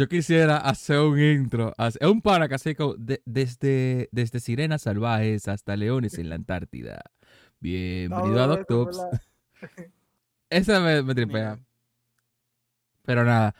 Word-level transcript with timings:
Yo 0.00 0.08
quisiera 0.08 0.56
hacer 0.56 0.98
un 0.98 1.20
intro. 1.20 1.74
Es 1.76 1.98
un 2.00 2.22
para 2.22 2.48
desde, 3.26 4.08
desde 4.10 4.40
sirenas 4.40 4.80
salvajes 4.80 5.46
hasta 5.46 5.76
leones 5.76 6.16
en 6.16 6.30
la 6.30 6.36
Antártida. 6.36 7.02
Bienvenido 7.58 8.42
a 8.42 8.46
Doctops. 8.46 8.98
Esa 10.48 10.80
me, 10.80 11.02
me 11.02 11.14
tripea. 11.14 11.58
Pero 13.04 13.26
nada. 13.26 13.54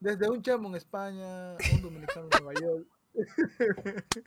Desde 0.00 0.30
un 0.30 0.40
chamo 0.40 0.70
en 0.70 0.76
España, 0.76 1.52
un 1.74 1.82
dominicano 1.82 2.28
en 2.32 2.44
Nueva 2.44 2.60
York. 2.62 2.86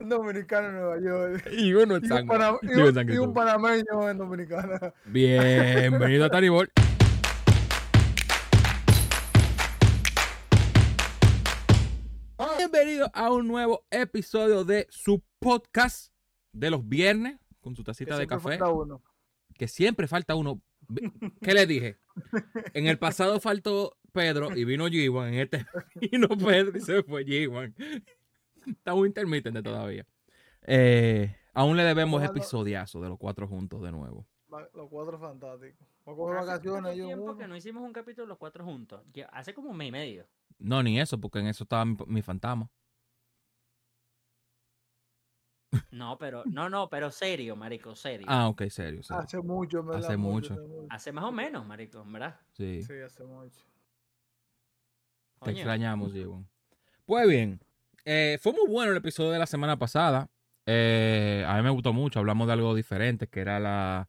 un 0.00 0.08
dominicano 0.10 0.68
en 0.68 0.74
Nueva 0.74 1.00
York. 1.00 1.48
Y 1.50 1.72
uno 1.72 1.96
en 1.96 2.04
Y 2.04 2.12
un, 2.12 2.28
y 2.62 2.98
un- 2.98 3.10
y 3.10 3.16
un 3.16 3.32
panameño 3.32 4.10
en 4.10 4.18
Dominicana. 4.18 4.92
Bienvenido 5.06 6.26
a 6.26 6.28
Tanibol. 6.28 6.70
Bienvenido 13.02 13.10
a 13.26 13.32
un 13.32 13.48
nuevo 13.48 13.84
episodio 13.90 14.64
de 14.64 14.86
su 14.88 15.24
podcast 15.40 16.12
de 16.52 16.70
los 16.70 16.88
viernes 16.88 17.36
con 17.60 17.74
su 17.74 17.82
Que 17.82 17.86
tacita 17.86 18.16
de 18.16 18.28
café. 18.28 18.50
falta 18.50 18.68
uno. 18.70 19.02
Que 19.54 19.66
siempre 19.66 20.06
falta 20.06 20.36
uno. 20.36 20.62
¿Qué 21.40 21.52
le 21.52 21.66
dije? 21.66 21.98
En 22.74 22.86
el 22.86 23.00
pasado 23.00 23.40
faltó 23.40 23.98
Pedro 24.12 24.56
y 24.56 24.64
vino 24.64 24.86
G1. 24.86 25.28
En 25.28 25.34
este 25.34 25.66
vino 26.12 26.28
Pedro 26.28 26.78
y 26.78 26.80
se 26.80 27.02
fue 27.02 27.24
G1. 27.26 27.74
Estamos 28.68 29.04
intermitentes 29.08 29.64
todavía. 29.64 30.06
Eh, 30.62 31.34
aún 31.54 31.76
le 31.76 31.82
debemos 31.82 32.18
Ojalá- 32.22 32.30
episodiazo 32.30 33.00
de 33.00 33.08
los 33.08 33.18
cuatro 33.18 33.48
juntos 33.48 33.82
de 33.82 33.90
nuevo. 33.90 34.28
Los 34.74 34.88
cuatro 34.88 35.18
fantásticos. 35.18 35.88
Vamos 36.04 36.30
a 36.36 36.60
coger 36.60 36.82
Hace 36.84 36.94
tiempo 36.94 37.24
uno. 37.24 37.36
que 37.36 37.48
no 37.48 37.56
hicimos 37.56 37.82
un 37.82 37.92
capítulo 37.92 38.28
los 38.28 38.38
cuatro 38.38 38.64
juntos. 38.64 39.02
Hace 39.32 39.54
como 39.54 39.70
un 39.70 39.76
mes 39.76 39.88
y 39.88 39.92
medio. 39.92 40.26
No, 40.58 40.80
ni 40.84 41.00
eso, 41.00 41.18
porque 41.20 41.40
en 41.40 41.48
eso 41.48 41.64
estaba 41.64 41.84
mi, 41.84 41.96
mi 42.06 42.22
fantasma. 42.22 42.70
No, 45.90 46.18
pero, 46.18 46.42
no, 46.46 46.68
no, 46.68 46.88
pero 46.88 47.10
serio, 47.10 47.56
marico, 47.56 47.94
serio. 47.96 48.26
Ah, 48.28 48.48
ok, 48.48 48.62
serio. 48.68 49.02
serio. 49.02 49.22
Hace 49.22 49.40
mucho, 49.40 49.82
¿verdad? 49.82 50.04
Hace 50.04 50.16
mucho. 50.16 50.56
hace 50.90 51.12
más 51.12 51.24
o 51.24 51.32
menos, 51.32 51.64
marico, 51.66 52.04
¿verdad? 52.06 52.38
Sí, 52.52 52.82
Sí, 52.82 52.92
hace 53.04 53.24
mucho. 53.24 53.64
te 55.42 55.50
extrañamos, 55.52 56.12
Diego. 56.12 56.44
Pues 57.06 57.28
bien, 57.28 57.60
eh, 58.04 58.38
fue 58.40 58.52
muy 58.52 58.68
bueno 58.68 58.92
el 58.92 58.98
episodio 58.98 59.30
de 59.30 59.38
la 59.38 59.46
semana 59.46 59.78
pasada. 59.78 60.28
Eh, 60.66 61.44
a 61.46 61.56
mí 61.56 61.62
me 61.62 61.70
gustó 61.70 61.92
mucho. 61.92 62.18
Hablamos 62.20 62.46
de 62.46 62.52
algo 62.52 62.74
diferente, 62.74 63.26
que 63.28 63.40
era 63.40 63.58
la. 63.58 64.08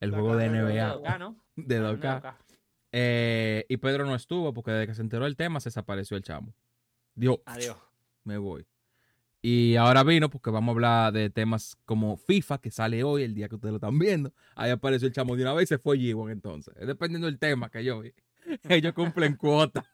El 0.00 0.12
La 0.12 0.18
juego 0.18 0.36
de 0.36 0.48
NBA 0.48 0.68
de 0.68 0.80
Hablando 0.80 1.36
de 1.56 1.80
2K. 1.80 2.14
Doka. 2.14 2.38
Eh, 2.92 3.66
y 3.68 3.76
Pedro 3.76 4.06
no 4.06 4.14
estuvo 4.14 4.54
porque 4.54 4.70
desde 4.70 4.86
que 4.86 4.94
se 4.94 5.02
enteró 5.02 5.24
del 5.24 5.36
tema 5.36 5.60
se 5.60 5.68
desapareció 5.68 6.16
el 6.16 6.22
chamo. 6.22 6.54
Dijo, 7.14 7.42
Adiós. 7.46 7.76
Me 8.28 8.38
voy. 8.38 8.64
Y 9.40 9.76
ahora 9.76 10.02
vino 10.02 10.28
porque 10.30 10.50
vamos 10.50 10.68
a 10.72 10.74
hablar 10.74 11.12
de 11.12 11.30
temas 11.30 11.76
como 11.84 12.16
FIFA, 12.16 12.58
que 12.58 12.70
sale 12.70 13.02
hoy, 13.04 13.22
el 13.22 13.34
día 13.34 13.48
que 13.48 13.54
ustedes 13.54 13.72
lo 13.72 13.76
están 13.76 13.98
viendo. 13.98 14.32
Ahí 14.56 14.70
apareció 14.70 15.06
el 15.08 15.14
chamo 15.14 15.36
de 15.36 15.42
una 15.42 15.52
vez 15.54 15.64
y 15.64 15.66
se 15.74 15.78
fue 15.78 15.96
G1 15.96 16.32
entonces. 16.32 16.74
Es 16.76 16.86
dependiendo 16.86 17.26
del 17.26 17.38
tema 17.38 17.70
que 17.70 17.84
yo 17.84 18.00
vi. 18.00 18.12
Ellos 18.68 18.92
cumplen 18.94 19.36
cuota. 19.36 19.84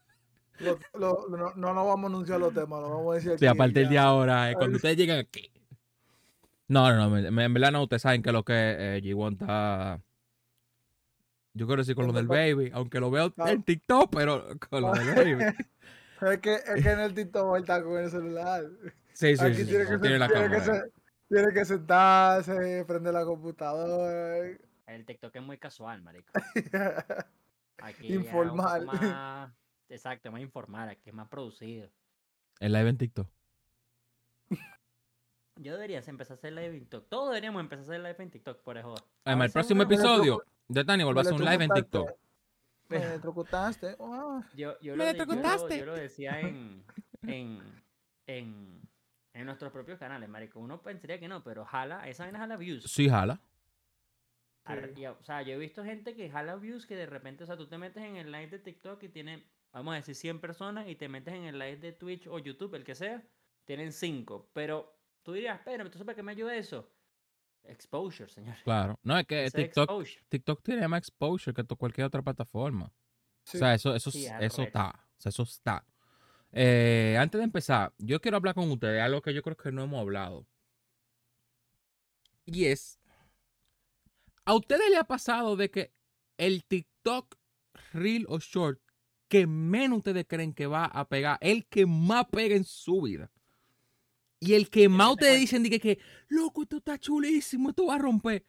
Lo- 0.60 0.78
lo- 0.98 1.26
no, 1.28 1.52
no 1.56 1.74
nos 1.74 1.86
vamos 1.86 2.04
a 2.04 2.14
anunciar 2.14 2.40
los 2.40 2.54
temas, 2.54 2.80
lo 2.80 2.88
vamos 2.90 3.12
a 3.12 3.14
decir 3.16 3.30
aquí. 3.32 3.40
Sí, 3.40 3.46
a 3.46 3.54
partir 3.54 3.88
de 3.88 3.98
ahora, 3.98 4.50
eh, 4.50 4.54
cuando 4.54 4.76
ustedes 4.76 4.96
lleguen 4.96 5.18
aquí. 5.18 5.50
No, 6.68 6.90
no, 6.94 7.10
no, 7.10 7.18
en 7.40 7.54
verdad 7.54 7.72
no, 7.72 7.82
ustedes 7.82 8.02
saben 8.02 8.22
que 8.22 8.32
lo 8.32 8.42
que 8.44 8.54
eh, 8.54 9.00
G1 9.02 9.32
está... 9.32 10.00
Yo 11.52 11.66
quiero 11.66 11.82
decir 11.82 11.94
con 11.94 12.06
lo 12.06 12.12
del 12.12 12.26
baby, 12.26 12.70
aunque 12.72 12.98
lo 12.98 13.10
veo 13.10 13.32
en 13.46 13.62
TikTok, 13.62 14.10
pero 14.12 14.44
con 14.70 14.82
lo 14.82 14.92
del 14.92 15.14
baby. 15.14 15.44
Es 16.20 16.38
que, 16.40 16.54
es 16.54 16.82
que 16.82 16.90
en 16.90 17.00
el 17.00 17.14
TikTok 17.14 17.56
está 17.58 17.82
con 17.82 17.98
el 17.98 18.10
celular. 18.10 18.64
Sí, 19.12 19.36
sí, 19.36 19.44
Aquí 19.44 19.56
sí, 19.56 19.66
tiene, 19.66 19.84
sí, 19.84 19.90
que, 19.92 19.98
tiene 19.98 20.18
la 20.18 20.28
tiene, 20.28 20.48
que 20.50 20.60
se- 20.60 20.92
tiene 21.28 21.52
que 21.52 21.64
sentarse, 21.64 22.84
prender 22.86 23.14
la 23.14 23.24
computadora. 23.24 24.56
El 24.86 25.04
TikTok 25.06 25.34
es 25.36 25.42
muy 25.42 25.58
casual, 25.58 26.02
marico. 26.02 26.32
Aquí 27.78 28.14
Informal. 28.14 28.86
más- 28.86 29.52
Exacto, 29.88 30.32
más 30.32 30.40
informal, 30.40 30.88
aquí 30.88 31.10
es 31.10 31.14
más 31.14 31.28
producido. 31.28 31.88
El 32.58 32.72
live 32.72 32.88
en 32.88 32.98
TikTok. 32.98 33.28
Yo 35.56 35.72
debería 35.74 36.00
empezar 36.04 36.34
a 36.34 36.38
hacer 36.38 36.52
live 36.52 36.68
en 36.74 36.80
TikTok. 36.80 37.08
Todos 37.08 37.28
deberíamos 37.28 37.60
empezar 37.60 37.80
a 37.82 37.86
hacer 37.86 38.00
live 38.00 38.16
en 38.18 38.30
TikTok, 38.30 38.62
por 38.62 38.76
eso. 38.78 38.94
Además, 39.24 39.46
el 39.48 39.52
próximo 39.52 39.82
episodio 39.82 40.42
de 40.68 40.84
Tani 40.84 41.04
va 41.04 41.10
a 41.12 41.20
hacer 41.20 41.34
un 41.34 41.44
live 41.44 41.64
en 41.64 41.70
TikTok. 41.70 42.10
Me 42.98 43.04
electrocutaste. 43.06 43.96
Ah, 44.00 44.42
Yo, 44.54 44.72
yo, 44.72 44.76
Me 44.80 44.82
yo, 44.82 44.96
lo, 44.96 45.02
electrocutaste. 45.04 45.78
yo 45.78 45.86
lo 45.86 45.94
decía 45.94 46.40
en, 46.40 46.84
en, 47.22 47.60
en, 48.26 48.88
en 49.32 49.46
nuestros 49.46 49.72
propios 49.72 49.98
canales, 49.98 50.28
marico. 50.28 50.60
Uno 50.60 50.80
pensaría 50.82 51.18
que 51.18 51.28
no, 51.28 51.42
pero 51.44 51.64
jala, 51.64 52.08
esa 52.08 52.24
vaina 52.24 52.38
jala 52.38 52.56
views. 52.56 52.84
Sí, 52.84 53.08
jala. 53.08 53.40
Ar- 54.64 54.90
Sí. 54.94 55.00
y, 55.02 55.06
o 55.06 55.22
sea, 55.22 55.42
yo 55.42 55.52
he 55.54 55.58
visto 55.58 55.84
gente 55.84 56.14
que 56.14 56.30
jala 56.30 56.56
views 56.56 56.86
que 56.86 56.96
de 56.96 57.06
repente, 57.06 57.44
o 57.44 57.46
sea, 57.46 57.56
tú 57.56 57.66
te 57.66 57.76
metes 57.76 58.02
en 58.02 58.16
el 58.16 58.32
live 58.32 58.48
de 58.48 58.58
TikTok 58.58 59.02
y 59.02 59.08
tiene, 59.10 59.44
vamos 59.72 59.92
a 59.92 59.96
decir, 59.96 60.14
100 60.14 60.40
personas 60.40 60.88
y 60.88 60.96
te 60.96 61.08
metes 61.08 61.34
en 61.34 61.44
el 61.44 61.58
live 61.58 61.76
de 61.76 61.92
Twitch 61.92 62.26
o 62.28 62.38
YouTube, 62.38 62.74
el 62.74 62.84
que 62.84 62.94
sea, 62.94 63.22
tienen 63.66 63.92
5. 63.92 64.48
Pero 64.54 64.96
tú 65.22 65.32
dirías, 65.34 65.60
pero 65.64 65.82
entonces 65.84 66.04
¿para 66.06 66.16
qué 66.16 66.22
me 66.22 66.32
ayuda 66.32 66.56
eso? 66.56 66.90
Exposure, 67.64 68.28
señor. 68.28 68.56
Claro. 68.62 68.98
No, 69.02 69.18
es 69.18 69.26
que 69.26 69.44
Ese 69.46 69.64
TikTok, 69.64 69.90
exposure. 69.90 70.24
TikTok 70.28 70.62
tiene 70.62 70.86
más 70.88 70.98
exposure 70.98 71.54
que 71.54 71.64
cualquier 71.76 72.06
otra 72.06 72.22
plataforma. 72.22 72.92
sí. 73.44 73.56
O 73.56 73.60
sea, 73.60 73.74
eso, 73.74 73.94
eso, 73.94 74.10
Sí, 74.10 74.26
eso 74.40 74.62
está. 74.62 74.90
O 74.90 75.20
sea, 75.20 75.30
eso 75.30 75.42
está. 75.42 75.84
Eh, 76.52 77.16
antes 77.18 77.38
de 77.38 77.44
empezar, 77.44 77.92
yo 77.98 78.20
quiero 78.20 78.36
hablar 78.36 78.54
con 78.54 78.70
ustedes 78.70 78.94
de 78.94 79.00
algo 79.00 79.22
que 79.22 79.34
yo 79.34 79.42
creo 79.42 79.56
que 79.56 79.72
no 79.72 79.82
hemos 79.82 80.00
hablado. 80.00 80.46
Y 82.46 82.66
es, 82.66 83.00
¿a 84.44 84.54
ustedes 84.54 84.88
le 84.90 84.98
ha 84.98 85.04
pasado 85.04 85.56
de 85.56 85.70
que 85.70 85.92
el 86.36 86.64
TikTok 86.64 87.36
Reel 87.92 88.26
o 88.28 88.38
Short 88.38 88.80
que 89.28 89.46
menos 89.46 89.98
ustedes 89.98 90.26
creen 90.28 90.52
que 90.52 90.66
va 90.66 90.84
a 90.84 91.08
pegar, 91.08 91.38
el 91.40 91.66
que 91.66 91.86
más 91.86 92.26
pega 92.26 92.54
en 92.54 92.64
su 92.64 93.02
vida? 93.02 93.32
Y 94.40 94.54
el 94.54 94.68
que 94.68 94.88
más 94.88 95.16
que 95.16 95.24
te 95.24 95.36
dicen 95.36 95.62
que, 95.64 95.80
que, 95.80 95.98
loco, 96.28 96.62
esto 96.62 96.76
está 96.78 96.98
chulísimo, 96.98 97.70
esto 97.70 97.86
va 97.86 97.94
a 97.94 97.98
romper. 97.98 98.44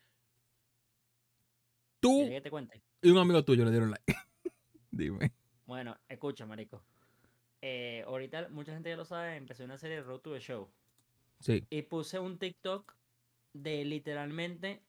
Tú 2.00 2.18
¿Quieres 2.18 2.38
que 2.38 2.42
te 2.42 2.52
cuente? 2.52 2.82
y 3.02 3.10
un 3.10 3.18
amigo 3.18 3.44
tuyo 3.46 3.64
le 3.66 3.72
dieron 3.72 3.92
like. 3.92 4.04
Dime. 4.92 5.32
Bueno, 5.66 5.96
escucha, 6.08 6.46
marico. 6.46 6.84
Eh, 7.62 8.04
ahorita 8.08 8.50
mucha 8.50 8.74
gente 8.74 8.90
ya 8.90 8.98
lo 8.98 9.06
sabe, 9.06 9.36
empecé 9.36 9.64
una 9.64 9.78
serie 9.78 9.98
de 9.98 10.04
Road 10.04 10.20
to 10.20 10.34
the 10.34 10.40
Show. 10.40 10.70
Sí. 11.40 11.66
Y 11.70 11.84
puse 11.84 12.20
un 12.20 12.38
TikTok 12.38 12.96
de 13.54 13.86
literalmente. 13.86 14.82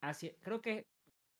Así, 0.00 0.30
creo 0.40 0.60
que 0.60 0.86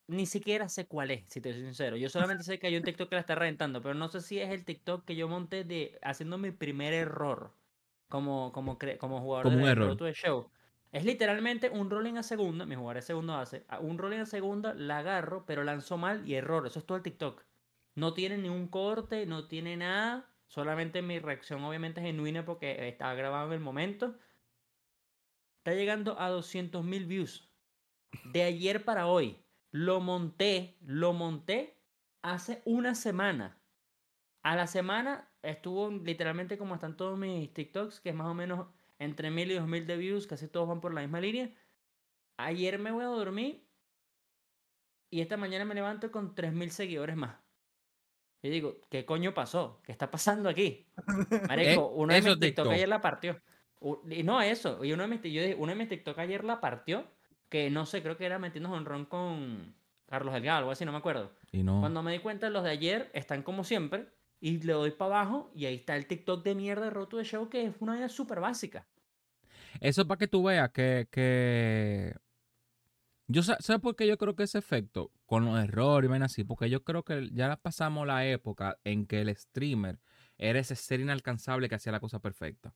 ni 0.07 0.25
siquiera 0.25 0.69
sé 0.69 0.87
cuál 0.87 1.11
es, 1.11 1.25
si 1.29 1.41
te 1.41 1.53
soy 1.53 1.61
sincero. 1.61 1.97
Yo 1.97 2.09
solamente 2.09 2.43
sé 2.43 2.59
que 2.59 2.67
hay 2.67 2.77
un 2.77 2.83
TikTok 2.83 3.09
que 3.09 3.15
la 3.15 3.21
está 3.21 3.35
reventando, 3.35 3.81
pero 3.81 3.93
no 3.93 4.07
sé 4.09 4.21
si 4.21 4.39
es 4.39 4.49
el 4.49 4.65
TikTok 4.65 5.05
que 5.05 5.15
yo 5.15 5.27
monté 5.27 5.63
de 5.63 5.97
haciendo 6.01 6.37
mi 6.37 6.51
primer 6.51 6.93
error 6.93 7.53
como, 8.07 8.51
como, 8.51 8.77
como 8.99 9.21
jugador 9.21 9.43
Como 9.43 9.57
de 9.57 9.63
un 9.63 9.69
error. 9.69 9.97
The 9.97 10.13
Show. 10.13 10.49
Es 10.91 11.03
literalmente 11.03 11.69
un 11.69 11.89
rolling 11.89 12.15
a 12.15 12.23
segunda, 12.23 12.65
mi 12.65 12.75
jugador 12.75 12.95
de 12.95 13.01
segundo 13.01 13.35
hace, 13.35 13.65
un 13.81 13.97
rolling 13.97 14.19
a 14.19 14.25
segunda, 14.25 14.73
la 14.73 14.99
agarro, 14.99 15.45
pero 15.45 15.63
lanzo 15.63 15.97
mal 15.97 16.27
y 16.27 16.35
error. 16.35 16.65
Eso 16.65 16.79
es 16.79 16.85
todo 16.85 16.97
el 16.97 17.03
TikTok. 17.03 17.43
No 17.95 18.13
tiene 18.13 18.37
ni 18.37 18.49
un 18.49 18.67
corte, 18.67 19.25
no 19.25 19.47
tiene 19.47 19.75
nada. 19.75 20.29
Solamente 20.47 21.01
mi 21.01 21.19
reacción 21.19 21.63
obviamente 21.63 21.99
es 21.99 22.05
genuina 22.05 22.45
porque 22.45 22.87
estaba 22.87 23.13
grabado 23.15 23.47
en 23.47 23.53
el 23.53 23.59
momento. 23.59 24.15
Está 25.57 25.73
llegando 25.73 26.19
a 26.19 26.29
200 26.29 26.85
mil 26.85 27.05
views. 27.05 27.49
De 28.23 28.43
ayer 28.43 28.85
para 28.85 29.07
hoy. 29.07 29.37
Lo 29.71 29.99
monté, 29.99 30.77
lo 30.81 31.11
monté 31.11 31.77
hace 32.21 32.61
una 32.63 32.95
semana. 32.95 33.57
A 34.43 34.55
la 34.55 34.67
semana 34.67 35.26
estuvo 35.43 35.89
literalmente 35.89 36.57
como 36.57 36.75
están 36.75 36.97
todos 36.97 37.17
mis 37.17 37.53
TikToks, 37.53 37.99
que 38.01 38.09
es 38.09 38.15
más 38.15 38.27
o 38.27 38.33
menos 38.33 38.67
entre 38.99 39.29
mil 39.31 39.51
y 39.51 39.55
dos 39.55 39.67
mil 39.67 39.85
de 39.85 39.97
views, 39.97 40.27
casi 40.27 40.47
todos 40.47 40.67
van 40.67 40.81
por 40.81 40.93
la 40.93 41.01
misma 41.01 41.21
línea. 41.21 41.51
Ayer 42.37 42.79
me 42.79 42.91
voy 42.91 43.03
a 43.03 43.07
dormir 43.07 43.67
y 45.09 45.21
esta 45.21 45.37
mañana 45.37 45.65
me 45.65 45.75
levanto 45.75 46.11
con 46.11 46.35
3.000 46.35 46.69
seguidores 46.69 47.15
más. 47.15 47.37
Y 48.41 48.49
digo, 48.49 48.81
¿qué 48.89 49.05
coño 49.05 49.33
pasó? 49.33 49.81
¿Qué 49.83 49.91
está 49.91 50.11
pasando 50.11 50.49
aquí? 50.49 50.85
Marico, 51.47 51.87
uno 51.87 52.13
de 52.13 52.21
mis 52.21 52.39
TikTok 52.39 52.67
ayer 52.67 52.87
la 52.87 53.01
partió. 53.01 53.41
Y 54.09 54.23
no 54.23 54.41
eso, 54.41 54.83
y 54.83 54.91
uno 54.91 55.03
de 55.03 55.09
mis, 55.09 55.21
yo 55.21 55.41
dije, 55.41 55.55
uno 55.55 55.71
de 55.71 55.75
mis 55.75 55.89
TikTok 55.89 56.17
ayer 56.19 56.43
la 56.43 56.59
partió, 56.59 57.05
que 57.49 57.69
no 57.69 57.85
sé, 57.85 58.01
creo 58.01 58.17
que 58.17 58.25
era 58.25 58.39
metiendo 58.39 58.71
honrón 58.71 59.05
con 59.05 59.75
Carlos 60.07 60.33
Delgado, 60.33 60.59
algo 60.59 60.71
así, 60.71 60.83
no 60.83 60.91
me 60.91 60.97
acuerdo. 60.97 61.31
Y 61.51 61.63
no. 61.63 61.79
Cuando 61.79 62.03
me 62.03 62.11
di 62.11 62.19
cuenta, 62.19 62.49
los 62.49 62.63
de 62.63 62.71
ayer 62.71 63.09
están 63.13 63.43
como 63.43 63.63
siempre, 63.63 64.07
y 64.39 64.59
le 64.59 64.73
doy 64.73 64.91
para 64.91 65.21
abajo, 65.21 65.51
y 65.55 65.65
ahí 65.65 65.75
está 65.75 65.95
el 65.95 66.07
TikTok 66.07 66.43
de 66.43 66.55
mierda 66.55 66.85
de 66.85 66.91
Roto 66.91 67.17
de 67.17 67.23
Show, 67.23 67.49
que 67.49 67.65
es 67.65 67.75
una 67.79 67.97
idea 67.97 68.09
súper 68.09 68.39
básica. 68.39 68.87
Eso 69.79 70.01
es 70.01 70.07
para 70.07 70.19
que 70.19 70.27
tú 70.27 70.43
veas 70.43 70.71
que, 70.71 71.07
que... 71.11 72.15
Yo 73.27 73.43
sa- 73.43 73.57
¿Sabes 73.59 73.81
por 73.81 73.95
qué 73.95 74.07
yo 74.07 74.17
creo 74.17 74.35
que 74.35 74.43
ese 74.43 74.57
efecto? 74.57 75.11
con 75.27 75.43
los 75.43 75.61
errores 75.61 76.07
y 76.09 76.11
ven 76.11 76.23
así, 76.23 76.45
porque 76.45 76.69
yo 76.69 76.83
creo 76.85 77.03
que 77.03 77.29
ya 77.33 77.57
pasamos 77.57 78.07
la 78.07 78.25
época 78.25 78.79
en 78.85 79.05
que 79.05 79.19
el 79.19 79.35
streamer 79.35 79.99
era 80.37 80.57
ese 80.59 80.75
ser 80.75 81.01
inalcanzable 81.01 81.67
que 81.67 81.75
hacía 81.75 81.91
la 81.91 81.99
cosa 81.99 82.19
perfecta. 82.19 82.73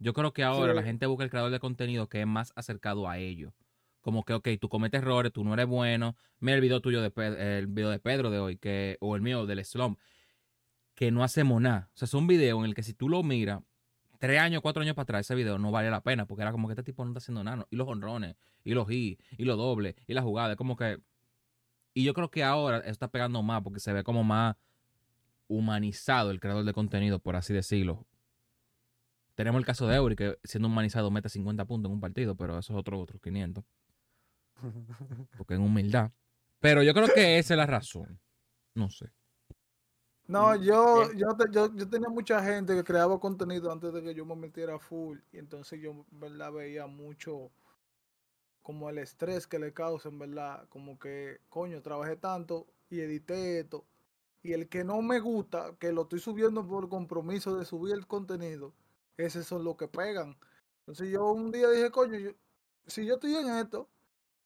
Yo 0.00 0.12
creo 0.12 0.32
que 0.32 0.42
ahora 0.42 0.74
la 0.74 0.82
gente 0.82 1.06
busca 1.06 1.22
el 1.22 1.30
creador 1.30 1.52
de 1.52 1.60
contenido 1.60 2.08
que 2.08 2.20
es 2.20 2.26
más 2.26 2.52
acercado 2.56 3.08
a 3.08 3.18
ello. 3.18 3.54
Como 4.00 4.24
que, 4.24 4.34
ok, 4.34 4.48
tú 4.60 4.68
cometes 4.68 5.00
errores, 5.00 5.32
tú 5.32 5.44
no 5.44 5.54
eres 5.54 5.66
bueno. 5.66 6.16
Mira 6.40 6.56
el 6.56 6.60
video 6.60 6.80
tuyo, 6.80 7.00
de 7.00 7.12
el 7.58 7.68
video 7.68 7.90
de 7.90 8.00
Pedro 8.00 8.30
de 8.30 8.40
hoy, 8.40 8.56
que, 8.58 8.96
o 9.00 9.14
el 9.14 9.22
mío 9.22 9.46
del 9.46 9.64
Slum, 9.64 9.94
que 10.96 11.12
no 11.12 11.22
hacemos 11.22 11.60
nada. 11.60 11.90
O 11.94 11.96
sea, 11.96 12.06
es 12.06 12.14
un 12.14 12.26
video 12.26 12.58
en 12.58 12.64
el 12.64 12.74
que 12.74 12.82
si 12.82 12.94
tú 12.94 13.08
lo 13.08 13.22
miras, 13.22 13.62
tres 14.18 14.40
años, 14.40 14.62
cuatro 14.62 14.82
años 14.82 14.96
para 14.96 15.04
atrás, 15.04 15.26
ese 15.26 15.34
video 15.34 15.58
no 15.58 15.70
vale 15.70 15.90
la 15.90 16.00
pena, 16.00 16.26
porque 16.26 16.42
era 16.42 16.50
como 16.50 16.66
que 16.66 16.72
este 16.72 16.82
tipo 16.82 17.04
no 17.04 17.10
está 17.10 17.18
haciendo 17.18 17.44
nada. 17.44 17.66
Y 17.70 17.76
los 17.76 17.86
honrones, 17.86 18.34
y 18.64 18.72
los 18.72 18.90
y, 18.90 19.18
y 19.36 19.44
los 19.44 19.58
dobles, 19.58 19.94
y 20.08 20.14
la 20.14 20.22
jugada, 20.22 20.52
es 20.52 20.56
como 20.56 20.74
que... 20.74 20.98
Y 21.92 22.02
yo 22.02 22.14
creo 22.14 22.30
que 22.30 22.42
ahora 22.42 22.78
está 22.78 23.08
pegando 23.08 23.42
más, 23.42 23.62
porque 23.62 23.78
se 23.78 23.92
ve 23.92 24.02
como 24.02 24.24
más 24.24 24.56
humanizado 25.48 26.30
el 26.30 26.40
creador 26.40 26.64
de 26.64 26.72
contenido, 26.72 27.18
por 27.18 27.36
así 27.36 27.52
decirlo. 27.52 28.06
Tenemos 29.34 29.58
el 29.58 29.66
caso 29.66 29.86
de 29.86 29.96
Eury, 29.96 30.16
que 30.16 30.38
siendo 30.44 30.68
humanizado 30.68 31.10
mete 31.10 31.28
50 31.28 31.66
puntos 31.66 31.90
en 31.90 31.94
un 31.94 32.00
partido, 32.00 32.36
pero 32.36 32.58
eso 32.58 32.72
es 32.72 32.78
otro, 32.78 32.98
otro 32.98 33.18
500. 33.18 33.64
Porque 35.36 35.54
en 35.54 35.60
humildad. 35.60 36.10
Pero 36.58 36.82
yo 36.82 36.94
creo 36.94 37.08
que 37.14 37.38
esa 37.38 37.52
es 37.52 37.58
la 37.58 37.66
razón. 37.66 38.18
No 38.74 38.88
sé. 38.88 39.10
No, 40.28 40.54
mm, 40.54 40.62
yo, 40.62 41.12
yo, 41.12 41.36
yo, 41.74 41.88
tenía 41.88 42.08
mucha 42.08 42.42
gente 42.42 42.74
que 42.74 42.82
creaba 42.82 43.18
contenido 43.20 43.70
antes 43.70 43.92
de 43.92 44.02
que 44.02 44.14
yo 44.14 44.24
me 44.24 44.34
metiera 44.34 44.78
full. 44.78 45.18
Y 45.32 45.38
entonces 45.38 45.80
yo, 45.80 46.04
verdad, 46.10 46.52
veía 46.52 46.86
mucho 46.86 47.50
como 48.62 48.90
el 48.90 48.98
estrés 48.98 49.46
que 49.46 49.58
le 49.58 49.72
causa, 49.72 50.08
en 50.08 50.18
verdad. 50.18 50.68
Como 50.68 50.98
que, 50.98 51.40
coño, 51.48 51.80
trabajé 51.82 52.16
tanto 52.16 52.66
y 52.90 53.00
edité 53.00 53.60
esto. 53.60 53.84
Y 54.42 54.52
el 54.52 54.68
que 54.68 54.84
no 54.84 55.02
me 55.02 55.20
gusta, 55.20 55.76
que 55.78 55.92
lo 55.92 56.02
estoy 56.02 56.20
subiendo 56.20 56.66
por 56.66 56.88
compromiso 56.88 57.56
de 57.56 57.64
subir 57.64 57.94
el 57.94 58.06
contenido, 58.06 58.72
ese 59.16 59.44
son 59.44 59.64
los 59.64 59.76
que 59.76 59.88
pegan. 59.88 60.36
Entonces 60.80 61.10
yo 61.10 61.32
un 61.32 61.50
día 61.50 61.68
dije, 61.70 61.90
coño, 61.90 62.32
si 62.86 63.04
yo 63.04 63.14
estoy 63.14 63.34
en 63.34 63.48
esto, 63.48 63.88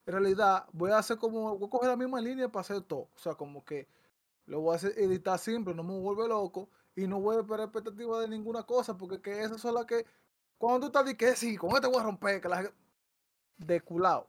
en 0.06 0.12
realidad 0.12 0.66
voy 0.72 0.90
a 0.90 0.98
hacer 0.98 1.18
como, 1.18 1.56
voy 1.58 1.66
a 1.66 1.70
coger 1.70 1.88
la 1.90 1.96
misma 1.96 2.20
línea 2.20 2.48
para 2.48 2.62
hacer 2.62 2.80
todo. 2.82 3.08
O 3.14 3.18
sea, 3.18 3.34
como 3.34 3.64
que 3.64 3.88
lo 4.50 4.60
voy 4.60 4.74
a 4.74 4.76
hacer, 4.76 4.92
editar 4.98 5.38
siempre, 5.38 5.74
no 5.74 5.82
me 5.82 5.98
vuelve 5.98 6.28
loco 6.28 6.68
y 6.94 7.06
no 7.06 7.20
voy 7.20 7.36
a 7.36 7.40
esperar 7.40 7.66
expectativa 7.66 8.20
de 8.20 8.28
ninguna 8.28 8.64
cosa, 8.64 8.96
porque 8.96 9.20
que 9.20 9.42
esas 9.42 9.60
son 9.60 9.74
las 9.74 9.86
que, 9.86 10.04
cuando 10.58 10.80
tú 10.80 10.86
estás 10.86 11.06
de 11.06 11.16
que 11.16 11.36
sí, 11.36 11.56
con 11.56 11.70
este 11.70 11.86
voy 11.86 11.98
a 11.98 12.04
romper, 12.04 12.40
que 12.40 12.48
la 12.48 12.72
de 13.56 13.80
culado. 13.80 14.28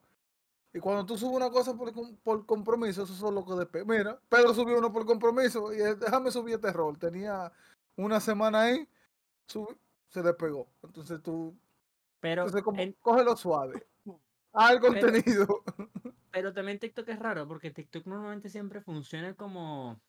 Y 0.73 0.79
cuando 0.79 1.05
tú 1.05 1.17
subes 1.17 1.35
una 1.35 1.49
cosa 1.49 1.73
por, 1.73 1.91
por 2.23 2.45
compromiso, 2.45 3.03
eso 3.03 3.13
son 3.13 3.35
lo 3.35 3.45
que 3.45 3.53
después. 3.55 3.85
Mira, 3.85 4.19
Pedro 4.29 4.53
subió 4.53 4.77
uno 4.77 4.91
por 4.93 5.05
compromiso 5.05 5.73
y 5.73 5.77
déjame 5.77 6.31
subir 6.31 6.55
este 6.55 6.71
rol. 6.71 6.97
Tenía 6.97 7.51
una 7.97 8.21
semana 8.21 8.61
ahí, 8.61 8.87
se 9.47 10.21
despegó. 10.21 10.67
Entonces 10.83 11.21
tú. 11.21 11.53
Pero. 12.21 12.43
Entonces, 12.43 12.63
como, 12.63 12.81
cógelo 13.01 13.35
suave. 13.35 13.85
Al 14.53 14.79
contenido. 14.79 15.63
Pero, 16.31 16.53
también 16.53 16.79
TikTok 16.79 17.09
es 17.09 17.19
raro, 17.19 17.47
porque 17.47 17.71
TikTok 17.71 18.05
normalmente 18.05 18.49
siempre 18.49 18.79
funciona 18.79 19.33
como. 19.33 19.99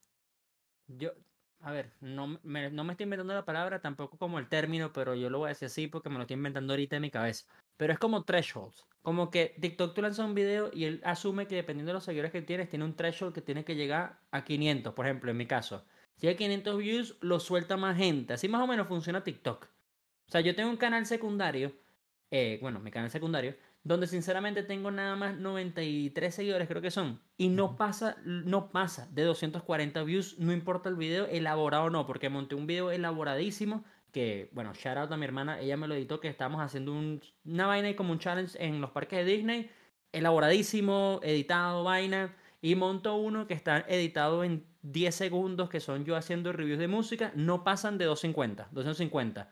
Yo. 0.99 1.13
A 1.61 1.71
ver, 1.71 1.93
no 2.01 2.41
me, 2.43 2.71
no 2.71 2.83
me 2.83 2.93
estoy 2.93 3.05
inventando 3.05 3.35
la 3.35 3.45
palabra, 3.45 3.81
tampoco 3.81 4.19
como 4.19 4.41
el 4.41 4.49
término, 4.49 4.93
pero 4.93 5.15
yo 5.15 5.31
lo 5.31 5.39
voy 5.39 5.47
a 5.47 5.49
decir 5.51 5.67
así 5.67 5.87
porque 5.87 6.09
me 6.09 6.17
lo 6.17 6.23
estoy 6.23 6.35
inventando 6.35 6.73
ahorita 6.73 6.97
en 6.97 7.03
mi 7.03 7.11
cabeza. 7.11 7.47
Pero 7.77 7.93
es 7.93 8.01
como 8.01 8.25
thresholds. 8.25 8.85
Como 9.01 9.31
que 9.31 9.55
TikTok 9.61 9.95
tú 9.95 10.03
lanzas 10.03 10.27
un 10.27 10.35
video 10.35 10.71
y 10.73 10.85
él 10.85 11.01
asume 11.05 11.47
que 11.47 11.55
dependiendo 11.55 11.91
de 11.91 11.95
los 11.95 12.05
seguidores 12.05 12.33
que 12.33 12.43
tienes, 12.43 12.69
tiene 12.69 12.85
un 12.85 12.97
threshold 12.97 13.33
que 13.33 13.43
tiene 13.43 13.65
que 13.65 13.77
llegar 13.77 14.19
a 14.33 14.45
500, 14.45 14.93
por 14.93 15.07
ejemplo, 15.07 15.31
en 15.31 15.37
mi 15.37 15.47
caso. 15.47 15.85
Si 16.17 16.27
hay 16.27 16.37
500 16.37 16.79
views, 16.79 17.17
lo 17.21 17.39
suelta 17.39 17.77
más 17.77 17.97
gente. 17.97 18.35
Así 18.35 18.49
más 18.49 18.63
o 18.63 18.67
menos 18.67 18.89
funciona 18.89 19.23
TikTok. 19.23 19.65
O 19.65 20.31
sea, 20.31 20.41
yo 20.41 20.55
tengo 20.55 20.71
un 20.71 20.77
canal 20.77 21.07
secundario, 21.07 21.73
eh, 22.31 22.59
bueno, 22.61 22.81
mi 22.81 22.91
canal 22.91 23.11
secundario, 23.11 23.57
donde 23.85 24.07
sinceramente 24.07 24.63
tengo 24.63 24.91
nada 24.91 25.17
más 25.17 25.37
93 25.37 26.35
seguidores, 26.35 26.69
creo 26.69 26.83
que 26.83 26.91
son, 26.91 27.21
y 27.37 27.49
no 27.49 27.77
pasa, 27.77 28.17
no 28.25 28.71
pasa 28.71 29.09
de 29.11 29.23
240 29.25 30.03
views, 30.05 30.39
no 30.39 30.53
importa 30.53 30.89
el 30.89 30.97
video 30.97 31.27
elaborado 31.27 31.85
o 31.85 31.91
no, 31.91 32.07
porque 32.07 32.29
monté 32.29 32.55
un 32.55 32.67
video 32.67 32.91
elaboradísimo, 32.93 33.85
que, 34.13 34.51
bueno, 34.53 34.73
shout 34.75 34.99
out 34.99 35.13
a 35.13 35.17
mi 35.17 35.25
hermana, 35.25 35.61
ella 35.61 35.77
me 35.77 35.89
lo 35.89 35.95
editó, 35.95 36.21
que 36.21 36.29
estamos 36.29 36.61
haciendo 36.61 36.93
un, 36.93 37.21
una 37.45 37.67
vaina 37.67 37.91
y 37.91 37.95
como 37.95 38.13
un 38.13 38.19
challenge 38.19 38.63
en 38.65 38.81
los 38.81 38.91
parques 38.91 39.25
de 39.25 39.33
Disney, 39.33 39.71
elaboradísimo, 40.13 41.21
editado, 41.23 41.83
vaina, 41.83 42.37
y 42.61 42.77
monto 42.77 43.17
uno 43.17 43.49
que 43.49 43.55
está 43.55 43.81
editado 43.89 44.45
en 44.45 44.65
10 44.83 45.13
segundos, 45.13 45.69
que 45.69 45.81
son 45.81 46.05
yo 46.05 46.15
haciendo 46.15 46.53
reviews 46.53 46.79
de 46.79 46.87
música, 46.87 47.33
no 47.35 47.65
pasan 47.65 47.99
de 47.99 48.05
250, 48.05 48.69
250 48.71 49.49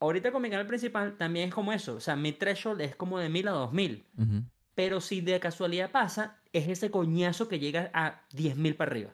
ahorita 0.00 0.32
con 0.32 0.42
mi 0.42 0.50
canal 0.50 0.66
principal 0.66 1.16
también 1.16 1.48
es 1.48 1.54
como 1.54 1.72
eso. 1.72 1.94
O 1.94 2.00
sea, 2.00 2.16
mi 2.16 2.32
threshold 2.32 2.80
es 2.80 2.96
como 2.96 3.18
de 3.18 3.28
1000 3.28 3.48
a 3.48 3.52
2000. 3.52 4.04
Pero 4.74 5.00
si 5.00 5.20
de 5.20 5.38
casualidad 5.38 5.90
pasa, 5.90 6.38
es 6.52 6.68
ese 6.68 6.90
coñazo 6.90 7.48
que 7.48 7.58
llega 7.58 7.90
a 7.92 8.22
10.000 8.32 8.76
para 8.76 8.90
arriba. 8.90 9.10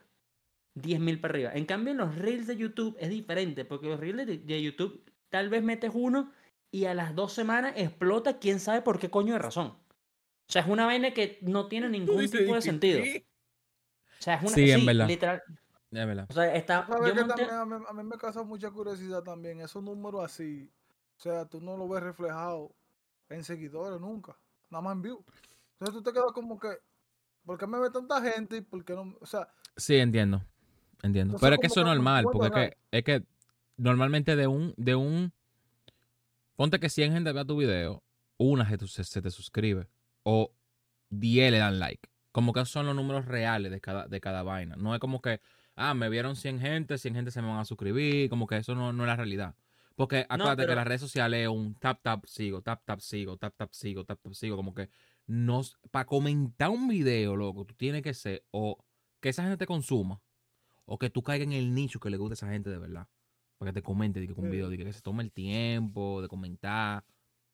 10.000 0.77 1.21
para 1.21 1.33
arriba. 1.33 1.51
En 1.55 1.65
cambio, 1.65 1.93
en 1.93 1.99
los 1.99 2.15
reels 2.15 2.47
de 2.47 2.57
YouTube 2.57 2.97
es 3.01 3.11
diferente, 3.11 3.65
porque 3.65 3.89
los 3.89 3.99
reels 3.99 4.27
de, 4.27 4.63
YouTube 4.63 5.03
tal 5.29 5.49
vez 5.49 5.63
metes 5.63 5.91
uno 5.93 6.31
y 6.71 6.85
a 6.85 6.95
las 6.95 7.15
dos 7.15 7.33
semanas 7.33 7.73
explota, 7.77 8.39
quién 8.39 8.61
sabe 8.61 8.83
por 8.83 8.99
qué 8.99 9.11
coño 9.11 9.33
de 9.33 9.41
razón. 9.41 9.69
O 9.69 10.53
sea, 10.53 10.63
es 10.63 10.69
una 10.69 10.87
vaina 10.87 11.13
que 11.13 11.39
no 11.43 11.67
tiene 11.67 11.89
ningún 11.89 12.31
tipo 12.31 12.55
de 12.55 12.63
sentido. 12.63 13.01
O 13.01 14.23
sea, 14.23 14.35
es 14.35 14.43
una 14.43 14.51
sí, 14.51 14.71
en 14.71 14.87
verdad. 14.87 15.09
literal. 15.09 15.43
O 16.29 16.33
sea, 16.33 16.55
está, 16.55 16.81
a, 16.81 17.93
mí, 17.95 18.03
me 18.03 18.19
causa 18.19 18.43
mucha 18.43 18.71
curiosidad 18.71 19.23
también. 19.23 19.61
Esos 19.61 19.83
números 19.83 20.25
así, 20.25 20.71
o 21.17 21.21
sea, 21.21 21.47
tú 21.47 21.61
no 21.61 21.77
lo 21.77 21.89
ves 21.89 22.03
reflejado 22.03 22.75
en 23.29 23.45
seguidores 23.45 24.01
nunca, 24.01 24.37
nada 24.71 24.83
más 24.83 24.93
en 24.95 25.03
view. 25.03 25.25
Entonces 25.73 25.95
tú 25.95 26.03
te 26.03 26.13
quedas 26.13 26.33
como 26.33 26.59
que, 26.59 26.69
¿por 27.45 27.59
qué 27.59 27.67
me 27.67 27.79
ve 27.79 27.91
tanta 27.91 28.21
gente? 28.21 28.59
¿Y 28.59 28.61
por 28.61 28.85
qué 28.85 28.95
no? 28.95 29.17
O 29.21 29.27
sea. 29.27 29.49
Sí, 29.77 29.97
entiendo. 29.97 30.43
Entiendo. 31.03 31.37
Pero 31.41 31.55
es 31.55 31.61
que 31.61 31.67
eso 31.67 31.81
es 31.81 31.87
normal, 31.87 32.25
porque 32.31 32.47
es 32.47 32.53
que, 32.53 32.77
es 32.91 33.05
que 33.05 33.27
normalmente 33.77 34.37
de 34.37 34.47
un, 34.47 34.75
de 34.77 34.95
un. 34.95 35.33
Ponte 36.57 36.81
que 36.81 36.89
100 36.89 37.13
gente 37.13 37.33
vea 37.33 37.45
tu 37.45 37.59
video, 37.59 38.03
una 38.39 38.67
se, 38.87 39.05
se 39.05 39.23
te 39.23 39.31
suscribe. 39.31 39.89
O 40.23 40.53
10 41.11 41.53
le 41.53 41.59
dan 41.59 41.79
like. 41.79 42.09
Como 42.33 42.53
que 42.53 42.61
esos 42.61 42.71
son 42.71 42.87
los 42.87 42.97
números 42.97 43.27
reales 43.27 43.71
de 43.71 43.81
cada, 43.81 44.09
de 44.09 44.21
cada 44.21 44.43
vaina. 44.43 44.77
No 44.77 44.95
es 44.95 45.01
como 45.01 45.21
que, 45.21 45.41
ah, 45.75 45.95
me 45.95 46.09
vieron 46.09 46.37
100 46.37 46.61
gente, 46.61 46.99
100 46.99 47.15
gente 47.15 47.31
se 47.31 47.43
me 47.43 47.49
van 47.49 47.59
a 47.59 47.65
suscribir. 47.65 48.31
Como 48.31 48.47
que 48.47 48.57
eso 48.57 48.75
no, 48.75 48.93
no 48.93 49.05
es 49.05 49.07
la 49.07 49.17
realidad. 49.17 49.55
Porque 49.97 50.27
acuérdate 50.29 50.67
que 50.67 50.75
las 50.75 50.87
redes 50.87 51.01
sociales 51.01 51.41
es 51.41 51.49
un 51.49 51.75
tap, 51.75 52.03
tap, 52.03 52.27
sigo, 52.27 52.61
tap, 52.61 52.85
tap, 52.85 53.01
sigo, 53.01 53.39
tap, 53.39 53.57
tap, 53.57 53.73
sigo, 53.73 54.05
tap, 54.05 54.21
tap, 54.21 54.35
sigo. 54.35 54.55
Como 54.55 54.75
que 54.75 54.91
nos, 55.27 55.79
para 55.91 56.05
comentar 56.05 56.69
un 56.69 56.87
video, 56.87 57.35
loco, 57.35 57.65
tú 57.65 57.75
tienes 57.75 58.03
que 58.03 58.13
ser 58.13 58.45
o 58.51 58.79
que 59.21 59.31
esa 59.31 59.43
gente 59.43 59.57
te 59.57 59.67
consuma 59.67 60.21
o 60.85 60.99
que 60.99 61.09
tú 61.09 61.23
caigas 61.23 61.47
en 61.47 61.55
el 61.55 61.75
nicho 61.75 61.99
que 61.99 62.11
le 62.11 62.19
guste 62.19 62.35
a 62.35 62.37
esa 62.37 62.49
gente 62.51 62.69
de 62.69 62.79
verdad. 62.79 63.09
Para 63.57 63.73
que 63.73 63.81
te 63.81 63.83
comente 63.83 64.21
de 64.21 64.27
que 64.27 64.35
un 64.35 64.51
video, 64.51 64.69
de 64.69 64.77
que 64.77 64.93
se 64.93 65.01
tome 65.01 65.23
el 65.23 65.33
tiempo 65.33 66.21
de 66.21 66.29
comentar. 66.29 67.03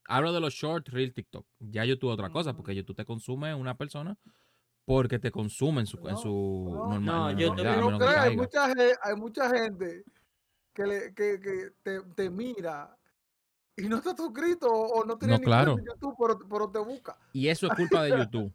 Hablo 0.07 0.33
de 0.33 0.41
los 0.41 0.53
short 0.53 0.89
reel 0.89 1.15
TikTok. 1.15 1.47
Ya 1.61 1.85
YouTube 1.85 2.11
otra 2.11 2.31
cosa, 2.31 2.57
porque 2.57 2.75
YouTube 2.75 2.97
te 2.97 3.05
consume 3.05 3.55
una 3.55 3.79
persona 3.79 4.19
porque 4.85 5.21
te 5.21 5.31
consume 5.31 5.83
en 5.83 5.87
su, 5.87 6.09
en 6.09 6.17
su 6.17 6.89
normal, 6.91 7.05
no, 7.05 7.25
hay, 8.05 8.37
mucha, 8.37 8.65
hay 8.65 9.17
mucha 9.17 9.49
gente 9.49 10.05
que, 10.73 10.87
le, 10.87 11.15
que, 11.15 11.41
que 11.41 11.71
te, 11.83 12.01
te, 12.15 12.31
mira 12.31 12.97
y 13.77 13.89
no 13.89 13.97
está 13.97 14.17
suscrito 14.17 14.69
o 14.69 15.05
no 15.05 15.17
tiene 15.19 15.35
no, 15.35 15.41
claro. 15.41 15.77
YouTube, 15.79 16.47
pero, 16.49 16.71
te 16.71 16.79
busca. 16.79 17.19
Y 17.33 17.49
eso 17.49 17.67
es 17.67 17.75
culpa 17.75 18.03
de 18.05 18.11
YouTube. 18.19 18.53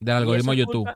del 0.00 0.16
algoritmo 0.16 0.52
de 0.52 0.58
YouTube. 0.58 0.88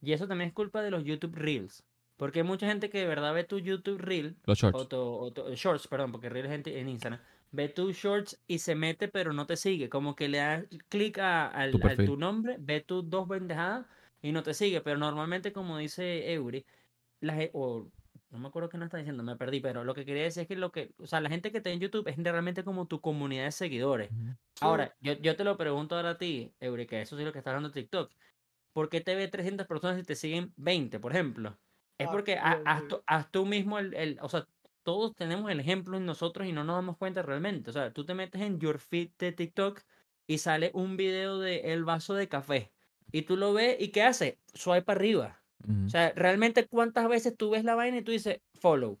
y 0.00 0.12
eso 0.12 0.26
también 0.26 0.48
es 0.48 0.54
culpa 0.54 0.82
de 0.82 0.90
los 0.90 1.04
YouTube 1.04 1.34
Reels. 1.34 1.82
Porque 2.16 2.40
hay 2.40 2.44
mucha 2.44 2.68
gente 2.68 2.88
que 2.88 2.98
de 2.98 3.06
verdad 3.06 3.34
ve 3.34 3.44
tu 3.44 3.58
YouTube 3.58 3.98
Reel. 3.98 4.36
Los 4.44 4.58
shorts. 4.58 4.92
O 4.92 5.32
shorts, 5.54 5.88
perdón, 5.88 6.12
porque 6.12 6.28
Reel 6.28 6.46
es 6.46 6.52
gente 6.52 6.78
en 6.78 6.88
Instagram. 6.88 7.20
Ve 7.50 7.68
tus 7.68 7.96
shorts 7.96 8.38
y 8.46 8.60
se 8.60 8.74
mete, 8.74 9.08
pero 9.08 9.32
no 9.32 9.46
te 9.46 9.56
sigue. 9.56 9.88
Como 9.88 10.14
que 10.14 10.28
le 10.28 10.38
das 10.38 10.64
clic 10.88 11.18
a, 11.18 11.48
al, 11.48 11.72
tu 12.06 12.16
nombre, 12.16 12.56
ve 12.60 12.80
tus 12.80 13.08
dos 13.10 13.26
bendejadas 13.26 13.86
y 14.22 14.30
no 14.32 14.42
te 14.42 14.54
sigue. 14.54 14.80
Pero 14.82 14.98
normalmente, 14.98 15.52
como 15.52 15.78
dice 15.78 16.32
Eury, 16.32 16.64
la, 17.20 17.36
o 17.54 17.88
no 18.32 18.38
me 18.38 18.48
acuerdo 18.48 18.70
qué 18.70 18.78
no 18.78 18.86
está 18.86 18.96
diciendo, 18.96 19.22
me 19.22 19.36
perdí, 19.36 19.60
pero 19.60 19.84
lo 19.84 19.94
que 19.94 20.06
quería 20.06 20.22
decir 20.22 20.42
es 20.42 20.48
que 20.48 20.56
lo 20.56 20.72
que, 20.72 20.94
o 20.98 21.06
sea, 21.06 21.20
la 21.20 21.28
gente 21.28 21.52
que 21.52 21.58
está 21.58 21.70
en 21.70 21.80
YouTube 21.80 22.08
es 22.08 22.16
realmente 22.16 22.64
como 22.64 22.86
tu 22.86 23.00
comunidad 23.00 23.44
de 23.44 23.52
seguidores. 23.52 24.10
Ahora, 24.60 24.94
yo, 25.00 25.12
yo 25.14 25.36
te 25.36 25.44
lo 25.44 25.56
pregunto 25.58 25.96
ahora 25.96 26.10
a 26.10 26.18
ti, 26.18 26.52
que 26.58 27.02
eso 27.02 27.16
sí 27.16 27.22
es 27.22 27.26
lo 27.26 27.32
que 27.32 27.38
está 27.38 27.50
hablando 27.50 27.70
TikTok. 27.70 28.10
¿Por 28.72 28.88
qué 28.88 29.02
te 29.02 29.14
ve 29.14 29.28
300 29.28 29.66
personas 29.66 29.98
y 29.98 30.02
te 30.02 30.14
siguen 30.14 30.52
20, 30.56 30.98
por 30.98 31.12
ejemplo? 31.12 31.58
Es 31.98 32.08
ah, 32.08 32.10
porque 32.10 32.38
haz, 32.38 33.30
tú, 33.30 33.44
mismo 33.44 33.78
el, 33.78 33.92
el, 33.94 34.18
o 34.22 34.28
sea, 34.30 34.46
todos 34.82 35.14
tenemos 35.14 35.50
el 35.50 35.60
ejemplo 35.60 35.98
en 35.98 36.06
nosotros 36.06 36.48
y 36.48 36.52
no 36.52 36.64
nos 36.64 36.76
damos 36.76 36.96
cuenta 36.96 37.20
realmente. 37.20 37.68
O 37.68 37.72
sea, 37.72 37.92
tú 37.92 38.06
te 38.06 38.14
metes 38.14 38.40
en 38.40 38.58
your 38.58 38.78
feed 38.78 39.10
de 39.18 39.32
TikTok 39.32 39.82
y 40.26 40.38
sale 40.38 40.70
un 40.72 40.96
video 40.96 41.38
de 41.38 41.72
el 41.72 41.84
vaso 41.84 42.14
de 42.14 42.28
café 42.28 42.72
y 43.12 43.22
tú 43.22 43.36
lo 43.36 43.52
ves 43.52 43.76
y 43.78 43.88
¿qué 43.88 44.02
hace? 44.02 44.38
Swipe 44.54 44.90
O 45.86 45.88
sea, 45.88 46.12
realmente 46.16 46.66
cuántas 46.66 47.08
veces 47.08 47.36
tú 47.36 47.50
ves 47.50 47.64
la 47.64 47.74
vaina 47.74 47.98
y 47.98 48.02
tú 48.02 48.12
dices 48.12 48.40
follow. 48.54 48.98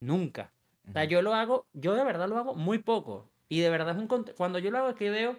Nunca. 0.00 0.52
O 0.88 0.92
sea, 0.92 1.04
yo 1.04 1.22
lo 1.22 1.34
hago, 1.34 1.66
yo 1.72 1.94
de 1.94 2.04
verdad 2.04 2.28
lo 2.28 2.38
hago 2.38 2.54
muy 2.54 2.78
poco. 2.78 3.30
Y 3.48 3.60
de 3.60 3.70
verdad 3.70 3.96
es 3.96 3.96
un 3.96 4.08
cuando 4.36 4.58
yo 4.58 4.70
lo 4.70 4.78
hago 4.78 4.90
es 4.90 4.96
que 4.96 5.10
veo 5.10 5.36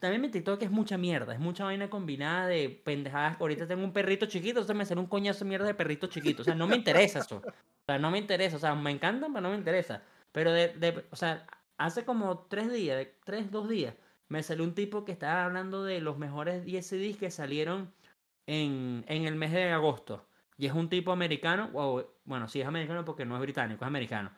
también 0.00 0.22
mi 0.22 0.30
TikTok 0.30 0.62
es 0.62 0.70
mucha 0.70 0.96
mierda, 0.96 1.34
es 1.34 1.40
mucha 1.40 1.64
vaina 1.64 1.90
combinada 1.90 2.46
de 2.46 2.70
pendejadas. 2.70 3.38
Ahorita 3.38 3.66
tengo 3.66 3.84
un 3.84 3.92
perrito 3.92 4.24
chiquito, 4.26 4.60
entonces 4.60 4.76
me 4.76 4.86
sale 4.86 5.00
un 5.00 5.06
coñazo 5.06 5.44
de 5.44 5.48
mierda 5.50 5.66
de 5.66 5.74
perrito 5.74 6.06
chiquito. 6.06 6.40
O 6.40 6.44
sea, 6.44 6.54
no 6.54 6.66
me 6.66 6.76
interesa 6.76 7.18
eso. 7.18 7.42
O 7.44 7.84
sea, 7.86 7.98
no 7.98 8.10
me 8.10 8.18
interesa. 8.18 8.56
O 8.56 8.60
sea, 8.60 8.74
me 8.74 8.90
encantan, 8.90 9.32
pero 9.32 9.42
no 9.42 9.50
me 9.50 9.56
interesa. 9.56 10.02
Pero 10.32 10.52
de, 10.52 10.68
de 10.68 11.04
o 11.10 11.16
sea, 11.16 11.46
hace 11.76 12.04
como 12.04 12.46
tres 12.46 12.72
días, 12.72 13.06
tres, 13.24 13.50
dos 13.50 13.68
días, 13.68 13.94
me 14.28 14.42
salió 14.42 14.64
un 14.64 14.74
tipo 14.74 15.04
que 15.04 15.12
estaba 15.12 15.44
hablando 15.44 15.84
de 15.84 16.00
los 16.00 16.16
mejores 16.16 16.64
10 16.64 16.86
CDs 16.86 17.16
que 17.18 17.30
salieron 17.30 17.92
en, 18.46 19.04
en 19.08 19.26
el 19.26 19.36
mes 19.36 19.52
de 19.52 19.72
agosto. 19.72 20.26
Y 20.56 20.66
es 20.66 20.72
un 20.72 20.88
tipo 20.88 21.12
americano, 21.12 21.70
o 21.74 22.04
bueno, 22.24 22.48
sí 22.48 22.60
es 22.60 22.66
americano 22.66 23.04
porque 23.04 23.24
no 23.24 23.34
es 23.34 23.40
británico, 23.40 23.84
es 23.84 23.88
americano. 23.88 24.30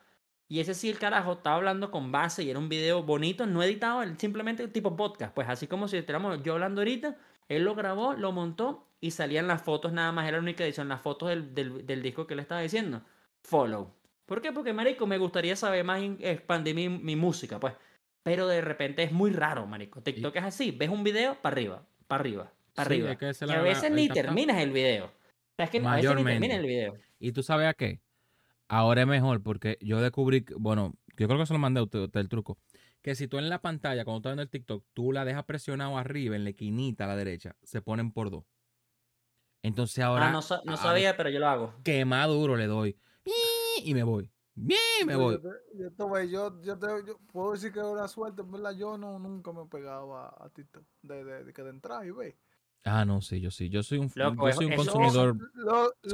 Y 0.48 0.60
ese 0.60 0.74
sí, 0.74 0.88
el 0.88 0.98
carajo, 0.98 1.34
estaba 1.34 1.56
hablando 1.56 1.90
con 1.90 2.12
base 2.12 2.44
y 2.44 2.50
era 2.50 2.58
un 2.58 2.68
video 2.68 3.02
bonito, 3.02 3.46
no 3.46 3.62
editado, 3.62 4.02
simplemente 4.16 4.68
tipo 4.68 4.96
podcast. 4.96 5.34
Pues 5.34 5.48
así 5.48 5.66
como 5.66 5.88
si 5.88 5.96
estuviéramos 5.96 6.42
yo 6.42 6.54
hablando 6.54 6.80
ahorita, 6.82 7.16
él 7.48 7.64
lo 7.64 7.74
grabó, 7.74 8.14
lo 8.14 8.32
montó 8.32 8.86
y 9.00 9.10
salían 9.10 9.48
las 9.48 9.62
fotos 9.62 9.92
nada 9.92 10.12
más, 10.12 10.28
era 10.28 10.38
la 10.38 10.42
única 10.42 10.64
edición, 10.64 10.88
las 10.88 11.00
fotos 11.00 11.28
del, 11.28 11.54
del, 11.54 12.02
disco 12.02 12.26
que 12.26 12.36
le 12.36 12.42
estaba 12.42 12.60
diciendo. 12.60 13.02
Follow. 13.42 13.92
¿Por 14.24 14.40
qué? 14.40 14.52
Porque, 14.52 14.72
marico, 14.72 15.06
me 15.06 15.18
gustaría 15.18 15.56
saber 15.56 15.84
más, 15.84 16.00
expandir 16.20 16.74
mi, 16.74 16.88
mi 16.88 17.16
música, 17.16 17.58
pues. 17.60 17.74
Pero 18.22 18.46
de 18.46 18.60
repente 18.60 19.02
es 19.02 19.12
muy 19.12 19.30
raro, 19.30 19.66
marico. 19.66 20.02
TikTok 20.02 20.36
es 20.36 20.44
así, 20.44 20.70
ves 20.70 20.90
un 20.90 21.04
video, 21.04 21.40
para 21.42 21.54
arriba, 21.54 21.86
para 22.08 22.20
arriba, 22.20 22.52
para 22.76 22.88
arriba. 22.88 23.16
y 23.18 23.50
a 23.50 23.62
veces 23.62 23.90
ni 23.90 24.08
terminas 24.08 24.58
el 24.58 24.70
video. 24.70 25.06
O 25.58 25.62
es 25.62 25.70
que 25.70 25.78
a 25.78 25.96
veces 25.96 26.14
ni 26.14 26.24
terminas 26.24 26.58
el 26.58 26.66
video. 26.66 26.94
¿Y 27.18 27.32
tú 27.32 27.42
sabes 27.42 27.66
a 27.66 27.74
qué? 27.74 28.00
Ahora 28.68 29.02
es 29.02 29.06
mejor 29.06 29.42
porque 29.42 29.78
yo 29.80 30.00
descubrí, 30.00 30.44
bueno, 30.58 30.94
yo 31.16 31.28
creo 31.28 31.38
que 31.38 31.46
se 31.46 31.54
lo 31.54 31.58
mandé 31.58 31.80
a 31.80 31.84
usted, 31.84 32.14
el 32.14 32.28
truco, 32.28 32.58
que 33.00 33.14
si 33.14 33.28
tú 33.28 33.38
en 33.38 33.48
la 33.48 33.62
pantalla, 33.62 34.04
cuando 34.04 34.18
estás 34.18 34.30
viendo 34.30 34.42
el 34.42 34.50
TikTok, 34.50 34.84
tú 34.92 35.12
la 35.12 35.24
dejas 35.24 35.44
presionado 35.44 35.96
arriba, 35.96 36.36
en 36.36 36.44
la 36.44 36.50
esquinita 36.50 37.04
a 37.04 37.08
la 37.08 37.16
derecha, 37.16 37.56
se 37.62 37.80
ponen 37.80 38.12
por 38.12 38.30
dos. 38.30 38.44
Entonces 39.62 40.02
ah, 40.04 40.08
ahora... 40.08 40.30
no, 40.30 40.42
sabía, 40.42 41.16
pero 41.16 41.30
yo 41.30 41.38
lo 41.38 41.48
hago. 41.48 41.74
Que 41.84 42.04
más 42.04 42.26
duro 42.28 42.56
le 42.56 42.66
doy. 42.66 42.98
Y 43.84 43.94
me 43.94 44.02
voy. 44.02 44.30
Bien, 44.54 45.06
me 45.06 45.16
voy. 45.16 45.38
Yo, 46.30 46.62
yo, 46.62 46.78
yo, 47.04 47.18
puedo 47.30 47.52
decir 47.52 47.72
que 47.72 47.80
una 47.80 48.08
suerte, 48.08 48.42
verdad, 48.42 48.74
yo 48.76 48.96
no, 48.96 49.18
nunca 49.18 49.52
me 49.52 49.66
pegaba 49.66 50.34
a 50.40 50.48
TikTok 50.48 50.84
de, 51.02 51.24
de, 51.24 51.44
de, 51.44 51.52
de 51.52 51.70
entrar 51.70 52.06
y 52.06 52.10
ve. 52.10 52.38
Ah, 52.86 53.04
no, 53.04 53.20
sí, 53.20 53.40
yo 53.40 53.50
sí. 53.50 53.68
Yo 53.68 53.82
soy 53.82 53.98
un, 53.98 54.08
yo 54.14 54.52
soy 54.52 54.66
un 54.66 54.76
consumidor. 54.76 55.36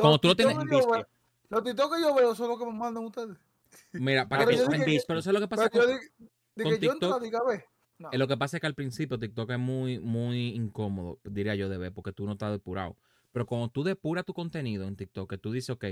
Como 0.01 0.19
tú 0.19 0.29
lo 0.29 0.37
tienes. 0.37 0.57
Los 1.51 1.63
TikTok 1.65 1.95
que 1.95 2.01
yo 2.01 2.15
veo 2.15 2.35
son 2.35 2.49
los 2.49 2.59
que 2.59 2.65
me 2.65 2.73
mandan 2.73 3.05
ustedes. 3.05 3.37
Mira, 3.93 4.27
para 4.27 4.47
que, 4.47 4.57
que 4.57 5.03
pero 5.07 5.19
eso 5.19 5.31
es 5.31 5.35
lo 5.35 5.41
que 5.41 5.49
pasa 5.49 5.69
con, 5.69 5.83
yo 5.83 6.79
TikTok. 6.79 7.21
diga, 7.21 7.41
Lo 8.13 8.27
que 8.27 8.37
pasa 8.39 8.57
es 8.57 8.63
que 8.63 8.67
al 8.67 8.75
principio 8.75 9.19
TikTok 9.19 9.51
es 9.51 9.59
muy, 9.59 9.99
muy 9.99 10.55
incómodo, 10.55 11.21
diría 11.25 11.55
yo, 11.55 11.69
de 11.69 11.77
ver, 11.77 11.93
porque 11.93 12.13
tú 12.13 12.25
no 12.25 12.33
estás 12.33 12.53
depurado. 12.53 12.97
Pero 13.33 13.45
cuando 13.45 13.69
tú 13.69 13.85
depuras 13.85 14.25
tu 14.25 14.33
contenido 14.33 14.89
en 14.89 14.97
TikTok, 14.97 15.29
que 15.29 15.37
tú 15.37 15.53
dices, 15.53 15.71
ok, 15.71 15.85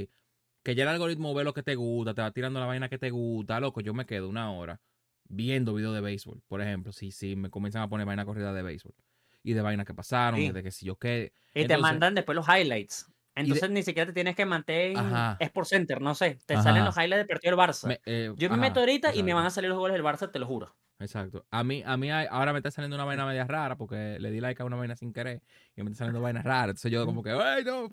que 0.63 0.75
ya 0.75 0.85
el 0.85 0.89
algoritmo 0.89 1.35
ve 1.35 1.45
lo 1.45 1.53
que 1.53 1.63
te 1.63 1.75
gusta, 1.75 2.15
te 2.15 2.23
va 2.23 2.31
tirando 2.31 2.59
la 2.59 2.67
vaina 2.67 2.89
que 2.89 2.99
te 2.99 3.11
gusta, 3.11 3.61
loco, 3.61 3.83
yo 3.83 3.93
me 3.93 4.07
quedo 4.07 4.31
una 4.31 4.51
hora 4.53 4.81
viendo 5.29 5.75
videos 5.75 5.95
de 5.95 6.01
béisbol, 6.01 6.43
por 6.49 6.63
ejemplo, 6.63 6.93
si, 6.93 7.11
si 7.13 7.37
me 7.37 7.51
comienzan 7.51 7.83
a 7.83 7.89
poner 7.89 8.07
vaina 8.07 8.25
corrida 8.25 8.55
de 8.55 8.63
béisbol 8.63 8.95
y 9.43 9.53
de 9.53 9.63
vainas 9.63 9.87
que 9.87 9.95
pasaron, 9.95 10.41
y 10.41 10.51
de 10.51 10.63
que 10.63 10.71
si 10.71 10.87
yo 10.87 10.97
qué. 10.97 11.33
Y 11.55 11.67
te 11.67 11.77
mandan 11.77 12.15
después 12.15 12.37
los 12.37 12.47
highlights. 12.49 13.07
Entonces 13.35 13.71
ni 13.71 13.83
siquiera 13.83 14.07
te 14.07 14.13
tienes 14.13 14.37
que 14.37 14.45
mantener 14.45 14.97
es 15.39 15.51
por 15.51 15.67
center, 15.67 16.01
no 16.01 16.15
sé. 16.15 16.39
Te 16.47 16.61
salen 16.61 16.85
los 16.85 16.97
highlights 16.97 17.23
de 17.23 17.27
partido 17.27 17.57
del 17.57 17.69
Barça. 17.69 18.01
Eh, 18.05 18.33
yo 18.37 18.51
me 18.51 18.57
meto 18.57 18.81
ahorita 18.81 19.15
y 19.15 19.23
me 19.23 19.35
van 19.35 19.47
a 19.47 19.51
salir 19.51 19.71
los 19.71 19.79
goles 19.79 19.95
del 19.95 20.05
Barça, 20.05 20.31
te 20.31 20.39
lo 20.39 20.47
juro. 20.47 20.75
Exacto. 21.01 21.47
A 21.51 21.65
mí, 21.65 21.83
a 21.85 21.97
mí 21.97 22.11
ahora 22.11 22.53
me 22.53 22.59
está 22.59 22.71
saliendo 22.71 22.95
una 22.95 23.07
vaina 23.07 23.25
media 23.25 23.47
rara 23.47 23.77
porque 23.77 24.19
le 24.21 24.31
di 24.31 24.41
like 24.41 24.61
a 24.61 24.67
una 24.67 24.77
vaina 24.77 24.95
sin 24.97 25.15
querer 25.15 25.41
y 25.75 25.83
me 25.83 25.91
está 25.91 26.01
saliendo 26.01 26.21
vainas 26.21 26.45
raras. 26.45 26.71
Entonces 26.71 26.93
yo 26.93 27.07
como 27.07 27.23
que, 27.23 27.31
ay, 27.31 27.65
no, 27.65 27.89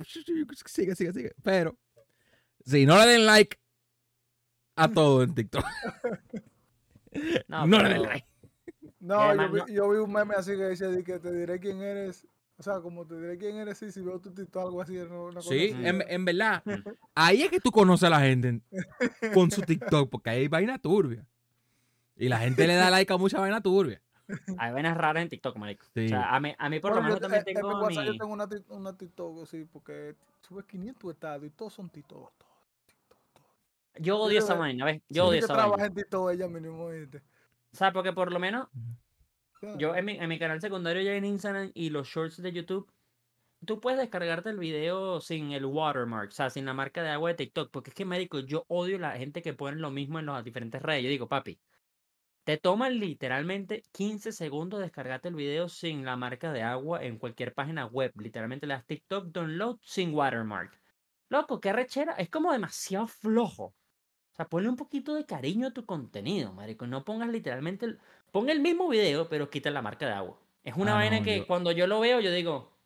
sigue, 0.65 0.93
sigue, 0.93 1.13
sigue. 1.13 1.31
Pero 1.41 1.77
si 2.65 2.85
no 2.85 2.97
le 2.99 3.05
den 3.05 3.25
like 3.25 3.57
a 4.75 4.89
todo 4.89 5.23
en 5.23 5.33
TikTok, 5.33 5.63
no, 7.47 7.65
le 7.65 7.89
den 7.89 8.01
like. 8.01 8.27
No, 8.99 9.35
yo, 9.35 9.51
vi, 9.51 9.73
yo 9.73 9.89
vi 9.89 9.97
un 9.99 10.11
meme 10.11 10.35
así 10.35 10.51
que 10.57 10.69
dice 10.69 11.03
que 11.03 11.19
te 11.19 11.31
diré 11.31 11.59
quién 11.59 11.81
eres 11.81 12.27
o 12.59 12.63
sea, 12.63 12.79
como 12.81 13.05
te 13.05 13.15
diré 13.15 13.37
quién 13.37 13.57
eres 13.57 13.77
si 13.77 14.01
veo 14.01 14.19
tu 14.19 14.31
TikTok 14.31 14.63
algo 14.63 14.81
así. 14.81 14.97
Una 14.97 15.41
sí, 15.41 15.75
En, 15.75 16.03
en, 16.07 16.25
verdad. 16.25 16.63
ahí 17.13 17.43
es 17.43 17.51
que 17.51 17.59
tú 17.59 17.71
conoces 17.71 18.05
a 18.05 18.09
la 18.09 18.19
gente 18.19 18.61
con 19.33 19.51
su 19.51 19.61
TikTok, 19.61 20.09
porque 20.09 20.31
hay 20.31 20.47
vaina 20.47 20.79
turbia. 20.79 21.23
Y 22.15 22.29
la 22.29 22.39
gente 22.39 22.65
le 22.65 22.73
da 22.73 22.89
like 22.89 23.13
a 23.13 23.17
mucha 23.17 23.39
vaina 23.39 23.61
turbia. 23.61 24.01
Hay 24.57 24.73
vainas 24.73 24.97
raras 24.97 25.21
en 25.21 25.29
TikTok, 25.29 25.55
marico. 25.55 25.85
O 25.85 26.07
sea, 26.07 26.35
a 26.35 26.39
mí, 26.39 26.53
a 26.57 26.69
mí 26.69 26.79
por 26.79 26.95
lo 26.95 27.01
menos 27.03 27.19
también 27.19 27.43
tengo 27.45 27.87
mi... 27.87 27.95
Yo 27.95 28.17
tengo 28.17 28.33
una, 28.33 28.49
una 28.69 28.97
TikTok, 28.97 29.45
sí, 29.45 29.65
porque 29.71 30.15
subes 30.41 30.65
500 30.65 31.13
estados 31.13 31.45
y 31.45 31.51
todos 31.51 31.73
son 31.73 31.89
TikTok. 31.89 32.31
Yo 33.99 34.17
odio 34.17 34.39
esa 34.39 34.55
vaina, 34.55 34.83
¿ves? 34.83 35.01
Yo 35.09 35.27
odio 35.27 35.39
esa 35.39 35.53
vaina. 35.53 35.63
trabaja 35.63 35.85
en 35.85 35.93
TikTok 35.93 36.31
ella 36.31 36.47
mínimo, 36.47 36.89
¿viste? 36.89 37.21
O 37.77 37.79
sea, 37.79 37.93
porque 37.93 38.11
por 38.11 38.33
lo 38.33 38.39
menos 38.39 38.69
yo 39.77 39.95
en 39.95 40.03
mi, 40.03 40.17
en 40.17 40.27
mi 40.27 40.39
canal 40.39 40.59
secundario 40.59 41.03
ya 41.03 41.13
en 41.13 41.25
Instagram 41.25 41.69
y 41.75 41.91
los 41.91 42.07
shorts 42.07 42.41
de 42.41 42.51
YouTube, 42.51 42.91
tú 43.67 43.79
puedes 43.79 43.99
descargarte 43.99 44.49
el 44.49 44.57
video 44.57 45.21
sin 45.21 45.51
el 45.51 45.63
watermark, 45.63 46.29
o 46.29 46.31
sea, 46.31 46.49
sin 46.49 46.65
la 46.65 46.73
marca 46.73 47.03
de 47.03 47.09
agua 47.09 47.29
de 47.29 47.35
TikTok, 47.35 47.69
porque 47.69 47.91
es 47.91 47.93
que, 47.93 48.03
médico, 48.03 48.39
yo 48.39 48.65
odio 48.67 48.97
la 48.97 49.11
gente 49.11 49.43
que 49.43 49.53
pone 49.53 49.77
lo 49.77 49.91
mismo 49.91 50.17
en 50.17 50.25
las 50.25 50.43
diferentes 50.43 50.81
redes. 50.81 51.03
Yo 51.03 51.09
digo, 51.09 51.27
papi, 51.27 51.59
te 52.45 52.57
toma 52.57 52.89
literalmente 52.89 53.83
15 53.91 54.31
segundos 54.31 54.79
descargarte 54.79 55.27
el 55.27 55.35
video 55.35 55.69
sin 55.69 56.03
la 56.03 56.17
marca 56.17 56.51
de 56.51 56.63
agua 56.63 57.03
en 57.03 57.19
cualquier 57.19 57.53
página 57.53 57.85
web. 57.85 58.11
Literalmente 58.15 58.65
le 58.65 58.73
das 58.73 58.87
TikTok 58.87 59.27
download 59.27 59.77
sin 59.83 60.15
watermark. 60.15 60.81
Loco, 61.29 61.59
qué 61.59 61.73
rechera. 61.73 62.13
Es 62.13 62.31
como 62.31 62.51
demasiado 62.51 63.05
flojo. 63.05 63.75
O 64.37 64.43
sea, 64.43 64.47
ponle 64.47 64.69
un 64.69 64.75
poquito 64.75 65.15
de 65.15 65.25
cariño 65.25 65.65
a 65.65 65.71
tu 65.71 65.83
contenido, 65.87 66.53
marico. 66.53 66.85
No 66.85 67.03
pongas 67.03 67.29
literalmente 67.29 67.97
Pon 68.31 68.51
el 68.51 68.59
mismo 68.59 68.87
video, 68.87 69.27
pero 69.29 69.49
quita 69.49 69.71
la 69.71 69.81
marca 69.81 70.05
de 70.05 70.13
agua. 70.13 70.37
Es 70.63 70.75
una 70.75 70.91
ah, 70.91 70.97
vaina 70.97 71.23
que 71.23 71.47
cuando 71.47 71.71
yo 71.71 71.87
lo 71.87 71.99
veo, 71.99 72.19
yo 72.19 72.31
digo. 72.31 72.77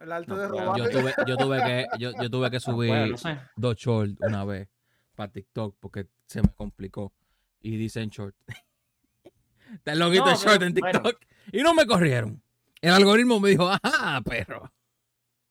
El 0.00 0.10
alto 0.10 0.38
de 0.38 0.48
robar. 0.48 0.78
Yo 0.78 0.88
tuve, 0.88 1.14
yo 1.26 1.36
tuve 1.36 1.62
que, 1.62 1.86
yo, 1.98 2.12
yo 2.18 2.30
tuve 2.30 2.50
que 2.50 2.60
subir 2.60 3.14
dos 3.56 3.76
shorts 3.76 4.16
una 4.20 4.46
vez 4.46 4.70
para 5.14 5.30
TikTok 5.30 5.76
porque 5.78 6.06
se 6.24 6.40
me 6.40 6.48
complicó. 6.54 7.12
Y 7.60 7.76
dicen 7.76 8.08
short. 8.08 8.34
Está 9.74 9.92
el 9.92 9.98
loguito 9.98 10.30
de 10.30 10.36
short 10.36 10.62
en 10.62 10.72
TikTok. 10.72 11.20
Y 11.52 11.60
no 11.60 11.74
me 11.74 11.84
corrieron. 11.84 12.42
El 12.80 12.92
algoritmo 12.92 13.38
me 13.38 13.50
dijo, 13.50 13.68
ajá, 13.68 14.22
perro. 14.22 14.72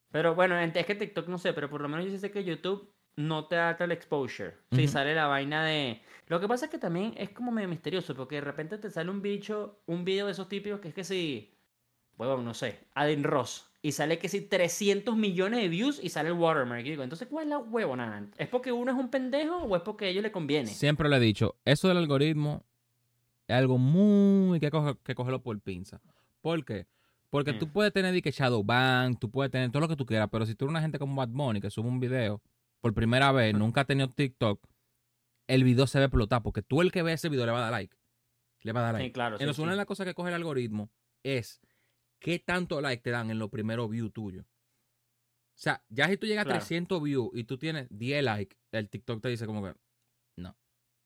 Pero 0.10 0.34
bueno, 0.34 0.58
es 0.58 0.86
que 0.88 0.96
TikTok 0.96 1.28
no 1.28 1.38
sé, 1.38 1.54
pero 1.54 1.70
por 1.70 1.82
lo 1.82 1.88
menos 1.88 2.12
yo 2.12 2.18
sé 2.18 2.32
que 2.32 2.44
YouTube 2.44 2.92
no 3.18 3.46
te 3.46 3.56
da 3.56 3.76
tal 3.76 3.92
exposure. 3.92 4.54
Si 4.72 4.88
sale 4.88 5.14
la 5.14 5.28
vaina 5.28 5.66
de. 5.66 6.02
Lo 6.28 6.40
que 6.40 6.48
pasa 6.48 6.66
es 6.66 6.72
que 6.72 6.78
también 6.78 7.14
es 7.18 7.32
como 7.32 7.52
medio 7.52 7.68
misterioso, 7.68 8.16
porque 8.16 8.36
de 8.36 8.42
repente 8.42 8.78
te 8.78 8.90
sale 8.90 9.10
un 9.10 9.22
bicho, 9.22 9.82
un 9.88 10.06
video 10.06 10.28
de 10.28 10.32
esos 10.32 10.48
típicos 10.48 10.80
que 10.80 10.90
es 10.90 10.94
que 10.94 11.04
si. 11.04 11.54
Bueno, 12.16 12.42
no 12.42 12.54
sé, 12.54 12.80
Aden 12.94 13.24
Ross. 13.24 13.70
Y 13.82 13.92
sale 13.92 14.18
que 14.18 14.28
si 14.28 14.42
300 14.42 15.16
millones 15.16 15.62
de 15.62 15.68
views 15.68 16.00
y 16.02 16.10
sale 16.10 16.30
el 16.30 16.36
watermark. 16.36 16.86
Y 16.86 16.92
digo, 16.92 17.04
entonces, 17.04 17.28
¿cuál 17.28 17.46
es 17.46 17.50
la 17.50 17.60
huevona? 17.60 18.28
¿Es 18.38 18.48
porque 18.48 18.72
uno 18.72 18.92
es 18.92 18.98
un 18.98 19.10
pendejo 19.10 19.58
o 19.58 19.76
es 19.76 19.82
porque 19.82 20.06
a 20.06 20.08
ellos 20.10 20.24
le 20.24 20.32
conviene? 20.32 20.68
Siempre 20.68 21.10
le 21.10 21.18
he 21.18 21.20
dicho, 21.20 21.56
eso 21.64 21.88
del 21.88 21.98
algoritmo 21.98 22.64
es 23.48 23.56
algo 23.56 23.78
muy 23.78 24.60
que, 24.60 24.72
coge, 24.72 24.96
que 25.04 25.16
cogerlo 25.16 25.42
por 25.42 25.60
pinza. 25.62 26.02
¿Por 26.42 26.66
qué? 26.66 26.88
Porque 27.30 27.54
tú 27.54 27.68
mm. 27.68 27.70
puedes 27.70 27.94
tener 27.94 28.22
que 28.22 28.32
Shadowban, 28.32 29.18
tú 29.18 29.30
puedes 29.30 29.52
tener 29.52 29.70
todo 29.72 29.82
lo 29.82 29.88
que 29.88 29.96
tú 29.96 30.06
quieras, 30.06 30.30
pero 30.32 30.46
si 30.46 30.56
tú 30.56 30.66
eres 30.66 30.72
una 30.72 30.82
gente 30.82 31.00
como 31.00 31.16
Bad 31.16 31.30
Bunny 31.30 31.62
que 31.62 31.70
sube 31.70 31.88
un 31.88 32.00
video 32.00 32.42
por 32.82 32.94
primera 32.94 33.32
vez, 33.32 33.54
nunca 33.54 33.82
ha 33.82 33.86
tenido 33.86 34.10
TikTok, 34.10 34.66
el 35.48 35.64
video 35.64 35.88
se 35.88 36.00
ve 36.00 36.06
explotar, 36.06 36.44
porque 36.44 36.62
tú 36.62 36.82
el 36.82 36.92
que 36.92 37.04
ve 37.04 37.14
ese 37.14 37.30
video 37.30 37.46
le 37.46 37.52
va 37.52 37.60
a 37.60 37.62
dar 37.62 37.72
like. 37.72 37.98
Le 38.62 38.72
va 38.74 38.82
a 38.82 38.84
dar 38.84 38.94
like. 38.94 39.08
Sí, 39.08 39.14
claro. 39.14 39.38
Entonces, 39.40 39.60
una 39.60 39.72
de 39.72 39.78
las 39.78 39.86
cosas 39.86 40.06
que 40.06 40.14
coge 40.14 40.30
el 40.30 40.36
algoritmo 40.36 40.92
es 41.24 41.62
qué 42.20 42.40
tanto 42.40 42.82
like 42.82 43.02
te 43.02 43.12
dan 43.12 43.32
en 43.32 43.40
los 43.40 43.50
primeros 43.50 43.90
views 43.90 44.12
tuyos. 44.12 44.46
O 44.46 45.60
sea, 45.60 45.84
ya 45.90 46.08
si 46.08 46.18
tú 46.18 46.28
llegas 46.28 46.46
a 46.46 46.50
300 46.50 47.02
views 47.02 47.32
y 47.34 47.46
tú 47.46 47.58
tienes 47.58 47.88
10 47.90 48.24
likes, 48.24 48.58
el 48.72 48.90
TikTok 48.90 49.22
te 49.22 49.30
dice 49.30 49.46
como 49.48 49.64
que 49.64 49.74
no. 50.38 50.56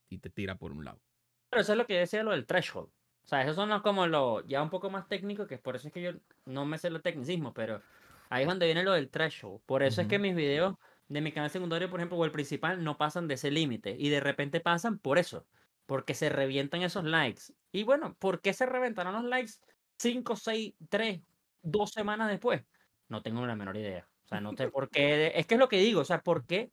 Y 0.09 0.17
te 0.17 0.29
tira 0.29 0.55
por 0.55 0.73
un 0.73 0.83
lado. 0.83 1.01
Pero 1.49 1.61
eso 1.61 1.71
es 1.71 1.77
lo 1.77 1.85
que 1.85 1.99
decía 1.99 2.23
lo 2.23 2.31
del 2.31 2.45
threshold. 2.45 2.89
O 3.23 3.27
sea, 3.27 3.43
esos 3.43 3.55
son 3.55 3.81
como 3.81 4.07
lo 4.07 4.45
ya 4.45 4.61
un 4.61 4.69
poco 4.69 4.89
más 4.89 5.07
técnico, 5.07 5.47
que 5.47 5.57
por 5.57 5.75
eso 5.75 5.87
es 5.87 5.93
que 5.93 6.01
yo 6.01 6.11
no 6.45 6.65
me 6.65 6.77
sé 6.77 6.89
lo 6.89 7.01
tecnicismo, 7.01 7.53
pero 7.53 7.81
ahí 8.29 8.41
es 8.41 8.47
donde 8.49 8.65
viene 8.65 8.83
lo 8.83 8.91
del 8.93 9.09
threshold. 9.09 9.61
Por 9.65 9.83
eso 9.83 10.01
es 10.01 10.07
que 10.07 10.19
mis 10.19 10.35
videos 10.35 10.75
de 11.11 11.19
mi 11.19 11.33
canal 11.33 11.49
secundario, 11.49 11.89
por 11.89 11.99
ejemplo, 11.99 12.17
o 12.17 12.23
el 12.23 12.31
principal, 12.31 12.83
no 12.83 12.97
pasan 12.97 13.27
de 13.27 13.33
ese 13.33 13.51
límite. 13.51 13.95
Y 13.99 14.07
de 14.09 14.21
repente 14.21 14.61
pasan 14.61 14.97
por 14.97 15.17
eso. 15.17 15.45
Porque 15.85 16.13
se 16.13 16.29
revientan 16.29 16.83
esos 16.83 17.03
likes. 17.03 17.41
Y 17.73 17.83
bueno, 17.83 18.15
¿por 18.17 18.39
qué 18.39 18.53
se 18.53 18.65
reventaron 18.65 19.13
los 19.13 19.25
likes 19.25 19.53
5, 19.99 20.37
6, 20.37 20.73
3, 20.89 21.21
2 21.63 21.91
semanas 21.91 22.29
después? 22.29 22.63
No 23.09 23.21
tengo 23.21 23.45
la 23.45 23.57
menor 23.57 23.75
idea. 23.75 24.07
O 24.23 24.27
sea, 24.29 24.39
no 24.39 24.55
sé 24.55 24.69
por 24.69 24.89
qué. 24.89 25.33
Es 25.35 25.45
que 25.47 25.55
es 25.55 25.59
lo 25.59 25.67
que 25.67 25.79
digo, 25.79 25.99
o 25.99 26.05
sea, 26.05 26.21
¿por 26.21 26.45
qué? 26.45 26.71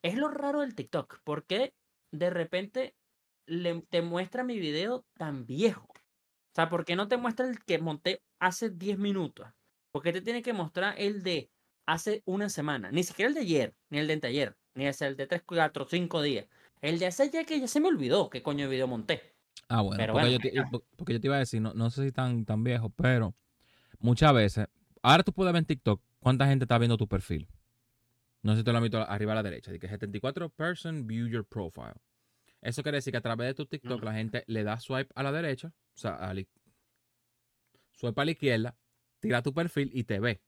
Es 0.00 0.16
lo 0.16 0.28
raro 0.28 0.62
del 0.62 0.74
TikTok. 0.74 1.20
¿Por 1.22 1.44
qué 1.44 1.74
de 2.10 2.30
repente 2.30 2.96
le, 3.44 3.82
te 3.90 4.00
muestra 4.00 4.44
mi 4.44 4.58
video 4.58 5.04
tan 5.18 5.44
viejo? 5.44 5.88
O 5.90 6.54
sea, 6.54 6.70
¿por 6.70 6.86
qué 6.86 6.96
no 6.96 7.06
te 7.06 7.18
muestra 7.18 7.46
el 7.46 7.62
que 7.62 7.78
monté 7.78 8.22
hace 8.38 8.70
10 8.70 8.96
minutos? 8.98 9.46
¿Por 9.90 10.02
qué 10.02 10.12
te 10.12 10.22
tiene 10.22 10.40
que 10.40 10.54
mostrar 10.54 10.94
el 10.96 11.22
de 11.22 11.50
hace 11.86 12.22
una 12.24 12.48
semana? 12.48 12.90
Ni 12.90 13.02
siquiera 13.02 13.28
el 13.28 13.34
de 13.34 13.40
ayer, 13.40 13.74
ni 13.90 13.98
el 13.98 14.06
de 14.06 14.14
anteayer, 14.14 14.56
ni 14.74 14.86
el 14.86 15.16
de 15.16 15.26
3, 15.26 15.42
4, 15.44 15.86
5 15.88 16.22
días. 16.22 16.46
El 16.80 16.98
de 16.98 17.06
hace 17.06 17.30
ya 17.30 17.44
que 17.44 17.60
ya 17.60 17.68
se 17.68 17.80
me 17.80 17.88
olvidó 17.88 18.28
qué 18.30 18.42
coño 18.42 18.64
de 18.64 18.70
video 18.70 18.86
monté. 18.86 19.34
Ah, 19.68 19.80
bueno, 19.80 20.12
porque, 20.12 20.32
Yo 20.32 20.38
te, 20.38 20.52
porque, 20.96 21.12
yo 21.14 21.20
te, 21.20 21.26
iba 21.26 21.36
a 21.36 21.40
decir, 21.40 21.60
no, 21.60 21.72
no 21.74 21.90
sé 21.90 22.04
si 22.04 22.12
tan, 22.12 22.44
tan 22.44 22.62
viejo, 22.62 22.90
pero 22.90 23.34
muchas 23.98 24.34
veces, 24.34 24.66
ahora 25.02 25.22
tú 25.22 25.32
puedes 25.32 25.52
ver 25.52 25.60
en 25.60 25.66
TikTok 25.66 26.02
cuánta 26.18 26.46
gente 26.46 26.64
está 26.64 26.78
viendo 26.78 26.96
tu 26.96 27.08
perfil. 27.08 27.48
No 28.42 28.52
sé 28.52 28.58
si 28.58 28.64
te 28.64 28.72
lo 28.72 28.78
han 28.78 28.84
visto 28.84 29.00
arriba 29.00 29.32
a 29.32 29.36
la 29.36 29.42
derecha, 29.42 29.72
de 29.72 29.78
que 29.78 29.88
74 29.88 30.50
person 30.50 31.06
view 31.06 31.26
your 31.26 31.46
profile. 31.46 31.94
Eso 32.60 32.82
quiere 32.82 32.96
decir 32.96 33.12
que 33.12 33.18
a 33.18 33.22
través 33.22 33.48
de 33.48 33.54
tu 33.54 33.66
TikTok 33.66 34.02
la 34.02 34.12
gente 34.12 34.44
le 34.46 34.64
da 34.64 34.78
swipe 34.80 35.10
a 35.14 35.22
la 35.22 35.32
derecha, 35.32 35.68
o 35.68 35.98
sea, 35.98 36.16
a 36.16 36.34
swipe 37.92 38.20
a 38.20 38.24
la 38.24 38.30
izquierda, 38.30 38.76
tira 39.20 39.42
tu 39.42 39.54
perfil 39.54 39.90
y 39.94 40.04
te 40.04 40.20
ve. 40.20 40.42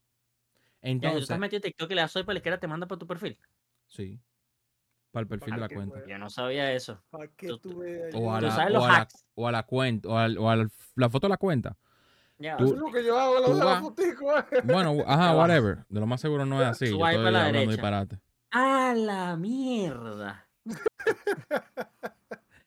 Entonces, 0.82 1.18
¿Tú 1.18 1.22
estás 1.22 1.38
metido 1.38 1.58
en 1.58 1.62
TikTok 1.62 1.90
y 1.90 1.94
le 1.94 2.00
das 2.00 2.12
swipe 2.12 2.30
a 2.30 2.34
la 2.34 2.38
izquierda 2.38 2.60
te 2.60 2.68
manda 2.68 2.86
para 2.86 2.98
tu 2.98 3.06
perfil? 3.06 3.38
Sí. 3.86 4.20
Para 5.10 5.22
el 5.22 5.28
perfil 5.28 5.54
de 5.54 5.60
la 5.60 5.68
cuenta. 5.68 6.06
Yo 6.06 6.18
no 6.18 6.28
sabía 6.28 6.72
eso. 6.72 7.02
o, 7.10 7.18
a 8.32 8.40
la, 8.40 9.08
o, 9.34 9.46
a 9.46 9.52
la, 9.52 9.62
cuenta, 9.62 10.08
o 10.08 10.16
a, 10.16 10.56
la 10.94 11.10
foto 11.10 11.26
de 11.26 11.30
la 11.30 11.36
cuenta. 11.38 11.76
Ya, 12.38 12.56
es 12.56 12.70
lo 12.70 12.92
que 12.92 13.02
yo 13.02 13.18
hago, 13.18 13.40
lo 13.40 13.56
de 13.56 13.64
la 13.64 13.80
fotico. 13.80 14.26
Eh. 14.52 14.60
Bueno, 14.64 15.02
ajá, 15.06 15.34
whatever. 15.34 15.86
De 15.88 16.00
lo 16.00 16.06
más 16.06 16.20
seguro 16.20 16.44
no 16.44 16.60
es 16.60 16.68
así. 16.82 16.90
Yo 16.90 17.06
estoy 17.06 17.26
hablando 17.26 17.60
disparate. 17.60 18.20
¡A 18.50 18.94
la 18.94 19.36
mierda! 19.36 20.46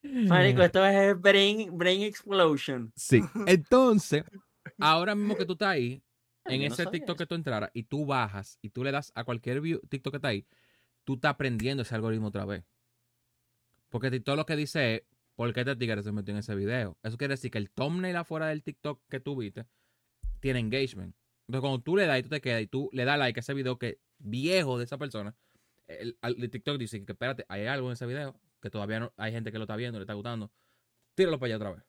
Marico, 0.01 0.63
esto 0.63 0.83
es 0.85 1.19
brain, 1.19 1.77
brain 1.77 2.01
explosion. 2.01 2.91
Sí. 2.95 3.21
Entonces, 3.45 4.23
ahora 4.79 5.13
mismo 5.13 5.35
que 5.35 5.45
tú 5.45 5.53
estás 5.53 5.69
ahí, 5.69 6.01
en 6.45 6.61
ese 6.61 6.85
TikTok 6.85 7.17
que 7.17 7.25
tú 7.25 7.35
entraras 7.35 7.69
y 7.73 7.83
tú 7.83 8.05
bajas 8.05 8.57
y 8.61 8.69
tú 8.69 8.83
le 8.83 8.91
das 8.91 9.11
a 9.15 9.23
cualquier 9.23 9.61
TikTok 9.89 10.11
que 10.11 10.17
está 10.17 10.29
ahí, 10.29 10.45
tú 11.03 11.15
estás 11.15 11.31
aprendiendo 11.31 11.83
ese 11.83 11.95
algoritmo 11.95 12.27
otra 12.27 12.45
vez. 12.45 12.63
Porque 13.89 14.19
todo 14.19 14.35
lo 14.35 14.45
que 14.45 14.55
dice 14.55 14.95
es, 14.95 15.03
¿por 15.35 15.53
qué 15.53 15.61
este 15.61 15.75
tigre 15.75 16.03
se 16.03 16.11
metió 16.11 16.33
en 16.33 16.39
ese 16.39 16.55
video? 16.55 16.97
Eso 17.03 17.17
quiere 17.17 17.33
decir 17.33 17.51
que 17.51 17.57
el 17.57 17.69
thumbnail 17.69 18.15
afuera 18.15 18.47
del 18.47 18.63
TikTok 18.63 19.01
que 19.09 19.19
tú 19.19 19.35
viste 19.35 19.65
tiene 20.39 20.59
engagement. 20.59 21.15
Entonces, 21.47 21.61
cuando 21.61 21.81
tú 21.81 21.97
le 21.97 22.05
das 22.05 22.19
y 22.19 22.23
tú 22.23 22.29
te 22.29 22.41
quedas 22.41 22.61
y 22.61 22.67
tú 22.67 22.89
le 22.93 23.05
das 23.05 23.17
like 23.17 23.39
a 23.39 23.41
ese 23.41 23.53
video 23.53 23.79
que 23.79 23.99
viejo 24.19 24.77
de 24.77 24.83
esa 24.83 24.97
persona, 24.97 25.35
el, 25.87 26.15
TikTok 26.51 26.77
dice 26.77 27.03
que 27.03 27.13
espérate, 27.13 27.45
hay 27.49 27.65
algo 27.65 27.87
en 27.87 27.93
ese 27.93 28.05
video 28.05 28.39
que 28.61 28.69
todavía 28.69 28.99
no, 28.99 29.13
hay 29.17 29.31
gente 29.31 29.51
que 29.51 29.57
lo 29.57 29.63
está 29.63 29.75
viendo, 29.75 29.97
le 29.97 30.03
está 30.03 30.13
gustando. 30.13 30.51
Tíralo 31.15 31.39
para 31.39 31.47
allá 31.47 31.55
otra 31.55 31.71
vez. 31.71 31.83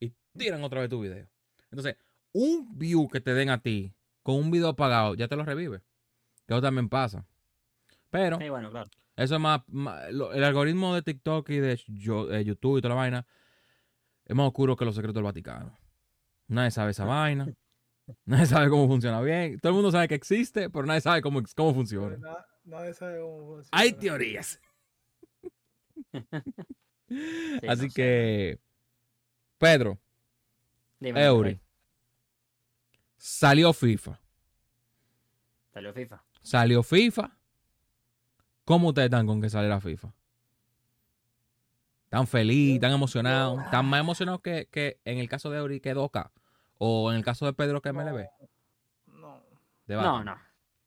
Y 0.00 0.12
tiran 0.36 0.64
otra 0.64 0.80
vez 0.80 0.90
tu 0.90 1.00
video. 1.00 1.28
Entonces, 1.70 1.96
un 2.32 2.78
view 2.78 3.08
que 3.08 3.20
te 3.20 3.34
den 3.34 3.50
a 3.50 3.60
ti 3.60 3.94
con 4.22 4.36
un 4.36 4.50
video 4.50 4.68
apagado 4.68 5.14
ya 5.14 5.28
te 5.28 5.36
lo 5.36 5.44
revive. 5.44 5.82
Que 6.46 6.54
eso 6.54 6.62
también 6.62 6.88
pasa. 6.88 7.26
Pero 8.10 8.38
eso 9.16 9.34
es 9.34 9.40
más, 9.40 9.62
el 10.08 10.44
algoritmo 10.44 10.94
de 10.94 11.02
TikTok 11.02 11.48
y 11.50 11.58
de, 11.58 11.76
YouTube 12.44 12.78
y 12.78 12.80
toda 12.82 12.94
la 12.94 13.00
vaina 13.00 13.26
es 14.24 14.36
más 14.36 14.46
oscuro 14.46 14.76
que 14.76 14.84
los 14.84 14.94
secretos 14.94 15.14
del 15.14 15.24
Vaticano. 15.24 15.76
Nadie 16.48 16.70
sabe 16.70 16.90
esa 16.90 17.04
vaina. 17.04 17.52
Nadie 18.24 18.46
sabe 18.46 18.68
cómo 18.68 18.86
funciona 18.88 19.20
bien. 19.20 19.58
Todo 19.60 19.70
el 19.70 19.74
mundo 19.74 19.90
sabe 19.90 20.08
que 20.08 20.14
existe, 20.14 20.68
pero 20.68 20.84
nadie 20.84 21.00
sabe 21.00 21.22
cómo, 21.22 21.40
cómo 21.56 21.72
funciona. 21.72 22.18
nadie 22.64 22.92
sabe 22.94 23.20
cómo 23.20 23.46
funciona. 23.46 23.68
Hay 23.70 23.92
teorías. 23.92 24.60
Así 27.68 27.88
que, 27.90 28.58
Pedro, 29.58 29.98
Eury, 31.00 31.60
salió 33.22 33.72
FIFA. 33.72 34.18
Salió 35.72 35.92
FIFA. 35.92 36.24
Salió 36.42 36.82
FIFA. 36.82 37.30
¿Cómo 38.64 38.88
ustedes 38.88 39.06
están 39.06 39.28
con 39.28 39.40
que 39.40 39.48
sale 39.48 39.68
la 39.68 39.80
FIFA? 39.80 40.12
¿Tan 42.08 42.26
feliz, 42.26 42.80
tan 42.80 42.90
emocionado? 42.92 43.64
¿Tan 43.70 43.86
más 43.86 44.00
emocionado 44.00 44.40
que, 44.40 44.66
que 44.72 44.98
en 45.04 45.18
el 45.18 45.28
caso 45.28 45.50
de 45.50 45.58
Eury 45.58 45.78
que 45.80 45.94
Doca? 45.94 46.32
¿O 46.78 47.12
en 47.12 47.16
el 47.16 47.24
caso 47.24 47.46
de 47.46 47.52
Pedro 47.52 47.80
que 47.80 47.92
MLB? 47.92 48.26
No. 49.06 49.40
No, 49.86 50.24
no. 50.24 50.36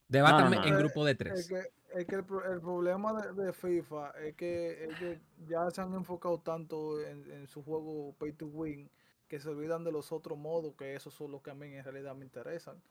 Debátanme 0.10 0.58
en 0.68 0.78
grupo 0.78 1.06
de 1.06 1.16
tres. 1.16 1.40
Es 1.40 1.48
que, 1.48 2.00
es 2.00 2.06
que 2.06 2.16
el, 2.16 2.26
problema 2.26 3.14
de, 3.32 3.54
FIFA 3.54 4.12
es 4.12 4.36
que 4.36 4.84
ellos 4.84 5.18
ya 5.48 5.72
se 5.72 5.82
han 5.82 5.94
enfocado 5.94 6.40
tanto 6.40 7.02
en, 7.02 7.48
su 7.48 7.64
juego 7.64 8.14
Pay 8.20 8.34
to 8.34 8.48
Win 8.48 8.90
que 9.28 9.40
se 9.40 9.50
olvidan 9.50 9.84
de 9.84 9.92
los 9.92 10.12
otros 10.12 10.38
modos, 10.38 10.76
que 10.76 10.96
esos 10.96 11.14
son 11.14 11.32
los 11.32 11.42
que 11.42 11.52
a 11.52 11.56
mí 11.56 11.74
en 11.74 11.84
realidad 11.84 12.16
me 12.16 12.26
interesan. 12.26 12.82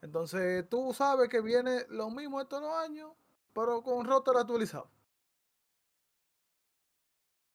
Entonces, 0.00 0.68
tú 0.68 0.92
sabes 0.92 1.28
que 1.28 1.40
viene 1.40 1.86
lo 1.88 2.10
mismo 2.10 2.40
estos 2.40 2.60
los 2.60 2.74
años, 2.74 3.12
pero 3.52 3.82
con 3.82 4.04
rotor 4.04 4.36
actualizado. 4.38 4.90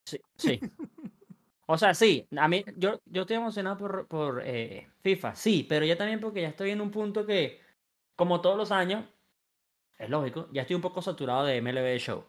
Sí, 0.04 0.20
sí. 0.36 0.60
o 1.66 1.76
sea, 1.76 1.92
sí, 1.94 2.26
a 2.36 2.48
mí, 2.48 2.64
yo, 2.76 3.00
yo 3.04 3.22
estoy 3.22 3.36
emocionado 3.36 3.76
por, 3.76 4.06
por 4.06 4.42
eh, 4.44 4.88
FIFA, 5.02 5.34
sí, 5.34 5.66
pero 5.68 5.84
ya 5.84 5.96
también 5.98 6.20
porque 6.20 6.42
ya 6.42 6.48
estoy 6.48 6.70
en 6.70 6.80
un 6.80 6.90
punto 6.90 7.26
que, 7.26 7.60
como 8.16 8.40
todos 8.40 8.56
los 8.56 8.72
años, 8.72 9.04
es 9.98 10.08
lógico, 10.08 10.48
ya 10.52 10.62
estoy 10.62 10.76
un 10.76 10.82
poco 10.82 11.02
saturado 11.02 11.44
de 11.44 11.60
MLB 11.60 11.98
Show. 11.98 12.24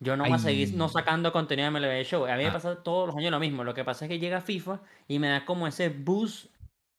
Yo 0.00 0.16
no 0.16 0.24
voy 0.24 0.32
a 0.32 0.38
seguir 0.38 0.74
no 0.74 0.88
sacando 0.88 1.32
contenido 1.32 1.70
de 1.70 1.78
MLB 1.78 2.04
Show. 2.04 2.26
A 2.26 2.36
mí 2.36 2.44
me 2.44 2.50
ah. 2.50 2.52
pasa 2.52 2.82
todos 2.82 3.08
los 3.08 3.16
años 3.16 3.32
lo 3.32 3.40
mismo. 3.40 3.64
Lo 3.64 3.74
que 3.74 3.84
pasa 3.84 4.04
es 4.04 4.08
que 4.08 4.18
llega 4.18 4.40
FIFA 4.40 4.80
y 5.08 5.18
me 5.18 5.28
da 5.28 5.44
como 5.44 5.66
ese 5.66 5.88
boost 5.88 6.46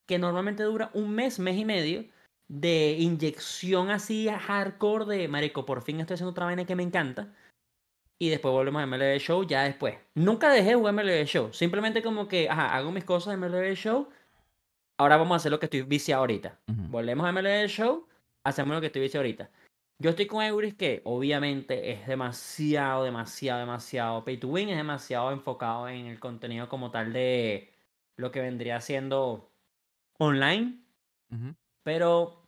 que 0.05 0.19
normalmente 0.19 0.63
dura 0.63 0.89
un 0.93 1.11
mes, 1.11 1.39
mes 1.39 1.57
y 1.57 1.65
medio 1.65 2.05
de 2.49 2.97
inyección 2.99 3.91
así 3.91 4.27
hardcore 4.27 5.05
de 5.05 5.27
marico, 5.27 5.65
por 5.65 5.83
fin 5.83 5.99
estoy 5.99 6.15
haciendo 6.15 6.31
otra 6.31 6.45
vaina 6.45 6.65
que 6.65 6.75
me 6.75 6.83
encanta. 6.83 7.33
Y 8.21 8.29
después 8.29 8.51
volvemos 8.51 8.81
a 8.81 8.85
MLB 8.85 9.17
Show 9.19 9.45
ya 9.47 9.63
después. 9.63 9.95
Nunca 10.15 10.51
dejé 10.51 10.69
de 10.69 10.75
jugar 10.75 10.93
MLB 10.93 11.25
Show. 11.25 11.53
Simplemente 11.53 12.01
como 12.01 12.27
que, 12.27 12.49
ajá, 12.49 12.75
hago 12.75 12.91
mis 12.91 13.05
cosas 13.05 13.33
en 13.33 13.39
MLB 13.39 13.75
Show. 13.75 14.09
Ahora 14.97 15.15
vamos 15.15 15.33
a 15.33 15.35
hacer 15.37 15.51
lo 15.51 15.59
que 15.59 15.67
estoy 15.67 15.83
viciado 15.83 16.21
ahorita. 16.21 16.59
Volvemos 16.67 17.25
a 17.25 17.31
MLB 17.31 17.67
Show, 17.67 18.05
hacemos 18.43 18.75
lo 18.75 18.81
que 18.81 18.87
estoy 18.87 19.03
viciado 19.03 19.21
ahorita. 19.21 19.49
Yo 20.01 20.11
estoy 20.11 20.27
con 20.27 20.41
Euris 20.41 20.75
que 20.75 21.01
obviamente 21.03 21.91
es 21.91 22.07
demasiado, 22.07 23.03
demasiado, 23.03 23.59
demasiado 23.59 24.23
pay 24.23 24.37
to 24.37 24.47
win, 24.47 24.69
es 24.69 24.77
demasiado 24.77 25.31
enfocado 25.31 25.89
en 25.89 26.05
el 26.05 26.21
contenido 26.21 26.69
como 26.69 26.89
tal 26.89 27.11
de 27.11 27.73
lo 28.15 28.31
que 28.31 28.39
vendría 28.39 28.79
siendo 28.79 29.51
online. 30.17 30.79
Pero 31.83 32.45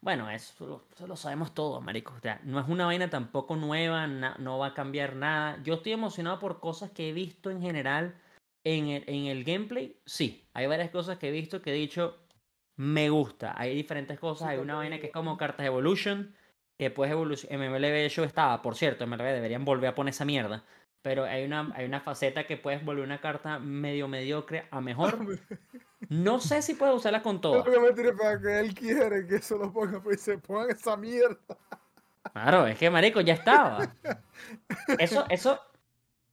bueno, 0.00 0.28
eso, 0.28 0.84
lo 1.06 1.16
sabemos 1.16 1.54
todos, 1.54 1.80
marico. 1.84 2.14
O 2.14 2.20
sea, 2.20 2.40
no 2.42 2.58
es 2.58 2.68
una 2.68 2.86
vaina 2.86 3.08
tampoco 3.08 3.54
nueva, 3.54 4.08
no 4.08 4.58
va 4.58 4.68
a 4.68 4.74
cambiar 4.74 5.14
nada. 5.14 5.62
Yo 5.62 5.74
estoy 5.74 5.92
emocionado 5.92 6.40
por 6.40 6.58
cosas 6.58 6.90
que 6.90 7.10
he 7.10 7.12
visto 7.12 7.52
en 7.52 7.62
general 7.62 8.20
en 8.64 8.88
el, 8.88 9.04
en 9.06 9.26
el 9.26 9.44
gameplay. 9.44 10.00
Sí, 10.04 10.48
hay 10.52 10.66
varias 10.66 10.90
cosas 10.90 11.18
que 11.18 11.28
he 11.28 11.32
visto 11.32 11.62
que 11.62 11.70
he 11.70 11.74
dicho, 11.74 12.18
me 12.74 13.08
gusta. 13.08 13.54
Hay 13.56 13.72
diferentes 13.76 14.18
cosas. 14.18 14.48
hay 14.48 14.58
una 14.58 14.74
vaina 14.74 14.98
que 14.98 15.06
es 15.06 15.12
como 15.12 15.36
Cartas 15.36 15.64
Evolution, 15.64 16.34
que 16.78 16.90
puedes 16.90 17.12
evolucionar. 17.12 17.70
MLB 17.70 18.08
Show 18.08 18.24
estaba, 18.24 18.62
por 18.62 18.76
cierto, 18.76 19.06
MLB 19.06 19.22
deberían 19.22 19.64
volver 19.64 19.90
a 19.90 19.94
poner 19.94 20.12
esa 20.12 20.24
mierda. 20.24 20.64
Pero 21.02 21.24
hay 21.24 21.44
una, 21.44 21.72
hay 21.74 21.84
una 21.84 22.00
faceta 22.00 22.46
que 22.46 22.56
puedes 22.56 22.84
volver 22.84 23.04
una 23.04 23.20
carta 23.20 23.58
medio 23.58 24.08
mediocre 24.08 24.66
a 24.70 24.80
mejor. 24.80 25.18
No 26.08 26.40
sé 26.40 26.62
si 26.62 26.74
puedes 26.74 26.96
usarla 26.96 27.22
con 27.22 27.40
todo. 27.40 27.64
para 27.64 28.40
que 28.40 28.58
él 28.58 28.74
quiere 28.74 29.24
que 29.24 29.36
eso 29.36 29.56
lo 29.56 29.72
ponga, 29.72 30.02
pues 30.02 30.20
se 30.20 30.36
pongan 30.36 30.70
esa 30.70 30.96
mierda. 30.96 31.38
Claro, 32.32 32.66
es 32.66 32.76
que 32.76 32.90
marico 32.90 33.20
ya 33.20 33.34
estaba. 33.34 33.94
Eso, 34.98 35.24
eso. 35.28 35.60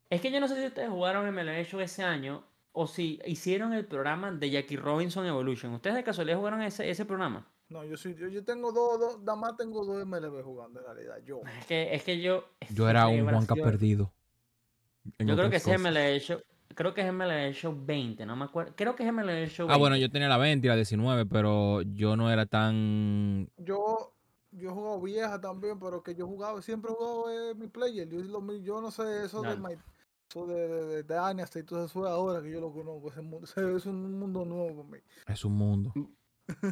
Es 0.09 0.21
que 0.21 0.31
yo 0.31 0.39
no 0.39 0.47
sé 0.47 0.55
si 0.55 0.65
ustedes 0.65 0.89
jugaron 0.89 1.31
MLB 1.33 1.63
Show 1.65 1.79
ese 1.81 2.03
año 2.03 2.43
o 2.71 2.87
si 2.87 3.19
hicieron 3.25 3.73
el 3.73 3.85
programa 3.85 4.31
de 4.31 4.49
Jackie 4.49 4.75
Robinson 4.75 5.25
Evolution. 5.25 5.73
¿Ustedes 5.73 5.95
de 5.95 6.03
casualidad 6.03 6.37
jugaron 6.37 6.61
ese, 6.63 6.89
ese 6.89 7.05
programa? 7.05 7.47
No, 7.69 7.85
yo 7.85 7.97
sí, 7.97 8.15
yo, 8.15 8.27
yo 8.27 8.43
tengo 8.43 8.71
dos, 8.71 8.99
dos, 8.99 9.19
nada 9.21 9.35
más 9.35 9.55
tengo 9.55 9.85
dos 9.85 10.03
MLB 10.03 10.41
jugando 10.43 10.79
en 10.79 10.85
realidad, 10.85 11.17
yo. 11.23 11.41
Es 11.59 11.67
que, 11.67 11.93
es 11.93 12.03
que 12.03 12.19
yo... 12.19 12.43
Yo 12.71 12.89
era 12.89 13.07
un 13.07 13.29
Juanca 13.29 13.53
perdido. 13.53 14.11
Yo 15.19 15.35
creo 15.35 15.49
que 15.51 15.57
ese 15.57 15.77
MLB 15.77 16.19
Show, 16.19 16.39
creo 16.73 16.95
que 16.95 17.01
es 17.01 17.13
MLB 17.13 17.53
Show 17.53 17.77
20, 17.85 18.25
no 18.25 18.35
me 18.35 18.45
acuerdo. 18.45 18.73
Creo 18.75 18.95
que 18.95 19.05
es 19.05 19.13
MLB 19.13 19.47
Show 19.47 19.67
20. 19.67 19.73
Ah, 19.73 19.77
bueno, 19.77 19.97
yo 19.97 20.09
tenía 20.09 20.27
la 20.27 20.37
20 20.37 20.65
y 20.65 20.69
la 20.69 20.75
19, 20.75 21.27
pero 21.27 21.83
yo 21.83 22.15
no 22.15 22.31
era 22.31 22.47
tan... 22.47 23.47
Yo, 23.57 24.13
yo 24.51 24.69
he 24.69 24.73
jugado 24.73 25.01
vieja 25.01 25.39
también, 25.39 25.79
pero 25.79 26.01
que 26.01 26.15
yo 26.15 26.25
jugaba, 26.25 26.63
siempre 26.63 26.91
he 26.91 26.95
jugado 26.95 27.29
eh, 27.29 27.53
mi 27.53 27.67
player. 27.67 28.09
Yo, 28.09 28.19
yo, 28.57 28.81
no 28.81 28.89
sé 28.89 29.25
eso 29.25 29.43
de, 29.43 29.55
my, 29.57 29.75
eso 30.27 30.47
de, 30.47 30.67
de, 30.67 30.85
de, 30.85 31.03
de 31.03 31.59
y 31.59 31.63
todo 31.63 31.85
eso 31.85 32.07
ahora 32.07 32.41
que 32.41 32.49
yo 32.49 32.61
lo 32.61 32.73
conozco. 32.73 33.09
Ese 33.09 33.21
mundo, 33.21 33.47
es 33.77 33.85
un 33.85 34.19
mundo 34.19 34.43
nuevo 34.43 34.83
para 34.83 34.97
mí. 34.97 35.03
Es 35.27 35.45
un 35.45 35.53
mundo. 35.53 35.93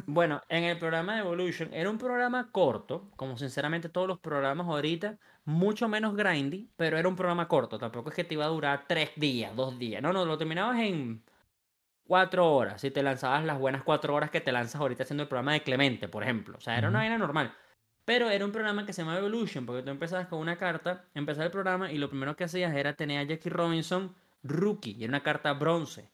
Bueno, 0.06 0.42
en 0.48 0.64
el 0.64 0.78
programa 0.78 1.14
de 1.14 1.20
Evolution 1.20 1.72
era 1.72 1.90
un 1.90 1.98
programa 1.98 2.50
corto, 2.50 3.10
como 3.16 3.36
sinceramente 3.36 3.88
todos 3.88 4.08
los 4.08 4.18
programas 4.18 4.66
ahorita, 4.66 5.18
mucho 5.44 5.88
menos 5.88 6.16
grindy, 6.16 6.70
pero 6.76 6.98
era 6.98 7.08
un 7.08 7.16
programa 7.16 7.48
corto. 7.48 7.78
Tampoco 7.78 8.10
es 8.10 8.16
que 8.16 8.24
te 8.24 8.34
iba 8.34 8.44
a 8.44 8.48
durar 8.48 8.84
tres 8.88 9.10
días, 9.16 9.54
dos 9.56 9.78
días. 9.78 10.02
No, 10.02 10.12
no, 10.12 10.24
lo 10.24 10.36
terminabas 10.38 10.78
en 10.80 11.22
cuatro 12.04 12.52
horas. 12.54 12.80
Si 12.80 12.90
te 12.90 13.02
lanzabas 13.02 13.44
las 13.44 13.58
buenas 13.58 13.82
cuatro 13.84 14.14
horas 14.14 14.30
que 14.30 14.40
te 14.40 14.52
lanzas 14.52 14.80
ahorita 14.80 15.04
haciendo 15.04 15.22
el 15.22 15.28
programa 15.28 15.52
de 15.52 15.62
Clemente, 15.62 16.08
por 16.08 16.22
ejemplo. 16.22 16.58
O 16.58 16.60
sea, 16.60 16.78
era 16.78 16.88
una 16.88 17.00
vaina 17.00 17.18
normal. 17.18 17.54
Pero 18.04 18.30
era 18.30 18.44
un 18.44 18.52
programa 18.52 18.86
que 18.86 18.92
se 18.92 19.02
llamaba 19.02 19.18
Evolution, 19.18 19.66
porque 19.66 19.82
tú 19.82 19.90
empezabas 19.90 20.28
con 20.28 20.38
una 20.38 20.56
carta, 20.56 21.04
empezaba 21.14 21.44
el 21.44 21.50
programa 21.50 21.92
y 21.92 21.98
lo 21.98 22.08
primero 22.08 22.36
que 22.36 22.44
hacías 22.44 22.74
era 22.74 22.94
tener 22.94 23.18
a 23.18 23.24
Jackie 23.24 23.50
Robinson 23.50 24.14
rookie, 24.42 24.96
y 24.98 25.04
era 25.04 25.10
una 25.10 25.22
carta 25.22 25.52
bronce. 25.52 26.10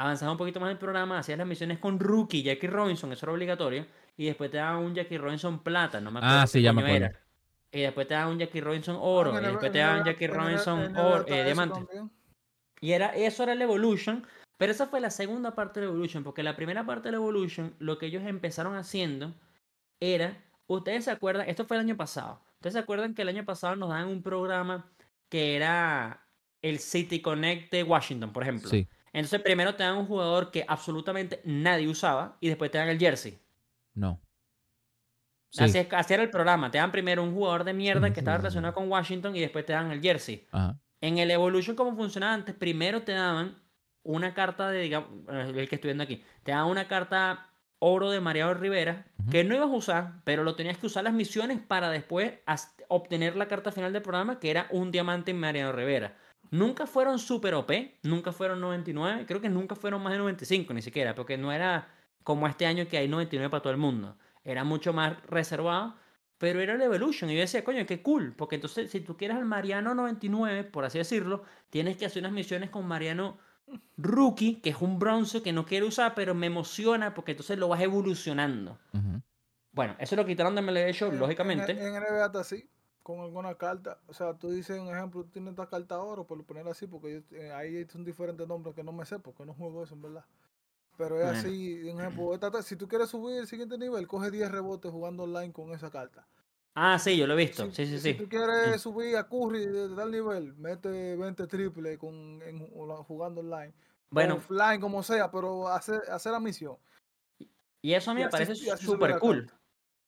Avanzaba 0.00 0.32
un 0.32 0.38
poquito 0.38 0.58
más 0.60 0.70
el 0.70 0.78
programa, 0.78 1.18
hacías 1.18 1.36
las 1.36 1.46
misiones 1.46 1.78
con 1.78 2.00
rookie, 2.00 2.42
Jackie 2.42 2.68
Robinson, 2.68 3.12
eso 3.12 3.26
era 3.26 3.34
obligatorio, 3.34 3.84
y 4.16 4.24
después 4.24 4.50
te 4.50 4.56
daban 4.56 4.82
un 4.82 4.94
Jackie 4.94 5.18
Robinson 5.18 5.62
plata, 5.62 6.00
no 6.00 6.10
me 6.10 6.20
acuerdo 6.20 6.38
Ah, 6.40 6.46
sí, 6.46 6.62
ya 6.62 6.72
me 6.72 6.80
coño 6.80 6.94
era. 6.94 7.06
acuerdo. 7.08 7.26
Y 7.72 7.80
después 7.82 8.08
te 8.08 8.14
daban 8.14 8.32
un 8.32 8.38
Jackie 8.38 8.60
Robinson 8.62 8.96
oro, 8.98 9.30
En 9.30 9.34
y 9.34 9.38
el- 9.38 9.44
después 9.52 9.66
en 9.66 9.72
te 9.72 9.78
el- 9.78 9.86
daban 9.86 10.04
Jackie 10.06 10.24
en 10.24 10.30
el- 10.30 10.36
Robinson 10.38 10.80
en 10.80 10.96
el 10.96 11.04
oro, 11.04 11.24
eh, 11.28 11.44
diamante. 11.44 11.80
Y 12.80 12.92
era, 12.92 13.08
eso 13.08 13.42
era 13.42 13.54
la 13.54 13.64
Evolution, 13.64 14.26
pero 14.56 14.72
esa 14.72 14.86
fue 14.86 15.00
la 15.00 15.10
segunda 15.10 15.54
parte 15.54 15.80
de 15.80 15.86
la 15.86 15.92
Evolution, 15.92 16.24
porque 16.24 16.42
la 16.42 16.56
primera 16.56 16.86
parte 16.86 17.08
de 17.08 17.12
la 17.12 17.18
Evolution, 17.18 17.74
lo 17.78 17.98
que 17.98 18.06
ellos 18.06 18.22
empezaron 18.24 18.76
haciendo 18.76 19.34
era, 20.00 20.34
ustedes 20.66 21.04
se 21.04 21.10
acuerdan, 21.10 21.46
esto 21.46 21.66
fue 21.66 21.76
el 21.76 21.82
año 21.82 21.96
pasado, 21.98 22.40
ustedes 22.54 22.72
se 22.72 22.78
acuerdan 22.78 23.14
que 23.14 23.20
el 23.20 23.28
año 23.28 23.44
pasado 23.44 23.76
nos 23.76 23.90
daban 23.90 24.08
un 24.08 24.22
programa 24.22 24.90
que 25.28 25.56
era 25.56 26.26
el 26.62 26.78
City 26.78 27.20
Connect 27.20 27.70
de 27.70 27.82
Washington, 27.82 28.32
por 28.32 28.42
ejemplo. 28.44 28.70
Sí, 28.70 28.88
Entonces 29.12 29.40
primero 29.40 29.74
te 29.74 29.82
dan 29.82 29.96
un 29.96 30.06
jugador 30.06 30.50
que 30.50 30.64
absolutamente 30.68 31.40
nadie 31.44 31.88
usaba 31.88 32.36
y 32.40 32.48
después 32.48 32.70
te 32.70 32.78
dan 32.78 32.88
el 32.88 32.98
jersey. 32.98 33.38
no. 33.94 34.20
Sí, 35.52 35.64
Así, 35.64 35.78
es- 35.78 35.88
así 35.92 36.14
era 36.14 36.22
el 36.22 36.30
programa, 36.30 36.70
te 36.70 36.78
dan 36.78 36.92
primero 36.92 37.24
un 37.24 37.34
jugador 37.34 37.64
de 37.64 37.72
mierda 37.72 38.12
que 38.12 38.20
estaba 38.20 38.36
relacionado 38.36 38.72
con 38.72 38.88
Washington 38.88 39.34
y 39.34 39.40
después 39.40 39.66
te 39.66 39.72
dan 39.72 39.90
el 39.90 40.00
jersey. 40.00 40.46
ajá. 40.52 40.78
En 41.00 41.18
el 41.18 41.28
Evolution, 41.32 41.74
como 41.74 41.96
funcionaba 41.96 42.34
antes, 42.34 42.54
primero 42.54 43.02
te 43.02 43.12
daban 43.12 43.56
una 44.04 44.32
carta 44.32 44.70
de, 44.70 44.80
digamos, 44.82 45.08
eh, 45.28 45.52
el 45.56 45.68
que 45.68 45.74
estoy 45.74 45.88
viendo 45.88 46.04
aquí, 46.04 46.22
te 46.44 46.52
daban 46.52 46.70
una 46.70 46.86
carta 46.86 47.48
oro 47.80 48.10
de 48.10 48.20
Mariano 48.20 48.54
Rivera, 48.54 49.06
que 49.30 49.42
no 49.42 49.54
ibas 49.56 49.70
a 49.70 49.72
usar, 49.74 50.12
pero 50.24 50.44
lo 50.44 50.54
tenías 50.54 50.78
que 50.78 50.86
usar 50.86 51.02
las 51.02 51.14
misiones 51.14 51.58
para 51.58 51.90
después 51.90 52.34
obtener 52.88 53.34
la 53.36 53.48
carta 53.48 53.72
final 53.72 53.92
del 53.92 54.02
programa, 54.02 54.38
que 54.38 54.50
era 54.50 54.68
un 54.70 54.90
diamante 54.92 55.30
en 55.32 55.40
Mariano 55.40 55.72
Rivera. 55.72 56.16
Nunca 56.50 56.86
fueron 56.86 57.18
super 57.18 57.54
OP, 57.54 57.98
nunca 58.02 58.32
fueron 58.32 58.60
99, 58.60 59.24
creo 59.26 59.40
que 59.40 59.48
nunca 59.48 59.74
fueron 59.76 60.02
más 60.02 60.12
de 60.12 60.18
95 60.18 60.72
ni 60.74 60.82
siquiera, 60.82 61.14
porque 61.14 61.38
no 61.38 61.52
era 61.52 61.88
como 62.24 62.46
este 62.46 62.66
año 62.66 62.86
que 62.88 62.98
hay 62.98 63.08
99 63.08 63.50
para 63.50 63.62
todo 63.62 63.72
el 63.72 63.78
mundo. 63.78 64.16
Era 64.44 64.64
mucho 64.64 64.92
más 64.92 65.16
reservado, 65.26 65.94
pero 66.38 66.60
era 66.60 66.74
el 66.74 66.82
Evolution. 66.82 67.30
Y 67.30 67.34
yo 67.34 67.40
decía, 67.40 67.62
coño, 67.64 67.86
qué 67.86 68.02
cool, 68.02 68.34
porque 68.36 68.56
entonces 68.56 68.90
si 68.90 69.00
tú 69.00 69.16
quieres 69.16 69.36
al 69.36 69.44
Mariano 69.44 69.94
99, 69.94 70.64
por 70.64 70.84
así 70.84 70.98
decirlo, 70.98 71.44
tienes 71.70 71.96
que 71.96 72.06
hacer 72.06 72.20
unas 72.22 72.32
misiones 72.32 72.70
con 72.70 72.86
Mariano 72.86 73.38
Rookie, 73.96 74.56
que 74.60 74.70
es 74.70 74.76
un 74.80 74.98
bronce 74.98 75.42
que 75.42 75.52
no 75.52 75.64
quiero 75.64 75.86
usar, 75.86 76.14
pero 76.14 76.34
me 76.34 76.46
emociona 76.46 77.14
porque 77.14 77.32
entonces 77.32 77.58
lo 77.58 77.68
vas 77.68 77.80
evolucionando. 77.80 78.78
Bueno, 79.72 79.94
eso 80.00 80.16
lo 80.16 80.26
quitaron 80.26 80.54
de 80.56 80.62
MLB 80.62 80.92
Show, 80.92 81.12
En- 81.12 81.18
lógicamente. 81.20 81.72
En, 81.72 81.78
en 81.78 82.02
NBA 82.02 82.26
está 82.26 82.40
así, 82.40 82.68
con 83.10 83.20
alguna 83.20 83.54
carta. 83.56 83.98
O 84.06 84.14
sea, 84.14 84.34
tú 84.34 84.50
dices 84.50 84.78
un 84.80 84.88
ejemplo, 84.88 85.22
tú 85.24 85.30
tienes 85.30 85.50
esta 85.52 85.66
carta 85.68 86.00
oro, 86.00 86.26
por 86.26 86.42
poner 86.44 86.66
así, 86.68 86.86
porque 86.86 87.22
yo- 87.30 87.36
eh, 87.36 87.52
ahí 87.52 87.84
son 87.86 88.04
diferentes 88.04 88.46
nombres 88.46 88.74
que 88.74 88.82
no 88.84 88.92
me 88.92 89.04
sé, 89.04 89.18
porque 89.18 89.44
no 89.44 89.54
juego 89.54 89.82
eso, 89.84 89.94
en 89.94 90.02
verdad. 90.02 90.24
Pero 90.96 91.18
es 91.20 91.26
así, 91.38 91.82
un 91.88 92.00
ejemplo, 92.00 92.34
esta 92.34 92.62
si 92.62 92.76
tú 92.76 92.86
quieres 92.86 93.08
subir 93.08 93.38
el 93.38 93.46
siguiente 93.46 93.78
nivel, 93.78 94.06
coge 94.06 94.30
10 94.30 94.50
rebotes 94.50 94.90
jugando 94.90 95.22
online 95.22 95.52
con 95.52 95.72
esa 95.72 95.90
carta. 95.90 96.26
Ah, 96.74 96.98
sí, 96.98 97.16
yo 97.16 97.26
lo 97.26 97.34
he 97.34 97.36
visto. 97.36 97.64
Si, 97.66 97.72
Sí, 97.72 97.86
sí, 97.86 97.98
si 97.98 98.12
sí. 98.12 98.14
tú 98.14 98.28
quieres 98.28 98.80
subir 98.80 99.16
a 99.16 99.26
Curry 99.28 99.66
de 99.66 99.88
tal 99.96 100.10
nivel, 100.10 100.54
mete 100.56 101.16
20 101.16 101.46
triples 101.46 101.98
con, 101.98 102.42
en- 102.42 102.68
jugando 103.04 103.40
online. 103.40 103.72
Bueno, 104.10 104.36
Offline, 104.36 104.80
como 104.80 105.02
sea, 105.02 105.30
pero 105.30 105.68
hacer, 105.68 106.02
hacer 106.10 106.32
la 106.32 106.40
misión. 106.40 106.76
y 107.82 107.94
eso 107.94 108.10
a 108.10 108.14
mí 108.14 108.20
y 108.20 108.24
me 108.24 108.28
así- 108.28 108.44
parece 108.44 108.76
súper 108.76 109.18
cool. 109.18 109.50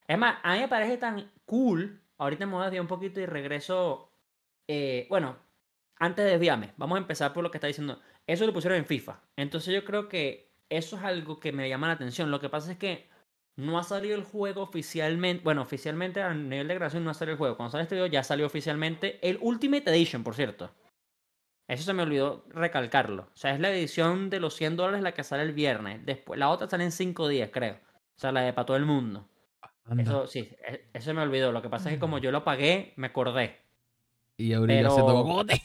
Es 0.07 0.19
más, 0.19 0.39
a 0.43 0.55
mí 0.55 0.61
me 0.61 0.69
parece 0.69 0.99
tan 0.99 1.31
cool. 1.47 2.02
Ahorita 2.19 2.47
me 2.47 2.53
voy 2.53 2.63
a 2.63 2.65
desviar 2.67 2.83
un 2.83 2.89
poquito 2.89 3.21
y 3.21 3.27
regreso. 3.27 4.11
eh, 4.69 5.07
bueno, 5.11 5.37
antes 5.99 6.25
de 6.25 6.33
desviarme, 6.33 6.73
vamos 6.77 6.97
a 6.97 7.01
empezar 7.01 7.33
por 7.33 7.43
lo 7.45 7.51
que 7.51 7.59
está 7.59 7.69
diciendo. 7.69 8.01
Eso 8.27 8.47
lo 8.47 8.53
pusieron 8.53 8.79
en 8.79 8.87
FIFA. 8.87 9.21
Entonces 9.37 9.75
yo 9.75 9.85
creo 9.85 10.09
que 10.09 10.53
eso 10.69 10.97
es 10.97 11.03
algo 11.03 11.39
que 11.41 11.53
me 11.53 11.69
llama 11.69 11.89
la 11.89 11.95
atención. 11.95 12.31
Lo 12.31 12.41
que 12.41 12.49
pasa 12.49 12.73
es 12.73 12.79
que 12.79 13.09
no 13.57 13.79
ha 13.79 13.85
salido 13.85 14.17
el 14.17 14.25
juego 14.25 14.63
oficialmente. 14.63 15.45
Bueno, 15.45 15.63
oficialmente 15.63 16.23
a 16.23 16.33
nivel 16.35 16.69
de 16.69 16.75
grabación 16.75 17.05
no 17.05 17.11
ha 17.11 17.15
salido 17.15 17.35
el 17.35 17.39
juego. 17.39 17.57
Cuando 17.57 17.73
sale 17.73 17.85
este 17.85 17.95
video 17.95 18.07
ya 18.07 18.23
salió 18.23 18.47
oficialmente 18.47 19.19
el 19.29 19.39
Ultimate 19.41 19.91
Edition, 19.91 20.25
por 20.25 20.35
cierto. 20.35 20.71
Eso 21.69 21.85
se 21.85 21.93
me 21.93 22.03
olvidó 22.03 22.45
recalcarlo. 22.49 23.25
O 23.33 23.37
sea, 23.37 23.55
es 23.55 23.61
la 23.61 23.71
edición 23.71 24.31
de 24.31 24.41
los 24.41 24.55
100 24.55 24.77
dólares 24.77 25.03
la 25.03 25.13
que 25.13 25.25
sale 25.25 25.43
el 25.43 25.53
viernes. 25.53 26.05
Después, 26.05 26.39
la 26.39 26.51
otra 26.51 26.69
sale 26.69 26.85
en 26.85 26.93
5 26.93 27.29
días, 27.29 27.51
creo. 27.53 27.75
O 28.17 28.21
sea, 28.21 28.33
la 28.33 28.43
de 28.43 28.53
para 28.53 28.67
todo 28.67 28.77
el 28.77 28.85
mundo. 28.87 29.29
Anda. 29.85 30.03
Eso 30.03 30.27
sí, 30.27 30.49
e- 30.67 30.89
eso 30.93 31.05
se 31.07 31.13
me 31.15 31.23
olvidó. 31.23 31.51
Lo 31.53 31.61
que 31.63 31.69
pasa 31.69 31.89
es 31.89 31.97
que 31.97 32.01
como 32.01 32.19
yo 32.19 32.31
lo 32.31 32.45
pagué, 32.45 32.93
me 32.97 33.09
acordé. 33.09 33.61
Y 34.37 34.53
haciendo 34.53 34.67
pero- 35.07 35.15
bogote. 35.25 35.63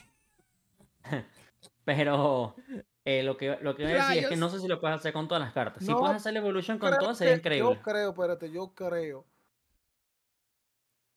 Pero 1.84 2.54
eh, 3.04 3.22
lo 3.22 3.36
que, 3.38 3.56
lo 3.62 3.74
que 3.74 3.84
voy 3.84 3.92
a 3.92 4.08
decir 4.08 4.24
es 4.24 4.28
que 4.28 4.36
no 4.36 4.50
sé 4.50 4.60
si 4.60 4.68
lo 4.68 4.78
puedes 4.78 4.98
hacer 4.98 5.12
con 5.14 5.26
todas 5.26 5.42
las 5.42 5.54
cartas. 5.54 5.82
Si 5.82 5.90
No, 5.90 5.98
puedes 6.00 6.16
hacer 6.16 6.34
la 6.34 6.40
Evolution 6.40 6.78
con 6.78 6.94
todas, 6.98 7.16
sería 7.16 7.36
increíble. 7.36 7.74
Yo 7.74 7.80
creo, 7.82 8.10
espérate, 8.10 8.50
yo 8.50 8.74
creo 8.74 9.24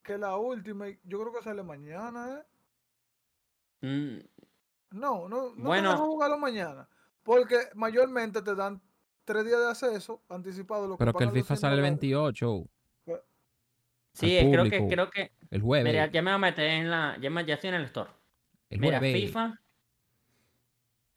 que 0.02 0.18
la 0.18 0.38
última, 0.38 0.88
yo 1.04 1.20
creo 1.20 1.34
que 1.34 1.44
sale 1.44 1.62
mañana, 1.64 2.40
¿eh? 3.82 3.86
Mm, 3.86 4.98
No, 4.98 5.28
no, 5.28 5.54
no 5.56 5.64
Bueno. 5.68 5.98
jugarlo 5.98 6.38
mañana. 6.38 6.88
Porque 7.24 7.58
mayormente 7.76 8.42
te 8.42 8.56
dan 8.56 8.82
tres 9.26 9.44
días 9.46 9.60
de 9.60 9.70
acceso 9.70 10.24
anticipado. 10.30 10.88
Lo 10.88 10.98
Pero 10.98 11.14
que 11.14 11.24
el 11.26 11.32
FIFA 11.32 11.48
100 11.56 11.58
sale 11.58 11.74
el 11.76 11.80
dólares. 11.82 12.00
28, 12.00 12.66
sí, 14.14 14.38
Al 14.38 14.52
creo 14.52 14.64
que, 14.70 14.88
creo 14.88 15.10
que. 15.10 15.32
el 15.50 15.62
jueves. 15.62 15.92
Mira, 15.92 16.08
ya 16.12 16.22
me 16.22 16.32
voy 16.32 16.36
a 16.36 16.38
meter 16.40 16.66
en 16.66 16.90
la. 16.90 17.18
Ya, 17.22 17.30
me- 17.30 17.46
ya 17.46 17.56
estoy 17.56 17.70
en 17.70 17.76
el 17.76 17.84
store. 17.86 18.12
el 18.70 18.80
Mira, 18.80 19.00
jueves. 19.00 19.22
FIFA. 19.22 19.60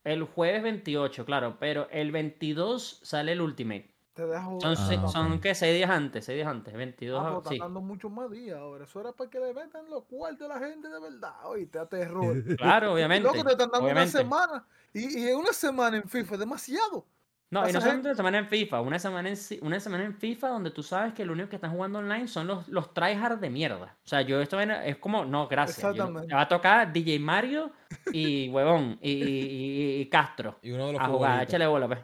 El 0.05 0.25
jueves 0.25 0.63
28, 0.63 1.25
claro, 1.25 1.57
pero 1.59 1.89
el 1.91 2.13
22 2.13 3.01
sale 3.03 3.33
el 3.33 3.41
Ultimate. 3.41 3.91
Te 4.13 4.23
jugar. 4.23 4.61
Son, 4.61 4.73
Ah, 4.73 4.77
se- 4.77 4.97
ok. 4.99 5.09
son 5.09 5.41
¿qué? 5.41 5.55
6 5.57 5.75
días 5.75 5.91
antes, 5.91 6.25
6 6.25 6.37
días 6.37 6.47
antes, 6.47 6.73
Ah, 6.73 6.77
22, 6.77 7.25
pero 7.25 7.39
están 7.39 7.53
sí. 7.53 7.59
dando 7.59 7.81
muchos 7.81 8.13
más 8.13 8.31
días 8.31 8.57
ahora. 8.59 8.85
Eso 8.85 9.01
era 9.01 9.13
para 9.13 9.29
que 9.29 9.41
le 9.41 9.53
metan 9.53 9.89
los 9.91 10.05
cuartos 10.05 10.49
a 10.49 10.55
la 10.61 10.67
gente 10.69 10.89
de 10.89 11.01
verdad. 11.01 11.33
Oíste, 11.47 11.79
a 11.81 11.87
terror. 11.87 12.37
Claro, 12.59 12.93
obviamente. 12.95 13.27
Loco, 13.27 13.43
te 13.45 13.53
están 13.53 13.71
dando 13.71 13.87
obviamente. 13.87 14.11
una 14.19 14.23
semana. 14.23 14.67
Y, 14.93 15.19
y 15.29 15.33
una 15.33 15.53
semana 15.53 15.97
en 15.97 16.09
FIFA 16.09 16.35
es 16.35 16.41
demasiado. 16.41 17.07
No, 17.51 17.69
y 17.69 17.73
no 17.73 17.81
solamente 17.81 18.09
una 18.09 18.17
semana 18.17 18.39
en 18.39 18.49
FIFA, 18.49 18.81
una 18.81 18.99
semana 18.99 19.29
en, 19.29 19.37
una 19.63 19.79
semana 19.79 20.05
en 20.05 20.15
FIFA 20.15 20.49
donde 20.49 20.71
tú 20.73 20.83
sabes 20.83 21.13
que 21.15 21.25
lo 21.25 21.35
único 21.35 21.51
que 21.51 21.57
están 21.57 21.71
jugando 21.71 22.01
online 22.01 22.27
son 22.27 22.49
los, 22.49 22.67
los 22.69 22.93
tryhard 22.93 23.39
de 23.39 23.49
mierda. 23.51 23.97
O 24.05 24.09
sea, 24.09 24.23
yo 24.23 24.41
esto 24.41 24.59
es 24.61 24.97
como, 24.97 25.25
no, 25.25 25.47
gracias. 25.47 25.81
yo- 25.83 25.91
Exactamente. 25.91 26.29
me 26.29 26.35
va 26.35 26.41
a 26.41 26.49
tocar 26.49 26.93
DJ 26.93 27.21
Mario 27.21 27.71
y 28.13 28.49
huevón 28.49 28.99
y, 29.01 29.13
y- 29.13 29.25
y- 29.25 30.01
y 30.01 30.07
Castro 30.07 30.59
Y 30.63 30.73
uno 30.73 30.89
de 30.89 30.93
los 30.95 31.03
a 31.03 31.07
jugar, 31.07 31.43
échale 31.45 31.67
bola, 31.67 31.87
pues. 31.87 32.01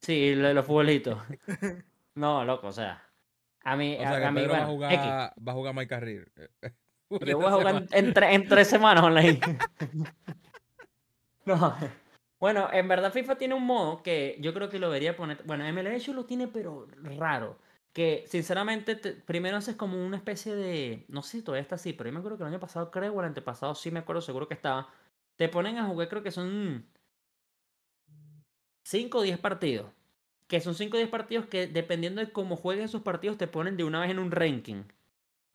Sí, 0.00 0.34
lo 0.34 0.48
de 0.48 0.54
los 0.54 0.64
futbolitos. 0.64 1.18
No, 2.14 2.44
loco, 2.44 2.68
o 2.68 2.72
sea. 2.72 3.02
A 3.64 3.76
mí, 3.76 3.96
O 3.96 4.00
sea, 4.00 4.12
a, 4.14 4.18
que 4.20 4.24
a 4.24 4.30
mí, 4.30 4.40
Pedro 4.40 4.52
va, 4.52 4.56
a 4.56 4.60
bueno, 4.60 4.72
jugar, 4.72 4.92
X. 4.94 5.06
va 5.06 5.52
a 5.52 5.54
jugar 5.54 5.74
Mike 5.74 5.88
Carril. 5.88 6.32
Yo 7.10 7.36
voy 7.38 7.46
a 7.46 7.50
jugar 7.50 7.74
en, 7.76 7.88
en 8.06 8.14
tre- 8.14 8.32
en 8.32 8.48
tres 8.48 8.68
semanas 8.68 9.04
online. 9.04 9.40
no. 11.44 11.76
Bueno, 12.40 12.68
en 12.72 12.88
verdad 12.88 13.12
FIFA 13.12 13.36
tiene 13.38 13.54
un 13.54 13.64
modo 13.66 14.02
que 14.02 14.36
yo 14.40 14.54
creo 14.54 14.70
que 14.70 14.78
lo 14.78 14.88
debería 14.88 15.14
poner. 15.16 15.42
Bueno, 15.44 15.64
MLB 15.66 16.12
lo 16.14 16.24
tiene, 16.26 16.48
pero 16.48 16.86
raro. 17.18 17.58
Que 17.92 18.24
sinceramente, 18.28 18.96
te- 18.96 19.12
primero 19.14 19.56
haces 19.58 19.76
como 19.76 20.04
una 20.04 20.16
especie 20.16 20.54
de. 20.56 21.04
No 21.08 21.22
sé 21.22 21.38
si 21.38 21.42
todavía 21.44 21.62
está 21.62 21.74
así, 21.74 21.92
pero 21.92 22.08
yo 22.08 22.14
me 22.14 22.20
acuerdo 22.20 22.38
que 22.38 22.44
el 22.44 22.48
año 22.50 22.60
pasado, 22.60 22.90
creo, 22.90 23.12
o 23.14 23.20
el 23.20 23.26
antepasado, 23.26 23.74
sí 23.74 23.90
me 23.90 23.98
acuerdo, 24.00 24.22
seguro 24.22 24.48
que 24.48 24.54
estaba. 24.54 24.88
Te 25.36 25.48
ponen 25.48 25.78
a 25.78 25.86
jugar, 25.86 26.08
creo 26.08 26.22
que 26.22 26.30
son 26.30 26.86
5 28.84 29.18
o 29.18 29.22
10 29.22 29.38
partidos. 29.38 29.90
Que 30.48 30.60
son 30.60 30.74
5 30.74 30.96
o 30.96 30.98
10 30.98 31.10
partidos 31.10 31.46
que, 31.46 31.66
dependiendo 31.66 32.20
de 32.20 32.32
cómo 32.32 32.56
juegues 32.56 32.86
esos 32.86 33.02
partidos, 33.02 33.38
te 33.38 33.46
ponen 33.48 33.76
de 33.76 33.84
una 33.84 34.00
vez 34.00 34.10
en 34.10 34.18
un 34.18 34.30
ranking. 34.32 34.84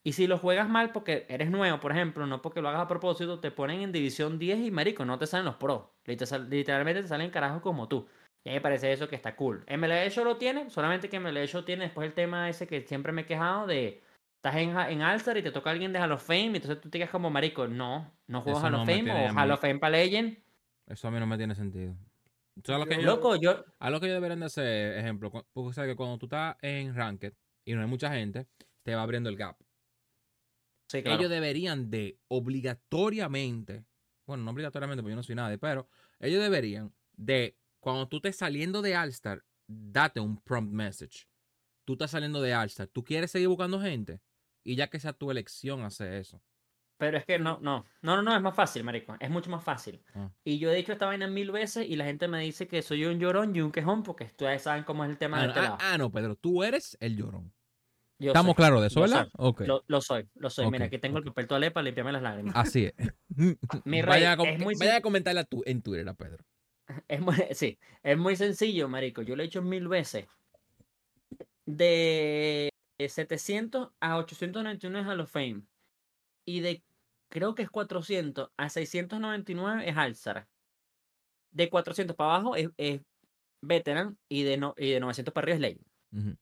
Y 0.06 0.12
si 0.12 0.28
lo 0.28 0.38
juegas 0.38 0.68
mal 0.68 0.92
porque 0.92 1.26
eres 1.28 1.50
nuevo, 1.50 1.80
por 1.80 1.90
ejemplo, 1.90 2.26
no 2.28 2.40
porque 2.40 2.62
lo 2.62 2.68
hagas 2.68 2.82
a 2.82 2.86
propósito, 2.86 3.40
te 3.40 3.50
ponen 3.50 3.80
en 3.80 3.90
división 3.90 4.38
10 4.38 4.60
y 4.60 4.70
marico, 4.70 5.04
no 5.04 5.18
te 5.18 5.26
salen 5.26 5.46
los 5.46 5.56
pros. 5.56 5.82
Liter- 6.04 6.46
Literalmente 6.48 7.02
te 7.02 7.08
salen 7.08 7.30
carajos 7.30 7.60
como 7.60 7.88
tú. 7.88 8.06
Y 8.44 8.50
a 8.50 8.52
mí 8.52 8.56
me 8.58 8.60
parece 8.60 8.92
eso 8.92 9.08
que 9.08 9.16
está 9.16 9.34
cool. 9.34 9.64
MLB 9.66 10.08
Show 10.10 10.24
lo 10.24 10.36
tiene, 10.36 10.70
solamente 10.70 11.08
que 11.08 11.18
MLB 11.18 11.46
Show 11.48 11.62
tiene 11.64 11.84
después 11.86 12.06
el 12.06 12.14
tema 12.14 12.48
ese 12.48 12.68
que 12.68 12.82
siempre 12.82 13.10
me 13.10 13.22
he 13.22 13.26
quejado 13.26 13.66
de 13.66 14.00
estás 14.36 14.54
en, 14.54 14.78
en 14.78 15.02
All-Star 15.02 15.38
y 15.38 15.42
te 15.42 15.50
toca 15.50 15.70
alguien 15.72 15.92
de 15.92 15.98
Hall 15.98 16.12
of 16.12 16.24
Fame, 16.24 16.52
y 16.52 16.56
entonces 16.56 16.80
tú 16.80 16.88
te 16.88 16.98
quedas 16.98 17.10
como 17.10 17.28
marico, 17.28 17.66
no, 17.66 18.12
no 18.28 18.42
juego 18.42 18.60
Hall 18.60 18.70
no 18.70 18.82
of 18.82 18.86
me 18.86 18.98
Fame 18.98 19.10
o. 19.28 19.32
Hall 19.36 19.50
of 19.50 19.60
Fame 19.60 19.80
para 19.80 19.96
Legend. 19.96 20.38
Eso 20.86 21.08
a 21.08 21.10
mí 21.10 21.18
no 21.18 21.26
me 21.26 21.36
tiene 21.36 21.56
sentido. 21.56 21.96
a 22.68 22.78
lo 22.78 22.86
que 22.86 22.94
yo, 22.94 23.02
Loco, 23.02 23.34
yo. 23.34 23.64
a 23.80 23.90
lo 23.90 23.98
que 23.98 24.06
ellos 24.06 24.18
deberían 24.18 24.38
de 24.38 24.46
hacer, 24.46 24.98
ejemplo, 24.98 25.32
porque 25.52 25.74
sabes 25.74 25.90
que 25.90 25.96
cuando 25.96 26.16
tú 26.18 26.26
estás 26.26 26.54
en 26.62 26.94
Ranked 26.94 27.32
y 27.64 27.74
no 27.74 27.80
hay 27.80 27.88
mucha 27.88 28.08
gente, 28.12 28.46
te 28.84 28.94
va 28.94 29.02
abriendo 29.02 29.28
el 29.30 29.36
gap. 29.36 29.56
Sí, 30.88 31.02
claro. 31.02 31.18
Ellos 31.18 31.30
deberían 31.30 31.90
de 31.90 32.18
obligatoriamente, 32.28 33.84
bueno, 34.26 34.44
no 34.44 34.50
obligatoriamente 34.50 35.02
porque 35.02 35.12
yo 35.12 35.16
no 35.16 35.22
soy 35.22 35.34
nadie, 35.34 35.58
pero 35.58 35.88
ellos 36.20 36.42
deberían 36.42 36.92
de, 37.16 37.56
cuando 37.80 38.08
tú 38.08 38.16
estés 38.16 38.36
saliendo 38.36 38.82
de 38.82 38.96
All-Star, 38.96 39.44
date 39.66 40.20
un 40.20 40.40
prompt 40.40 40.72
message. 40.72 41.28
Tú 41.84 41.94
estás 41.94 42.10
saliendo 42.12 42.40
de 42.40 42.54
All-Star, 42.54 42.88
tú 42.88 43.04
quieres 43.04 43.30
seguir 43.30 43.48
buscando 43.48 43.80
gente 43.80 44.20
y 44.64 44.74
ya 44.76 44.88
que 44.88 45.00
sea 45.00 45.12
tu 45.12 45.30
elección 45.30 45.82
hacer 45.82 46.12
eso. 46.14 46.42
Pero 46.98 47.18
es 47.18 47.26
que 47.26 47.38
no, 47.38 47.58
no, 47.60 47.84
no, 48.00 48.16
no, 48.16 48.22
no, 48.22 48.34
es 48.34 48.40
más 48.40 48.54
fácil, 48.56 48.82
marico. 48.82 49.16
Es 49.20 49.28
mucho 49.28 49.50
más 49.50 49.62
fácil. 49.62 50.02
Ah. 50.14 50.30
Y 50.44 50.58
yo 50.58 50.70
he 50.70 50.74
dicho 50.76 50.92
esta 50.92 51.04
vaina 51.04 51.26
mil 51.26 51.50
veces 51.52 51.86
y 51.86 51.94
la 51.94 52.06
gente 52.06 52.26
me 52.26 52.40
dice 52.40 52.66
que 52.66 52.80
soy 52.80 53.04
un 53.04 53.18
llorón 53.18 53.54
y 53.54 53.60
un 53.60 53.70
quejón 53.70 54.02
porque 54.02 54.24
ustedes 54.24 54.62
saben 54.62 54.82
cómo 54.84 55.04
es 55.04 55.10
el 55.10 55.18
tema 55.18 55.36
Ah, 55.36 55.40
de 55.42 55.46
no, 55.48 55.52
este 55.52 55.60
ah, 55.60 55.62
lado. 55.64 55.78
ah, 55.80 55.98
no, 55.98 56.10
Pedro, 56.10 56.36
tú 56.36 56.62
eres 56.64 56.96
el 57.00 57.16
llorón. 57.16 57.52
Yo 58.18 58.28
Estamos 58.30 58.50
soy, 58.50 58.54
claros 58.56 58.80
de 58.80 58.86
eso, 58.86 59.00
lo 59.00 59.06
¿verdad? 59.06 59.28
Lo, 59.66 59.84
lo 59.86 60.00
soy, 60.00 60.26
lo 60.34 60.48
soy. 60.48 60.70
Mira, 60.70 60.86
aquí 60.86 60.98
tengo 60.98 61.18
el 61.18 61.24
papel 61.24 61.46
toalé 61.46 61.70
para 61.70 61.84
limpiarme 61.84 62.12
las 62.12 62.22
lágrimas. 62.22 62.54
Así 62.56 62.86
es. 62.86 62.94
Mi 63.84 64.00
rey, 64.00 64.08
vaya 64.08 64.32
a, 64.32 64.36
com- 64.38 64.48
es 64.48 64.58
muy 64.58 64.74
vaya 64.74 64.96
a 64.96 65.00
comentarla 65.02 65.44
tú 65.44 65.62
en 65.66 65.82
Twitter 65.82 66.08
a 66.08 66.14
Pedro. 66.14 66.44
Es 67.08 67.20
muy, 67.20 67.34
sí, 67.52 67.78
es 68.04 68.16
muy 68.16 68.36
sencillo, 68.36 68.88
marico. 68.88 69.20
Yo 69.20 69.34
lo 69.34 69.42
he 69.42 69.46
hecho 69.46 69.60
mil 69.60 69.88
veces. 69.88 70.26
De 71.66 72.70
700 72.98 73.90
a 74.00 74.16
899 74.18 75.00
es 75.00 75.06
Hall 75.06 75.20
of 75.20 75.30
Fame. 75.30 75.62
Y 76.46 76.60
de, 76.60 76.84
creo 77.28 77.54
que 77.54 77.62
es 77.62 77.70
400 77.70 78.50
a 78.56 78.68
699 78.68 79.88
es 79.88 79.96
Alzar. 79.96 80.46
De 81.50 81.68
400 81.68 82.16
para 82.16 82.36
abajo 82.36 82.54
es, 82.56 82.70
es 82.76 83.02
Veteran 83.62 84.16
y 84.28 84.44
de, 84.44 84.56
no, 84.56 84.74
y 84.76 84.90
de 84.92 85.00
900 85.00 85.34
para 85.34 85.44
arriba 85.44 85.54
es 85.56 85.60
Legend. 85.60 85.86
Ujú. 86.12 86.36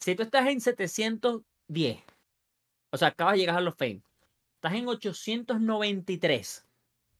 Si 0.00 0.14
tú 0.14 0.22
estás 0.22 0.46
en 0.48 0.60
710, 0.60 1.98
o 2.92 2.96
sea, 2.96 3.08
acabas 3.08 3.34
de 3.34 3.38
llegar 3.40 3.56
a 3.56 3.58
Hall 3.58 3.68
of 3.68 3.76
Fame, 3.76 4.02
estás 4.56 4.74
en 4.74 4.88
893, 4.88 6.66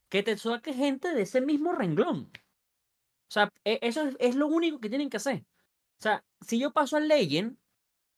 que 0.09 0.23
te 0.23 0.37
saque 0.37 0.73
gente 0.75 1.14
de 1.14 1.23
ese 1.23 1.40
mismo 1.40 1.73
renglón. 1.73 2.31
O 2.33 3.33
sea, 3.33 3.49
e- 3.64 3.79
eso 3.83 4.03
es, 4.09 4.16
es 4.19 4.35
lo 4.35 4.47
único 4.49 4.81
que 4.81 4.88
tienen 4.88 5.11
que 5.11 5.19
hacer. 5.19 5.45
O 6.01 6.03
sea, 6.03 6.25
si 6.40 6.59
yo 6.59 6.73
paso 6.73 6.97
al 6.97 7.07
Legend, 7.09 7.59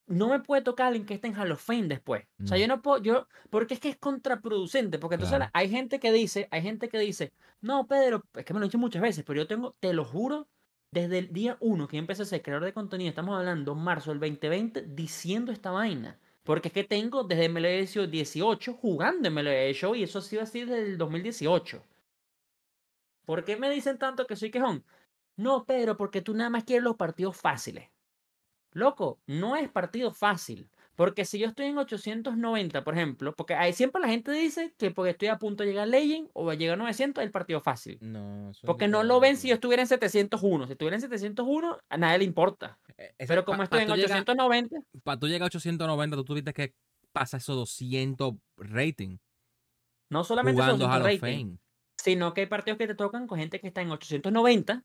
no 0.06 0.28
me 0.28 0.40
puede 0.40 0.62
tocar 0.62 0.88
alguien 0.88 1.06
que 1.06 1.14
esté 1.14 1.28
en 1.28 1.36
Hall 1.36 1.52
of 1.52 1.62
Fame 1.62 1.88
después. 1.88 2.24
O 2.42 2.46
sea, 2.46 2.56
No. 2.56 2.62
yo 2.62 2.68
no 2.68 2.82
puedo, 2.82 3.02
yo, 3.02 3.28
porque 3.50 3.74
es 3.74 3.80
que 3.80 3.88
es 3.90 3.96
contraproducente, 3.98 4.98
porque 4.98 5.14
entonces 5.16 5.36
Claro. 5.36 5.50
la- 5.52 5.60
hay 5.60 5.68
gente 5.70 6.00
que 6.00 6.12
dice, 6.12 6.48
hay 6.50 6.62
gente 6.62 6.88
que 6.88 6.98
dice, 6.98 7.32
no, 7.60 7.86
Pedro, 7.86 8.24
es 8.34 8.44
que 8.44 8.54
me 8.54 8.60
lo 8.60 8.66
he 8.66 8.68
dicho 8.68 8.78
muchas 8.78 9.02
veces, 9.02 9.24
pero 9.24 9.42
yo 9.42 9.46
tengo, 9.48 9.76
te 9.80 9.92
lo 9.92 10.04
juro, 10.04 10.48
desde 10.92 11.18
el 11.18 11.32
día 11.32 11.56
uno 11.60 11.88
que 11.88 11.96
yo 11.96 12.00
empecé 12.00 12.22
a 12.22 12.26
ser 12.26 12.42
creador 12.42 12.66
de 12.66 12.74
contenido, 12.74 13.08
estamos 13.08 13.36
hablando 13.36 13.74
marzo 13.74 14.10
del 14.10 14.20
2020, 14.20 14.82
diciendo 14.82 15.50
esta 15.50 15.70
vaina. 15.70 16.20
Porque 16.44 16.68
es 16.68 16.74
que 16.74 16.84
tengo 16.84 17.24
desde 17.24 17.48
MLB 17.48 18.10
18 18.10 18.74
jugando 18.74 19.30
MLB 19.30 19.72
Show 19.72 19.94
y 19.94 20.02
eso 20.02 20.18
ha 20.18 20.22
sido 20.22 20.42
así 20.42 20.60
desde 20.60 20.82
el 20.82 20.98
2018. 20.98 21.82
¿Por 23.24 23.44
qué 23.44 23.56
me 23.56 23.70
dicen 23.70 23.98
tanto 23.98 24.26
que 24.26 24.36
soy 24.36 24.50
quejón? 24.50 24.84
No, 25.36 25.64
Pedro, 25.64 25.96
porque 25.96 26.20
tú 26.20 26.34
nada 26.34 26.50
más 26.50 26.64
quieres 26.64 26.84
los 26.84 26.96
partidos 26.96 27.36
fáciles. 27.36 27.88
Loco, 28.72 29.20
no 29.26 29.56
es 29.56 29.70
partido 29.70 30.12
fácil. 30.12 30.68
Porque 30.94 31.24
si 31.24 31.38
yo 31.38 31.46
estoy 31.48 31.66
en 31.66 31.78
890, 31.78 32.84
por 32.84 32.94
ejemplo, 32.94 33.34
porque 33.34 33.54
hay, 33.54 33.72
siempre 33.72 34.00
la 34.02 34.08
gente 34.08 34.30
dice 34.30 34.74
que 34.76 34.90
porque 34.90 35.10
estoy 35.12 35.28
a 35.28 35.38
punto 35.38 35.62
de 35.62 35.70
llegar 35.70 35.84
a 35.84 35.86
Legend 35.86 36.28
o 36.34 36.50
a 36.50 36.54
llegar 36.54 36.74
a 36.74 36.76
900 36.82 37.22
es 37.22 37.26
el 37.26 37.32
partido 37.32 37.60
fácil. 37.62 37.98
No, 38.02 38.52
Porque 38.66 38.88
no 38.88 39.02
lo 39.02 39.18
ven 39.18 39.36
si 39.38 39.48
yo 39.48 39.54
estuviera 39.54 39.82
en 39.82 39.88
701. 39.88 40.66
Si 40.66 40.72
estuviera 40.72 40.96
en 40.96 41.00
701, 41.00 41.78
a 41.88 41.96
nadie 41.96 42.18
le 42.18 42.24
importa. 42.24 42.78
Eh, 42.98 43.14
Pero 43.26 43.42
pa- 43.42 43.46
como 43.46 43.58
pa 43.58 43.64
estoy 43.64 43.80
en 43.80 43.88
tú 43.88 43.94
llegar- 43.96 44.20
890, 44.20 44.76
Para 45.02 45.18
tú 45.18 45.26
llegar 45.28 45.42
a 45.42 45.46
890, 45.46 46.16
tú 46.16 46.24
tuviste 46.24 46.52
que 46.52 46.74
pasar 47.12 47.38
esos 47.40 47.56
200 47.56 48.34
rating 48.58 49.16
no 50.10 50.24
solamente 50.24 50.60
jugando 50.60 50.86
Hall 50.86 51.00
of 51.00 51.06
rating, 51.06 51.18
Fame. 51.20 51.58
sino 51.96 52.34
que 52.34 52.42
hay 52.42 52.46
partidos 52.46 52.76
que 52.78 52.86
te 52.86 52.94
tocan 52.94 53.26
con 53.26 53.38
gente 53.38 53.60
que 53.60 53.66
está 53.68 53.80
en 53.80 53.90
890, 53.90 54.84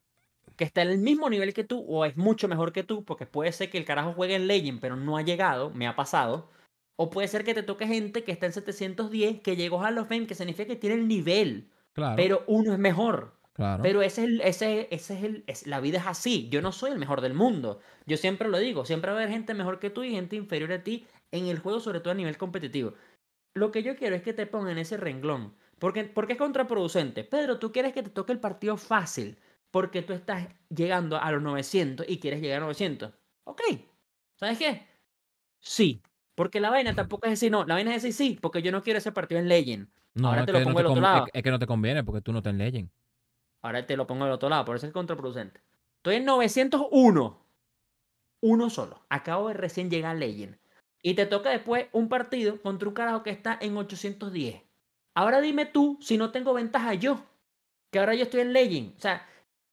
que 0.55 0.63
está 0.63 0.81
en 0.81 0.89
el 0.89 0.97
mismo 0.97 1.29
nivel 1.29 1.53
que 1.53 1.63
tú, 1.63 1.83
o 1.87 2.05
es 2.05 2.17
mucho 2.17 2.47
mejor 2.47 2.71
que 2.73 2.83
tú, 2.83 3.03
porque 3.03 3.25
puede 3.25 3.51
ser 3.51 3.69
que 3.69 3.77
el 3.77 3.85
carajo 3.85 4.13
juegue 4.13 4.35
en 4.35 4.47
Legend, 4.47 4.79
pero 4.79 4.95
no 4.95 5.17
ha 5.17 5.21
llegado, 5.21 5.69
me 5.71 5.87
ha 5.87 5.95
pasado. 5.95 6.49
O 6.95 7.09
puede 7.11 7.27
ser 7.27 7.43
que 7.43 7.53
te 7.53 7.61
toque 7.63 7.85
gente 7.85 8.23
que 8.23 8.31
está 8.31 8.47
en 8.47 8.53
710, 8.53 9.41
que 9.41 9.55
llegó 9.55 9.83
a 9.83 9.89
of 9.91 10.07
Fame, 10.07 10.25
que 10.25 10.33
significa 10.35 10.65
que 10.67 10.75
tiene 10.75 10.95
el 10.95 11.07
nivel, 11.07 11.69
Claro, 11.93 12.15
pero 12.15 12.43
uno 12.47 12.73
es 12.73 12.79
mejor. 12.79 13.33
claro. 13.53 13.83
Pero 13.83 14.01
ese 14.01 14.23
es, 14.23 14.27
el- 14.29 14.41
ese, 14.41 14.87
ese 14.91 15.13
es 15.17 15.23
el, 15.23 15.43
es- 15.47 15.67
la 15.67 15.79
vida 15.79 15.99
es 15.99 16.07
así. 16.07 16.47
Yo 16.49 16.61
no 16.63 16.71
soy 16.71 16.91
el 16.91 16.97
mejor 16.99 17.21
del 17.21 17.33
mundo. 17.35 17.79
Yo 18.07 18.17
siempre 18.17 18.49
lo 18.49 18.57
digo. 18.57 18.85
Siempre 18.85 19.11
va 19.11 19.17
a 19.17 19.21
haber 19.21 19.31
gente 19.33 19.53
mejor 19.53 19.77
que 19.79 19.89
tú 19.91 20.03
y 20.03 20.11
gente 20.11 20.35
inferior 20.35 20.71
a 20.71 20.83
ti 20.83 21.05
en 21.31 21.45
el 21.47 21.59
juego, 21.59 21.79
sobre 21.79 21.99
todo 21.99 22.11
a 22.11 22.15
nivel 22.15 22.37
competitivo. 22.37 22.93
Lo 23.55 23.71
que 23.71 23.83
yo 23.83 23.95
quiero 23.95 24.15
es 24.15 24.21
que 24.23 24.33
te 24.33 24.45
pongan 24.47 24.71
en 24.73 24.77
ese 24.79 24.97
renglón. 24.97 25.53
Porque, 25.79 26.03
porque 26.05 26.33
es 26.33 26.39
contraproducente. 26.39 27.23
Pedro, 27.23 27.59
tú 27.59 27.71
quieres 27.71 27.93
que 27.93 28.01
te 28.03 28.09
toque 28.09 28.31
el 28.31 28.39
partido 28.39 28.77
fácil. 28.77 29.37
Porque 29.71 30.01
tú 30.01 30.13
estás 30.13 30.47
llegando 30.69 31.17
a 31.21 31.31
los 31.31 31.41
900 31.41 32.05
y 32.09 32.19
quieres 32.19 32.41
llegar 32.41 32.57
a 32.57 32.61
900. 32.61 33.11
Ok. 33.43 33.61
¿Sabes 34.35 34.57
qué? 34.57 34.87
Sí. 35.59 36.01
Porque 36.35 36.59
la 36.59 36.69
vaina 36.69 36.93
tampoco 36.93 37.25
es 37.25 37.31
decir 37.31 37.51
no. 37.51 37.65
La 37.65 37.73
vaina 37.75 37.93
es 37.95 38.03
decir 38.03 38.13
sí. 38.13 38.39
Porque 38.41 38.61
yo 38.61 38.71
no 38.71 38.81
quiero 38.83 38.99
ese 38.99 39.11
partido 39.11 39.39
en 39.41 39.47
Legend. 39.47 39.87
no, 40.13 40.29
ahora 40.29 40.45
te 40.45 40.51
lo 40.53 40.59
no 40.59 40.65
pongo 40.65 40.77
del 40.79 40.87
otro 40.87 40.99
conv- 41.01 41.03
lado. 41.03 41.25
es- 41.33 41.43
que 41.43 41.51
no 41.51 41.59
te 41.59 41.67
conviene 41.67 42.03
porque 42.03 42.21
tú 42.21 42.31
no 42.33 42.41
te 42.41 42.53
Legend. 42.53 42.89
Ahora 43.61 43.85
te 43.85 43.97
lo 43.97 44.05
pongo 44.07 44.23
del 44.25 44.33
otro 44.33 44.49
lado, 44.49 44.65
por 44.65 44.75
eso 44.75 44.85
es 44.87 44.93
contraproducente. 44.93 45.61
Estoy 45.97 46.15
en 46.15 46.25
901. 46.25 47.39
Uno 48.41 48.69
solo. 48.69 49.01
Acabo 49.09 49.47
de 49.49 49.55
recién 49.55 49.89
llegar 49.89 50.15
a 50.15 50.19
Legend. 50.19 50.57
Y 51.01 51.15
te 51.15 51.25
toca 51.25 51.49
después 51.49 51.87
un 51.91 52.07
partido 52.09 52.61
contra 52.61 52.87
un 52.87 52.93
carajo 52.93 53.23
que 53.23 53.29
está 53.31 53.57
en 53.61 53.75
810. 53.75 54.61
Ahora 55.15 55.41
dime 55.41 55.65
tú 55.65 55.97
si 56.01 56.17
no 56.17 56.31
tengo 56.31 56.53
ventaja 56.53 56.93
yo. 56.93 57.23
Que 57.91 57.99
ahora 57.99 58.13
yo 58.13 58.23
estoy 58.23 58.41
en 58.41 58.53
Legend. 58.53 58.95
O 58.97 58.99
sea, 59.01 59.25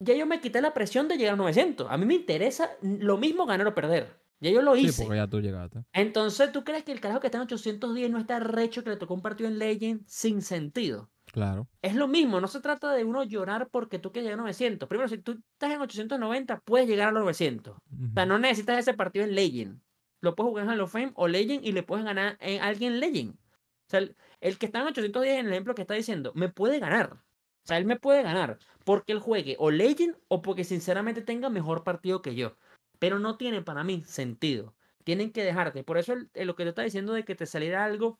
ya 0.05 0.15
yo 0.15 0.27
me 0.27 0.41
quité 0.41 0.61
la 0.61 0.75
presión 0.75 1.09
de 1.09 1.17
llegar 1.17 1.35
a 1.35 1.37
900. 1.37 1.87
A 1.91 1.97
mí 1.97 2.07
me 2.07 2.15
interesa 2.15 2.71
lo 2.83 3.17
mismo 3.17 3.47
ganar 3.47 3.67
o 3.67 3.75
perder. 3.75 4.23
Ya 4.41 4.51
yo 4.51 4.61
lo 4.63 4.75
Sí, 4.75 4.87
hice. 4.87 5.03
porque 5.05 5.17
ya 5.19 5.27
tú 5.29 5.41
llegaste. 5.41 5.85
Entonces, 5.93 6.53
¿tú 6.53 6.65
crees 6.65 6.85
que 6.85 6.93
el 6.93 7.01
carajo 7.01 7.21
que 7.21 7.29
está 7.29 7.39
en 7.39 7.43
810 7.45 8.11
no 8.11 8.19
está 8.19 8.41
recho 8.41 8.85
que 8.85 8.91
le 8.91 8.97
tocó 8.97 9.15
un 9.15 9.23
partido 9.23 9.49
en 9.49 9.59
Legend 9.59 10.03
sin 10.07 10.43
sentido? 10.43 11.11
Claro. 11.33 11.69
Es 11.83 11.95
lo 11.95 12.07
mismo, 12.09 12.41
no 12.41 12.47
se 12.49 12.61
trata 12.61 12.93
de 12.93 13.05
uno 13.05 13.25
llorar 13.25 13.69
porque 13.71 13.99
tú 13.99 14.13
quieres 14.13 14.27
llegar 14.27 14.39
a 14.41 14.43
900. 14.43 14.89
Primero, 14.89 15.09
si 15.09 15.19
tú 15.19 15.33
estás 15.53 15.73
en 15.73 15.81
890, 15.81 16.61
puedes 16.61 16.87
llegar 16.89 17.09
a 17.09 17.13
los 17.13 17.23
900. 17.23 17.75
O 17.77 17.81
sea, 18.15 18.27
no 18.27 18.39
necesitas 18.39 18.79
ese 18.79 18.95
partido 18.95 19.25
en 19.25 19.35
Legend. 19.35 19.81
Lo 20.21 20.35
puedes 20.35 20.51
jugar 20.51 20.65
en 20.65 20.71
Hall 20.73 20.81
of 20.81 20.93
Fame 20.93 21.13
o 21.15 21.27
Legend 21.27 21.65
y 21.65 21.73
le 21.73 21.83
puedes 21.83 22.05
ganar 22.05 22.37
en 22.41 22.61
alguien 22.63 23.01
Legend. 23.01 23.35
O 23.35 23.91
sea, 23.91 24.01
el, 24.01 24.17
el 24.41 24.59
que 24.59 24.67
está 24.67 24.81
en 24.81 24.87
810 24.89 25.41
en 25.41 25.47
el 25.47 25.53
ejemplo 25.53 25.75
que 25.75 25.83
está 25.83 25.95
diciendo, 25.95 26.33
me 26.35 26.49
puede 26.51 26.79
ganar. 26.81 27.13
O 27.15 27.67
sea, 27.67 27.79
él 27.79 27.87
me 27.87 27.99
puede 27.99 28.23
ganar 28.23 28.59
porque 28.85 29.13
él 29.13 29.19
juegue 29.21 29.57
o 29.59 29.71
Legend 29.71 30.17
o 30.29 30.43
porque 30.43 30.65
sinceramente 30.65 31.23
tenga 31.23 31.51
mejor 31.51 31.85
partido 31.85 32.23
que 32.23 32.35
yo. 32.35 32.57
Pero 32.99 33.19
no 33.19 33.37
tiene 33.37 33.63
para 33.63 33.85
mí 33.85 34.03
sentido. 34.05 34.75
Tienen 35.05 35.33
que 35.33 35.43
dejarte. 35.45 35.85
Por 35.85 35.99
eso 35.99 36.15
lo 36.35 36.55
que 36.57 36.63
te 36.65 36.69
está 36.71 36.83
diciendo 36.83 37.13
de 37.13 37.25
que 37.25 37.35
te 37.35 37.47
saliera 37.47 37.85
algo 37.85 38.19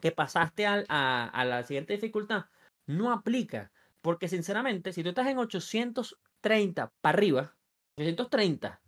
que 0.00 0.12
pasaste 0.12 0.66
al- 0.66 0.86
a, 0.88 1.28
a 1.28 1.44
la 1.44 1.62
siguiente 1.64 1.92
dificultad 1.94 2.46
no 2.86 3.12
aplica. 3.12 3.72
Porque 4.00 4.28
sinceramente, 4.28 4.92
si 4.92 5.02
tú 5.02 5.10
estás 5.10 5.26
en 5.28 5.38
830 5.38 6.92
para 7.00 7.18
arriba, 7.18 7.56
830, 7.98 8.80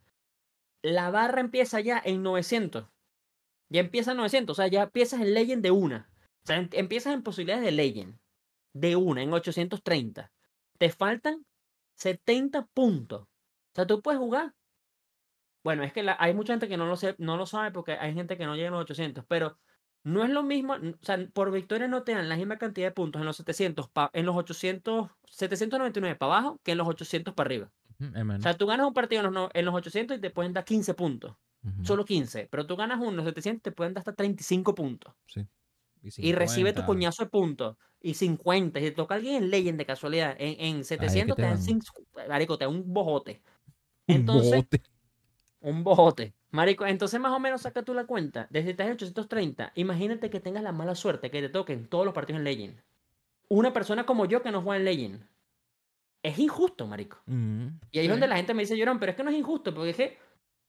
la 0.83 1.11
barra 1.11 1.41
empieza 1.41 1.81
ya 1.81 2.01
en 2.05 2.23
900. 2.23 2.87
Ya 3.69 3.81
empieza 3.81 4.13
en 4.13 4.19
900, 4.19 4.55
o 4.59 4.63
sea, 4.63 4.69
ya 4.69 4.83
empiezas 4.85 5.21
en 5.21 5.35
Legend 5.35 5.63
de 5.63 5.71
una. 5.71 6.11
O 6.45 6.47
sea, 6.47 6.57
em- 6.57 6.69
empiezas 6.73 7.15
en 7.15 7.23
posibilidades 7.23 7.65
de 7.65 7.73
Legend. 7.73 8.19
De 8.75 8.97
una, 8.97 9.23
en 9.23 9.33
830. 9.33 10.33
Te 10.83 10.91
faltan 10.91 11.47
70 11.95 12.67
puntos. 12.67 13.21
O 13.23 13.29
sea, 13.73 13.87
tú 13.87 14.03
puedes 14.03 14.19
jugar. 14.19 14.53
Bueno, 15.63 15.85
es 15.85 15.93
que 15.93 16.03
la- 16.03 16.17
hay 16.19 16.35
mucha 16.35 16.55
gente 16.55 16.69
que 16.69 16.77
no 16.77 16.87
lo, 16.87 16.97
sé, 16.97 17.15
no 17.19 17.37
lo 17.37 17.47
sabe 17.47 17.71
porque 17.71 17.93
hay 17.93 18.15
gente 18.15 18.37
que 18.37 18.47
no 18.47 18.57
llega 18.57 18.67
a 18.67 18.73
los 18.73 18.81
800, 18.81 19.25
pero 19.29 19.61
no 20.03 20.25
es 20.25 20.31
lo 20.31 20.43
mismo, 20.43 20.73
o 20.75 21.05
sea, 21.05 21.25
por 21.33 21.53
victoria 21.53 21.87
no 21.87 22.03
te 22.03 22.17
dan 22.17 22.29
la 22.29 22.35
misma 22.37 22.59
cantidad 22.59 22.89
de 22.89 22.91
puntos 22.91 23.21
en 23.21 23.27
los 23.27 23.37
700, 23.37 23.89
pa- 23.91 24.11
en 24.13 24.27
los 24.27 24.35
800, 24.35 25.11
799 25.29 26.17
para 26.19 26.33
abajo 26.33 26.59
que 26.65 26.73
en 26.73 26.79
los 26.79 26.89
800 26.89 27.33
para 27.33 27.47
arriba. 27.47 27.71
Es 28.01 28.41
O 28.41 28.43
sea, 28.43 28.55
tú 28.59 28.67
ganas 28.67 28.89
un 28.89 28.93
partido 28.93 29.25
en 29.25 29.33
los, 29.33 29.51
en 29.55 29.65
los 29.65 29.75
800 29.77 30.19
y 30.19 30.21
te 30.21 30.31
pueden 30.31 30.53
dar 30.53 30.65
15 30.65 30.95
puntos, 30.95 31.37
solo 31.85 32.05
15, 32.05 32.49
pero 32.51 32.67
tú 32.67 32.75
ganas 32.75 32.99
uno 32.99 33.11
en 33.11 33.17
los 33.19 33.27
700 33.27 33.61
y 33.61 33.63
te 33.63 33.71
pueden 33.71 33.95
dar 33.95 34.01
hasta 34.01 34.15
35 34.17 34.75
puntos. 34.75 35.15
sí. 35.29 35.47
Y 36.03 36.33
recibe 36.33 36.73
tu 36.73 36.81
50. 36.81 36.87
coñazo 36.87 37.25
de 37.25 37.31
puntos. 37.31 37.77
Y 38.01 38.15
50. 38.15 38.81
Y 38.81 38.83
te 38.83 38.91
toca 38.93 39.15
alguien 39.15 39.43
en 39.43 39.51
Legend 39.51 39.79
de 39.79 39.87
casualidad. 39.87 40.35
En, 40.39 40.77
en 40.79 40.85
700 40.85 41.37
te 41.37 41.43
te 41.43 41.47
dan 41.49 41.57
dan. 41.57 41.63
5. 41.63 41.87
Marico, 42.29 42.59
te 42.59 42.65
dan 42.65 42.75
un 42.75 42.93
bojote. 42.93 43.41
Un 44.09 44.27
bote. 44.27 44.83
un 45.61 45.85
bojote. 45.85 46.35
Marico, 46.51 46.85
entonces 46.85 47.19
más 47.21 47.33
o 47.33 47.39
menos 47.41 47.63
saca 47.63 47.83
tú 47.83 47.95
la 47.95 48.05
cuenta. 48.05 48.47
Desde 48.51 48.71
estás 48.73 48.89
en 48.89 48.95
830, 48.95 49.73
imagínate 49.77 50.29
que 50.29 50.41
tengas 50.41 50.63
la 50.63 50.73
mala 50.73 50.95
suerte 50.95 51.31
que 51.31 51.41
te 51.41 51.49
toquen 51.49 51.87
todos 51.89 52.05
los 52.05 52.13
partidos 52.13 52.41
en 52.41 52.45
Legend. 52.45 52.83
Una 53.49 53.73
persona 53.73 54.05
como 54.05 54.27
yo 54.27 54.43
que 54.43 54.51
no 54.51 54.61
juega 54.63 54.79
en 54.79 54.85
Legend. 54.85 55.27
es 56.23 56.39
injusto, 56.39 56.87
marico. 56.87 57.23
Y 57.27 57.99
ahí 57.99 58.05
es 58.07 58.11
donde 58.11 58.27
la 58.29 58.37
gente 58.37 58.55
me 58.55 58.63
dice, 58.63 58.77
llorón, 58.77 58.99
pero 58.99 59.11
es 59.11 59.17
que 59.17 59.25
no 59.25 59.31
es 59.31 59.37
injusto, 59.37 59.73
porque 59.75 59.91
es 59.91 59.97
que 59.97 60.19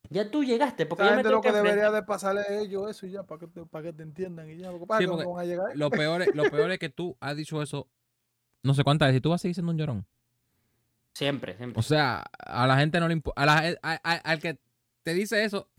ya 0.09 0.29
tú 0.29 0.43
llegaste. 0.43 0.85
Porque 0.85 1.03
la 1.03 1.15
gente 1.15 1.29
lo 1.29 1.41
que, 1.41 1.51
debería 1.51 1.91
de 1.91 2.03
pasarle 2.03 2.41
a 2.41 2.59
ellos 2.59 2.89
eso 2.89 3.05
y 3.05 3.11
ya, 3.11 3.23
para 3.23 3.39
que 3.39 3.47
te, 3.47 3.65
para 3.65 3.85
que 3.85 3.93
te 3.93 4.03
entiendan 4.03 4.49
y 4.49 4.57
ya. 4.57 4.71
Lo 4.71 5.89
peor, 5.89 6.21
es, 6.21 6.35
lo 6.35 6.49
peor 6.49 6.71
es 6.71 6.79
que 6.79 6.89
tú 6.89 7.17
has 7.19 7.35
dicho 7.35 7.61
eso 7.61 7.87
no 8.63 8.73
sé 8.73 8.83
cuántas 8.83 9.09
veces. 9.09 9.21
¿Tú 9.21 9.29
vas 9.29 9.41
a 9.41 9.43
seguir 9.43 9.55
siendo 9.55 9.71
un 9.71 9.77
llorón? 9.77 10.07
Siempre, 11.13 11.55
siempre. 11.57 11.79
O 11.79 11.83
sea, 11.83 12.23
a 12.39 12.65
la 12.65 12.77
gente 12.77 12.99
no 12.99 13.07
le 13.07 13.13
importa. 13.13 13.41
Al 13.41 14.39
que 14.39 14.57
te 15.03 15.13
dice 15.13 15.43
eso, 15.43 15.69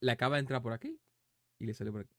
le 0.00 0.12
acaba 0.12 0.36
de 0.36 0.40
entrar 0.40 0.62
por 0.62 0.72
aquí 0.72 1.00
y 1.58 1.66
le 1.66 1.74
sale 1.74 1.90
por 1.90 2.02
aquí. 2.02 2.14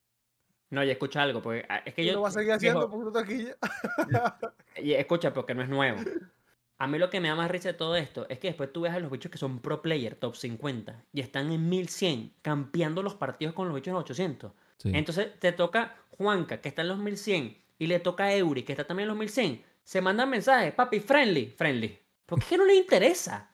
No, 0.71 0.83
y 0.83 0.89
escucha 0.91 1.23
algo, 1.23 1.41
porque 1.41 1.65
ah, 1.69 1.81
es 1.85 1.93
que 1.93 2.05
yo. 2.05 2.13
Lo 2.13 2.21
va 2.21 2.27
a 2.27 2.31
seguir 2.31 2.51
haciendo 2.51 2.89
porque 2.89 3.11
tú 3.11 3.17
aquí 3.17 3.47
Y 4.83 4.93
escucha, 4.93 5.33
porque 5.33 5.55
no 5.55 5.63
es 5.63 5.69
nuevo. 5.69 5.99
A 6.79 6.87
mí 6.87 6.97
lo 6.97 7.09
que 7.09 7.19
me 7.19 7.27
da 7.27 7.35
más 7.35 7.51
risa 7.51 7.69
de 7.69 7.73
todo 7.73 7.97
esto 7.97 8.25
es 8.29 8.39
que 8.39 8.47
después 8.47 8.71
tú 8.71 8.81
ves 8.81 8.93
a 8.93 8.99
los 8.99 9.11
bichos 9.11 9.29
que 9.29 9.37
son 9.37 9.59
pro 9.59 9.81
player, 9.81 10.15
top 10.15 10.37
50, 10.37 11.03
y 11.11 11.19
están 11.19 11.51
en 11.51 11.67
1100, 11.67 12.31
campeando 12.41 13.03
los 13.03 13.15
partidos 13.15 13.53
con 13.53 13.67
los 13.67 13.75
bichos 13.75 13.91
en 13.91 13.95
800. 13.95 14.51
Entonces 14.85 15.37
te 15.39 15.51
toca 15.51 15.97
Juanca, 16.11 16.61
que 16.61 16.69
está 16.69 16.81
en 16.81 16.87
los 16.87 16.97
1100, 16.97 17.57
y 17.79 17.87
le 17.87 17.99
toca 17.99 18.25
a 18.25 18.35
Eury, 18.35 18.63
que 18.63 18.71
está 18.71 18.85
también 18.85 19.03
en 19.03 19.09
los 19.09 19.17
1100. 19.17 19.61
Se 19.83 19.99
mandan 19.99 20.29
mensajes, 20.29 20.73
papi, 20.73 21.01
friendly, 21.01 21.47
friendly. 21.47 21.99
Porque 22.25 22.43
es 22.43 22.49
que 22.49 22.57
no 22.57 22.65
le 22.65 22.75
interesa. 22.75 23.51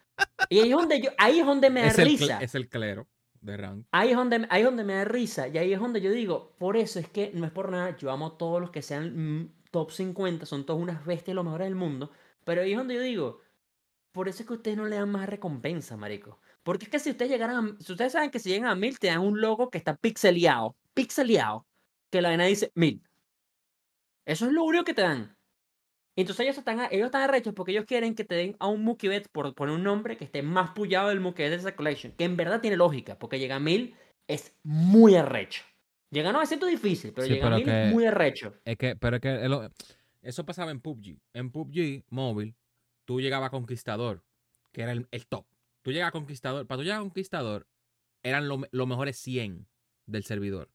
Y 0.48 0.60
ahí 0.60 0.70
es 0.70 0.78
donde, 0.78 1.02
yo, 1.02 1.10
ahí 1.18 1.40
es 1.40 1.46
donde 1.48 1.70
me 1.72 1.82
da 1.82 1.94
risa. 1.94 2.38
es 2.42 2.54
el 2.54 2.70
clero 2.70 3.08
de 3.42 3.58
rank. 3.58 3.86
Ahí 3.92 4.12
es, 4.12 4.16
donde, 4.16 4.46
ahí 4.52 4.62
es 4.62 4.66
donde 4.66 4.84
me 4.84 4.94
da 4.94 5.06
risa. 5.06 5.48
Y 5.48 5.58
ahí 5.58 5.74
es 5.74 5.80
donde 5.80 6.00
yo 6.00 6.12
digo, 6.12 6.54
por 6.60 6.78
eso 6.78 7.00
es 7.00 7.10
que 7.10 7.32
no 7.34 7.46
es 7.48 7.52
por 7.52 7.72
nada, 7.72 7.98
yo 7.98 8.12
amo 8.12 8.28
a 8.28 8.38
todos 8.38 8.62
los 8.62 8.70
que 8.70 8.84
sean 8.84 9.42
mm, 9.42 9.50
top 9.72 9.92
50, 9.92 10.46
son 10.46 10.66
todos 10.66 10.80
unas 10.80 11.04
bestias, 11.06 11.34
los 11.34 11.44
mejores 11.44 11.66
del 11.66 11.76
mundo. 11.76 12.12
Pero 12.46 12.62
ahí 12.62 12.72
es 12.72 12.78
donde 12.78 12.96
yo 12.96 13.02
digo, 13.02 13.42
por 14.14 14.30
eso 14.30 14.44
es 14.44 14.48
que 14.48 14.54
ustedes 14.54 14.78
no 14.78 14.86
le 14.86 14.96
dan 14.96 15.10
más 15.10 15.28
recompensa, 15.28 15.98
marico. 15.98 16.40
Porque 16.64 16.86
es 16.86 16.90
que 16.90 17.00
si 17.00 17.10
ustedes 17.10 17.30
llegaran 17.30 17.58
a, 17.58 17.84
si 17.84 17.92
ustedes 17.92 18.14
saben 18.14 18.32
que 18.32 18.40
si 18.40 18.50
llegan 18.50 18.70
a 18.70 18.76
mil 18.76 18.98
te 18.98 19.08
dan 19.08 19.20
un 19.20 19.42
logo 19.42 19.70
que 19.70 19.78
está 19.78 19.98
pixeleado, 19.98 20.78
pixeleado, 20.94 21.68
que 22.10 22.22
la 22.22 22.30
vena 22.30 22.46
dice 22.46 22.72
mil. 22.76 23.04
Eso 24.26 24.46
es 24.46 24.54
lo 24.54 24.64
único 24.64 24.86
que 24.86 24.94
te 24.94 25.02
dan. 25.02 25.36
Entonces 26.16 26.46
ellos 26.46 26.58
están, 26.58 26.80
ellos 26.92 27.08
están 27.08 27.24
arrechos 27.24 27.54
porque 27.54 27.74
ellos 27.74 27.86
quieren 27.86 28.16
que 28.16 28.24
te 28.24 28.36
den 28.36 28.56
a 28.60 28.68
un 28.68 28.84
Mukibet 28.84 29.28
por 29.30 29.54
poner 29.54 29.76
un 29.76 29.84
nombre 29.84 30.16
que 30.16 30.24
esté 30.24 30.42
más 30.42 30.72
pullado 30.72 31.10
del 31.10 31.20
Mukibet 31.20 31.50
de 31.50 31.58
esa 31.58 31.76
collection. 31.76 32.14
Que 32.14 32.24
en 32.24 32.38
verdad 32.38 32.62
tiene 32.62 32.78
lógica, 32.78 33.20
porque 33.20 33.38
llega 33.38 33.58
a 33.58 33.60
mil 33.60 33.96
es 34.28 34.56
muy 34.64 35.16
arrecho. 35.16 35.64
Llega 36.10 36.30
a 36.30 36.34
900 36.34 36.70
difícil, 36.70 37.12
pero 37.14 37.28
llega 37.28 37.48
a 37.48 37.58
mil 37.58 37.68
es 37.68 37.92
muy 37.92 38.06
arrecho. 38.06 38.56
Es 38.64 38.78
que, 38.78 38.96
pero 38.96 39.18
es 39.18 39.22
que 39.22 39.70
eso 40.26 40.44
pasaba 40.44 40.72
en 40.72 40.82
PUBG. 40.82 41.22
En 41.34 41.52
PUBG 41.52 42.04
móvil, 42.10 42.56
tú 43.06 43.22
llegabas 43.22 43.48
a 43.48 43.52
Conquistador, 43.52 44.26
que 44.72 44.82
era 44.82 44.92
el, 44.92 45.28
top. 45.28 45.46
Tú 45.84 45.92
llegabas 45.92 46.10
a 46.10 46.14
Conquistador, 46.14 46.66
para 46.66 46.80
tú 46.80 46.84
llegar 46.84 46.98
a 46.98 47.02
Conquistador, 47.02 47.68
eran 48.24 48.48
los 48.48 48.88
mejores 48.88 49.18
100 49.18 49.68
del 50.08 50.24
servidor. 50.24 50.72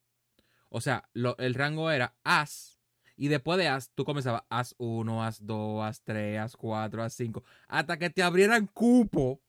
O 0.68 0.80
sea, 0.80 1.10
el 1.14 1.54
rango 1.54 1.90
era 1.90 2.14
As, 2.22 2.80
y 3.16 3.26
después 3.26 3.58
de 3.58 3.66
As, 3.66 3.90
tú 3.90 4.04
comenzabas 4.04 4.44
As 4.48 4.76
1, 4.78 5.24
As 5.24 5.44
2, 5.44 5.84
As 5.84 6.02
3, 6.04 6.38
As 6.38 6.56
4, 6.56 7.02
As 7.02 7.12
5, 7.14 7.42
hasta 7.66 7.98
que 7.98 8.08
te 8.08 8.22
abrieran 8.22 8.68
cupo 8.68 9.42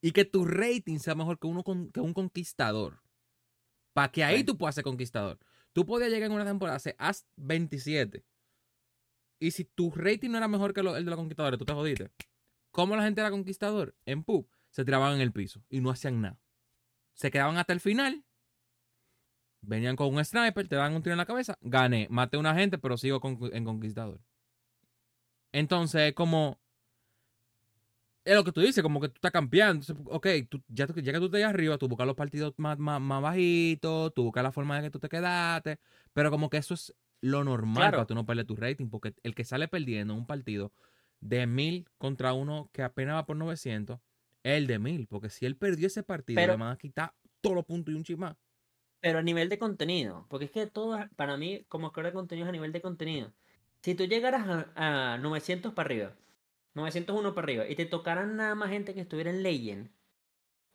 y 0.00 0.12
que 0.12 0.24
tu 0.24 0.46
rating 0.46 0.98
sea 0.98 1.14
mejor 1.14 1.38
que, 1.38 1.46
uno 1.46 1.62
que 1.92 2.00
un 2.00 2.14
conquistador. 2.14 3.02
Para 3.92 4.10
que 4.10 4.24
ahí 4.24 4.44
tú 4.44 4.56
puedas 4.56 4.74
ser 4.74 4.84
conquistador. 4.84 5.38
Tú 5.74 5.84
podías 5.84 6.10
llegar 6.10 6.30
en 6.30 6.36
una 6.36 6.46
temporada 6.46 6.76
a 6.76 6.80
ser 6.80 6.96
As 6.98 7.26
27 7.36 8.24
y 9.38 9.50
si 9.50 9.64
tu 9.64 9.90
rating 9.90 10.30
no 10.30 10.38
era 10.38 10.48
mejor 10.48 10.72
que 10.72 10.80
el 10.80 10.86
de 10.86 11.02
los 11.02 11.16
conquistadores, 11.16 11.58
tú 11.58 11.64
te 11.64 11.72
jodiste. 11.72 12.10
¿Cómo 12.70 12.96
la 12.96 13.02
gente 13.02 13.20
era 13.20 13.30
conquistador? 13.30 13.94
En 14.04 14.22
pub 14.22 14.48
se 14.70 14.84
tiraban 14.84 15.14
en 15.14 15.20
el 15.20 15.32
piso 15.32 15.62
y 15.68 15.80
no 15.80 15.90
hacían 15.90 16.20
nada. 16.20 16.38
Se 17.14 17.30
quedaban 17.30 17.56
hasta 17.56 17.72
el 17.72 17.80
final. 17.80 18.24
Venían 19.62 19.96
con 19.96 20.14
un 20.14 20.24
sniper, 20.24 20.68
te 20.68 20.76
dan 20.76 20.94
un 20.94 21.02
tiro 21.02 21.14
en 21.14 21.18
la 21.18 21.26
cabeza. 21.26 21.58
Gané, 21.60 22.06
maté 22.10 22.36
a 22.36 22.40
una 22.40 22.54
gente, 22.54 22.78
pero 22.78 22.96
sigo 22.96 23.20
en 23.52 23.64
conquistador. 23.64 24.20
Entonces, 25.52 26.12
como. 26.14 26.60
Es 28.24 28.34
lo 28.34 28.44
que 28.44 28.52
tú 28.52 28.60
dices, 28.60 28.82
como 28.82 29.00
que 29.00 29.08
tú 29.08 29.14
estás 29.14 29.32
campeando. 29.32 29.86
ok, 30.06 30.26
ya, 30.68 30.86
que 30.86 31.12
tú 31.12 31.30
te 31.30 31.44
arriba, 31.44 31.78
tú 31.78 31.88
buscas 31.88 32.06
los 32.06 32.16
partidos 32.16 32.54
más, 32.58 32.76
más, 32.78 33.00
más 33.00 33.22
bajitos, 33.22 34.12
tú 34.14 34.24
buscas 34.24 34.42
la 34.42 34.52
forma 34.52 34.76
de 34.76 34.82
que 34.82 34.90
tú 34.90 34.98
te 34.98 35.08
quedaste. 35.08 35.78
Pero 36.12 36.30
como 36.30 36.50
que 36.50 36.58
eso 36.58 36.74
es 36.74 36.94
lo 37.26 37.44
normal 37.44 37.90
para 37.90 38.06
tú 38.06 38.14
no 38.14 38.24
perder 38.24 38.46
tu 38.46 38.56
rating, 38.56 38.88
porque 38.88 39.14
el 39.22 39.34
que 39.34 39.44
sale 39.44 39.68
perdiendo 39.68 40.14
un 40.14 40.26
partido 40.26 40.72
de 41.20 41.46
mil 41.46 41.88
contra 41.98 42.32
uno 42.32 42.70
que 42.72 42.82
apenas 42.82 43.16
va 43.16 43.26
por 43.26 43.36
900 43.36 43.98
es 44.42 44.56
el 44.56 44.66
de 44.66 44.78
mil, 44.78 45.06
porque 45.08 45.28
si 45.28 45.44
él 45.44 45.56
perdió 45.56 45.88
ese 45.88 46.02
partido, 46.02 46.40
le 46.40 46.56
van 46.56 46.72
a 46.72 46.76
quitar 46.76 47.14
todos 47.40 47.56
los 47.56 47.64
puntos 47.64 47.92
y 47.92 47.96
un 47.96 48.04
chismá. 48.04 48.36
Pero 49.00 49.18
a 49.18 49.22
nivel 49.22 49.48
de 49.48 49.58
contenido, 49.58 50.26
porque 50.28 50.46
es 50.46 50.50
que 50.50 50.66
todo, 50.66 50.98
para 51.16 51.36
mí, 51.36 51.64
como 51.68 51.92
creador 51.92 52.12
de 52.12 52.16
contenido 52.16 52.46
es 52.46 52.48
a 52.48 52.52
nivel 52.52 52.72
de 52.72 52.80
contenido. 52.80 53.32
Si 53.82 53.94
tú 53.94 54.04
llegaras 54.04 54.66
a, 54.74 55.18
900 55.18 55.74
para 55.74 55.86
arriba, 55.86 56.12
901 56.74 57.34
para 57.34 57.44
arriba, 57.44 57.68
y 57.68 57.74
te 57.74 57.86
tocaran 57.86 58.36
nada 58.36 58.54
más 58.54 58.70
gente 58.70 58.94
que 58.94 59.00
estuviera 59.00 59.30
en 59.30 59.42
Legend, 59.42 59.90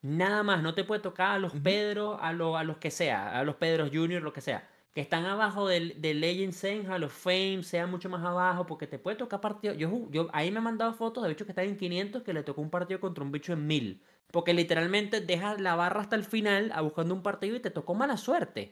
nada 0.02 0.44
más, 0.44 0.62
no 0.62 0.74
te 0.74 0.84
puede 0.84 1.02
tocar 1.02 1.32
a 1.32 1.40
los 1.40 1.54
Pedro, 1.54 2.20
a, 2.20 2.30
a 2.30 2.64
los 2.64 2.78
que 2.78 2.92
sea, 2.92 3.40
a 3.40 3.44
los 3.44 3.56
Pedros 3.56 3.90
Junior, 3.94 4.22
lo 4.22 4.34
que 4.34 4.42
sea 4.42 4.71
que 4.94 5.02
están 5.02 5.26
abajo 5.26 5.68
del, 5.68 6.02
del 6.02 6.20
Legend 6.20 6.54
Zen, 6.54 7.00
los 7.00 7.14
Fame, 7.14 7.64
sea 7.64 7.88
mucho 7.88 8.10
más 8.10 8.24
abajo, 8.24 8.66
porque 8.66 8.88
te 8.88 9.00
puede 9.00 9.16
tocar 9.16 9.40
partido. 9.40 9.74
Yo, 9.74 10.10
yo 10.12 10.28
ahí 10.34 10.52
me 10.52 10.58
han 10.58 10.66
mandado 10.66 10.94
fotos 10.94 11.24
de 11.24 11.30
bichos 11.30 11.46
que 11.46 11.52
están 11.52 11.66
en 11.66 11.78
500 11.78 12.24
que 12.24 12.34
le 12.34 12.44
tocó 12.44 12.62
un 12.62 12.70
partido 12.70 13.00
contra 13.00 13.24
un 13.24 13.32
bicho 13.32 13.54
en 13.54 13.68
1000. 13.68 14.04
Porque 14.32 14.54
literalmente 14.54 15.22
dejas 15.22 15.60
la 15.62 15.76
barra 15.76 16.02
hasta 16.02 16.16
el 16.16 16.24
final 16.24 16.72
a 16.74 16.82
buscando 16.82 17.14
un 17.14 17.24
partido 17.24 17.56
y 17.56 17.60
te 17.60 17.72
tocó 17.72 17.94
mala 17.94 18.18
suerte. 18.18 18.70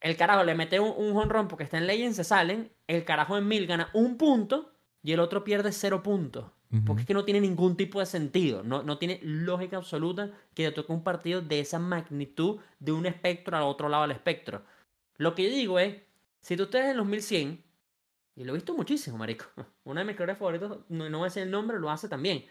El 0.00 0.16
carajo 0.16 0.44
le 0.44 0.54
mete 0.54 0.80
un, 0.80 0.94
un 0.96 1.16
honrón 1.16 1.48
porque 1.48 1.64
está 1.64 1.78
en 1.78 1.86
Legend, 1.86 2.14
se 2.14 2.24
salen. 2.24 2.72
El 2.86 3.04
carajo 3.04 3.36
en 3.36 3.46
1000 3.46 3.66
gana 3.66 3.90
un 3.94 4.16
punto 4.18 4.72
y 5.02 5.12
el 5.12 5.20
otro 5.20 5.44
pierde 5.44 5.72
cero 5.72 6.02
puntos. 6.02 6.46
Porque 6.86 7.02
es 7.02 7.06
que 7.06 7.12
no 7.12 7.26
tiene 7.26 7.40
ningún 7.40 7.76
tipo 7.76 8.00
de 8.00 8.06
sentido. 8.06 8.62
No, 8.62 8.82
no 8.82 8.96
tiene 8.96 9.20
lógica 9.22 9.76
absoluta 9.76 10.30
que 10.54 10.64
te 10.64 10.72
toque 10.72 10.90
un 10.92 11.04
partido 11.04 11.42
de 11.42 11.60
esa 11.60 11.78
magnitud 11.78 12.60
de 12.78 12.92
un 12.92 13.04
espectro 13.04 13.56
al 13.56 13.64
otro 13.64 13.90
lado 13.90 14.04
del 14.04 14.12
espectro. 14.12 14.62
Lo 15.22 15.36
que 15.36 15.44
yo 15.44 15.50
digo 15.50 15.78
es, 15.78 16.02
si 16.40 16.56
tú 16.56 16.64
estás 16.64 16.86
en 16.86 16.96
los 16.96 17.06
1100, 17.06 17.64
y 18.34 18.44
lo 18.44 18.52
he 18.52 18.56
visto 18.56 18.74
muchísimo, 18.74 19.16
marico. 19.18 19.46
Una 19.84 20.00
de 20.00 20.06
mis 20.06 20.16
creadores 20.16 20.38
favoritos, 20.38 20.80
no, 20.88 21.08
no 21.08 21.18
voy 21.18 21.26
a 21.26 21.28
decir 21.28 21.44
el 21.44 21.50
nombre, 21.52 21.78
lo 21.78 21.90
hace 21.90 22.08
también. 22.08 22.44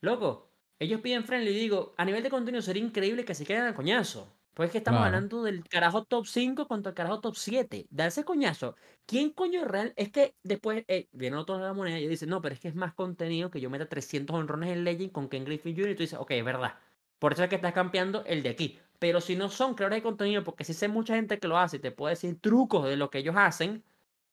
Loco, 0.00 0.52
ellos 0.78 1.00
piden 1.00 1.24
friendly 1.24 1.50
y 1.50 1.58
digo, 1.58 1.94
a 1.98 2.04
nivel 2.04 2.22
de 2.22 2.30
contenido 2.30 2.62
sería 2.62 2.84
increíble 2.84 3.24
que 3.24 3.34
se 3.34 3.44
queden 3.44 3.62
al 3.64 3.74
coñazo. 3.74 4.32
Pues 4.54 4.68
es 4.68 4.72
que 4.72 4.78
estamos 4.78 5.02
hablando 5.02 5.42
del 5.42 5.64
carajo 5.68 6.04
top 6.04 6.26
5 6.26 6.68
contra 6.68 6.90
el 6.90 6.94
carajo 6.94 7.20
top 7.20 7.34
7. 7.36 7.88
Darse 7.90 8.24
coñazo. 8.24 8.76
¿Quién 9.06 9.30
coño 9.30 9.64
real? 9.64 9.92
Es 9.96 10.12
que 10.12 10.36
después 10.44 10.84
eh, 10.86 11.08
viene 11.12 11.36
otro 11.36 11.58
de 11.58 11.64
la 11.64 11.72
moneda 11.74 11.98
y 11.98 12.06
dice, 12.06 12.26
no, 12.26 12.40
pero 12.40 12.54
es 12.54 12.60
que 12.60 12.68
es 12.68 12.76
más 12.76 12.94
contenido 12.94 13.50
que 13.50 13.60
yo 13.60 13.70
meta 13.70 13.88
300 13.88 14.36
honrones 14.36 14.70
en 14.70 14.84
Legend 14.84 15.10
con 15.10 15.28
Ken 15.28 15.44
Griffin 15.44 15.74
Jr. 15.74 15.90
Y 15.90 15.94
tú 15.96 16.02
dices, 16.04 16.18
ok, 16.20 16.30
es 16.32 16.44
verdad. 16.44 16.74
Por 17.18 17.32
eso 17.32 17.42
es 17.42 17.48
que 17.48 17.56
estás 17.56 17.72
campeando 17.72 18.24
el 18.26 18.44
de 18.44 18.50
aquí. 18.50 18.78
Pero 18.98 19.20
si 19.20 19.36
no 19.36 19.48
son 19.48 19.74
creadores 19.74 19.98
de 19.98 20.02
contenido, 20.02 20.44
porque 20.44 20.64
si 20.64 20.72
sé 20.74 20.88
mucha 20.88 21.14
gente 21.14 21.38
que 21.38 21.48
lo 21.48 21.58
hace 21.58 21.76
y 21.76 21.80
te 21.80 21.90
puede 21.90 22.14
decir 22.14 22.40
trucos 22.40 22.84
de 22.84 22.96
lo 22.96 23.10
que 23.10 23.18
ellos 23.18 23.34
hacen, 23.36 23.82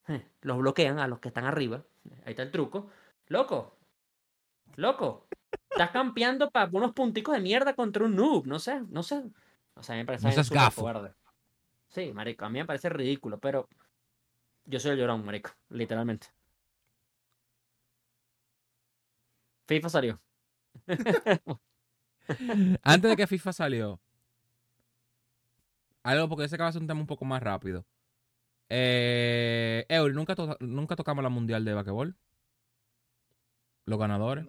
eh, 0.07 0.25
los 0.41 0.57
bloquean 0.57 0.99
a 0.99 1.07
los 1.07 1.19
que 1.19 1.29
están 1.29 1.45
arriba. 1.45 1.83
Ahí 2.25 2.31
está 2.31 2.43
el 2.43 2.51
truco. 2.51 2.89
Loco, 3.27 3.77
loco, 4.75 5.27
estás 5.69 5.91
campeando 5.91 6.49
para 6.51 6.69
unos 6.71 6.93
punticos 6.93 7.33
de 7.33 7.41
mierda 7.41 7.75
contra 7.75 8.05
un 8.05 8.15
noob. 8.15 8.45
No 8.45 8.59
sé, 8.59 8.81
no 8.89 9.03
sé. 9.03 9.23
O 9.75 9.83
sea, 9.83 9.95
a 9.95 9.97
mí 9.97 10.03
me 10.03 10.05
parece 10.05 10.25
no 10.25 10.31
Sí, 11.87 12.13
marico, 12.13 12.45
a 12.45 12.49
mí 12.49 12.59
me 12.59 12.65
parece 12.65 12.89
ridículo, 12.89 13.39
pero 13.39 13.67
yo 14.65 14.79
soy 14.79 14.91
el 14.91 14.97
llorón, 14.97 15.25
marico, 15.25 15.51
literalmente. 15.69 16.27
FIFA 19.67 19.89
salió. 19.89 20.19
Antes 22.83 23.09
de 23.09 23.17
que 23.17 23.27
FIFA 23.27 23.53
salió, 23.53 23.99
algo 26.03 26.29
porque 26.29 26.45
ese 26.45 26.55
acaba 26.55 26.69
de 26.69 26.73
ser 26.73 26.81
un 26.81 26.87
tema 26.87 26.99
un 26.99 27.07
poco 27.07 27.25
más 27.25 27.41
rápido. 27.41 27.85
Eh, 28.69 29.85
Eury, 29.89 30.13
¿nunca, 30.13 30.35
nunca 30.59 30.95
tocamos 30.95 31.23
la 31.23 31.29
mundial 31.29 31.65
de 31.65 31.73
basquetbol. 31.73 32.15
Los 33.85 33.99
ganadores. 33.99 34.45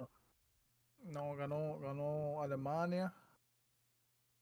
No, 1.04 1.34
ganó, 1.34 1.78
ganó 1.80 2.42
Alemania. 2.42 3.12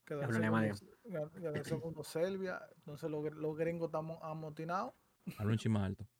Quedó 0.05 0.23
Alemania. 0.23 0.75
Segundo, 0.75 1.63
segundo 1.63 2.03
Serbia. 2.03 2.61
Entonces 2.77 3.09
los, 3.09 3.33
los 3.33 3.57
gringos 3.57 3.87
están 3.87 4.07
amotinados. 4.21 4.93
A 5.37 5.43
un 5.43 5.57
más 5.69 5.83
alto. 5.83 6.05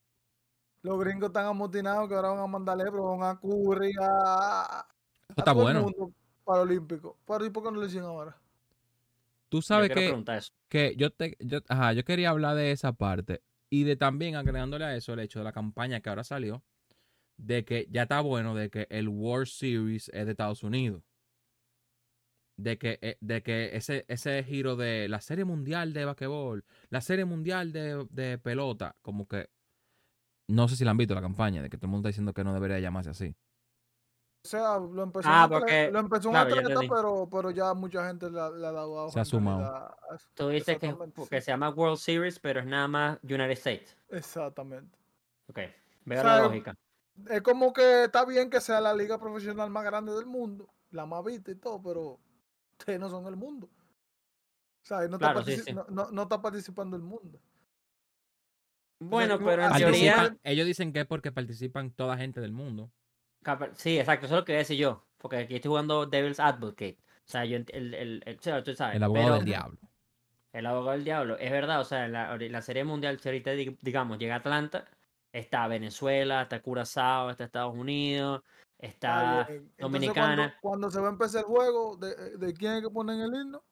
Los 0.84 1.00
gringos 1.00 1.28
están 1.28 1.46
amotinados 1.46 2.10
que 2.10 2.16
ahora 2.16 2.30
van 2.30 2.39
a 2.39 2.48
mandarle, 2.48 2.86
pero 2.86 3.16
van 3.16 3.30
a 3.30 3.39
cubrir 3.39 3.94
a, 4.02 4.84
está 5.38 5.54
bueno. 5.54 5.80
el 5.80 5.86
mundo 5.86 6.12
paralímpico. 6.44 7.18
¿Pero 7.26 7.46
y 7.46 7.50
por 7.52 7.64
qué 7.64 7.72
no 7.72 7.80
lo 7.80 7.86
hicieron 7.86 8.10
ahora? 8.10 8.41
Tú 9.52 9.62
sabes 9.62 9.89
que, 9.89 10.16
que 10.70 10.95
yo, 10.95 11.10
te, 11.10 11.36
yo, 11.41 11.60
ajá, 11.68 11.91
yo 11.91 12.06
quería 12.06 12.30
hablar 12.30 12.56
de 12.56 12.72
esa 12.72 12.93
parte 12.93 13.43
y 13.70 13.84
de 13.84 13.97
también 13.97 14.38
agregándole 14.38 14.86
a 14.86 14.95
eso 14.95 15.12
el 15.12 15.20
hecho 15.20 15.39
de 15.39 15.45
la 15.45 15.52
campaña 15.52 15.99
que 15.99 16.08
ahora 16.08 16.24
salió 16.24 16.64
de 17.36 17.66
que 17.66 17.86
ya 17.91 18.04
está 18.04 18.22
bueno 18.22 18.56
de 18.56 18.70
que 18.70 18.88
el 18.89 19.10
World 19.10 19.47
Series 19.47 20.08
es 20.14 20.26
de 20.26 20.32
Estados 20.32 20.64
Unidos. 20.64 21.04
De 22.56 22.78
que, 22.78 22.97
eh, 23.02 23.18
de 23.20 23.43
que 23.43 23.76
ese, 23.76 24.06
ese 24.08 24.41
giro 24.45 24.78
de 24.78 25.10
la 25.10 25.20
serie 25.20 25.43
mundial 25.43 25.91
de 25.91 26.06
basquetbol, 26.06 26.64
la 26.89 27.02
serie 27.02 27.26
mundial 27.26 27.74
de, 27.74 28.08
de 28.10 28.38
pelota, 28.38 28.95
como 29.02 29.28
que 29.28 29.49
no 30.47 30.68
sé 30.70 30.78
si 30.78 30.86
la 30.86 30.91
han 30.91 30.97
visto 30.97 31.14
la 31.14 31.22
campaña, 31.22 31.62
de 31.62 31.70
que 31.70 31.78
todo 31.78 31.88
el 31.88 31.91
mundo 31.91 32.08
está 32.08 32.14
diciendo 32.14 32.34
que 32.34 32.43
no 32.45 32.54
debería 32.54 32.80
llamarse 32.80 33.10
así. 33.10 33.36
O 34.44 34.48
sea, 34.48 34.80
lo 34.80 35.04
empezó 35.04 35.30
Ah, 35.30 35.44
atleta, 35.44 35.60
porque- 35.60 35.92
lo 35.92 36.00
empezó 36.00 36.30
un 36.30 36.34
claro, 36.34 36.56
atleta, 36.56 36.80
pero, 36.82 37.28
pero 37.32 37.52
ya 37.52 37.74
mucha 37.76 38.08
gente 38.08 38.30
le, 38.32 38.39
ha- 38.39 38.50
le 38.50 38.66
ha 38.68 38.72
dado 38.72 39.10
Se 39.10 39.20
ha 39.20 39.26
sumado. 39.26 39.64
a. 39.66 39.98
Tú 40.34 40.50
dices 40.50 40.80
que, 40.80 40.96
que 41.30 41.42
se 41.42 41.52
llama 41.52 41.70
World 41.70 41.98
Series, 42.00 42.39
pero 42.39 42.60
es 42.62 42.66
nada 42.66 42.88
más 42.88 43.20
United 43.24 43.52
States. 43.52 43.96
Exactamente. 44.10 44.98
Ok, 45.48 45.60
veo 46.06 46.22
O 46.22 46.24
la 46.24 46.36
sea, 46.38 46.44
lógica. 46.44 46.76
Es 47.30 47.42
como 47.44 47.72
que 47.72 48.06
está 48.06 48.26
bien 48.26 48.50
que 48.50 48.60
sea 48.62 48.82
la 48.82 48.96
liga 48.96 49.20
profesional 49.20 49.70
más 49.70 49.84
grande 49.84 50.12
del 50.14 50.26
mundo, 50.26 50.74
la 50.89 51.06
más 51.06 51.24
vista 51.24 51.52
y 51.52 51.56
todo, 51.56 51.80
pero 51.84 52.20
ustedes 52.80 53.00
no 53.00 53.10
son 53.10 53.28
el 53.28 53.36
mundo. 53.36 53.68
O 53.68 54.86
sea, 54.86 55.08
no, 55.08 55.20
Claro, 55.20 55.42
está, 55.42 55.52
sí, 55.52 55.58
partici- 55.60 55.64
sí. 55.66 55.74
No, 55.74 55.86
no- 55.89 56.10
no 56.10 56.24
está 56.24 56.42
participando 56.42 56.96
el 56.98 57.04
mundo. 57.04 57.39
Bueno, 59.00 59.38
no, 59.38 59.46
pero 59.46 59.66
en 59.66 59.74
teoría... 59.74 60.36
ellos 60.44 60.66
dicen 60.66 60.94
que 60.94 61.02
es 61.02 61.06
porque 61.06 61.32
participan 61.32 61.92
toda 61.92 62.18
gente 62.18 62.39
del 62.42 62.54
mundo. 62.54 62.92
Sí, 63.76 63.98
exacto, 64.00 64.26
eso 64.26 64.36
es 64.36 64.42
lo 64.42 64.46
que 64.46 64.52
voy 64.54 64.58
a 64.58 64.60
decir 64.60 64.78
yo. 64.78 65.04
Porque 65.18 65.38
aquí 65.38 65.56
estoy 65.56 65.70
jugando 65.70 66.06
Devil's 66.06 66.39
Advocate. 66.39 66.98
O 67.04 67.30
sea, 67.32 67.46
yo 67.46 67.58
el, 67.58 67.66
el, 67.74 68.24
el- 68.26 68.38
o 68.39 68.42
sea, 68.42 68.64
tú 68.64 68.76
sabes. 68.76 68.96
El 68.96 69.04
abogado 69.04 69.26
pero- 69.28 69.36
del 69.38 69.46
diablo. 69.46 69.78
El 70.54 70.66
abogado 70.66 70.92
del 70.92 71.04
diablo. 71.06 71.38
Es 71.38 71.50
verdad, 71.52 71.80
o 71.80 71.86
sea, 71.86 72.06
en 72.06 72.12
la, 72.12 72.36
en 72.36 72.52
la 72.52 72.62
serie 72.62 72.84
mundial, 72.84 73.20
si 73.20 73.30
ahorita 73.30 73.54
dig- 73.54 73.78
digamos, 73.82 74.18
llega 74.20 74.36
Atlanta, 74.36 74.86
está 75.32 75.68
Venezuela, 75.68 76.42
está 76.42 76.62
Curazao, 76.62 77.30
está 77.30 77.46
Estados 77.46 77.74
Unidos, 77.74 78.42
está 78.78 79.46
bien. 79.48 79.58
Entonces, 79.60 79.78
Dominicana. 79.78 80.36
Cuando, 80.36 80.56
cuando 80.62 80.89
se 80.92 81.00
va 81.00 81.08
a 81.08 81.12
empezar 81.12 81.39
el 81.42 81.46
juego, 81.46 81.96
¿de, 81.96 82.38
de 82.38 82.54
quién 82.54 82.74
es 82.74 82.82
que 82.82 82.89
ponen 82.89 83.22
el 83.22 83.34
himno? 83.34 83.64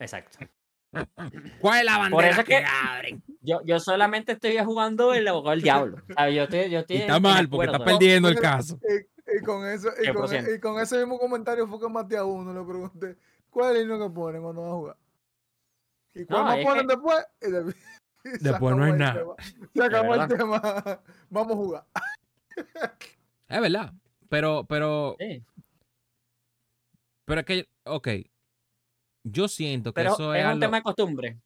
Exacto. 0.00 0.38
¿Cuál 1.60 1.78
es 1.80 1.84
la 1.86 1.98
bandera 1.98 2.28
eso 2.30 2.40
es 2.40 2.46
que- 2.46 2.64
abren? 2.64 3.22
Yo, 3.40 3.60
yo 3.64 3.80
solamente 3.80 4.32
estoy 4.32 4.56
jugando 4.58 5.12
el 5.14 5.26
abogado 5.26 5.50
del 5.50 5.62
diablo. 5.62 5.98
¿sabes? 6.14 6.34
Yo 6.36 6.42
estoy, 6.44 6.70
yo 6.70 6.78
estoy 6.80 6.96
Y 6.96 7.00
está 7.00 7.18
mal 7.18 7.48
porque 7.48 7.66
está 7.72 7.84
perdiendo 7.84 8.28
el 8.28 8.38
caso. 8.40 8.78
Y, 8.88 9.36
y 9.38 9.40
con 9.40 9.66
eso, 9.66 9.88
y, 10.02 10.12
con, 10.12 10.28
100%. 10.28 10.56
y 10.56 10.60
con 10.60 10.80
ese 10.80 10.98
mismo 10.98 11.18
comentario 11.18 11.66
fue 11.66 11.80
que 11.80 11.88
maté 11.88 12.16
a 12.16 12.24
uno, 12.24 12.52
le 12.52 12.64
pregunté, 12.66 13.16
¿cuál 13.50 13.72
es 13.72 13.76
el 13.78 13.82
himno 13.90 13.98
que 14.08 14.14
ponen 14.14 14.42
cuando 14.42 14.60
van 14.62 14.70
a 14.70 14.74
jugar? 14.74 14.96
¿Y 16.14 16.24
cuál 16.26 16.44
No, 16.44 16.62
ponen 16.68 16.86
que- 16.86 16.94
después? 16.94 17.26
Y 17.40 17.50
de- 17.50 17.74
y 18.24 18.38
se 18.38 18.48
Después 18.50 18.76
no 18.76 18.84
hay 18.84 18.92
nada. 18.92 19.14
tema. 19.14 19.34
Se 19.74 19.82
acabó 19.84 20.14
el 20.14 20.28
tema. 20.28 20.62
Vamos 21.30 21.52
a 21.52 21.56
jugar. 21.56 21.84
Es 23.48 23.60
verdad. 23.60 23.92
Pero, 24.28 24.64
pero, 24.68 25.16
Sí, 25.18 25.42
pero 27.24 27.40
es 27.40 27.46
que, 27.46 27.68
ok. 27.84 28.08
Yo 29.24 29.48
siento 29.48 29.92
que 29.92 30.00
Pero 30.02 30.14
eso 30.14 30.34
es 30.34 30.40
es 30.40 30.44
un 30.44 30.50
algo, 30.50 30.60
tema 30.60 30.76
de 30.78 30.82
costumbre. 30.82 31.40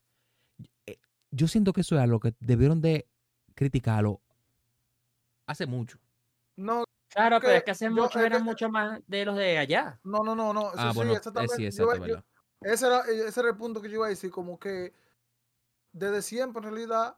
yo 1.30 1.48
siento 1.48 1.72
que 1.72 1.82
eso 1.82 1.96
es 1.96 2.00
algo 2.02 2.20
que 2.20 2.34
debieron 2.40 2.80
de 2.80 3.06
criticarlo 3.54 4.20
hace 5.46 5.66
mucho. 5.66 5.98
No, 6.56 6.84
Claro, 7.08 7.38
pero 7.40 7.52
es 7.54 7.64
que 7.64 7.70
hace 7.70 7.84
yo- 7.86 7.90
mucho 7.92 8.18
es 8.18 8.26
eran 8.26 8.40
que- 8.40 8.44
mucho 8.44 8.68
más 8.70 9.00
de 9.06 9.24
los 9.24 9.36
de 9.36 9.58
allá. 9.58 10.00
no, 10.04 10.22
no, 10.22 10.34
no, 10.34 10.52
no. 10.52 10.70
Ah, 10.74 10.90
sí, 10.90 10.96
bueno, 10.96 11.10
sí, 11.12 11.14
eh, 11.14 11.18
exactamente. 11.18 11.70
Yo- 11.72 11.94
yo- 11.94 12.00
verdad. 12.00 12.24
ese, 12.62 12.86
era, 12.86 13.00
ese 13.02 13.40
era 13.40 13.50
el 13.50 13.56
punto 13.56 13.80
que 13.80 13.88
yo 13.88 13.96
iba 13.96 14.06
a 14.06 14.10
decir, 14.10 14.30
como 14.30 14.58
que 14.58 14.92
desde 15.92 16.22
siempre 16.22 16.58
en 16.66 16.74
realidad, 16.74 17.16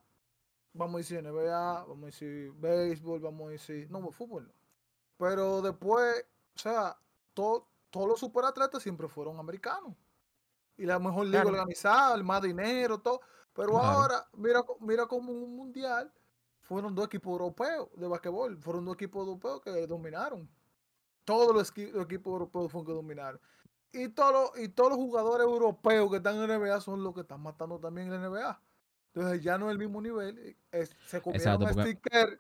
vamos 0.73 0.95
a 0.97 0.99
decir 0.99 1.19
NBA, 1.19 1.85
vamos 1.87 2.03
a 2.03 2.07
decir 2.07 2.53
béisbol, 2.53 3.21
vamos 3.21 3.49
a 3.49 3.51
decir, 3.53 3.91
no, 3.91 4.11
fútbol 4.11 4.47
no. 4.49 4.53
Pero 5.17 5.63
después, 5.63 6.25
o 6.55 6.59
sea, 6.59 6.97
to- 7.35 7.67
todos 7.91 8.09
los 8.09 8.21
superatletas 8.21 8.83
siempre 8.83 9.09
fueron 9.09 9.39
americanos. 9.39 9.95
Y 10.79 10.87
la 10.87 10.99
mejor 10.99 11.27
liga 11.27 11.43
Claro. 11.43 11.57
organizada, 11.59 12.15
el 12.15 12.25
más 12.25 12.41
dinero, 12.41 12.99
todo. 13.01 13.21
Pero 13.53 13.71
Claro. 13.73 13.85
ahora, 13.87 14.27
mira, 14.35 14.65
mira 14.81 15.07
como 15.07 15.33
un 15.33 15.55
mundial, 15.57 16.11
fueron 16.61 16.95
dos 16.95 17.07
equipos 17.07 17.33
europeos 17.33 17.89
de 17.97 18.07
basquetbol, 18.07 18.57
fueron 18.59 18.85
dos 18.85 18.95
equipos 18.95 19.27
europeos 19.27 19.61
que 19.61 19.87
dominaron. 19.87 20.49
Todos 21.25 21.55
los, 21.55 21.75
equi- 21.75 21.91
los 21.93 22.05
equipos 22.05 22.33
europeos 22.33 22.71
fueron 22.71 22.87
que 22.87 22.93
dominaron. 22.93 23.41
Y 23.93 24.09
todos, 24.09 24.33
los, 24.55 24.65
y 24.65 24.69
todos 24.69 24.91
los 24.91 24.99
jugadores 24.99 25.47
europeos 25.47 26.11
que 26.11 26.19
están 26.19 26.37
en 26.37 26.47
la 26.49 26.55
NBA 26.59 26.81
son 26.81 27.03
los 27.03 27.15
que 27.15 27.23
están 27.23 27.41
matando 27.41 27.79
también 27.81 28.07
en 28.13 28.13
la 28.23 28.29
NBA. 28.29 28.61
Entonces 29.15 29.43
ya 29.43 29.59
no 29.59 29.67
es 29.67 29.73
el 29.73 29.79
mismo 29.79 30.01
nivel. 30.01 30.57
es- 30.71 30.95
se 31.07 31.21
comieron 31.21 31.41
Exacto, 31.63 31.67
a 31.67 31.73
porque- 31.73 31.91
Sticker, 31.93 32.39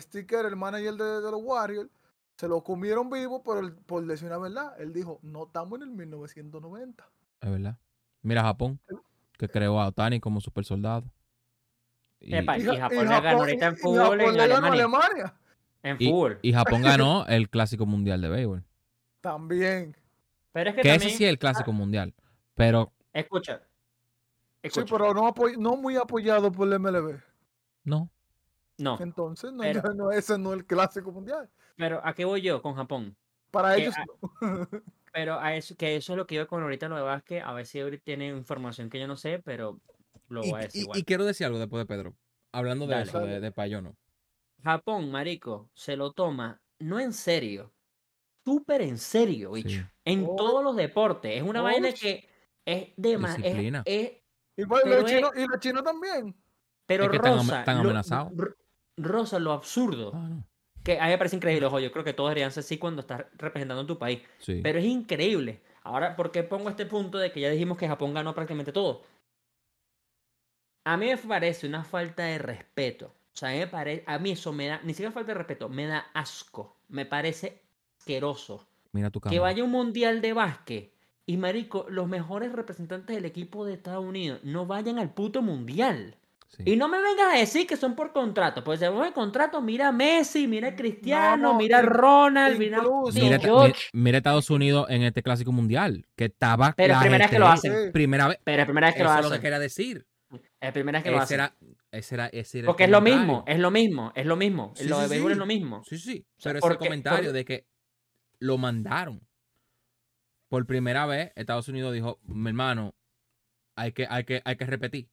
Sticker, 0.00 0.46
el 0.46 0.56
manager 0.56 0.94
de, 0.94 1.20
de 1.20 1.30
los 1.30 1.42
Warriors, 1.42 1.90
se 2.36 2.48
lo 2.48 2.62
comieron 2.64 3.10
vivo, 3.10 3.42
pero 3.42 3.60
por 3.86 4.04
decir 4.06 4.28
una 4.28 4.38
verdad, 4.38 4.80
él 4.80 4.92
dijo, 4.92 5.18
no 5.22 5.44
estamos 5.44 5.76
en 5.76 5.82
el 5.82 5.90
1990. 5.90 7.06
Es 7.40 7.50
verdad. 7.50 7.76
Mira 8.22 8.42
Japón, 8.42 8.80
que 9.36 9.48
creó 9.48 9.80
a 9.80 9.88
Otani 9.88 10.20
como 10.20 10.40
super 10.40 10.64
soldado. 10.64 11.04
Y, 12.20 12.34
Epa, 12.34 12.56
Y, 12.58 12.62
y 12.62 12.76
Japón 12.76 12.98
le 13.08 13.20
ganó 13.20 13.38
ahorita 13.40 13.66
en 13.66 13.74
y 13.74 13.76
fútbol 13.76 14.18
Japón 14.18 14.34
en 14.34 14.40
Alemania. 14.40 14.72
Alemania. 14.72 15.34
En 15.82 15.96
y- 15.98 16.08
fútbol. 16.10 16.38
y 16.42 16.52
Japón 16.52 16.82
ganó 16.82 17.26
el 17.26 17.50
clásico 17.50 17.84
mundial 17.86 18.20
de 18.22 18.28
béisbol. 18.30 18.64
También. 19.20 19.96
Pero 20.52 20.70
es 20.70 20.76
que 20.76 20.82
Que 20.82 20.88
también, 20.90 21.08
ese 21.08 21.18
sí 21.18 21.24
es 21.24 21.30
el 21.30 21.38
clásico 21.38 21.72
mundial. 21.72 22.14
Pero 22.54 22.92
escucha. 23.12 23.58
Sí, 23.58 24.68
Escucha. 24.68 24.96
pero 24.96 25.12
no, 25.12 25.26
apoy- 25.28 25.56
no 25.58 25.76
muy 25.76 25.96
apoyado 25.96 26.50
por 26.50 26.66
el 26.68 26.78
MLB. 26.80 27.20
no. 27.84 28.10
No, 28.76 28.98
Entonces, 29.00 29.52
no, 29.52 29.60
Pero- 29.62 29.82
ya 29.84 29.88
no, 29.94 30.10
ese 30.10 30.36
no 30.36 30.52
es 30.52 30.58
el 30.58 30.66
clásico 30.66 31.12
mundial. 31.12 31.48
pero 31.76 32.00
¿a 32.04 32.12
qué 32.12 32.24
voy 32.24 32.42
yo 32.42 32.60
con 32.60 32.74
Japón? 32.74 33.14
Para 33.52 33.76
Que 33.76 33.82
ellos, 33.82 33.94
a- 33.96 34.04
no. 34.44 34.68
Pero 35.14 35.38
a 35.38 35.54
eso, 35.54 35.76
que 35.76 35.94
eso 35.94 36.12
es 36.12 36.16
lo 36.16 36.26
que 36.26 36.34
iba 36.34 36.46
con 36.46 36.60
ahorita 36.62 36.88
lo 36.88 36.96
de 36.96 37.02
básquet. 37.02 37.42
A 37.44 37.52
ver 37.52 37.66
si 37.66 37.78
ahorita 37.80 38.02
tiene 38.04 38.26
información 38.28 38.90
que 38.90 38.98
yo 38.98 39.06
no 39.06 39.16
sé, 39.16 39.38
pero 39.38 39.80
lo 40.28 40.44
Y, 40.44 40.50
voy 40.50 40.60
a 40.60 40.64
decir 40.64 40.80
y- 40.80 40.82
igual. 40.82 40.98
y 40.98 41.04
quiero 41.04 41.24
decir 41.24 41.46
algo 41.46 41.60
después 41.60 41.80
de 41.80 41.86
Pedro. 41.86 42.14
Hablando 42.52 42.86
de 42.86 42.94
Dale. 42.96 43.08
eso, 43.08 43.20
de, 43.20 43.38
de 43.40 43.52
Payono. 43.52 43.96
Japón, 44.64 45.10
marico, 45.12 45.70
se 45.72 45.96
lo 45.96 46.12
toma 46.12 46.60
no 46.80 46.98
en 46.98 47.12
serio, 47.12 47.72
súper 48.44 48.82
en 48.82 48.98
serio, 48.98 49.52
bicho. 49.52 49.68
Sí. 49.68 49.82
En 50.04 50.24
Oh. 50.28 50.34
todos 50.36 50.64
los 50.64 50.74
deportes. 50.74 51.36
Es 51.36 51.42
una 51.42 51.62
vaina 51.62 51.92
que 51.92 52.28
es 52.66 52.88
de 52.96 53.16
más. 53.18 53.36
Disciplina. 53.36 53.84
Igual 54.56 54.82
Pero 54.84 55.00
los 55.00 55.10
es- 55.10 55.16
chinos, 55.16 55.30
y 55.36 55.46
los 55.46 55.60
chinos 55.60 55.82
también. 55.84 56.34
pero 56.86 57.04
Es 57.04 57.10
que 57.10 57.18
Rosa, 57.18 57.60
están 57.60 57.76
lo- 57.76 57.82
amenazados. 57.84 58.32
Rosa, 58.96 59.38
lo 59.38 59.52
absurdo. 59.52 60.10
Ah, 60.14 60.28
no. 60.28 60.46
Que 60.84 61.00
a 61.00 61.04
mí 61.04 61.10
me 61.10 61.18
parece 61.18 61.36
increíble. 61.36 61.66
Ojo, 61.66 61.80
yo 61.80 61.90
creo 61.90 62.04
que 62.04 62.12
todos 62.12 62.30
deberían 62.30 62.52
ser 62.52 62.60
así 62.62 62.78
cuando 62.78 63.00
estás 63.00 63.24
representando 63.38 63.82
a 63.82 63.86
tu 63.86 63.98
país. 63.98 64.20
Sí. 64.38 64.60
Pero 64.62 64.78
es 64.78 64.84
increíble. 64.84 65.60
Ahora, 65.82 66.14
¿por 66.14 66.30
qué 66.30 66.42
pongo 66.42 66.68
este 66.70 66.86
punto 66.86 67.18
de 67.18 67.32
que 67.32 67.40
ya 67.40 67.50
dijimos 67.50 67.76
que 67.78 67.88
Japón 67.88 68.14
ganó 68.14 68.34
prácticamente 68.34 68.70
todo? 68.72 69.02
A 70.84 70.96
mí 70.96 71.06
me 71.06 71.16
parece 71.16 71.66
una 71.66 71.84
falta 71.84 72.24
de 72.24 72.38
respeto. 72.38 73.06
O 73.06 73.36
sea, 73.36 73.48
a 73.48 73.52
mí, 73.52 73.58
me 73.58 73.66
pare- 73.66 74.04
a 74.06 74.18
mí 74.18 74.30
eso 74.32 74.52
me 74.52 74.66
da, 74.66 74.80
ni 74.84 74.92
siquiera 74.92 75.10
falta 75.12 75.32
de 75.32 75.38
respeto, 75.38 75.68
me 75.68 75.86
da 75.86 76.06
asco. 76.14 76.76
Me 76.88 77.06
parece 77.06 77.62
asqueroso. 77.98 78.66
Mira 78.92 79.10
tu 79.10 79.20
Que 79.20 79.24
cámara. 79.24 79.40
vaya 79.42 79.64
un 79.64 79.70
mundial 79.70 80.20
de 80.20 80.32
básquet 80.34 80.92
y, 81.26 81.36
marico, 81.38 81.86
los 81.88 82.06
mejores 82.06 82.52
representantes 82.52 83.16
del 83.16 83.24
equipo 83.24 83.64
de 83.64 83.72
Estados 83.74 84.04
Unidos 84.04 84.40
no 84.44 84.66
vayan 84.66 84.98
al 84.98 85.12
puto 85.12 85.42
mundial. 85.42 86.14
Sí. 86.48 86.62
Y 86.66 86.76
no 86.76 86.86
me 86.88 87.00
vengas 87.00 87.34
a 87.34 87.38
decir 87.38 87.66
que 87.66 87.76
son 87.76 87.96
por 87.96 88.12
contrato. 88.12 88.62
Pues 88.62 88.78
si 88.78 88.86
vamos 88.86 89.04
de 89.04 89.12
contrato, 89.12 89.60
mira 89.60 89.88
a 89.88 89.92
Messi, 89.92 90.46
mira 90.46 90.68
a 90.68 90.76
Cristiano, 90.76 91.52
No, 91.52 91.58
mira 91.58 91.78
a 91.78 91.80
in- 91.82 91.86
Ronald, 91.88 92.58
mira 92.58 92.78
a 92.78 92.80
incluso- 92.80 93.18
Mira, 93.18 93.38
mira 93.92 94.18
Estados 94.18 94.50
Unidos 94.50 94.86
en 94.88 95.02
este 95.02 95.22
clásico 95.24 95.50
mundial, 95.50 96.06
que 96.14 96.26
estaba 96.26 96.72
Pero 96.76 96.92
es 96.92 96.96
la 96.98 97.00
primera 97.00 97.24
vez 97.24 97.30
que 97.32 97.38
lo 97.40 97.48
hacen. 97.48 97.92
Primera 97.92 98.28
vez. 98.28 98.38
Pero 98.44 98.64
primera 98.66 98.86
vez 98.86 98.94
que 98.94 99.02
Eso 99.02 99.08
lo 99.10 99.14
es 99.18 99.20
lo 99.22 99.26
hacen. 99.28 99.38
que 99.40 99.42
quería 99.42 99.58
decir. 99.58 100.06
Es 100.60 100.72
primera 100.72 100.98
vez 100.98 101.04
que 101.04 101.10
lo 101.10 101.18
hacen. 101.18 101.40
era, 101.40 101.54
ese 101.90 102.14
era, 102.14 102.26
ese 102.28 102.58
era 102.60 102.66
Porque 102.66 102.84
es 102.84 102.90
lo 102.90 103.00
mismo, 103.00 103.42
es 103.48 103.58
lo 103.58 103.70
mismo, 103.72 104.12
es 104.14 104.26
lo 104.26 104.36
mismo. 104.36 104.72
Sí, 104.76 104.86
lo 104.88 104.96
sí, 104.96 105.02
de 105.02 105.08
béisbol 105.08 105.32
es 105.32 105.38
lo 105.38 105.46
mismo. 105.46 105.82
Sí, 105.84 105.98
sí. 105.98 106.24
sea, 106.38 106.52
Pero 106.52 106.58
ese 106.68 106.78
comentario 106.78 107.30
porque- 107.30 107.32
de 107.38 107.44
que 107.44 107.66
lo 108.38 108.58
mandaron. 108.58 109.20
Por 110.48 110.66
primera 110.66 111.04
vez, 111.06 111.32
Estados 111.34 111.66
Unidos 111.68 111.92
dijo, 111.92 112.20
mi 112.26 112.48
hermano, 112.50 112.94
hay 113.74 113.90
que, 113.92 114.06
hay 114.08 114.22
que, 114.24 114.40
hay 114.44 114.56
que 114.56 114.66
repetir. 114.66 115.08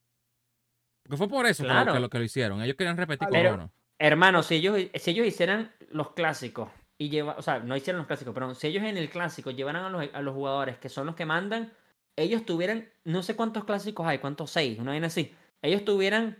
Porque 1.03 1.17
fue 1.17 1.27
por 1.29 1.45
eso 1.45 1.63
Claro. 1.63 1.93
que, 1.93 1.99
lo, 1.99 2.09
que 2.09 2.17
lo 2.19 2.23
hicieron. 2.23 2.61
Ellos 2.61 2.75
querían 2.77 2.97
repetir 2.97 3.27
con 3.27 3.31
Pero- 3.31 3.53
uno. 3.55 3.71
Hermano, 3.99 4.41
si 4.41 4.55
ellos, 4.55 4.79
si 4.95 5.11
ellos 5.11 5.27
hicieran 5.27 5.71
los 5.91 6.11
clásicos 6.13 6.69
y 6.97 7.09
lleva, 7.09 7.35
o 7.37 7.41
sea, 7.43 7.59
no 7.59 7.75
hicieran 7.75 7.99
los 7.99 8.07
clásicos, 8.07 8.33
pero 8.33 8.55
si 8.55 8.67
ellos 8.67 8.83
en 8.83 8.97
el 8.97 9.09
clásico 9.09 9.51
llevaran 9.51 9.83
a 9.85 9.89
los, 9.89 10.05
a 10.11 10.21
los 10.21 10.33
jugadores 10.33 10.77
que 10.79 10.89
son 10.89 11.05
los 11.05 11.15
que 11.15 11.25
mandan, 11.25 11.71
ellos 12.15 12.43
tuvieran, 12.45 12.89
no 13.03 13.21
sé 13.21 13.35
cuántos 13.35 13.63
clásicos 13.63 14.07
hay, 14.07 14.17
cuántos 14.17 14.49
seis, 14.51 14.79
una 14.79 14.91
vaina 14.91 15.07
así. 15.07 15.33
Ellos 15.61 15.85
tuvieran 15.85 16.37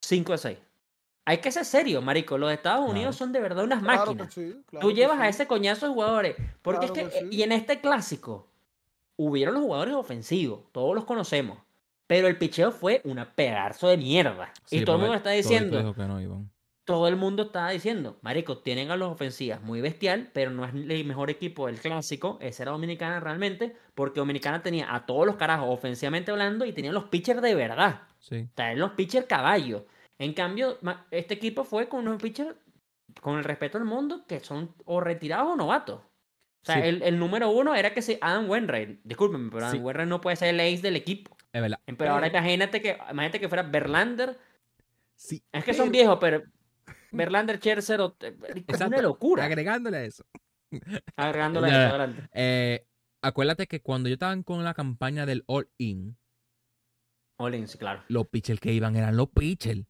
cinco 0.00 0.32
de 0.32 0.38
seis. 0.38 0.58
Hay 1.26 1.38
que 1.38 1.50
ser 1.52 1.64
serio, 1.66 2.00
marico. 2.00 2.38
Los 2.38 2.50
Estados 2.52 2.88
Unidos 2.88 3.14
Claro. 3.16 3.26
son 3.26 3.32
de 3.32 3.40
verdad 3.40 3.64
unas 3.64 3.82
Claro 3.82 4.06
máquinas. 4.06 4.34
que 4.34 4.40
sí. 4.52 4.62
claro 4.70 4.86
Tú 4.88 4.92
llevas 4.94 5.18
a 5.20 5.28
ese 5.28 5.46
coñazo 5.46 5.86
de 5.88 5.92
jugadores. 5.92 6.36
Porque 6.62 6.86
Claro 6.86 7.08
es 7.08 7.12
que, 7.14 7.18
que 7.20 7.26
eh, 7.26 7.28
sí. 7.30 7.36
y 7.36 7.42
en 7.42 7.52
este 7.52 7.80
clásico, 7.80 8.48
hubieron 9.16 9.54
los 9.54 9.64
jugadores 9.64 9.94
ofensivos, 9.94 10.60
todos 10.72 10.94
los 10.94 11.04
conocemos. 11.04 11.58
Pero 12.06 12.28
el 12.28 12.38
picheo 12.38 12.70
fue 12.70 13.00
una 13.04 13.34
pedazo 13.34 13.88
de 13.88 13.96
mierda. 13.96 14.52
Sí, 14.64 14.78
y 14.78 14.84
todo 14.84 14.96
el 14.96 15.02
mundo 15.02 15.16
está 15.16 15.30
diciendo, 15.30 15.82
no, 15.82 16.46
todo 16.84 17.08
el 17.08 17.16
mundo 17.16 17.42
estaba 17.44 17.70
diciendo, 17.70 18.16
marico, 18.22 18.58
tienen 18.58 18.92
a 18.92 18.96
los 18.96 19.10
ofensivas 19.10 19.60
muy 19.60 19.80
bestial, 19.80 20.30
pero 20.32 20.52
no 20.52 20.64
es 20.64 20.72
el 20.72 21.04
mejor 21.04 21.30
equipo 21.30 21.66
del 21.66 21.80
clásico, 21.80 22.38
ese 22.40 22.62
era 22.62 22.70
Dominicana 22.72 23.18
realmente, 23.18 23.74
porque 23.96 24.20
Dominicana 24.20 24.62
tenía 24.62 24.94
a 24.94 25.04
todos 25.04 25.26
los 25.26 25.34
carajos 25.34 25.66
ofensivamente 25.68 26.30
hablando 26.30 26.64
y 26.64 26.72
tenía 26.72 26.92
los 26.92 27.04
pitchers 27.04 27.42
de 27.42 27.56
verdad. 27.56 28.02
Sí. 28.20 28.42
O 28.48 28.54
sea, 28.54 28.72
los 28.74 28.92
pitchers 28.92 29.26
caballos. 29.26 29.82
En 30.18 30.32
cambio, 30.32 30.78
este 31.10 31.34
equipo 31.34 31.64
fue 31.64 31.88
con 31.88 32.06
unos 32.06 32.22
pitchers, 32.22 32.54
con 33.20 33.36
el 33.38 33.44
respeto 33.44 33.78
del 33.78 33.86
mundo, 33.86 34.24
que 34.28 34.38
son 34.38 34.72
o 34.84 35.00
retirados 35.00 35.48
o 35.54 35.56
novatos. 35.56 36.00
O 36.02 36.66
sea, 36.66 36.76
Sí. 36.76 36.88
el, 36.88 37.02
el 37.02 37.18
número 37.18 37.50
uno 37.50 37.74
era 37.74 37.92
que 37.92 38.02
se 38.02 38.18
Adam 38.20 38.48
Wainwright. 38.48 39.00
Discúlpenme, 39.02 39.50
pero 39.50 39.66
Adam 39.66 39.76
Sí. 39.76 39.82
Wainwright 39.82 40.08
no 40.08 40.20
puede 40.20 40.36
ser 40.36 40.48
el 40.54 40.60
ace 40.60 40.82
del 40.82 40.96
equipo. 40.96 41.35
Es 41.56 41.62
verdad. 41.62 41.80
Pero 41.96 42.10
ahora 42.12 42.26
imagínate 42.28 42.82
que, 42.82 42.98
imagínate 43.10 43.40
que 43.40 43.48
fuera 43.48 43.62
Verlander. 43.62 44.38
Sí. 45.14 45.42
Es 45.52 45.64
que 45.64 45.72
son 45.72 45.90
viejos, 45.90 46.18
pero 46.20 46.42
Verlander, 47.12 47.56
Scherzer, 47.58 48.00
o- 48.02 48.14
es 48.20 48.80
una 48.80 49.00
locura. 49.00 49.44
Agregándole 49.46 49.96
a 49.96 50.04
eso. 50.04 50.26
Agregándole 51.16 51.68
Ya. 51.68 51.86
eso, 51.86 51.94
adelante. 51.94 52.28
Eh, 52.34 52.86
acuérdate 53.22 53.66
que 53.66 53.80
cuando 53.80 54.08
yo 54.10 54.14
estaba 54.14 54.40
con 54.42 54.62
la 54.64 54.74
campaña 54.74 55.24
del 55.24 55.44
All 55.46 55.70
In, 55.78 56.18
Olin, 57.38 57.68
sí, 57.68 57.78
claro. 57.78 58.02
los 58.08 58.26
pitchers 58.28 58.60
que 58.60 58.72
iban 58.72 58.96
eran 58.96 59.16
los 59.16 59.28
pitchers. 59.28 59.84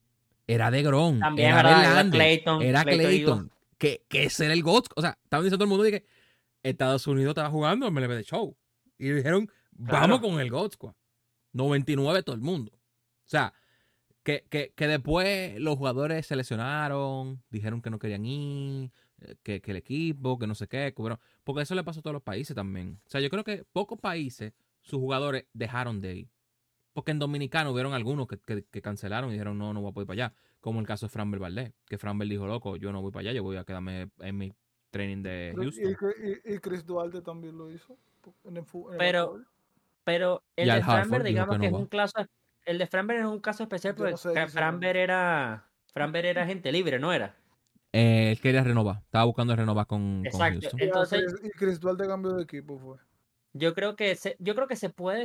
Era 0.46 0.70
de 0.70 0.82
Gron. 0.84 1.18
También, 1.18 1.48
era 1.48 1.56
¿verdad? 1.56 1.78
Era 1.80 1.88
Verlander, 1.88 2.18
Clayton, 2.20 2.62
Era 2.62 2.82
Clayton 2.84 3.06
Clayton. 3.08 3.52
Que, 3.78 4.04
que 4.08 4.24
ese 4.24 4.44
era 4.44 4.54
el 4.54 4.62
GOAT. 4.62 4.86
O 4.94 5.00
sea, 5.00 5.18
estaban 5.24 5.42
diciendo 5.44 5.58
todo 5.58 5.64
el 5.64 5.68
mundo 5.70 5.82
de 5.84 5.90
que 5.90 6.06
Estados 6.62 7.06
Unidos 7.08 7.30
estaba 7.32 7.50
jugando 7.50 7.90
MLB 7.90 8.10
de 8.14 8.22
Show. 8.22 8.56
Y 8.98 9.10
dijeron, 9.10 9.50
vamos 9.72 10.06
Claro. 10.06 10.20
con 10.20 10.40
el 10.40 10.50
GOAT 10.50 10.72
Squad. 10.74 10.94
99 11.57 12.22
todo 12.22 12.36
el 12.36 12.42
mundo. 12.42 12.72
O 12.74 13.28
sea, 13.28 13.52
que, 14.22 14.44
que, 14.50 14.72
que 14.74 14.86
después 14.88 15.59
los 15.61 15.76
jugadores 15.76 16.26
se 16.26 16.36
lesionaron, 16.36 17.42
dijeron 17.50 17.80
que 17.82 17.90
no 17.90 17.98
querían 17.98 18.24
ir, 18.26 18.90
eh, 19.20 19.36
que, 19.42 19.61
que 19.61 19.70
el 19.70 19.76
equipo, 19.76 20.38
que 20.38 20.46
no 20.46 20.54
sé 20.54 20.66
qué. 20.68 20.92
que 20.94 21.00
bueno, 21.02 21.18
porque 21.44 21.62
eso 21.62 21.74
le 21.74 21.84
pasó 21.84 22.00
a 22.00 22.02
todos 22.02 22.14
los 22.14 22.22
países 22.22 22.54
también. 22.54 23.00
O 23.07 23.11
sea, 23.11 23.20
yo 23.20 23.30
creo 23.30 23.44
que 23.44 23.64
pocos 23.72 23.98
países, 23.98 24.52
sus 24.80 24.98
jugadores 24.98 25.46
dejaron 25.52 26.00
de 26.00 26.16
ir. 26.16 26.28
Porque 26.92 27.11
en 27.11 27.18
Dominicano 27.18 27.72
hubieron 27.72 27.92
algunos 27.92 28.26
que, 28.26 28.38
que- 28.38 28.64
que 28.64 28.82
cancelaron 28.82 29.30
y 29.30 29.34
dijeron, 29.34 29.59
no, 29.59 29.72
no 29.74 29.80
voy 29.82 29.90
a 29.90 29.92
poder 29.92 30.04
ir 30.04 30.09
para 30.09 30.26
allá. 30.26 30.34
Como 30.61 30.80
el 30.80 30.86
caso 30.86 31.07
de 31.07 31.11
Framber 31.11 31.38
Valdés, 31.38 31.72
que 31.86 31.98
Framber 31.98 32.26
dijo, 32.26 32.46
loco, 32.46 32.76
yo 32.76 32.90
no 32.92 33.02
voy 33.02 33.12
para 33.12 33.20
allá, 33.22 33.32
yo 33.32 33.42
voy 33.42 33.57
a 33.59 33.64
quedarme 33.64 34.11
en 34.20 34.36
mi 34.38 34.52
training 34.90 35.22
de 35.22 35.52
Houston. 35.64 35.84
y- 36.44 36.54
y 36.54 36.59
Chris 36.59 36.84
Duarte 36.86 37.20
también 37.22 37.57
lo 37.59 37.70
hizo. 37.70 37.96
En 38.44 38.57
el, 38.57 38.64
en 38.64 38.92
el 38.92 38.96
Pero-. 38.98 39.40
Pero 40.07 40.44
el 40.54 40.68
Y 40.68 40.70
de 40.70 40.82
Framber, 40.84 41.24
digamos 41.24 41.57
que 41.57 41.59
no 41.59 41.64
es 41.66 41.72
va. 41.74 41.78
un 41.78 41.86
caso. 41.86 42.24
El 42.64 42.78
de 42.78 42.86
Framber 42.86 43.16
es 43.18 43.24
un 43.26 43.40
caso 43.40 43.64
especial 43.64 43.96
porque 43.96 44.12
no 44.12 44.16
sé 44.16 44.28
de 44.28 44.46
Framber 44.46 44.96
era. 44.96 45.68
Framber 45.92 46.24
era 46.26 46.46
gente 46.46 46.70
libre, 46.70 47.00
¿no 47.00 47.12
era? 47.12 47.34
Eh, 47.92 48.30
él 48.30 48.40
quería 48.40 48.62
renovar, 48.62 48.98
estaba 48.98 49.24
buscando 49.24 49.57
renovar 49.57 49.86
con, 49.88 50.18
con 50.18 50.26
Exacto. 50.26 50.68
Entonces- 50.78 51.34
y 51.42 51.50
Chris 51.50 51.80
Duarte 51.80 52.07
cambió 52.07 52.34
de 52.34 52.44
equipo 52.44 52.78
fue. 52.78 52.98
Yo 53.52 53.74
creo 53.74 53.96
que 53.96 54.14
se, 54.14 54.36
yo 54.38 54.54
creo 54.54 54.68
que 54.68 54.76
se 54.76 54.90
puede. 54.90 55.24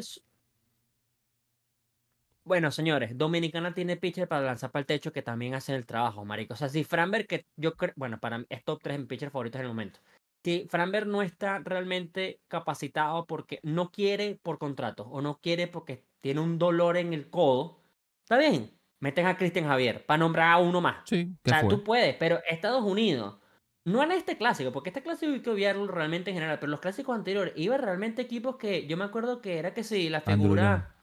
Bueno, 2.43 2.71
señores, 2.71 3.15
Dominicana 3.15 3.75
tiene 3.75 3.97
pitcher 3.97 4.27
para 4.27 4.41
lanzar 4.41 4.71
para 4.71 4.81
el 4.81 4.87
techo 4.87 5.11
que 5.11 5.21
también 5.21 5.53
hacen 5.53 5.75
el 5.75 5.85
trabajo, 5.85 6.25
marico. 6.25 6.55
O 6.55 6.57
sea, 6.57 6.69
si 6.69 6.83
Framber, 6.83 7.27
que 7.27 7.45
yo 7.55 7.75
creo, 7.75 7.93
bueno, 7.95 8.19
para 8.19 8.39
mí 8.39 8.45
es 8.49 8.63
top 8.63 8.79
3 8.81 8.95
en 8.95 9.07
pitcher 9.07 9.29
favoritos 9.29 9.59
en 9.59 9.65
el 9.65 9.71
momento. 9.71 9.99
Si 10.43 10.67
Framber 10.69 11.05
no 11.07 11.21
está 11.21 11.59
realmente 11.59 12.41
capacitado 12.47 13.27
porque 13.27 13.59
no 13.63 13.91
quiere 13.91 14.35
por 14.41 14.57
contrato 14.57 15.03
o 15.03 15.21
no 15.21 15.39
quiere 15.39 15.67
porque 15.67 16.03
tiene 16.21 16.39
un 16.41 16.57
dolor 16.57 16.97
en 16.97 17.13
el 17.13 17.29
codo, 17.29 17.79
está 18.23 18.37
bien. 18.37 18.71
Meten 18.99 19.25
a 19.27 19.37
Cristian 19.37 19.65
Javier 19.65 20.05
para 20.05 20.19
nombrar 20.19 20.51
a 20.53 20.57
uno 20.57 20.81
más. 20.81 21.03
Sí, 21.05 21.35
O 21.43 21.43
¿qué 21.43 21.51
sea, 21.51 21.59
fue? 21.61 21.69
tú 21.69 21.83
puedes, 21.83 22.15
pero 22.15 22.39
Estados 22.47 22.83
Unidos, 22.83 23.37
no 23.85 24.03
en 24.03 24.11
este 24.11 24.37
clásico, 24.37 24.71
porque 24.71 24.89
este 24.89 25.01
clásico 25.03 25.31
hay 25.31 25.41
que 25.41 25.49
obviarlo 25.49 25.87
realmente 25.87 26.29
en 26.31 26.35
general, 26.35 26.59
pero 26.59 26.69
los 26.71 26.79
clásicos 26.79 27.15
anteriores, 27.15 27.53
iba 27.55 27.77
realmente 27.77 28.21
equipos 28.21 28.57
que 28.57 28.85
yo 28.87 28.97
me 28.97 29.03
acuerdo 29.05 29.41
que 29.41 29.57
era 29.57 29.73
que 29.73 29.83
si 29.83 30.09
la 30.09 30.21
figura. 30.21 30.95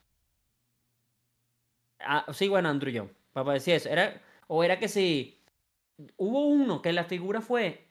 Ah, 2.00 2.26
sí, 2.32 2.48
bueno, 2.48 2.68
Andrew 2.68 2.92
John, 2.94 3.16
para 3.32 3.52
decir 3.54 3.74
eso. 3.74 3.88
Era, 3.88 4.20
o 4.46 4.62
era 4.64 4.78
que 4.78 4.88
si. 4.88 5.42
Hubo 6.16 6.46
uno 6.46 6.80
que 6.80 6.92
la 6.92 7.04
figura 7.04 7.40
fue. 7.40 7.87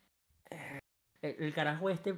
El, 1.21 1.35
el 1.43 1.53
carajo 1.53 1.89
este 1.89 2.15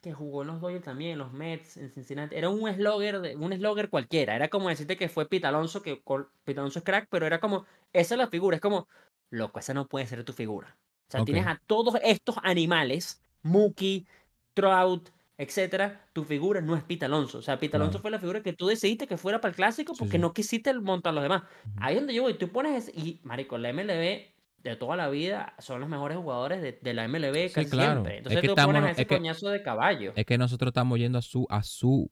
que 0.00 0.12
jugó 0.12 0.42
en 0.42 0.48
los 0.48 0.60
Dodgers 0.60 0.84
también, 0.84 1.12
en 1.12 1.18
los 1.18 1.32
Mets, 1.32 1.76
en 1.76 1.88
Cincinnati. 1.90 2.34
Era 2.34 2.48
un 2.48 2.68
slogger, 2.74 3.20
de, 3.20 3.36
un 3.36 3.52
slogger 3.52 3.88
cualquiera. 3.88 4.34
Era 4.34 4.48
como 4.48 4.68
decirte 4.68 4.96
que 4.96 5.08
fue 5.08 5.28
Pete 5.28 5.46
Alonso, 5.46 5.80
que 5.80 6.02
Pete 6.42 6.58
Alonso 6.58 6.80
es 6.80 6.84
crack, 6.84 7.06
pero 7.08 7.24
era 7.26 7.38
como. 7.38 7.66
Esa 7.92 8.14
es 8.14 8.18
la 8.18 8.26
figura. 8.26 8.56
Es 8.56 8.60
como. 8.60 8.88
Loco, 9.30 9.60
esa 9.60 9.72
no 9.74 9.86
puede 9.86 10.06
ser 10.06 10.24
tu 10.24 10.32
figura. 10.32 10.76
O 11.08 11.10
sea, 11.12 11.24
tienes 11.24 11.46
a 11.46 11.60
todos 11.66 11.94
estos 12.02 12.36
animales, 12.42 13.22
Mookie, 13.42 14.06
Trout, 14.54 15.10
etcétera, 15.38 16.06
tu 16.12 16.24
figura 16.24 16.60
no 16.60 16.74
es 16.76 16.82
Pete 16.82 17.04
Alonso. 17.04 17.38
O 17.38 17.42
sea, 17.42 17.58
Pete 17.60 17.76
Alonso 17.76 17.92
Claro. 17.92 18.02
fue 18.02 18.10
la 18.10 18.18
figura 18.18 18.42
que 18.42 18.52
tú 18.54 18.66
decidiste 18.66 19.06
que 19.06 19.16
fuera 19.16 19.40
para 19.40 19.50
el 19.50 19.56
clásico 19.56 19.94
porque 19.96 20.12
sí. 20.12 20.18
no 20.18 20.32
quisiste 20.32 20.72
montar 20.74 21.10
a 21.10 21.14
los 21.14 21.22
demás. 21.22 21.44
Ahí 21.76 21.94
es 21.94 22.00
donde 22.00 22.14
yo 22.14 22.22
voy. 22.22 22.34
Tú 22.34 22.48
pones. 22.48 22.88
ese- 22.88 22.98
Y, 22.98 23.20
marico, 23.22 23.56
la 23.56 23.68
MLB 23.72 24.31
de 24.62 24.76
toda 24.76 24.96
la 24.96 25.08
vida 25.08 25.54
son 25.58 25.80
los 25.80 25.88
mejores 25.88 26.16
jugadores 26.18 26.62
de, 26.62 26.78
de 26.80 26.94
la 26.94 27.08
MLB 27.08 27.48
Sí, 27.48 27.54
casi 27.54 27.70
claro. 27.70 27.92
siempre. 27.92 28.12
Es 28.14 28.18
Entonces 28.18 28.40
que 28.42 28.46
tú 28.48 28.52
estamos- 28.52 28.74
pones 28.74 28.88
a 28.88 28.92
ese 28.92 29.02
es 29.02 29.08
que- 29.08 29.16
coñazo 29.16 29.48
de 29.48 29.62
caballo. 29.62 30.12
Es 30.14 30.24
que 30.26 30.38
nosotros 30.38 30.68
estamos 30.68 30.98
yendo 30.98 31.18
a 31.18 31.22
su, 31.22 31.46
a 31.50 31.62
su 31.62 32.10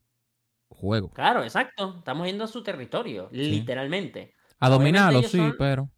juego. 0.68 1.10
Claro, 1.10 1.42
exacto. 1.42 1.96
Estamos 1.98 2.26
yendo 2.26 2.44
a 2.44 2.48
su 2.48 2.62
territorio, 2.62 3.28
literalmente. 3.32 4.34
A 4.58 4.68
dominarlo, 4.68 5.22
sí, 5.22 5.38
son- 5.38 5.54
pero. 5.58 5.88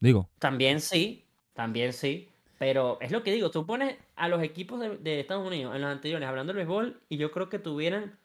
Digo, 0.00 0.28
También 0.38 0.80
sí, 0.80 1.24
también 1.54 1.92
sí. 1.92 2.28
Pero 2.58 2.98
es 3.00 3.10
lo 3.12 3.22
que 3.22 3.32
digo, 3.32 3.50
tú 3.50 3.66
pones 3.66 3.96
a 4.16 4.28
los 4.28 4.42
equipos 4.42 4.80
de, 4.80 4.96
de 4.98 5.20
Estados 5.20 5.46
Unidos 5.46 5.74
en 5.76 5.82
los 5.82 5.90
anteriores 5.90 6.26
hablando 6.28 6.52
del 6.52 6.58
béisbol 6.66 7.02
y 7.08 7.16
yo 7.18 7.30
creo 7.30 7.48
que 7.50 7.58
tuvieran 7.58 8.18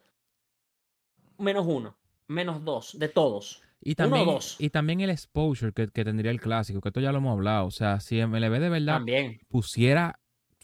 menos 1.38 1.66
uno, 1.68 1.96
menos 2.28 2.64
dos, 2.64 2.98
de 2.98 3.10
todos. 3.10 3.62
Y 3.82 3.92
Uno 3.92 3.94
o 3.94 4.10
también, 4.10 4.26
dos. 4.26 4.56
y 4.60 4.70
también 4.70 5.02
el 5.02 5.10
exposure 5.10 5.74
que, 5.74 5.88
que 5.88 6.06
tendría 6.06 6.32
el 6.32 6.40
clásico, 6.40 6.82
que 6.82 6.90
esto 6.90 7.00
ya 7.02 7.12
lo 7.12 7.18
hemos 7.18 7.34
hablado. 7.34 7.66
O 7.66 7.72
sea, 7.72 8.00
si 8.00 8.22
MLB 8.26 8.60
de 8.60 8.70
verdad 8.70 8.96
También. 8.98 9.40
pusiera, 9.50 10.20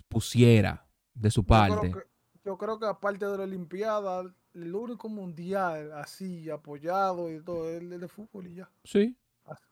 pusiera 0.08 0.86
de 1.14 1.32
su 1.32 1.42
Yo 1.42 1.48
creo, 1.48 1.60
parte. 1.60 1.92
que, 1.92 2.00
yo 2.46 2.58
creo 2.58 2.80
que 2.80 2.86
aparte 2.86 3.26
de 3.26 3.38
la 3.38 3.44
Olimpiada, 3.44 4.24
el 4.54 4.76
único 4.76 5.10
mundial 5.10 5.92
así 5.94 6.50
apoyado 6.50 7.32
y 7.32 7.42
todo 7.44 7.70
es 7.70 7.82
el 7.82 8.00
de 8.00 8.08
fútbol 8.08 8.48
y 8.48 8.56
ya. 8.56 8.70
Sí. 8.84 9.16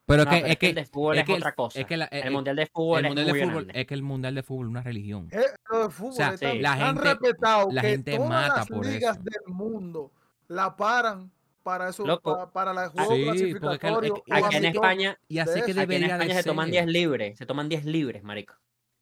Pero 0.08 0.24
No, 0.24 0.30
que, 0.30 0.38
pero 0.38 0.48
es 0.48 0.58
que, 0.60 0.70
el 0.70 0.76
de 0.76 0.86
fútbol 0.86 1.16
es 1.16 1.22
es, 1.22 1.26
que 1.26 1.34
el- 1.34 1.38
otra 1.40 1.56
cosa. 1.56 1.80
es 1.80 1.86
que 1.88 1.98
la- 1.98 2.06
el 2.06 2.28
el- 2.28 2.34
mundial 2.34 2.56
de 2.56 2.68
fútbol 2.68 3.00
el 3.00 3.06
es 3.06 3.10
mundial 3.10 3.26
de 3.26 3.32
muy 3.34 3.42
fútbol, 3.42 3.64
grande. 3.66 3.82
es 3.82 3.88
que 3.88 3.94
el 3.96 4.04
mundial 4.04 4.36
de 4.36 4.44
fútbol 4.44 4.66
es 4.68 4.70
una 4.70 4.82
religión. 4.84 5.28
Eh, 5.32 5.40
lo 5.72 5.84
de 5.84 5.90
fútbol 5.90 6.14
sea, 6.14 6.38
tan, 6.38 6.62
la 6.62 6.74
gente- 6.78 7.02
respetado 7.02 7.68
la 7.72 7.82
que 7.82 7.88
gente 7.90 8.16
todas 8.16 8.30
mata 8.30 8.56
las 8.58 8.68
por 8.68 8.86
ligas 8.86 9.16
eso. 9.18 9.24
del 9.24 9.54
mundo 9.54 10.12
la 10.48 10.76
paran 10.78 11.32
para 11.66 11.90
eso, 11.90 12.06
Loco. 12.06 12.52
para, 12.54 12.74
la 12.74 12.90
Sí, 12.90 12.92
juego 12.94 13.10
porque 13.10 13.24
que- 13.24 13.26
clasificatorio. 13.60 14.16
es 14.16 14.22
que- 14.24 14.32
o 14.32 14.46
Aquí 14.46 14.56
en. 14.58 14.66
España, 14.66 15.20
Y 15.28 15.40
así 15.40 15.50
de 15.50 15.56
que 15.66 15.72
aquí 15.72 15.96
en 15.96 16.04
España 16.04 16.18
de 16.20 16.34
se 16.36 16.44
toman 16.44 16.66
ser. 16.68 16.72
10 16.74 16.86
libres, 16.86 17.38
se 17.40 17.46
toman 17.48 17.68
10 17.70 17.86
libres, 17.86 18.24
marico. 18.24 18.54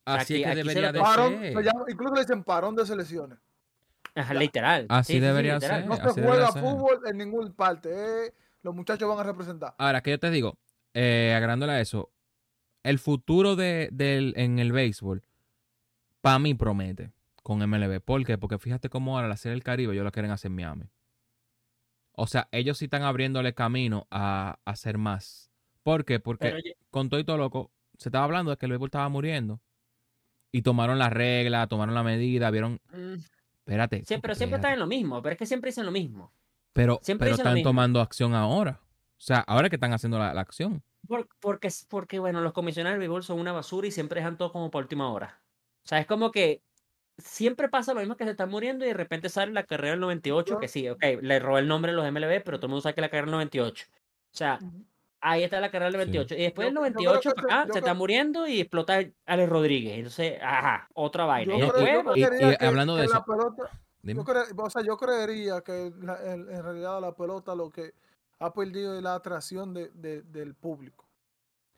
Así 0.05 0.35
aquí- 0.35 0.43
que 0.43 0.55
debería 0.55 0.91
de 0.93 0.99
Parón, 0.99 1.39
ser. 1.41 1.53
se 1.53 1.61
llama- 1.63 1.85
incluso 1.89 2.15
le 2.15 2.21
dicen 2.21 2.43
parón 2.45 2.75
de 2.75 2.85
selecciones. 2.85 3.37
Ajá, 4.15 4.33
literal. 4.33 4.85
Así 4.89 5.13
Sí, 5.13 5.13
sí, 5.13 5.19
sí, 5.19 5.25
debería 5.25 5.55
literal. 5.55 5.81
ser. 5.81 5.89
No 5.89 5.95
se 6.13 6.21
juega 6.21 6.51
ser. 6.51 6.61
fútbol 6.61 6.99
en 7.05 7.17
ninguna 7.17 7.51
parte. 7.53 7.89
eh, 8.27 8.33
los 8.61 8.73
muchachos 8.73 9.09
van 9.09 9.19
a 9.19 9.23
representar. 9.23 9.75
Ahora, 9.77 10.01
que 10.01 10.11
yo 10.11 10.19
te 10.19 10.29
digo, 10.31 10.57
eh, 10.93 11.33
a 11.37 11.79
eso, 11.81 12.11
el 12.83 12.97
futuro 12.97 13.57
de, 13.57 13.89
del, 13.91 14.33
en 14.37 14.57
el 14.59 14.71
béisbol, 14.71 15.21
para 16.21 16.39
mí 16.39 16.53
promete 16.53 17.11
con 17.43 17.61
MLB. 17.61 17.99
¿Por 17.99 18.23
qué? 18.25 18.37
Porque 18.37 18.57
fíjate 18.57 18.89
cómo 18.89 19.17
ahora 19.17 19.27
la 19.27 19.35
Serie 19.35 19.53
del 19.55 19.63
Caribe 19.63 19.91
ellos 19.93 20.05
la 20.05 20.11
quieren 20.11 20.31
hacer 20.31 20.49
en 20.49 20.55
Miami. 20.55 20.85
O 22.15 22.27
sea, 22.27 22.47
ellos 22.51 22.77
sí 22.77 22.85
están 22.85 23.03
abriéndole 23.03 23.53
camino 23.53 24.07
a, 24.11 24.59
a 24.65 24.71
hacer 24.71 24.97
más. 24.97 25.51
¿Por 25.83 26.05
qué? 26.05 26.19
Porque 26.19 26.49
Pero 26.51 26.57
con 26.89 27.09
todo 27.09 27.19
y 27.19 27.23
todo 27.23 27.37
loco, 27.37 27.71
se 27.97 28.09
estaba 28.09 28.23
hablando 28.25 28.51
de 28.51 28.57
que 28.57 28.65
el 28.65 28.71
béisbol 28.71 28.87
estaba 28.87 29.09
muriendo. 29.09 29.59
Y 30.51 30.61
tomaron 30.61 30.99
la 30.99 31.09
regla, 31.09 31.65
tomaron 31.67 31.95
la 31.95 32.03
medida, 32.03 32.51
vieron. 32.51 32.79
mm, 32.93 33.15
Espérate. 33.59 34.03
sí, 34.05 34.15
pero 34.21 34.35
siempre 34.35 34.57
están 34.57 34.73
en 34.73 34.79
lo 34.79 34.87
mismo, 34.87 35.21
pero 35.21 35.33
es 35.33 35.39
que 35.39 35.45
siempre 35.45 35.69
dicen 35.69 35.85
lo 35.85 35.91
mismo. 35.91 36.31
Pero, 36.73 36.99
siempre 37.03 37.25
pero 37.27 37.35
están 37.37 37.63
tomando 37.63 38.01
acción 38.01 38.33
ahora. 38.35 38.79
O 38.83 39.25
sea, 39.25 39.39
ahora 39.39 39.69
que 39.69 39.77
están 39.77 39.93
haciendo 39.93 40.19
la, 40.19 40.33
la 40.33 40.41
acción. 40.41 40.83
Por- 41.07 41.27
porque, 41.39 41.69
porque, 41.89 42.19
bueno, 42.19 42.41
los 42.41 42.53
comisionados 42.53 42.93
del 42.95 42.99
béisbol 42.99 43.23
son 43.23 43.39
una 43.39 43.51
basura 43.51 43.87
y 43.87 43.91
siempre 43.91 44.19
dejan 44.19 44.37
todo 44.37 44.51
como 44.51 44.69
por 44.69 44.83
última 44.83 45.09
hora. 45.11 45.41
O 45.85 45.87
sea, 45.87 45.99
es 45.99 46.05
como 46.05 46.31
que 46.31 46.61
siempre 47.17 47.69
pasa 47.69 47.93
lo 47.93 47.99
mismo 47.99 48.15
que 48.17 48.23
se 48.25 48.31
están 48.31 48.49
muriendo 48.49 48.85
y 48.85 48.89
de 48.89 48.93
repente 48.93 49.29
sale 49.29 49.51
la 49.51 49.63
carrera 49.63 49.91
del 49.91 49.99
98, 50.01 50.53
Yo- 50.55 50.59
que 50.59 50.67
sí, 50.67 50.89
ok, 50.89 51.03
le 51.21 51.39
robé 51.39 51.59
el 51.61 51.67
nombre 51.67 51.91
a 51.91 51.95
los 51.95 52.05
MLB, 52.05 52.41
pero 52.43 52.57
todo 52.57 52.67
el 52.67 52.71
mundo 52.71 52.81
sabe 52.81 52.95
que 52.95 53.01
la 53.01 53.09
carrera 53.09 53.25
del 53.27 53.31
98. 53.31 53.85
O 53.91 54.35
sea, 54.35 54.59
ahí 55.21 55.43
está 55.43 55.59
la 55.61 55.69
carrera 55.69 55.91
del 55.91 56.01
Sí. 56.01 56.05
28. 56.11 56.35
Y 56.35 56.41
después 56.43 56.65
del 56.67 56.73
Yo- 56.73 56.81
yo 56.81 56.81
creo 56.81 56.93
98 56.93 57.29
que 57.29 57.35
para 57.41 57.47
se- 57.47 57.53
acá 57.53 57.67
yo 57.67 57.73
se 57.73 57.79
está 57.79 57.93
muriendo 57.93 58.47
y 58.47 58.59
explota 58.61 58.99
Alex 59.25 59.49
Rodríguez. 59.49 59.97
Entonces, 59.97 60.39
ajá, 60.41 60.87
otra 60.93 61.25
vaina. 61.25 61.57
Yo 61.57 61.67
Y 61.67 61.69
creo- 61.69 62.13
que- 62.13 62.65
hablando 62.65 62.95
de 62.95 63.01
que 63.01 63.05
eso, 63.07 63.23
pelota-. 63.25 63.69
Yo, 64.05 64.23
cre- 64.25 64.53
o 64.57 64.69
sea, 64.69 64.81
yo 64.81 64.97
creería 64.97 65.61
que 65.61 65.93
la- 66.01 66.19
en, 66.33 66.49
en 66.49 66.63
realidad 66.63 66.99
la 66.99 67.13
pelota 67.15 67.55
lo 67.55 67.69
que 67.69 67.93
ha 68.39 68.51
perdido 68.51 68.97
es 68.97 69.03
la 69.03 69.15
atracción 69.15 69.73
de- 69.73 69.89
de- 69.93 70.23
del 70.23 70.55
público. 70.55 71.05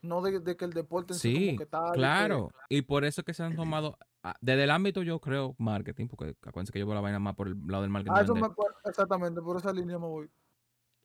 no 0.02 0.22
de, 0.22 0.56
que 0.56 0.66
el 0.66 0.72
deporte 0.74 1.14
en 1.14 1.20
sí, 1.20 1.46
como 1.48 1.58
que 1.58 1.64
está. 1.64 1.92
Claro, 1.94 2.52
y 2.70 2.84
por 2.84 3.06
eso 3.06 3.24
que 3.24 3.34
se 3.34 3.42
han 3.42 3.56
tomado. 3.56 3.98
Ah, 4.28 4.36
desde 4.42 4.64
el 4.64 4.72
ámbito, 4.72 5.04
yo 5.04 5.20
creo, 5.20 5.56
marketing, 5.60 6.08
porque 6.08 6.36
acuérdense 6.42 6.74
que 6.74 6.80
yo 6.80 6.88
voy 6.88 6.96
la 6.96 7.02
vaina 7.02 7.20
más 7.20 7.36
por 7.36 7.48
el 7.48 7.58
lado 7.68 7.84
del 7.84 7.92
marketing. 7.92 8.16
Ah, 8.18 8.24
eso 8.24 8.34
me, 8.34 8.48
exactamente, 8.84 9.40
por 9.40 9.56
esa 9.58 9.72
línea 9.72 10.00
me 10.00 10.08
voy. 10.08 10.32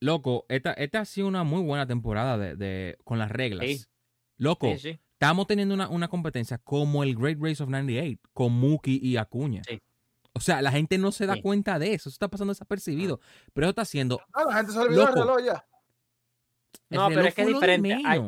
Loco, 0.01 0.47
esta, 0.49 0.73
esta 0.73 1.01
ha 1.01 1.05
sido 1.05 1.29
una 1.29 1.45
muy 1.45 1.61
buena 1.63 1.87
temporada 1.87 2.39
de, 2.39 2.57
de 2.57 2.97
con 3.05 3.19
las 3.19 3.31
reglas. 3.31 3.91
Loco, 4.39 4.69
estamos 4.69 5.47
teniendo 5.47 5.75
una, 5.75 5.91
una, 5.91 6.09
competencia 6.09 6.57
como 6.57 7.05
el 7.05 7.15
Great 7.15 7.37
Race 7.39 7.63
of 7.63 7.69
98, 7.69 8.19
con 8.33 8.55
Muki 8.55 8.99
y 9.03 9.19
Acuña. 9.19 9.61
O 10.33 10.41
sea, 10.41 10.63
la 10.63 10.73
gente 10.73 10.97
no 10.97 11.13
se 11.13 11.27
da 11.27 11.43
cuenta 11.43 11.79
de 11.79 11.89
eso. 11.93 12.09
Eso 12.09 12.15
está 12.15 12.29
pasando 12.29 12.53
desapercibido. 12.53 13.21
Pero 13.53 13.67
eso 13.67 13.71
está 13.71 13.83
haciendo. 13.83 14.19
No, 14.35 14.45
la 14.47 14.57
gente 14.57 14.73
se 14.73 14.79
olvidó 14.79 15.05
del 15.05 15.15
reloj 15.15 15.41
ya. 15.45 15.67
No, 16.89 17.09
pero 17.09 17.21
es 17.21 17.35
que 17.35 17.43
es 17.43 17.49
diferente. 17.49 18.01
Hay, 18.07 18.19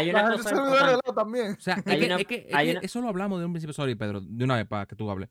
una 0.00 0.22
la 0.22 0.32
cosa. 0.32 0.54
Del 0.54 0.80
reloj 0.80 1.14
también. 1.14 1.52
O 1.52 1.60
sea, 1.60 1.74
es 1.86 2.26
que, 2.26 2.48
eso 2.82 3.00
lo 3.00 3.08
hablamos 3.08 3.38
de 3.38 3.46
un 3.46 3.52
principio. 3.52 3.74
Sorry, 3.74 3.94
Pedro, 3.94 4.20
de 4.20 4.44
una 4.44 4.56
vez 4.56 4.66
para 4.66 4.86
que 4.86 4.96
tú 4.96 5.10
hables. 5.10 5.28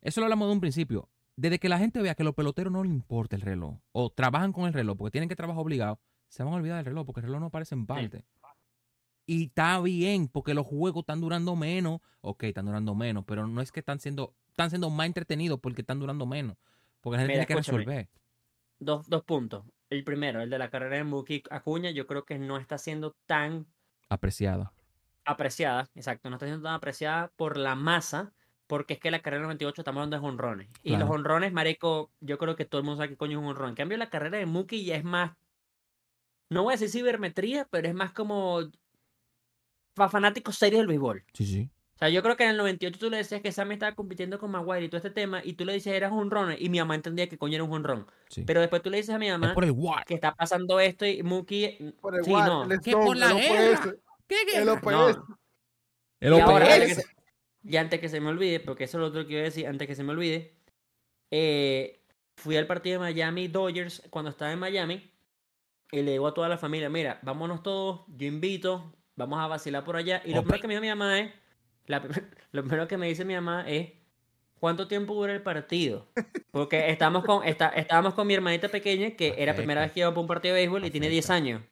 Eso 0.00 0.20
lo 0.20 0.26
hablamos 0.26 0.48
de 0.48 0.52
un 0.52 0.60
principio. 0.60 1.08
Desde 1.36 1.58
que 1.58 1.68
la 1.68 1.78
gente 1.78 2.00
vea 2.00 2.14
que 2.14 2.22
a 2.22 2.24
los 2.24 2.34
peloteros 2.34 2.72
no 2.72 2.84
les 2.84 2.92
importa 2.92 3.34
el 3.34 3.42
reloj, 3.42 3.78
o 3.92 4.10
trabajan 4.10 4.52
con 4.52 4.66
el 4.66 4.72
reloj 4.72 4.96
porque 4.96 5.10
tienen 5.10 5.28
que 5.28 5.34
trabajar 5.34 5.60
obligado, 5.60 5.98
se 6.28 6.44
van 6.44 6.52
a 6.52 6.56
olvidar 6.56 6.76
del 6.76 6.86
reloj 6.86 7.06
porque 7.06 7.20
el 7.20 7.26
reloj 7.26 7.40
no 7.40 7.46
aparece 7.46 7.74
en 7.74 7.86
parte. 7.86 8.24
Y 9.26 9.46
está 9.46 9.80
bien, 9.80 10.28
porque 10.28 10.54
los 10.54 10.66
juegos 10.66 11.02
están 11.02 11.20
durando 11.20 11.56
menos. 11.56 12.00
Ok, 12.20 12.44
están 12.44 12.66
durando 12.66 12.94
menos, 12.94 13.24
pero 13.26 13.46
no 13.46 13.60
es 13.62 13.72
que 13.72 13.80
están 13.80 13.98
siendo, 13.98 14.34
están 14.50 14.70
siendo 14.70 14.90
más 14.90 15.06
entretenidos 15.06 15.58
porque 15.60 15.80
están 15.80 15.98
durando 15.98 16.26
menos. 16.26 16.56
Porque 17.00 17.16
la 17.16 17.22
gente 17.22 17.32
tiene 17.32 17.46
que 17.46 17.54
resolver. 17.54 18.08
Dos, 18.78 19.08
dos 19.08 19.24
puntos. 19.24 19.64
El 19.90 20.04
primero, 20.04 20.42
el 20.42 20.50
de 20.50 20.58
la 20.58 20.70
carrera 20.70 20.96
de 20.96 21.04
Muki 21.04 21.42
Acuña, 21.50 21.90
yo 21.90 22.06
creo 22.06 22.24
que 22.24 22.38
no 22.38 22.58
está 22.58 22.78
siendo 22.78 23.16
tan 23.26 23.66
apreciada. 24.08 24.72
Apreciada, 25.24 25.88
exacto. 25.94 26.28
No 26.28 26.36
está 26.36 26.46
siendo 26.46 26.62
tan 26.62 26.74
apreciada 26.74 27.32
por 27.36 27.56
la 27.56 27.74
masa, 27.74 28.32
porque 28.66 28.94
es 28.94 29.00
que 29.00 29.10
la 29.10 29.20
carrera 29.20 29.40
del 29.40 29.48
98 29.48 29.80
estamos 29.80 30.00
hablando 30.00 30.20
de 30.20 30.26
honrones. 30.26 30.68
Y 30.82 30.96
los 30.96 31.08
honrones, 31.08 31.52
marico, 31.52 32.10
yo 32.20 32.38
creo 32.38 32.56
que 32.56 32.64
todo 32.64 32.80
el 32.80 32.84
mundo 32.84 32.98
sabe 32.98 33.10
qué 33.10 33.16
coño 33.16 33.38
es 33.38 33.42
un 33.42 33.50
honrón. 33.50 33.70
En 33.70 33.74
cambio, 33.74 33.98
la 33.98 34.10
carrera 34.10 34.38
de 34.38 34.46
Muki 34.46 34.84
ya 34.84 34.96
es 34.96 35.04
más. 35.04 35.36
No 36.50 36.62
voy 36.62 36.72
a 36.72 36.76
decir 36.76 36.90
cibermetría, 36.90 37.66
pero 37.70 37.88
es 37.88 37.94
más 37.94 38.12
como 38.12 38.60
para 39.94 40.10
fanáticos 40.10 40.56
serios 40.56 40.80
del 40.80 40.88
béisbol. 40.88 41.24
Sí, 41.32 41.46
sí. 41.46 41.70
O 41.94 41.98
sea, 41.98 42.08
yo 42.08 42.22
creo 42.22 42.36
que 42.36 42.44
en 42.44 42.50
el 42.50 42.56
98 42.56 42.98
tú 42.98 43.08
le 43.08 43.18
decías 43.18 43.40
que 43.40 43.52
Sammy 43.52 43.74
estaba 43.74 43.94
compitiendo 43.94 44.38
con 44.38 44.50
Maguire 44.50 44.84
y 44.84 44.88
todo 44.88 44.96
este 44.96 45.10
tema, 45.10 45.40
y 45.44 45.52
tú 45.52 45.64
le 45.64 45.74
dices 45.74 45.92
eras 45.92 46.10
un 46.12 46.30
ron, 46.30 46.54
y 46.58 46.68
mi 46.68 46.78
mamá 46.78 46.96
entendía 46.96 47.28
que 47.28 47.38
coño 47.38 47.54
era 47.54 47.64
un 47.64 47.72
honrón. 47.72 48.06
Pero 48.46 48.60
después 48.60 48.82
tú 48.82 48.90
le 48.90 48.96
dices 48.96 49.14
a 49.14 49.18
mi 49.18 49.30
mamá 49.30 49.54
que 50.06 50.14
está 50.14 50.34
pasando 50.34 50.80
esto 50.80 51.06
y 51.06 51.22
Mookie. 51.22 51.94
Por 52.00 52.16
el 52.16 52.24
sí, 52.24 52.32
no. 52.32 52.68
¿Qué 52.82 52.92
por 52.92 53.16
la 53.16 53.32
guerra? 53.32 53.94
¿Qué 54.26 54.36
El 54.54 54.68
OPS. 54.68 55.18
El. 56.20 56.34
Y, 56.34 56.40
ahora, 56.40 56.66
y 57.62 57.76
antes 57.76 58.00
que 58.00 58.08
se 58.08 58.20
me 58.20 58.28
olvide, 58.28 58.60
porque 58.60 58.84
eso 58.84 58.98
es 58.98 59.00
lo 59.00 59.06
otro 59.06 59.26
que 59.26 59.32
iba 59.32 59.40
a 59.40 59.44
decir, 59.44 59.66
antes 59.66 59.86
que 59.88 59.94
se 59.94 60.02
me 60.02 60.12
olvide, 60.12 60.54
eh, 61.30 62.00
fui 62.36 62.56
al 62.56 62.66
partido 62.66 63.00
de 63.00 63.10
Miami 63.10 63.48
Dodgers 63.48 64.02
cuando 64.10 64.30
estaba 64.30 64.52
en 64.52 64.58
Miami 64.58 65.10
y 65.90 66.02
le 66.02 66.12
digo 66.12 66.26
a 66.26 66.34
toda 66.34 66.48
la 66.48 66.58
familia, 66.58 66.90
mira, 66.90 67.18
vámonos 67.22 67.62
todos, 67.62 68.02
yo 68.08 68.26
invito, 68.26 68.92
vamos 69.16 69.38
a 69.38 69.46
vacilar 69.46 69.84
por 69.84 69.96
allá. 69.96 70.22
Y 70.24 70.34
lo 70.34 70.42
primero 70.42 70.60
que 70.60 70.68
me 70.68 70.74
dijo 70.74 70.82
mi 70.82 70.88
mamá 70.88 71.20
es, 71.20 71.32
lo 72.52 72.62
primero 72.62 72.88
que 72.88 72.96
me 72.96 73.08
dice 73.08 73.24
mi 73.24 73.34
mamá 73.34 73.64
es, 73.68 73.92
¿cuánto 74.58 74.88
tiempo 74.88 75.14
dura 75.14 75.32
el 75.32 75.42
partido? 75.42 76.06
Porque 76.50 76.90
estamos 76.90 77.24
con, 77.24 77.44
estábamos 77.44 78.14
con 78.14 78.26
mi 78.26 78.34
hermanita 78.34 78.68
pequeña, 78.68 79.10
que 79.12 79.34
era 79.38 79.52
la 79.52 79.56
primera 79.56 79.80
vez 79.82 79.92
que 79.92 80.00
iba 80.00 80.10
para 80.10 80.20
un 80.20 80.26
partido 80.26 80.54
de 80.54 80.62
béisbol 80.62 80.84
y 80.84 80.90
tiene 80.90 81.08
10 81.08 81.30
años. 81.30 81.62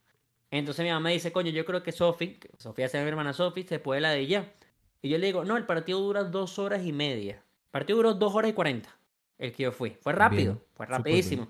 Entonces 0.51 0.85
mi 0.85 0.91
mamá 0.91 1.09
dice, 1.09 1.33
coño, 1.33 1.51
yo 1.51 1.65
creo 1.65 1.83
que 1.83 1.93
Sophie, 1.93 2.39
Sofía 2.59 2.89
se 2.89 3.01
mi 3.03 3.09
hermana 3.09 3.33
Sophie, 3.33 3.65
se 3.65 3.79
puede 3.79 4.01
la 4.01 4.11
de 4.11 4.21
ella. 4.21 4.53
Y 5.01 5.09
yo 5.09 5.19
le 5.19 5.27
digo, 5.27 5.45
no, 5.45 5.57
el 5.57 5.65
partido 5.65 6.01
dura 6.01 6.25
dos 6.25 6.59
horas 6.59 6.85
y 6.85 6.93
media. 6.93 7.37
El 7.37 7.71
partido 7.71 7.97
duró 7.97 8.15
dos 8.15 8.35
horas 8.35 8.51
y 8.51 8.55
cuarenta, 8.55 8.97
el 9.39 9.53
que 9.53 9.63
yo 9.63 9.73
fui. 9.73 9.97
Fue 10.01 10.13
rápido, 10.13 10.63
fue 10.75 10.87
rapidísimo 10.87 11.49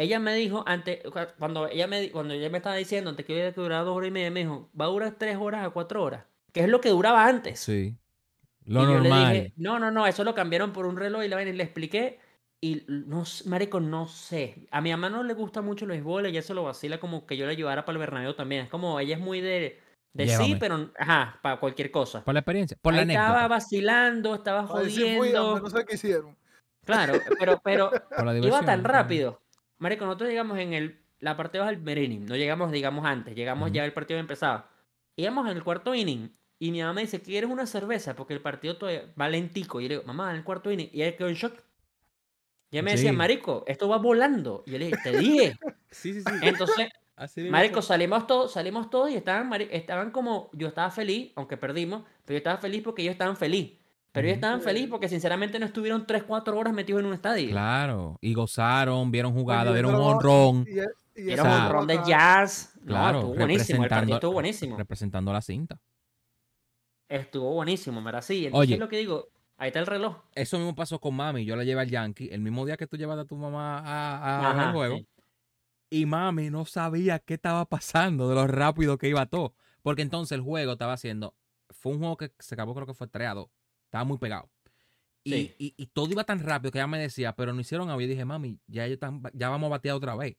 ella 0.00 0.18
me 0.18 0.34
dijo, 0.34 0.64
antes, 0.66 1.00
cuando 1.38 1.68
ella 1.68 1.86
me, 1.86 2.10
cuando 2.10 2.32
ella 2.32 2.48
me 2.48 2.56
estaba 2.56 2.76
diciendo, 2.76 3.10
antes 3.10 3.26
que 3.26 3.36
iba 3.36 3.46
a 3.46 3.52
durar 3.52 3.84
dos 3.84 3.94
horas 3.94 4.08
y 4.08 4.10
media, 4.10 4.30
me 4.30 4.40
dijo, 4.40 4.70
va 4.78 4.86
a 4.86 4.88
durar 4.88 5.14
tres 5.18 5.36
horas 5.36 5.66
a 5.66 5.70
cuatro 5.70 6.02
horas, 6.02 6.24
que 6.52 6.60
es 6.60 6.68
lo 6.68 6.80
que 6.80 6.90
duraba 6.90 7.26
antes. 7.26 7.60
Sí. 7.60 7.96
Lo 8.64 8.84
normal. 8.84 9.04
Yo 9.04 9.28
le 9.28 9.34
dije, 9.34 9.52
no, 9.56 9.78
no, 9.78 9.90
no, 9.90 10.06
eso 10.06 10.24
lo 10.24 10.34
cambiaron 10.34 10.72
por 10.72 10.86
un 10.86 10.96
reloj 10.96 11.24
y 11.24 11.28
la 11.28 11.42
y 11.42 11.52
le 11.52 11.62
expliqué. 11.62 12.20
Y 12.60 12.84
no, 12.88 13.24
marico, 13.46 13.80
no 13.80 14.06
sé. 14.06 14.66
A 14.70 14.80
mi 14.80 14.90
mamá 14.90 15.08
no 15.08 15.22
le 15.22 15.34
gusta 15.34 15.62
mucho 15.62 15.86
el 15.86 15.92
béisbol, 15.92 16.26
ella 16.26 16.42
se 16.42 16.52
lo 16.52 16.64
vacila 16.64 17.00
como 17.00 17.26
que 17.26 17.36
yo 17.36 17.46
le 17.46 17.52
ayudara 17.52 17.84
para 17.84 17.94
el 17.94 18.00
Bernabéu 18.00 18.34
también. 18.34 18.64
Es 18.64 18.70
como, 18.70 19.00
ella 19.00 19.16
es 19.16 19.20
muy 19.20 19.40
de, 19.40 19.80
de 20.12 20.28
sí, 20.28 20.56
pero, 20.60 20.90
ajá, 20.98 21.38
para 21.42 21.58
cualquier 21.58 21.90
cosa. 21.90 22.22
Por 22.22 22.34
la 22.34 22.40
experiencia, 22.40 22.76
por 22.80 22.92
la 22.92 23.02
Estaba 23.02 23.48
vacilando, 23.48 24.34
estaba 24.34 24.66
jodiendo. 24.66 25.58
no 25.58 25.70
sé 25.70 25.84
qué 25.86 25.94
hicieron. 25.94 26.36
Claro, 26.84 27.14
pero, 27.38 27.60
pero 27.62 27.90
iba 28.42 28.62
tan 28.62 28.84
rápido 28.84 29.40
Marico, 29.80 30.04
nosotros 30.04 30.28
llegamos 30.28 30.58
en 30.58 30.74
el, 30.74 31.00
la 31.20 31.36
parte 31.36 31.58
baja 31.58 31.72
del 31.72 31.98
inning, 31.98 32.26
no 32.26 32.36
llegamos, 32.36 32.70
digamos, 32.70 33.06
antes, 33.06 33.34
llegamos 33.34 33.72
ya 33.72 33.84
el 33.84 33.94
partido 33.94 34.20
empezaba. 34.20 34.70
Íbamos 35.16 35.50
en 35.50 35.56
el 35.56 35.64
cuarto 35.64 35.94
inning 35.94 36.30
y 36.62 36.70
mi 36.72 36.80
mamá 36.82 36.92
me 36.92 37.00
dice, 37.00 37.22
¿quieres 37.22 37.48
una 37.48 37.66
cerveza? 37.66 38.14
Porque 38.14 38.34
el 38.34 38.42
partido 38.42 38.76
todavía 38.76 39.10
va 39.18 39.30
lentico. 39.30 39.80
Y 39.80 39.84
yo 39.84 39.88
le 39.88 39.94
digo, 39.94 40.06
mamá, 40.06 40.30
en 40.30 40.36
el 40.36 40.44
cuarto 40.44 40.70
inning. 40.70 40.90
Y 40.92 41.00
él 41.00 41.16
quedó 41.16 41.28
en 41.28 41.34
shock. 41.34 41.54
Y 42.70 42.76
ella 42.76 42.82
me 42.82 42.90
decía, 42.92 43.14
Marico, 43.14 43.64
esto 43.66 43.88
va 43.88 43.96
volando. 43.96 44.62
Y 44.66 44.72
yo 44.72 44.78
le 44.78 44.84
dije, 44.86 44.98
te 45.02 45.18
dije. 45.18 45.58
sí, 45.90 46.12
sí, 46.12 46.20
sí. 46.20 46.32
Entonces, 46.42 46.88
Marico, 47.50 47.80
salimos 47.80 48.26
todos, 48.26 48.52
salimos 48.52 48.90
todos 48.90 49.10
y 49.10 49.16
estaban, 49.16 49.50
estaban 49.70 50.10
como, 50.10 50.50
yo 50.52 50.68
estaba 50.68 50.90
feliz, 50.90 51.32
aunque 51.34 51.56
perdimos, 51.56 52.02
pero 52.26 52.34
yo 52.34 52.38
estaba 52.38 52.58
feliz 52.58 52.82
porque 52.84 53.00
ellos 53.00 53.12
estaban 53.12 53.38
feliz. 53.38 53.72
Pero 54.12 54.26
ellos 54.26 54.36
estaban 54.36 54.60
felices 54.60 54.90
porque 54.90 55.08
sinceramente 55.08 55.58
no 55.58 55.64
estuvieron 55.64 56.06
3, 56.06 56.24
4 56.24 56.58
horas 56.58 56.74
metidos 56.74 57.00
en 57.00 57.06
un 57.06 57.14
estadio. 57.14 57.48
Claro, 57.48 58.18
y 58.20 58.34
gozaron, 58.34 59.10
vieron 59.10 59.32
jugadas, 59.32 59.72
vieron 59.72 59.94
un 59.94 60.02
honrón. 60.02 60.66
Vieron 61.14 61.46
un 61.46 61.52
honrón 61.52 61.86
de 61.86 62.00
jazz. 62.06 62.74
Claro, 62.84 63.20
estuvo 63.20 63.34
buenísimo, 63.34 63.82
el 63.84 63.88
partido 63.88 64.16
estuvo 64.16 64.32
buenísimo. 64.32 64.76
Representando 64.76 65.32
la 65.32 65.40
cinta. 65.40 65.78
Estuvo 67.10 67.52
buenísimo, 67.52 68.02
¿verdad? 68.02 68.22
Sí, 68.22 68.46
entonces 68.46 68.68
Oye, 68.68 68.74
es 68.74 68.80
lo 68.80 68.88
que 68.88 68.98
digo, 68.98 69.28
ahí 69.58 69.68
está 69.68 69.80
el 69.80 69.86
reloj. 69.86 70.16
Eso 70.34 70.56
mismo 70.58 70.74
pasó 70.74 71.00
con 71.00 71.14
mami, 71.14 71.44
yo 71.44 71.56
la 71.56 71.64
llevé 71.64 71.80
al 71.80 71.90
Yankee, 71.90 72.28
el 72.30 72.40
mismo 72.40 72.64
día 72.64 72.76
que 72.76 72.86
tú 72.86 72.96
llevas 72.96 73.18
a 73.18 73.24
tu 73.24 73.36
mamá 73.36 73.80
a, 73.80 74.68
al 74.68 74.72
juego. 74.72 75.00
Y 75.90 76.06
mami 76.06 76.50
no 76.50 76.64
sabía 76.64 77.18
qué 77.18 77.34
estaba 77.34 77.64
pasando, 77.64 78.28
de 78.28 78.36
lo 78.36 78.46
rápido 78.46 78.96
que 78.96 79.08
iba 79.08 79.26
todo. 79.26 79.54
Porque 79.82 80.02
entonces 80.02 80.36
el 80.36 80.42
juego 80.42 80.72
estaba 80.72 80.92
haciendo, 80.92 81.34
fue 81.70 81.92
un 81.92 81.98
juego 81.98 82.16
que 82.16 82.32
se 82.38 82.54
acabó 82.54 82.74
creo 82.74 82.86
que 82.86 82.94
fue 82.94 83.08
3 83.08 83.28
a 83.28 83.34
2 83.34 83.48
estaba 83.90 84.04
muy 84.04 84.18
pegado. 84.18 84.48
Y, 85.24 85.52
y, 85.58 85.86
todo 85.88 86.10
iba 86.10 86.24
tan 86.24 86.40
rápido 86.40 86.70
que 86.72 86.78
ella 86.78 86.86
me 86.86 86.98
decía, 86.98 87.34
pero 87.34 87.52
no 87.52 87.60
hicieron 87.60 87.90
a 87.90 87.94
Yo 87.94 88.06
dije, 88.06 88.24
mami, 88.24 88.58
ya, 88.66 88.86
ya 88.86 89.48
vamos 89.50 89.66
a 89.66 89.70
batear 89.70 89.96
otra 89.96 90.14
vez. 90.14 90.36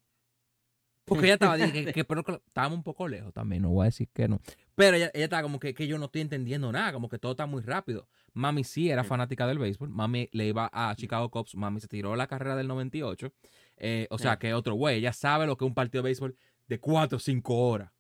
Porque 1.12 1.26
ella 1.26 1.34
estaba, 1.34 1.58
dije, 1.58 1.92
que, 1.92 2.06
pero 2.06 2.24
estábamos 2.48 2.78
un 2.78 2.84
poco 2.84 3.06
lejos 3.06 3.34
también, 3.34 3.64
no 3.64 3.70
voy 3.70 3.84
a 3.84 3.86
decir 3.88 4.08
que 4.14 4.30
no. 4.30 4.40
Pero 4.76 4.96
ella, 4.96 5.12
ella 5.14 5.26
estaba 5.26 5.44
como 5.44 5.60
que, 5.60 5.74
que, 5.74 5.86
yo 5.86 5.98
no 5.98 6.06
estoy 6.06 6.22
entendiendo 6.22 6.72
nada, 6.72 6.94
como 6.94 7.10
que 7.10 7.20
todo 7.20 7.34
está 7.34 7.46
muy 7.46 7.62
rápido. 7.62 8.08
Mami 8.32 8.64
sí 8.64 8.90
era 8.90 9.04
fanática 9.04 9.46
del 9.46 9.60
béisbol, 9.60 9.90
mami 9.90 10.30
le 10.32 10.48
iba 10.48 10.70
a 10.72 10.96
Chicago 10.96 11.30
Cubs, 11.30 11.54
mami 11.56 11.82
se 11.82 11.90
tiró 11.90 12.16
la 12.16 12.28
carrera 12.28 12.56
del 12.56 12.70
98. 12.70 13.34
Eh, 13.76 14.08
o 14.10 14.18
sea, 14.18 14.40
que 14.40 14.54
otro 14.54 14.76
güey, 14.76 15.00
ella 15.00 15.12
sabe 15.12 15.46
lo 15.48 15.58
que 15.58 15.66
es 15.66 15.68
un 15.68 15.76
partido 15.76 16.02
de 16.02 16.08
béisbol 16.08 16.38
de 16.68 16.80
4 16.80 17.18
o 17.18 17.20
5 17.20 17.58
horas. 17.58 17.92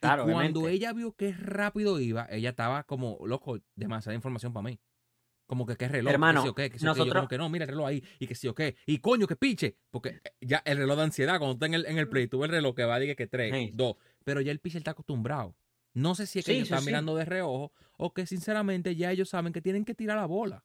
Claro, 0.00 0.24
cuando 0.24 0.68
ella 0.68 0.94
vio 0.94 1.12
que 1.12 1.32
rápido 1.32 2.00
iba, 2.00 2.26
ella 2.30 2.50
estaba 2.50 2.84
como, 2.84 3.18
loco, 3.26 3.58
demasiada 3.74 4.14
información 4.14 4.54
para 4.54 4.62
mí. 4.62 4.80
Como 5.48 5.64
que 5.64 5.76
qué 5.76 5.88
reloj, 5.88 6.12
Hermano, 6.12 6.42
que 6.42 6.46
sí 6.46 6.50
o 6.50 6.54
qué, 6.54 6.70
que 6.70 6.78
sí 6.78 6.84
nosotros... 6.84 7.06
Yo 7.08 7.14
como 7.14 7.28
que 7.28 7.38
no, 7.38 7.48
mira 7.48 7.64
el 7.64 7.70
reloj 7.70 7.86
ahí, 7.86 8.04
y 8.18 8.26
que 8.26 8.34
sí 8.34 8.48
o 8.48 8.54
qué. 8.54 8.76
Y 8.84 8.98
coño, 8.98 9.26
que 9.26 9.34
piche. 9.34 9.78
Porque 9.90 10.20
eh, 10.22 10.32
ya 10.42 10.62
el 10.66 10.76
reloj 10.76 10.98
de 10.98 11.04
ansiedad, 11.04 11.38
cuando 11.38 11.54
está 11.54 11.64
en 11.64 11.72
el, 11.72 11.86
en 11.86 11.96
el 11.96 12.06
play, 12.06 12.28
tú 12.28 12.38
ves 12.38 12.50
el 12.50 12.56
reloj 12.56 12.76
que 12.76 12.84
va, 12.84 12.98
diga 12.98 13.14
que 13.14 13.26
tres, 13.26 13.70
dos. 13.72 13.96
Pero 14.24 14.42
ya 14.42 14.52
el 14.52 14.58
pitcher 14.58 14.80
está 14.80 14.90
acostumbrado. 14.90 15.56
No 15.94 16.14
sé 16.14 16.26
si 16.26 16.40
es 16.40 16.44
que 16.44 16.52
ellos 16.52 16.70
están 16.70 16.84
mirando 16.84 17.16
de 17.16 17.24
reojo 17.24 17.72
o 17.96 18.12
que 18.12 18.26
sinceramente 18.26 18.94
ya 18.94 19.10
ellos 19.10 19.30
saben 19.30 19.54
que 19.54 19.62
tienen 19.62 19.86
que 19.86 19.94
tirar 19.94 20.18
la 20.18 20.26
bola. 20.26 20.64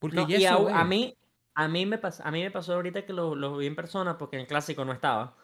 Porque 0.00 0.26
ya 0.26 0.38
y 0.38 0.44
a, 0.44 0.84
mí, 0.84 1.16
a 1.54 1.68
mí 1.68 1.86
me 1.86 1.98
pasó, 1.98 2.24
a 2.26 2.32
mí 2.32 2.42
me 2.42 2.50
pasó 2.50 2.74
ahorita 2.74 3.06
que 3.06 3.12
lo, 3.12 3.36
lo 3.36 3.56
vi 3.58 3.66
en 3.66 3.76
persona 3.76 4.18
porque 4.18 4.36
en 4.36 4.42
el 4.42 4.48
clásico 4.48 4.84
no 4.84 4.92
estaba 4.92 5.36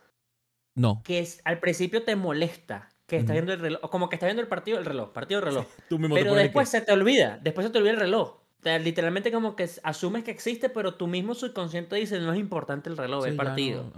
no. 0.74 1.02
Que 1.04 1.20
es, 1.20 1.40
al 1.44 1.60
principio 1.60 2.02
te 2.02 2.16
molesta 2.16 2.88
que 3.06 3.16
está 3.16 3.32
viendo 3.32 3.52
el 3.52 3.60
reloj, 3.60 3.90
como 3.90 4.08
que 4.08 4.16
está 4.16 4.26
viendo 4.26 4.42
el 4.42 4.48
partido 4.48 4.78
el 4.78 4.84
reloj, 4.84 5.12
partido 5.12 5.40
del 5.40 5.50
reloj. 5.50 5.66
pero 6.14 6.34
después 6.34 6.68
se 6.68 6.80
te 6.80 6.92
olvida, 6.92 7.38
después 7.42 7.66
se 7.66 7.72
te 7.72 7.78
olvida 7.78 7.92
el 7.92 8.00
reloj. 8.00 8.28
O 8.28 8.62
sea, 8.62 8.78
literalmente 8.78 9.30
como 9.30 9.56
que 9.56 9.68
asumes 9.82 10.24
que 10.24 10.30
existe, 10.30 10.70
pero 10.70 10.94
tú 10.94 11.06
mismo 11.06 11.34
subconsciente 11.34 11.96
dices, 11.96 12.22
no 12.22 12.32
es 12.32 12.38
importante 12.38 12.88
el 12.88 12.96
reloj, 12.96 13.26
el 13.26 13.36
partido. 13.36 13.92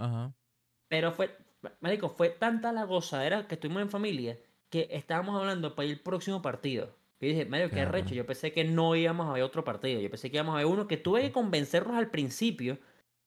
Pero 0.89 1.13
fue, 1.13 1.37
médico, 1.79 2.09
fue 2.09 2.29
tanta 2.29 2.73
la 2.73 2.83
gozadera 2.83 3.47
que 3.47 3.55
estuvimos 3.55 3.81
en 3.81 3.89
familia 3.89 4.37
que 4.69 4.89
estábamos 4.91 5.39
hablando 5.39 5.75
para 5.75 5.87
ir 5.87 5.95
al 5.95 6.01
próximo 6.01 6.41
partido. 6.41 6.95
Y 7.19 7.29
dije, 7.29 7.45
medio 7.45 7.69
qué 7.71 7.85
recho, 7.85 8.13
yo 8.13 8.25
pensé 8.25 8.51
que 8.51 8.63
no 8.63 8.95
íbamos 8.95 9.27
a 9.27 9.33
ver 9.33 9.43
otro 9.43 9.63
partido, 9.63 9.99
yo 9.99 10.09
pensé 10.09 10.29
que 10.29 10.37
íbamos 10.37 10.53
a 10.53 10.57
ver 10.57 10.67
uno 10.67 10.87
que 10.87 10.97
tuve 10.97 11.21
que 11.21 11.31
convencernos 11.31 11.95
al 11.95 12.11
principio 12.11 12.77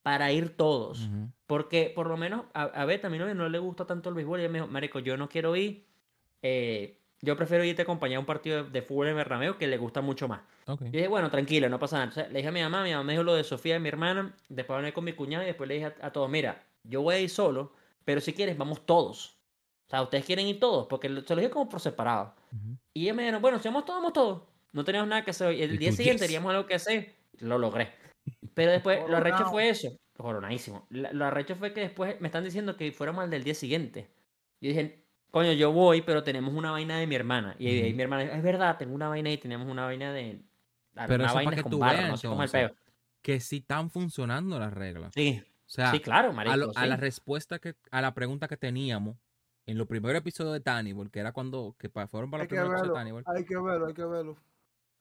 para 0.03 0.33
ir 0.33 0.57
todos. 0.57 1.09
Porque 1.47 1.93
por 1.95 2.07
lo 2.07 2.17
menos 2.17 2.45
a, 2.55 2.63
a 2.63 2.85
Beta, 2.85 3.09
a 3.09 3.11
mi 3.11 3.19
novia, 3.19 3.35
no 3.35 3.49
le 3.49 3.59
gusta 3.59 3.85
tanto 3.87 4.09
el 4.09 4.15
béisbol. 4.15 4.41
Y 4.41 4.43
ella 4.43 4.53
me 4.53 4.59
dijo, 4.61 4.71
Marico, 4.71 4.99
yo 5.01 5.17
no 5.17 5.29
quiero 5.29 5.57
ir 5.57 5.87
eh, 6.43 6.97
yo 7.23 7.37
prefiero 7.37 7.63
irte 7.65 7.83
a 7.83 7.85
acompañar 7.85 8.17
a 8.17 8.21
un 8.21 8.27
partido 8.27 8.65
de, 8.65 8.71
de 8.71 8.83
fútbol 8.83 9.09
en 9.09 9.17
Bernabéu 9.17 9.59
que 9.59 9.67
le 9.67 9.77
gusta 9.77 10.01
mucho 10.01 10.27
más. 10.27 10.41
Ok. 10.67 10.85
Yo 10.85 10.91
dije, 10.91 11.09
bueno, 11.09 11.31
tranquilo, 11.31 11.69
no 11.69 11.79
pasa 11.79 11.97
nada. 11.97 12.05
Entonces, 12.09 12.33
le 12.33 12.39
dije 12.39 12.49
a 12.49 12.53
mi 12.53 12.63
mamá, 12.63 12.83
mi 12.83 12.93
mamá 12.93 13.05
me 13.05 13.13
dijo 13.13 13.23
lo 13.25 13.35
de 13.35 13.45
Sofía 13.45 13.77
y 13.77 13.81
mi 13.81 13.89
hermana, 13.89 14.35
después 14.49 14.77
hablé 14.79 14.95
con 14.95 15.05
mi 15.05 15.13
cuñado 15.13 15.45
y 15.45 15.49
después 15.49 15.69
le 15.69 15.75
dije 15.75 15.87
a, 16.01 16.07
a 16.07 16.13
todos, 16.13 16.31
mira, 16.31 16.65
yo 16.83 17.03
voy 17.03 17.17
a 17.17 17.21
ir 17.21 17.29
solo, 17.29 17.75
pero 18.07 18.23
si 18.23 18.33
quieres, 18.33 18.57
vamos 18.57 18.87
todos. 18.87 19.37
O 19.87 19.91
sea, 19.91 20.01
ustedes 20.03 20.25
quieren 20.25 20.47
ir 20.47 20.59
todos, 20.61 20.87
porque 20.87 21.09
se 21.09 21.35
lo 21.35 21.41
dije 21.43 21.51
como 21.51 21.69
por 21.69 21.81
separado. 21.81 22.35
Y 22.95 23.03
ellos 23.03 23.17
me 23.17 23.23
dijeron, 23.23 23.43
bueno, 23.43 23.59
si 23.59 23.69
vamos 23.69 23.85
todos, 23.85 23.99
vamos 23.99 24.13
todos. 24.15 24.43
No 24.73 24.85
teníamos 24.85 25.09
nada 25.09 25.23
que 25.23 25.33
hacer. 25.33 25.53
Y 25.53 25.63
el 25.63 25.77
día 25.79 25.93
siguiente 25.93 26.23
"Yes". 26.23 26.29
teníamos 26.29 26.51
algo 26.53 26.67
que 26.67 26.75
hacer. 26.75 27.17
Lo 27.41 27.59
logré. 27.59 27.93
Pero 28.55 28.73
después, 28.73 29.01
lo 29.09 29.17
arrecho 29.17 29.47
fue 29.47 29.69
eso. 29.69 29.89
Coronadísimo. 30.17 30.87
La- 30.91 31.13
Lo 31.13 31.25
arrecho 31.25 31.57
fue 31.57 31.73
que 31.73 31.81
después 31.81 32.21
me 32.21 32.29
están 32.29 32.45
diciendo 32.45 32.77
que 32.77 32.93
fuéramos 32.93 33.25
al 33.25 33.31
del 33.31 33.43
día 33.45 33.55
siguiente. 33.55 34.11
Yo 34.61 34.69
dije, 34.69 35.05
coño, 35.31 35.53
yo 35.53 35.73
voy, 35.73 36.03
pero 36.03 36.23
tenemos 36.23 36.53
una 36.55 36.71
vaina 36.73 36.99
de 36.99 37.07
mi 37.07 37.15
hermana. 37.15 37.57
Y 37.59 37.69
ahí 37.69 37.87
Ujú. 37.89 37.97
mi 37.97 38.03
hermana 38.03 38.23
dijo, 38.25 38.35
es 38.35 38.43
verdad, 38.43 38.77
tengo 38.77 38.95
una 38.95 39.09
vaina 39.09 39.31
y 39.31 39.39
tenemos 39.39 39.67
una 39.69 39.85
vaina 39.87 40.13
de... 40.13 40.43
Pero 41.07 41.25
una 41.25 41.33
vaina 41.33 41.63
con 41.63 41.71
tú 41.71 41.79
barro, 41.79 42.07
no 42.09 42.17
sé 42.17 42.29
cómo 42.29 42.43
el 42.43 42.51
peo. 42.51 42.71
que 43.23 43.41
sí 43.41 43.59
están 43.59 43.91
funcionando 43.91 44.59
las 44.59 44.75
reglas. 44.75 45.13
Sí, 45.15 45.43
O 45.43 45.69
sea, 45.71 45.91
sí, 45.93 46.01
claro, 46.01 46.31
a, 46.31 46.33
marico, 46.33 46.57
lo- 46.57 46.73
a 46.75 46.87
la 46.87 46.97
sí. 46.97 47.01
respuesta 47.01 47.59
que, 47.59 47.75
a 47.91 48.01
la 48.03 48.13
pregunta 48.13 48.49
que 48.49 48.57
teníamos 48.57 49.17
en 49.67 49.79
los 49.79 49.87
primeros 49.87 50.19
episodios 50.21 50.53
de 50.53 50.61
Tannibal, 50.61 51.11
que 51.11 51.21
era 51.21 51.33
cuando 51.33 51.77
que 51.79 51.89
pa- 51.89 52.09
fueron 52.09 52.31
para 52.31 52.43
los 52.43 52.49
que 52.49 52.57
primeros 52.57 52.73
episodios 52.73 52.93
de 52.95 52.99
Tannibal, 52.99 53.25
hay 53.27 53.45
que 53.45 53.57
verlo, 53.57 53.87
hay 53.87 53.95
que 53.95 54.05
verlo. 54.05 54.37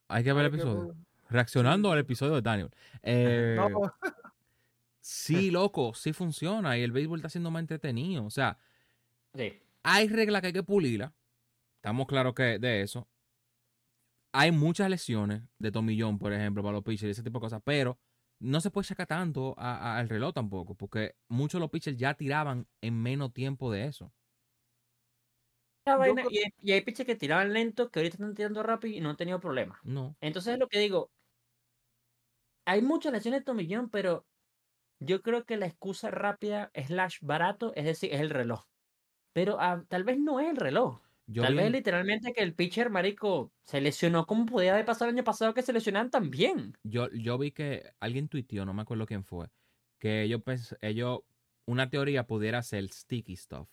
hay 0.08 0.24
que 0.24 0.32
ver 0.32 0.44
el 0.46 0.52
hay 0.52 0.58
que 0.58 0.62
episodio. 0.62 0.94
Reaccionando 1.30 1.90
al 1.92 1.98
episodio 2.00 2.34
de 2.34 2.42
Tannibal. 2.42 2.72
Eh, 3.02 3.54
No, 3.56 3.92
Sí, 5.00 5.50
loco, 5.50 5.94
sí 5.94 6.12
funciona 6.12 6.76
y 6.76 6.82
el 6.82 6.92
béisbol 6.92 7.18
está 7.20 7.28
siendo 7.28 7.50
más 7.50 7.60
entretenido. 7.60 8.24
O 8.24 8.30
sea, 8.30 8.58
Sí. 9.34 9.58
hay 9.82 10.08
reglas 10.08 10.40
que 10.42 10.48
hay 10.48 10.52
que 10.52 10.62
pulirla. 10.62 11.12
Estamos 11.76 12.06
claros 12.06 12.34
que 12.34 12.58
de 12.58 12.82
eso. 12.82 13.08
Hay 14.32 14.52
muchas 14.52 14.90
lesiones 14.90 15.42
de 15.58 15.72
tomillón, 15.72 16.18
por 16.18 16.32
ejemplo, 16.32 16.62
para 16.62 16.74
los 16.74 16.84
pitchers 16.84 17.08
y 17.08 17.10
ese 17.10 17.22
tipo 17.22 17.38
de 17.38 17.44
cosas, 17.44 17.62
pero 17.64 17.98
no 18.38 18.60
se 18.60 18.70
puede 18.70 18.86
sacar 18.86 19.06
tanto 19.06 19.54
a- 19.58 19.76
a- 19.76 19.98
al 19.98 20.08
reloj 20.08 20.32
tampoco, 20.34 20.74
porque 20.74 21.16
muchos 21.28 21.58
de 21.58 21.60
los 21.60 21.70
pitchers 21.70 21.96
ya 21.96 22.14
tiraban 22.14 22.66
en 22.80 23.00
menos 23.02 23.32
tiempo 23.32 23.72
de 23.72 23.86
eso. 23.86 24.12
Vaina- 25.86 26.22
y, 26.30 26.38
hay- 26.38 26.54
y 26.62 26.72
hay 26.72 26.82
pitches 26.82 27.04
que 27.06 27.16
tiraban 27.16 27.52
lento, 27.52 27.90
que 27.90 27.98
ahorita 27.98 28.14
están 28.16 28.34
tirando 28.34 28.62
rápido 28.62 28.96
y 28.96 29.00
no 29.00 29.10
han 29.10 29.16
tenido 29.16 29.40
problemas. 29.40 29.78
No. 29.82 30.14
Entonces 30.20 30.52
es 30.54 30.58
lo 30.58 30.68
que 30.68 30.78
digo. 30.78 31.10
Hay 32.66 32.82
muchas 32.82 33.12
lesiones 33.12 33.40
de 33.40 33.44
tomillón, 33.44 33.90
pero 33.90 34.26
yo 35.00 35.22
creo 35.22 35.44
que 35.44 35.56
la 35.56 35.66
excusa 35.66 36.10
rápida, 36.10 36.70
slash 36.74 37.18
barato, 37.22 37.72
es 37.74 37.84
decir, 37.84 38.12
es 38.12 38.20
el 38.20 38.30
reloj. 38.30 38.64
Pero 39.32 39.56
ah, 39.60 39.84
tal 39.88 40.04
vez 40.04 40.18
no 40.18 40.40
es 40.40 40.48
el 40.50 40.56
reloj. 40.56 41.00
Yo 41.26 41.42
tal 41.42 41.52
vi 41.52 41.58
vez 41.58 41.66
en- 41.66 41.72
literalmente 41.72 42.32
que 42.32 42.42
el 42.42 42.54
pitcher, 42.54 42.90
marico, 42.90 43.52
se 43.64 43.80
lesionó 43.80 44.26
como 44.26 44.46
podía 44.46 44.72
haber 44.72 44.84
pasado 44.84 45.08
el 45.10 45.14
año 45.16 45.24
pasado 45.24 45.54
que 45.54 45.62
se 45.62 45.72
lesionaban 45.72 46.10
también. 46.10 46.76
yo, 46.82 47.08
yo 47.12 47.38
vi 47.38 47.52
que 47.52 47.92
alguien 48.00 48.28
tuiteó, 48.28 48.64
no 48.64 48.74
me 48.74 48.82
acuerdo 48.82 49.06
quién 49.06 49.22
fue, 49.24 49.48
que 50.00 50.22
ellos, 50.22 50.42
ellos 50.80 51.20
una 51.66 51.88
teoría 51.88 52.26
pudiera 52.26 52.62
ser 52.62 52.88
sticky 52.88 53.36
stuff. 53.36 53.68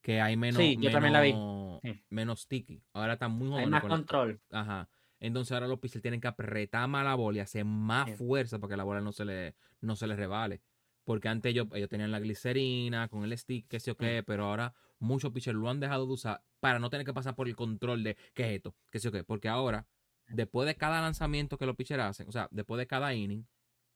Que 0.00 0.20
hay 0.20 0.36
menos, 0.36 0.62
Sí, 0.62 0.76
yo 0.80 0.92
también 0.92 1.12
la 1.12 1.20
vi. 1.20 1.32
menos- 1.32 1.80
menos 2.08 2.40
sticky. 2.42 2.80
Ahora 2.92 3.14
están 3.14 3.32
muy 3.32 3.48
Hay 3.48 3.52
jóvenes 3.52 3.70
más 3.70 3.80
con 3.80 3.90
la- 3.90 3.96
control. 3.96 4.40
Ajá. 4.52 4.88
Entonces 5.20 5.52
ahora 5.52 5.66
los 5.66 5.78
pitchers 5.80 6.02
tienen 6.02 6.20
que 6.20 6.28
apretar 6.28 6.88
más 6.88 7.04
la 7.04 7.14
bola 7.14 7.38
y 7.38 7.40
hacer 7.40 7.64
más 7.64 8.10
fuerza 8.16 8.58
para 8.58 8.70
que 8.72 8.76
la 8.76 8.84
bola 8.84 9.00
no 9.00 9.12
se 9.12 9.24
le, 9.24 9.54
no 9.80 9.96
se 9.96 10.06
le 10.06 10.14
revale. 10.16 10.60
Porque 11.04 11.28
antes 11.28 11.50
ellos, 11.50 11.66
ellos 11.72 11.88
tenían 11.88 12.10
la 12.10 12.20
glicerina 12.20 13.08
con 13.08 13.24
el 13.24 13.36
stick, 13.36 13.66
qué 13.68 13.80
sé 13.80 13.92
yo 13.92 13.96
qué, 13.96 14.22
pero 14.22 14.44
ahora 14.44 14.74
muchos 14.98 15.32
pitchers 15.32 15.56
lo 15.56 15.70
han 15.70 15.80
dejado 15.80 16.06
de 16.06 16.12
usar 16.12 16.42
para 16.60 16.78
no 16.78 16.90
tener 16.90 17.06
que 17.06 17.14
pasar 17.14 17.34
por 17.34 17.48
el 17.48 17.56
control 17.56 18.02
de 18.04 18.16
qué 18.34 18.44
es 18.50 18.56
esto, 18.56 18.74
qué 18.90 18.98
sé 18.98 19.06
yo 19.06 19.12
qué. 19.12 19.24
Porque 19.24 19.48
ahora, 19.48 19.86
después 20.28 20.66
de 20.66 20.74
cada 20.76 21.00
lanzamiento 21.00 21.56
que 21.56 21.66
los 21.66 21.76
pitchers 21.76 22.02
hacen, 22.02 22.28
o 22.28 22.32
sea, 22.32 22.48
después 22.50 22.78
de 22.78 22.86
cada 22.86 23.14
inning, 23.14 23.46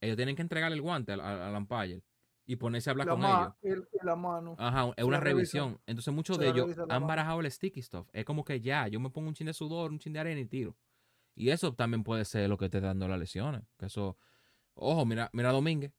ellos 0.01 0.17
tienen 0.17 0.35
que 0.37 0.43
entregar 0.43 0.73
el 0.73 0.81
guante 0.81 1.13
al, 1.13 1.21
al, 1.21 1.55
umpire 1.55 2.03
y 2.47 2.57
ponerse 2.57 2.89
a 2.89 2.93
hablar 2.93 3.07
la, 3.07 3.13
con 3.13 3.21
ma- 3.21 3.55
ellos. 3.63 3.87
y, 3.93 3.97
y 3.97 4.07
la 4.07 4.17
mano. 4.17 4.57
Ajá, 4.59 4.93
es 4.97 5.05
una 5.05 5.21
revisa. 5.21 5.59
revisión. 5.59 5.81
Entonces 5.87 6.13
muchos 6.15 6.39
Se 6.39 6.45
de 6.45 6.51
ellos 6.51 6.77
han 6.79 6.87
mano. 6.89 7.07
barajado 7.07 7.41
el 7.41 7.51
sticky 7.51 7.83
stuff. 7.83 8.09
Es 8.13 8.25
como 8.25 8.43
que 8.45 8.61
ya, 8.61 8.89
yo 8.89 8.99
me 9.01 9.11
pongo 9.11 9.29
un 9.29 9.35
chin 9.35 9.47
de 9.47 9.53
sudor, 9.55 9.93
un 9.93 9.99
chin 9.99 10.13
de 10.13 10.19
arena 10.21 10.41
y 10.41 10.47
tiro. 10.47 10.75
Y 11.35 11.51
eso 11.51 11.75
también 11.75 12.05
puede 12.05 12.25
ser 12.25 12.49
lo 12.49 12.59
que 12.59 12.67
esté 12.67 12.81
dando 12.81 13.09
las 13.09 13.19
lesiones. 13.19 13.63
Que 13.79 13.87
eso, 13.87 14.19
ojo, 14.75 15.05
mira, 15.07 15.31
mira 15.33 15.51
a 15.51 15.53
Domínguez. 15.53 15.93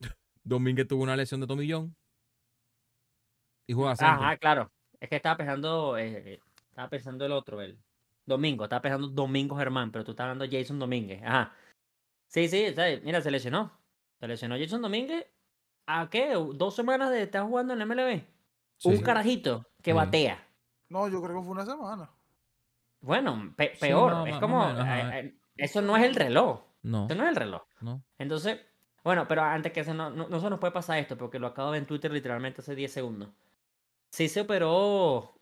Domínguez 0.44 0.86
tuvo 0.88 1.02
una 1.02 1.16
lesión 1.16 1.40
de 1.40 1.46
tomillón. 1.46 1.96
Y 3.68 3.72
juega 3.74 3.96
siempre. 3.96 4.24
Ajá, 4.24 4.36
claro. 4.36 4.72
Es 5.00 5.08
que 5.08 5.16
estaba 5.16 5.36
pensando, 5.36 5.98
eh, 5.98 6.34
eh, 6.34 6.40
estaba 6.70 6.88
pensando 6.88 7.24
el 7.26 7.32
otro, 7.32 7.60
el 7.60 7.78
Domingo, 8.24 8.64
estaba 8.64 8.82
pensando 8.82 9.08
Domingo 9.08 9.56
Germán, 9.56 9.90
pero 9.92 10.04
tú 10.04 10.12
estás 10.12 10.24
hablando 10.24 10.46
de 10.46 10.58
Jason 10.58 10.78
Domínguez. 10.78 11.22
Ajá. 11.22 11.52
Sí, 12.28 12.48
sí, 12.48 12.72
¿sabes? 12.74 13.02
mira, 13.02 13.20
se 13.20 13.30
lesionó. 13.30 13.72
Se 14.18 14.26
lesionó 14.26 14.56
Jason 14.58 14.82
Domínguez. 14.82 15.26
¿A 15.86 16.10
qué? 16.10 16.32
¿Dos 16.54 16.74
semanas 16.74 17.10
de 17.10 17.22
estar 17.22 17.44
jugando 17.44 17.72
en 17.72 17.78
la 17.78 17.84
MLB? 17.86 18.24
Un 18.84 18.96
Sí. 18.96 19.02
carajito 19.02 19.64
que 19.82 19.92
Sí. 19.92 19.96
batea. 19.96 20.44
No, 20.88 21.08
yo 21.08 21.22
creo 21.22 21.36
que 21.36 21.42
fue 21.42 21.52
una 21.52 21.66
semana. 21.66 22.10
Bueno, 23.00 23.52
pe- 23.56 23.72
Sí, 23.74 23.80
peor. 23.80 24.12
no, 24.12 24.26
es 24.26 24.36
como. 24.38 24.62
ajá. 24.62 25.18
eh, 25.20 25.26
eh, 25.26 25.34
eso 25.56 25.80
no 25.82 25.96
es 25.96 26.04
el 26.04 26.14
reloj. 26.14 26.60
No, 26.82 27.06
Eso 27.06 27.14
no 27.16 27.24
es 27.24 27.30
el 27.30 27.36
reloj. 27.36 27.62
no. 27.80 28.02
Entonces, 28.18 28.60
bueno, 29.02 29.26
pero 29.28 29.42
antes 29.42 29.72
que 29.72 29.80
eso 29.80 29.92
no, 29.94 30.10
no, 30.10 30.28
no 30.28 30.40
se 30.40 30.50
nos 30.50 30.58
puede 30.60 30.72
pasar 30.72 30.98
esto, 30.98 31.16
porque 31.16 31.38
lo 31.38 31.48
acabo 31.48 31.68
de 31.68 31.72
ver 31.72 31.82
en 31.82 31.86
Twitter 31.86 32.10
literalmente 32.12 32.60
hace 32.60 32.74
10 32.74 32.92
segundos. 32.92 33.28
Sí 34.10 34.28
se 34.28 34.42
operó 34.42 35.34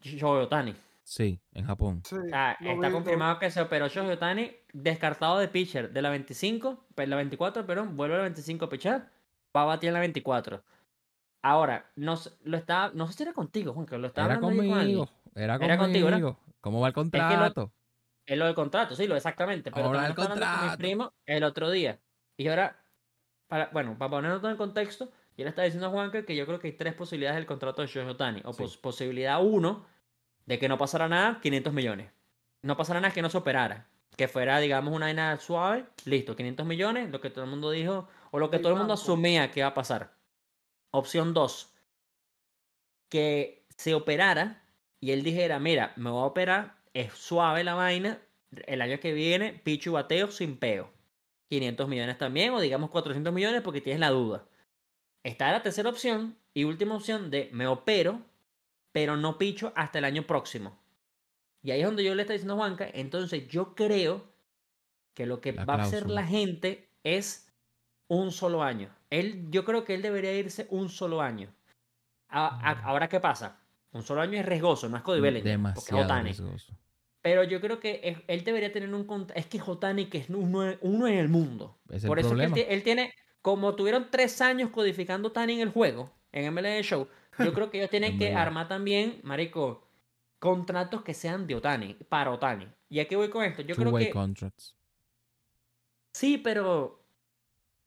Shohei 0.00 0.44
Otani. 0.44 0.74
Sí, 1.02 1.40
en 1.52 1.64
Japón. 1.66 2.02
Sí, 2.04 2.14
O 2.16 2.22
sea, 2.28 2.56
lo 2.60 2.70
está 2.72 2.90
confirmado 2.92 3.38
que 3.38 3.50
se 3.50 3.60
operó 3.60 3.88
Shohei 3.88 4.10
Otani, 4.12 4.52
descartado 4.72 5.38
de 5.38 5.48
pitcher 5.48 5.92
de 5.92 6.02
la 6.02 6.10
25, 6.10 6.86
pues, 6.94 7.08
la 7.08 7.16
24, 7.16 7.66
perdón, 7.66 7.96
vuelve 7.96 8.14
a 8.14 8.18
la 8.18 8.24
25 8.24 8.66
a 8.66 8.68
pichar, 8.68 9.10
va 9.56 9.62
a 9.62 9.66
batir 9.66 9.88
en 9.88 9.94
la 9.94 10.00
24. 10.00 10.62
Ahora, 11.42 11.90
no, 11.96 12.16
sé- 12.16 12.30
lo 12.44 12.56
estaba, 12.56 12.92
no 12.94 13.06
sé 13.08 13.14
si 13.14 13.22
era 13.24 13.32
contigo, 13.32 13.72
Juan, 13.72 13.86
que 13.86 13.98
lo 13.98 14.06
estaba 14.06 14.26
Era 14.26 14.34
hablando 14.36 14.62
ahí 14.62 14.68
con 14.68 14.78
alguien. 14.78 14.98
conmigo. 14.98 15.21
Era 15.34 15.56
Era 15.56 15.78
contigo, 15.78 16.06
¿verdad? 16.06 16.20
conmigo. 16.20 16.40
¿Cómo 16.60 16.80
va 16.80 16.88
el 16.88 16.94
que 16.94 17.00
lo- 17.00 17.02
contrato? 17.10 17.72
Es 18.24 18.38
lo 18.38 18.46
del 18.46 18.54
contrato, 18.54 18.94
sí, 18.94 19.06
lo 19.06 19.16
exactamente. 19.16 19.70
Pero 19.72 19.86
Ahora 19.86 20.00
el 20.00 20.04
lo 20.04 20.10
estaba 20.10 20.32
hablando 20.32 20.44
con 20.46 20.52
mi 20.54 20.60
contrato. 20.60 20.78
primo 20.78 21.12
el 21.26 21.44
otro 21.44 21.70
día. 21.70 21.98
Y 22.36 22.46
ahora, 22.48 22.84
para, 23.48 23.66
bueno, 23.72 23.96
para 23.98 24.10
ponerlo 24.10 24.40
todo 24.40 24.50
en 24.50 24.56
contexto, 24.56 25.06
yo 25.36 25.44
le 25.44 25.48
estaba 25.48 25.64
diciendo 25.64 25.88
a 25.88 25.90
Juanca 25.90 26.24
que 26.24 26.36
yo 26.36 26.46
creo 26.46 26.58
que 26.60 26.68
hay 26.68 26.72
tres 26.74 26.94
posibilidades 26.94 27.36
del 27.36 27.46
contrato 27.46 27.82
de 27.82 27.88
Shohei 27.88 28.08
Otani. 28.08 28.40
O 28.44 28.52
Sí. 28.52 28.62
pos- 28.62 28.76
posibilidad 28.76 29.42
uno, 29.42 29.84
de 30.46 30.58
que 30.58 30.68
no 30.68 30.78
pasara 30.78 31.08
nada, 31.08 31.40
500 31.40 31.72
millones. 31.72 32.10
No 32.62 32.76
pasara 32.76 33.00
nada 33.00 33.12
que 33.12 33.22
no 33.22 33.30
se 33.30 33.38
operara. 33.38 33.88
Que 34.16 34.28
fuera, 34.28 34.58
digamos, 34.60 34.94
una 34.94 35.06
vaina 35.06 35.36
suave, 35.38 35.86
listo, 36.04 36.36
500 36.36 36.66
millones, 36.66 37.10
lo 37.10 37.20
que 37.20 37.30
todo 37.30 37.44
el 37.44 37.50
mundo 37.50 37.70
dijo, 37.70 38.08
o 38.30 38.38
lo 38.38 38.50
que 38.50 38.56
El 38.56 38.62
todo 38.62 38.72
el 38.72 38.78
mundo 38.78 38.92
banco. 38.94 39.02
asumía 39.02 39.50
que 39.50 39.60
iba 39.60 39.68
a 39.68 39.74
pasar. 39.74 40.12
Opción 40.92 41.32
dos, 41.34 41.74
que 43.08 43.66
se 43.76 43.94
operara 43.94 44.61
y 45.02 45.10
él 45.10 45.24
dijera, 45.24 45.58
mira, 45.58 45.92
me 45.96 46.10
voy 46.10 46.22
a 46.22 46.26
operar, 46.26 46.76
es 46.94 47.12
suave 47.12 47.64
la 47.64 47.74
vaina, 47.74 48.20
el 48.66 48.80
año 48.80 49.00
que 49.00 49.12
viene, 49.12 49.52
picho 49.64 49.90
y 49.90 49.92
bateo 49.94 50.30
sin 50.30 50.56
peo. 50.56 50.90
500 51.50 51.88
millones 51.88 52.16
también, 52.18 52.52
o 52.54 52.60
digamos 52.60 52.88
400 52.90 53.32
millones 53.34 53.62
porque 53.62 53.80
tienes 53.80 53.98
la 53.98 54.10
duda. 54.10 54.46
Está 55.24 55.50
la 55.50 55.60
tercera 55.62 55.88
opción 55.90 56.36
y 56.54 56.64
última 56.64 56.94
opción 56.94 57.30
de 57.32 57.50
me 57.52 57.66
opero, 57.66 58.22
pero 58.92 59.16
no 59.16 59.38
picho 59.38 59.72
hasta 59.74 59.98
el 59.98 60.04
año 60.04 60.22
próximo. 60.22 60.78
Y 61.64 61.72
ahí 61.72 61.80
es 61.80 61.86
donde 61.86 62.04
yo 62.04 62.14
le 62.14 62.22
estoy 62.22 62.34
diciendo 62.36 62.54
a 62.54 62.58
Juanca, 62.58 62.88
entonces 62.92 63.48
yo 63.48 63.74
creo 63.74 64.24
que 65.14 65.26
lo 65.26 65.40
que 65.40 65.52
La 65.52 65.64
va 65.64 65.74
a 65.74 65.82
hacer 65.82 66.08
la 66.08 66.24
gente 66.24 66.88
es 67.02 67.52
un 68.08 68.30
solo 68.30 68.62
año. 68.62 68.88
Él, 69.10 69.46
yo 69.50 69.64
creo 69.64 69.84
que 69.84 69.94
él 69.94 70.02
debería 70.02 70.32
irse 70.38 70.68
un 70.70 70.88
solo 70.88 71.20
año. 71.20 71.52
A- 72.28 72.70
a- 72.70 72.74
Mm. 72.76 72.84
ahora, 72.84 73.08
¿qué 73.08 73.18
pasa? 73.20 73.58
Un 73.92 74.02
solo 74.02 74.20
año 74.22 74.38
es 74.38 74.46
riesgoso, 74.46 74.88
no 74.88 74.96
es 74.96 75.02
Cody 75.02 75.20
Bellinger, 75.20 75.42
porque 75.42 75.50
es 75.50 75.58
Demasiado 75.58 76.04
Otani. 76.04 76.24
riesgoso. 76.24 76.72
Pero 77.20 77.44
yo 77.44 77.60
creo 77.60 77.78
que 77.78 78.00
es- 78.02 78.18
él 78.26 78.42
debería 78.44 78.72
tener 78.72 78.92
un 78.92 79.04
contra- 79.04 79.36
Es 79.36 79.46
que 79.46 79.58
es 79.58 79.68
Otani 79.68 80.06
que 80.06 80.18
es 80.18 80.28
uno, 80.30 80.74
uno 80.80 81.06
en 81.06 81.14
el 81.18 81.28
mundo. 81.28 81.78
Es 81.90 82.02
el 82.04 82.08
Por 82.08 82.18
eso 82.18 82.28
es 82.28 82.34
que 82.34 82.42
él, 82.44 82.50
problema. 82.50 82.54
ti- 82.68 82.74
él 82.74 82.82
tiene, 82.82 83.14
como 83.42 83.74
tuvieron 83.76 84.08
tres 84.10 84.40
años 84.40 84.70
codificando 84.70 85.28
Otani 85.28 85.54
en 85.54 85.60
el 85.60 85.70
juego, 85.70 86.10
en 86.32 86.46
MLB 86.46 86.82
Show, 86.82 87.06
yo 87.38 87.52
creo 87.52 87.70
que 87.70 87.78
ellos 87.78 87.90
tienen 87.90 88.12
En 88.14 88.18
que 88.18 88.34
armar 88.34 88.66
también, 88.68 89.20
marico, 89.22 89.86
contratos 90.38 91.02
que 91.02 91.14
sean 91.14 91.46
de 91.46 91.54
Otani, 91.54 91.94
para 92.08 92.30
Otani. 92.32 92.66
¿Y 92.88 92.98
a 93.00 93.06
qué 93.06 93.14
voy 93.14 93.28
con 93.28 93.44
esto? 93.44 93.62
Yo 93.62 93.76
creo 93.76 93.94
que 93.94 94.10
contracts. 94.10 94.74
sí, 96.12 96.38
pero 96.38 97.04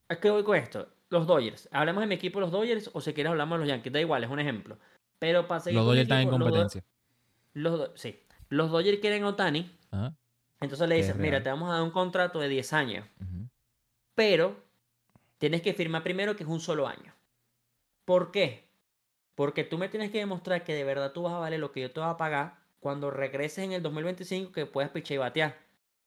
¿a 0.10 0.20
qué 0.20 0.30
voy 0.30 0.43
con 0.43 0.56
esto? 0.56 0.88
Los 1.10 1.28
Dodgers. 1.28 1.68
Hablamos 1.72 2.01
de 2.01 2.08
mi 2.08 2.16
equipo, 2.16 2.39
los 2.39 2.51
Dodgers, 2.51 2.89
o 2.93 3.01
si 3.01 3.14
quieres 3.14 3.32
hablamos 3.32 3.58
de 3.58 3.66
los 3.66 3.68
Yankees, 3.70 3.91
da 3.93 3.99
igual, 3.99 4.24
es 4.24 4.30
un 4.30 4.39
ejemplo. 4.39 4.78
Pero 5.20 5.47
para 5.47 5.59
seguir 5.61 5.78
Los 5.78 5.86
Dodgers 5.86 6.03
están 6.03 6.20
en 6.22 6.30
los 6.30 6.39
competencia. 6.39 6.84
Los, 7.53 7.91
sí. 7.95 8.20
Los 8.49 8.72
Dodgers 8.72 8.99
quieren 8.99 9.24
a 9.24 9.30
Otani, 9.30 9.72
Ajá. 9.91 10.13
entonces 10.59 10.88
le 10.88 10.95
dicen, 10.95 11.20
mira, 11.20 11.41
te 11.41 11.49
vamos 11.49 11.70
a 11.70 11.76
dar 11.76 11.84
un 11.84 11.91
contrato 11.91 12.39
de 12.39 12.49
10 12.49 12.74
años. 12.74 13.05
pero 14.13 14.55
tienes 15.38 15.61
que 15.61 15.74
firmar 15.74 16.03
primero 16.03 16.36
que 16.36 16.43
es 16.43 16.49
un 16.49 16.59
solo 16.59 16.88
año. 16.88 17.13
¿Por 18.05 18.32
qué? 18.32 18.66
Porque 19.36 19.63
tú 19.63 19.78
me 19.78 19.89
tienes 19.89 20.11
que 20.11 20.20
demostrar 20.20 20.63
que 20.63 20.74
de 20.74 20.84
verdad 20.84 21.11
tú 21.11 21.24
vas 21.24 21.34
a 21.34 21.39
valer 21.39 21.59
lo 21.59 21.72
que 21.72 21.82
yo 21.82 21.91
te 21.91 21.99
voy 21.99 22.09
a 22.09 22.18
pagar 22.18 22.57
cuando 22.80 23.11
regreses 23.11 23.59
en 23.66 23.72
el 23.74 23.82
2025 23.82 24.51
que 24.51 24.66
puedas 24.66 24.91
pichar 24.91 25.16
y 25.16 25.18
batear. 25.18 25.57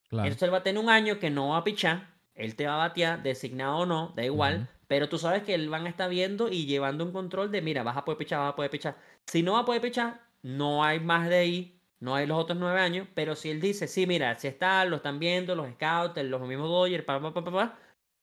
Claro. 0.08 0.26
Entonces 0.26 0.44
él 0.44 0.54
va 0.54 0.58
a 0.58 0.62
tener 0.62 0.82
un 0.82 0.88
año 0.88 1.18
que 1.18 1.28
no 1.28 1.50
va 1.50 1.58
a 1.58 1.64
pichar, 1.64 2.08
él 2.34 2.54
te 2.54 2.66
va 2.66 2.74
a 2.74 2.88
batear, 2.88 3.22
designado 3.22 3.78
o 3.78 3.86
no, 3.86 4.12
da 4.16 4.24
igual. 4.24 4.68
Pero 4.88 5.08
tú 5.08 5.18
sabes 5.18 5.42
que 5.44 5.54
él 5.54 5.68
van 5.68 5.86
a 5.86 5.90
estar 5.90 6.08
viendo 6.10 6.48
y 6.48 6.66
llevando 6.66 7.04
un 7.04 7.12
control 7.12 7.52
de, 7.52 7.60
mira, 7.62 7.82
vas 7.82 7.96
a 7.96 8.04
poder 8.04 8.18
pichar, 8.18 8.40
vas 8.40 8.52
a 8.52 8.56
poder 8.56 8.70
pichar. 8.70 8.96
Si 9.26 9.42
no 9.42 9.52
va 9.52 9.60
a 9.60 9.64
poder 9.66 9.82
pichar, 9.82 10.22
no 10.42 10.82
hay 10.82 10.98
más 10.98 11.28
de 11.28 11.36
ahí, 11.36 11.80
no 12.00 12.14
hay 12.14 12.26
los 12.26 12.38
otros 12.38 12.58
nueve 12.58 12.80
años, 12.80 13.06
pero 13.14 13.36
si 13.36 13.50
él 13.50 13.60
dice, 13.60 13.86
sí, 13.86 14.06
mira, 14.06 14.36
si 14.38 14.48
está, 14.48 14.84
lo 14.86 14.96
están 14.96 15.18
viendo, 15.18 15.54
los 15.54 15.68
scouts, 15.74 16.22
los 16.24 16.40
mismos 16.48 16.70
Dodgers, 16.70 17.04
pa, 17.04 17.20
pa, 17.20 17.34
pa, 17.34 17.44
pa, 17.44 17.78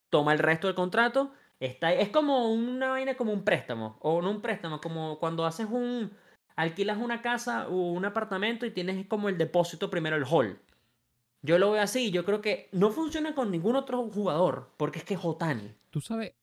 toma 0.09 0.33
el 0.33 0.39
resto 0.39 0.67
del 0.67 0.75
contrato, 0.75 1.31
está 1.59 1.93
es 1.93 2.09
como 2.09 2.51
una 2.51 2.89
vaina 2.89 3.15
como 3.15 3.31
un 3.31 3.43
préstamo, 3.43 3.97
o 4.01 4.21
no 4.21 4.31
un 4.31 4.41
préstamo, 4.41 4.81
como 4.81 5.19
cuando 5.19 5.45
haces 5.45 5.67
un, 5.69 6.11
alquilas 6.55 6.97
una 6.97 7.21
casa 7.21 7.67
o 7.67 7.91
un 7.91 8.05
apartamento 8.05 8.65
y 8.65 8.71
tienes 8.71 9.05
como 9.07 9.29
el 9.29 9.37
depósito 9.37 9.89
primero, 9.91 10.15
el 10.15 10.25
hall. 10.25 10.59
Yo 11.43 11.59
lo 11.59 11.71
veo 11.71 11.81
así, 11.81 12.09
yo 12.09 12.25
creo 12.25 12.41
que 12.41 12.69
no 12.71 12.89
funciona 12.89 13.35
con 13.35 13.51
ningún 13.51 13.75
otro 13.75 14.01
jugador, 14.09 14.71
porque 14.77 14.97
es 14.97 15.05
que 15.05 15.13
es 15.13 15.19
Otani. 15.23 15.75
Tú 15.91 16.01
sabes 16.01 16.33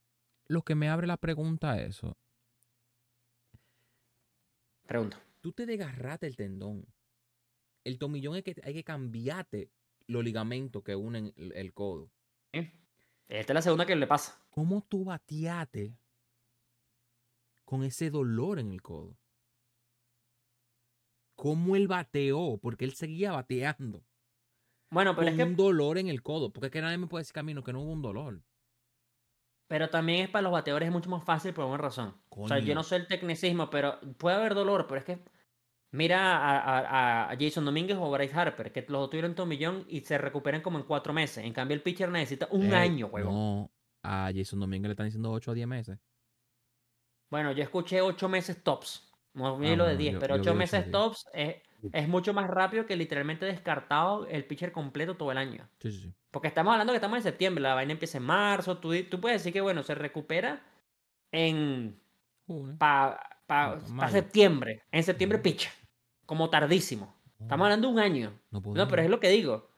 lo 0.47 0.63
que 0.63 0.75
me 0.75 0.89
abre 0.89 1.07
la 1.07 1.17
pregunta 1.17 1.71
a 1.71 1.81
eso. 1.81 2.17
Pregunto. 4.85 5.17
Tú 5.41 5.51
te 5.51 5.65
desgarraste 5.65 6.27
el 6.27 6.35
tendón. 6.35 6.85
El 7.83 7.97
tomillón 7.97 8.35
es 8.35 8.43
que 8.43 8.55
hay 8.63 8.73
que 8.73 8.83
cambiarte 8.83 9.69
los 10.07 10.23
ligamentos 10.23 10.83
que 10.83 10.95
unen 10.95 11.33
el, 11.35 11.51
el 11.53 11.73
codo. 11.73 12.11
Esta 12.51 13.53
es 13.53 13.55
la 13.55 13.61
segunda 13.61 13.85
que 13.85 13.95
le 13.95 14.07
pasa. 14.07 14.39
¿Cómo 14.49 14.85
tú 14.87 15.05
bateaste 15.05 15.97
con 17.65 17.83
ese 17.83 18.09
dolor 18.09 18.59
en 18.59 18.71
el 18.71 18.81
codo? 18.81 19.17
¿Cómo 21.35 21.75
él 21.75 21.87
bateó? 21.87 22.57
Porque 22.61 22.85
él 22.85 22.93
seguía 22.93 23.31
bateando. 23.31 24.05
Bueno, 24.89 25.15
pero 25.15 25.25
con 25.25 25.27
es 25.29 25.35
que 25.37 25.43
un 25.43 25.55
dolor 25.55 25.97
en 25.97 26.07
el 26.07 26.21
codo. 26.21 26.53
Porque 26.53 26.67
es 26.67 26.71
que 26.71 26.81
nadie 26.81 26.97
me 26.97 27.07
puede 27.07 27.21
decir 27.21 27.33
camino 27.33 27.63
que 27.63 27.73
no 27.73 27.81
hubo 27.81 27.91
un 27.91 28.01
dolor. 28.01 28.41
Pero 29.73 29.89
también 29.89 30.25
es 30.25 30.29
para 30.29 30.43
los 30.43 30.51
bateadores 30.51 30.85
es 30.87 30.93
mucho 30.93 31.09
más 31.09 31.23
fácil 31.23 31.51
por 31.51 31.65
una 31.65 31.77
razón. 31.79 32.13
O 32.29 32.47
sea, 32.47 32.59
yo 32.59 32.75
no 32.75 32.83
sé 32.83 32.95
el 32.97 33.07
tecnicismo, 33.07 33.71
pero 33.71 33.99
puede 34.19 34.35
haber 34.35 34.53
dolor, 34.53 34.85
pero 34.85 34.99
es 34.99 35.03
que 35.05 35.17
mira 35.91 36.37
a, 36.37 36.59
a- 36.59 37.31
a 37.31 37.37
Jason 37.39 37.65
Domínguez 37.65 37.97
o 37.99 38.11
Bryce 38.11 38.35
Harper, 38.39 38.71
que 38.71 38.81
los 38.81 39.01
dos 39.01 39.09
tuvieron 39.09 39.33
tomillón 39.33 39.85
y 39.89 40.01
se 40.01 40.19
recuperan 40.19 40.61
como 40.61 40.77
en 40.77 40.85
cuatro 40.85 41.11
meses. 41.11 41.43
En 41.43 41.53
cambio, 41.53 41.73
el 41.73 41.81
pitcher 41.81 42.09
necesita 42.09 42.47
un 42.51 42.65
Ey, 42.65 42.73
año, 42.73 43.07
huevo. 43.07 43.31
No, 43.31 43.71
a 44.03 44.31
Jason 44.35 44.59
Domínguez 44.59 44.89
le 44.89 44.93
están 44.93 45.07
diciendo 45.07 45.31
8 45.31 45.49
a 45.49 45.53
10 45.55 45.67
meses. 45.67 45.97
Bueno, 47.31 47.51
yo 47.51 47.63
escuché 47.63 47.99
ocho 48.01 48.29
meses 48.29 48.63
tops. 48.63 49.11
No 49.33 49.57
vi 49.57 49.69
Ah, 49.69 49.75
lo 49.75 49.85
de 49.85 49.97
bueno, 49.97 49.99
10, 50.01 50.13
yo- 50.13 50.19
pero 50.19 50.35
yo 50.35 50.41
ocho 50.41 50.51
vi 50.51 50.57
ocho 50.59 50.59
meses 50.59 50.85
días. 50.85 50.91
tops 50.91 51.25
es, 51.33 51.55
es 51.91 52.07
mucho 52.07 52.33
más 52.33 52.49
rápido 52.49 52.85
que 52.85 52.95
literalmente 52.95 53.45
descartado 53.45 54.25
el 54.27 54.45
pitcher 54.45 54.71
completo 54.71 55.15
todo 55.17 55.31
el 55.31 55.37
año. 55.37 55.67
Sí, 55.79 55.91
sí, 55.91 55.99
sí. 56.01 56.13
Porque 56.31 56.47
estamos 56.47 56.71
hablando 56.71 56.93
que 56.93 56.97
estamos 56.97 57.17
en 57.17 57.23
septiembre, 57.23 57.61
la 57.61 57.73
vaina 57.75 57.91
empieza 57.93 58.17
en 58.17 58.23
marzo, 58.23 58.77
tú, 58.77 58.91
tú 59.09 59.19
puedes 59.19 59.41
decir 59.41 59.53
que, 59.53 59.61
bueno, 59.61 59.83
se 59.83 59.93
recupera 59.95 60.63
en 61.31 61.99
para 62.77 63.19
Ah, 63.47 63.79
mayo. 63.89 64.11
septiembre. 64.11 64.81
En 64.91 65.03
septiembre 65.03 65.37
picha, 65.39 65.69
como 66.25 66.49
tardísimo. 66.49 67.15
Estamos 67.39 67.65
hablando 67.65 67.87
de 67.89 67.93
un 67.93 67.99
año. 67.99 68.39
No, 68.51 68.61
puedo 68.61 68.75
No, 68.77 68.87
pero 68.87 69.01
es 69.01 69.09
lo 69.09 69.19
que 69.19 69.29
digo. 69.29 69.69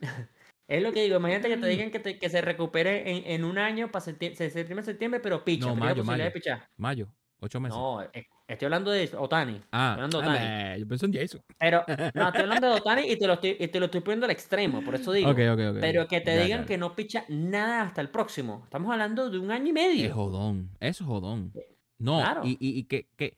es 0.68 0.82
lo 0.82 0.92
que 0.92 1.02
digo. 1.02 1.16
Imagínate 1.16 1.48
que 1.48 1.56
te 1.56 1.66
digan 1.66 1.90
que, 1.90 1.98
te- 1.98 2.18
que 2.18 2.28
se 2.28 2.40
recupere 2.42 3.10
en, 3.10 3.24
en 3.26 3.44
un 3.44 3.58
año 3.58 3.90
para 3.90 4.04
septiembre, 4.04 4.50
septiembre, 4.50 4.84
septiembre, 4.84 5.20
pero 5.20 5.44
picha. 5.44 5.66
No, 5.68 5.74
mayo, 5.76 6.02
de. 6.04 6.62
Mayo, 6.76 7.08
8 7.42 7.60
meses. 7.60 7.76
No, 7.76 8.00
eh, 8.02 8.26
estoy 8.46 8.66
hablando 8.66 8.90
de 8.90 9.10
Otani. 9.18 9.60
ah, 9.72 9.94
hablando 9.94 10.20
de 10.20 10.26
ah, 10.26 10.30
Otani. 10.30 10.80
yo 10.80 10.86
pienso 10.88 11.06
en 11.06 11.12
Jason. 11.12 11.42
Pero, 11.58 11.84
no, 12.14 12.26
estoy 12.28 12.42
hablando 12.42 12.66
de 12.68 12.74
Otani 12.74 13.02
y 13.10 13.16
te 13.18 13.26
lo 13.26 13.32
estoy, 13.34 13.56
y 13.58 13.68
te 13.68 13.78
lo 13.80 13.86
estoy 13.86 14.00
poniendo 14.00 14.26
al 14.26 14.30
extremo, 14.32 14.82
por 14.82 14.94
eso 14.94 15.12
digo. 15.12 15.30
Ok, 15.30 15.38
ok, 15.52 15.60
ok. 15.72 15.76
Pero 15.80 16.06
que 16.08 16.20
te 16.20 16.36
Ya, 16.36 16.42
digan 16.44 16.60
ya. 16.60 16.66
que 16.66 16.78
no 16.78 16.94
picha 16.94 17.24
nada 17.28 17.82
hasta 17.82 18.00
el 18.00 18.10
próximo. 18.10 18.60
Estamos 18.64 18.90
hablando 18.92 19.28
de 19.28 19.38
un 19.38 19.50
año 19.50 19.66
y 19.66 19.68
Es 19.70 19.74
medio. 19.74 20.14
jodón. 20.14 20.70
Eso 20.80 21.04
es 21.04 21.08
jodón. 21.08 21.52
No, 21.98 22.18
Claro. 22.20 22.42
y, 22.44 22.52
y, 22.60 22.78
y 22.78 22.84
que, 22.84 23.08
que- 23.16 23.36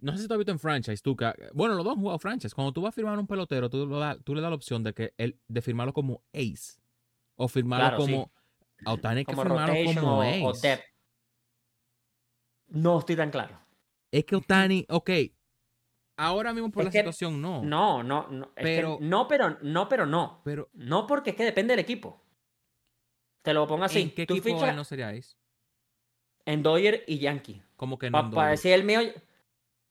No 0.00 0.12
sé 0.12 0.22
si 0.22 0.28
tú 0.28 0.34
has 0.34 0.38
visto 0.38 0.52
en 0.52 0.58
franchise, 0.60 1.02
tú. 1.02 1.16
que- 1.16 1.32
bueno, 1.54 1.74
los 1.74 1.84
dos 1.84 1.94
han 1.96 2.00
jugado 2.00 2.18
franchise. 2.20 2.54
Cuando 2.54 2.72
tú 2.72 2.82
vas 2.82 2.90
a 2.90 2.92
firmar 2.92 3.16
a 3.16 3.20
un 3.20 3.26
pelotero, 3.26 3.68
tú, 3.68 3.84
lo 3.86 3.98
da- 3.98 4.16
tú 4.18 4.34
le 4.34 4.40
das 4.40 4.50
la 4.50 4.56
opción 4.56 4.84
de 4.84 4.92
que 4.94 5.12
él, 5.18 5.38
de 5.48 5.60
firmarlo 5.60 5.92
como 5.92 6.22
ace. 6.32 6.78
O 7.34 7.48
firmarlo 7.48 7.88
Claro, 7.88 8.04
sí. 8.04 8.12
como. 8.12 8.30
A 8.86 8.92
Otani 8.92 9.18
hay 9.18 9.24
que 9.24 9.32
Como 9.32 9.42
firmarlo 9.42 9.74
rotation 9.74 9.94
como 10.04 10.18
o, 10.18 10.22
ace. 10.22 10.44
o 10.44 10.52
depth. 10.52 10.84
No 12.68 12.98
estoy 12.98 13.16
tan 13.16 13.30
claro. 13.30 13.58
Es 14.10 14.24
que 14.24 14.36
Otani, 14.36 14.84
ok. 14.88 15.10
Ahora 16.16 16.52
mismo 16.52 16.70
por 16.70 16.82
Es 16.82 16.86
la 16.86 16.90
que 16.92 16.98
situación, 16.98 17.40
no. 17.40 17.62
No, 17.62 18.02
no, 18.02 18.26
no. 18.28 18.46
es 18.56 18.64
que 18.64 18.76
Pero- 18.76 18.98
no, 19.00 19.28
pero 19.28 19.58
no, 19.62 19.88
pero 19.88 20.04
no. 20.06 20.40
Pero, 20.44 20.68
No 20.72 21.06
porque 21.06 21.30
es 21.30 21.36
que 21.36 21.44
depende 21.44 21.72
del 21.72 21.80
equipo. 21.80 22.20
Te 23.42 23.54
lo 23.54 23.66
pongo 23.66 23.84
así. 23.84 24.00
¿en 24.02 24.10
qué 24.14 24.26
Tú 24.26 24.34
equipo 24.34 24.58
fichas 24.58 24.74
no 24.74 24.84
sería 24.84 25.08
ace? 25.10 25.36
en 26.44 26.62
Dodger 26.62 27.04
y 27.06 27.18
Yankee. 27.18 27.62
Como 27.76 27.98
que 27.98 28.10
no. 28.10 28.30
Para 28.30 28.50
decir 28.50 28.72
el 28.72 28.82
mío, 28.84 29.00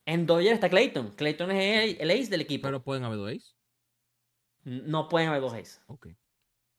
en 0.05 0.25
Dodger 0.25 0.53
está 0.53 0.69
Clayton. 0.69 1.11
Clayton 1.11 1.51
es 1.51 1.83
el, 1.95 2.01
el 2.01 2.11
ace 2.11 2.29
del 2.29 2.41
equipo. 2.41 2.63
Pero 2.67 2.83
pueden 2.83 3.03
haber 3.03 3.17
dos 3.19 3.31
ace. 3.31 3.55
no 4.63 5.07
pueden 5.07 5.29
haber 5.29 5.41
dos 5.41 5.53
ace. 5.53 5.79
Ok. 5.87 6.07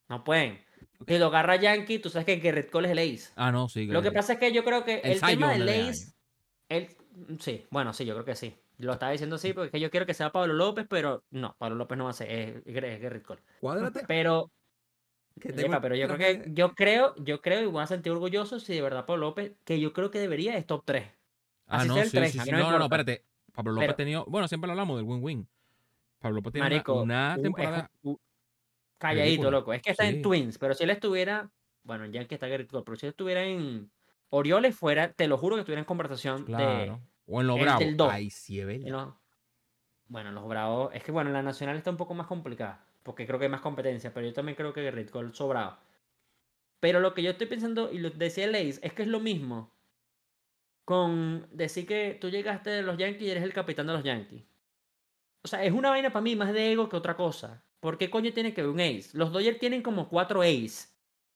No 0.08 0.24
pueden. 0.24 0.58
Si 1.06 1.18
lo 1.18 1.26
agarra 1.26 1.56
Yankee, 1.56 1.98
tú 1.98 2.10
sabes 2.10 2.26
que 2.26 2.36
Garrett 2.38 2.70
Cole 2.70 2.88
es 2.88 2.92
el 2.92 2.98
ace. 3.14 3.32
Ah, 3.36 3.52
no, 3.52 3.68
sí. 3.68 3.86
Lo 3.86 4.02
que 4.02 4.10
pasa 4.12 4.34
es 4.34 4.38
que 4.38 4.52
yo 4.52 4.64
creo 4.64 4.84
que 4.84 4.96
El 4.98 5.12
el, 5.12 5.20
tema 5.20 5.52
del 5.52 5.66
de 5.66 5.88
ace. 5.88 6.12
el- 6.68 6.88
sí, 7.40 7.66
bueno, 7.70 7.92
sí, 7.92 8.04
yo 8.04 8.14
creo 8.14 8.24
que 8.24 8.34
sí. 8.34 8.54
Lo 8.78 8.92
estaba 8.92 9.12
diciendo 9.12 9.36
así 9.36 9.52
porque 9.52 9.66
es 9.66 9.72
que 9.72 9.80
yo 9.80 9.90
quiero 9.90 10.06
que 10.06 10.14
sea 10.14 10.30
Pablo 10.30 10.54
López, 10.54 10.86
pero 10.88 11.24
no, 11.30 11.54
Pablo 11.58 11.76
López 11.76 11.98
no 11.98 12.04
va 12.04 12.10
a 12.10 12.14
ser, 12.14 12.30
es, 12.30 12.56
es 12.66 13.00
Garrett 13.00 13.24
Cole. 13.24 13.40
Cuádrate. 13.60 14.04
Pero 14.06 14.50
que 15.40 15.52
tengo 15.52 15.80
pero 15.80 15.94
yo 15.94 16.06
creo 16.08 16.18
que, 16.18 16.50
yo 16.52 16.74
creo, 16.74 17.14
yo 17.16 17.40
creo 17.40 17.62
y 17.62 17.66
voy 17.66 17.82
a 17.82 17.86
sentir 17.86 18.10
orgulloso 18.12 18.58
si 18.58 18.74
de 18.74 18.82
verdad 18.82 19.06
Pablo 19.06 19.26
López, 19.28 19.52
que 19.64 19.78
yo 19.80 19.92
creo 19.92 20.10
que 20.10 20.18
debería 20.18 20.56
es 20.56 20.66
top 20.66 20.82
3. 20.84 21.04
Ah, 21.68 21.78
Así 21.78 21.88
no, 21.88 21.94
sí, 21.96 22.10
sí, 22.10 22.38
sí. 22.40 22.50
no 22.50 22.58
No, 22.58 22.78
no, 22.78 22.84
espérate. 22.84 23.24
Pablo 23.52 23.72
López 23.72 23.84
Pero- 23.84 23.92
ha 23.92 23.96
tenido. 23.96 24.24
Bueno, 24.26 24.48
siempre 24.48 24.66
lo 24.66 24.72
hablamos 24.72 24.96
del 24.96 25.06
win-win. 25.06 25.48
Pablo 26.18 26.36
López 26.36 26.52
tiene 26.52 26.66
una- 26.66 26.74
Marico, 26.74 27.02
una, 27.02 27.34
un- 27.36 27.42
temporada. 27.42 27.90
Calladito, 28.98 29.50
loco. 29.50 29.72
Es 29.72 29.82
que 29.82 29.90
está 29.90 30.04
Sí. 30.04 30.16
en 30.16 30.22
Twins, 30.22 30.58
pero 30.58 30.74
si 30.74 30.84
él 30.84 30.90
estuviera, 30.90 31.50
bueno, 31.84 32.06
ya 32.06 32.24
que 32.26 32.34
está 32.34 32.48
Garrett 32.48 32.70
Cole, 32.70 32.84
pero 32.84 32.96
si 32.96 33.06
él 33.06 33.10
estuviera 33.10 33.42
en 33.44 33.90
Orioles 34.30 34.76
fuera, 34.76 35.12
te 35.12 35.26
lo 35.28 35.38
juro 35.38 35.54
que 35.56 35.60
estuviera 35.60 35.80
en 35.80 35.86
conversación 35.86 36.44
Claro. 36.44 37.00
O 37.26 37.40
en 37.40 37.46
los 37.46 37.60
Bravos. 37.60 37.84
Ay, 38.10 38.30
sí, 38.30 38.60
es 38.60 38.66
de... 38.66 38.78
verdad. 38.78 38.90
no- 38.90 39.20
Bueno, 40.06 40.32
los 40.32 40.48
Bravos, 40.48 40.94
es 40.94 41.02
que 41.04 41.12
bueno, 41.12 41.30
la 41.30 41.42
Nacional 41.42 41.76
está 41.76 41.90
un 41.90 41.96
poco 41.98 42.14
más 42.14 42.26
complicada, 42.26 42.84
porque 43.02 43.26
creo 43.26 43.38
que 43.38 43.44
hay 43.46 43.50
más 43.50 43.60
competencia, 43.60 44.12
pero 44.14 44.26
yo 44.26 44.32
también 44.32 44.56
creo 44.56 44.72
que 44.72 44.82
Garrett 44.82 45.10
Cole 45.10 45.32
sobrado. 45.34 45.78
Pero 46.80 47.00
lo 47.00 47.12
que 47.14 47.22
yo 47.22 47.30
estoy 47.32 47.46
pensando, 47.46 47.90
y 47.92 47.98
lo 47.98 48.10
decía 48.10 48.46
Lace, 48.46 48.78
es 48.82 48.92
que 48.92 49.02
es 49.02 49.08
lo 49.08 49.20
mismo 49.20 49.72
con 50.84 51.46
decir 51.52 51.86
que 51.86 52.16
tú 52.20 52.30
llegaste 52.30 52.70
de 52.70 52.82
los 52.82 52.96
Yankees 52.96 53.22
y 53.22 53.30
eres 53.30 53.42
el 53.42 53.52
capitán 53.52 53.86
de 53.86 53.92
los 53.92 54.02
Yankees. 54.04 54.44
O 55.42 55.48
sea, 55.48 55.62
es 55.62 55.72
una 55.72 55.90
vaina 55.90 56.10
para 56.10 56.22
mí 56.22 56.34
más 56.36 56.52
de 56.52 56.72
ego 56.72 56.88
que 56.88 56.96
otra 56.96 57.16
cosa. 57.16 57.62
¿Por 57.80 57.96
qué 57.96 58.10
coño 58.10 58.32
tiene 58.32 58.54
que 58.54 58.62
ver 58.62 58.70
un 58.70 58.80
ace? 58.80 59.10
Los 59.12 59.32
Dodgers 59.32 59.58
tienen 59.58 59.82
como 59.82 60.08
cuatro 60.08 60.42
ace. 60.42 60.88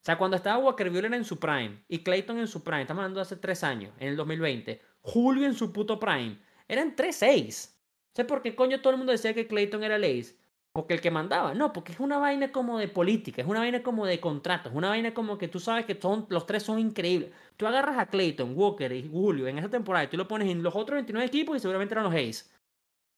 O 0.03 0.05
sea, 0.05 0.19
cuando 0.19 0.37
estaba 0.37 0.59
Walker 0.59 0.91
Buehler 0.91 1.15
en 1.15 1.25
su 1.25 1.39
prime 1.39 1.85
y 1.89 2.03
Clayton 2.03 2.39
en 2.39 2.49
su 2.49 2.65
prime, 2.65 2.83
estamos 2.83 3.03
hablando 3.03 3.21
de 3.21 3.23
hace 3.23 3.37
tres 3.37 3.63
años, 3.63 3.95
en 4.01 4.09
el 4.09 4.17
2020, 4.17 4.81
Julio 5.01 5.47
en 5.47 5.55
su 5.55 5.73
puto 5.73 6.01
prime, 6.01 6.39
eran 6.67 6.97
tres 6.97 7.23
ace. 7.23 7.71
O 8.19 8.27
¿por 8.27 8.43
qué 8.43 8.57
coño 8.57 8.81
todo 8.81 8.91
el 8.93 8.97
mundo 8.99 9.13
decía 9.13 9.33
que 9.33 9.47
Clayton 9.47 9.85
era 9.85 9.97
el 9.97 10.05
ace? 10.05 10.37
Porque 10.73 10.95
el 10.95 11.01
que 11.01 11.11
mandaba. 11.11 11.55
No, 11.55 11.73
porque 11.73 11.93
es 11.93 12.01
una 12.01 12.19
vaina 12.19 12.51
como 12.51 12.79
de 12.79 12.89
política, 12.89 13.43
es 13.43 13.49
una 13.49 13.61
vaina 13.61 13.83
como 13.83 14.07
de 14.07 14.19
contratos, 14.21 14.73
es 14.73 14.77
una 14.77 14.89
vaina 14.89 15.15
como 15.15 15.39
que 15.39 15.47
tú 15.49 15.61
sabes 15.61 15.87
que 15.87 15.99
son, 16.01 16.27
los 16.31 16.47
tres 16.47 16.65
son 16.65 16.79
increíbles. 16.81 17.31
Tú 17.57 17.67
agarras 17.67 17.99
a 17.99 18.07
Clayton, 18.07 18.57
Walker 18.57 18.91
y 18.93 19.09
Julio 19.09 19.47
en 19.47 19.59
esa 19.59 19.69
temporada 19.69 20.05
y 20.05 20.09
tú 20.09 20.17
lo 20.17 20.27
pones 20.27 20.49
en 20.49 20.63
los 20.63 20.75
otros 20.75 20.97
29 20.97 21.27
equipos 21.27 21.57
y 21.57 21.61
seguramente 21.61 21.95
eran 21.95 22.05
los 22.05 22.15
ace. 22.15 22.51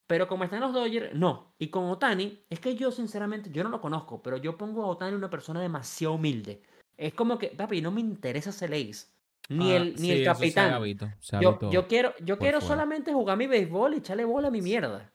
Pero 0.07 0.29
como 0.29 0.45
están 0.45 0.61
los 0.61 0.73
Dodgers, 0.75 1.15
no. 1.15 1.55
Y 1.59 1.69
con 1.69 1.85
Otani, 1.87 2.41
es 2.51 2.61
que 2.61 2.75
yo 2.77 2.91
sinceramente, 2.91 3.51
yo 3.51 3.65
no 3.65 3.71
lo 3.71 3.81
conozco, 3.81 4.23
pero 4.23 4.37
yo 4.37 4.57
pongo 4.59 4.83
a 4.83 4.87
Otani 4.87 5.17
una 5.17 5.31
persona 5.31 5.61
demasiado 5.63 6.15
humilde. 6.15 6.63
Es 6.97 7.15
como 7.15 7.39
que, 7.39 7.49
papi, 7.49 7.81
no 7.81 7.91
me 7.91 8.01
interesa 8.01 8.53
ser 8.53 8.73
ace. 8.75 9.07
Ni 9.49 9.73
Ah, 9.73 9.77
el, 9.77 9.93
ni 9.95 9.99
sí, 9.99 10.13
el 10.13 10.19
se 10.19 10.25
capitán. 10.25 10.83
se 11.21 11.41
Yo, 11.41 11.59
quiero, 11.89 12.15
yo 12.21 12.39
quiero 12.39 12.61
fuera. 12.61 12.75
solamente 12.75 13.13
jugar 13.13 13.37
mi 13.39 13.47
béisbol 13.47 13.95
y 13.95 13.99
echarle 13.99 14.25
bola 14.25 14.49
a 14.49 14.51
mi 14.51 14.61
mierda. 14.63 15.11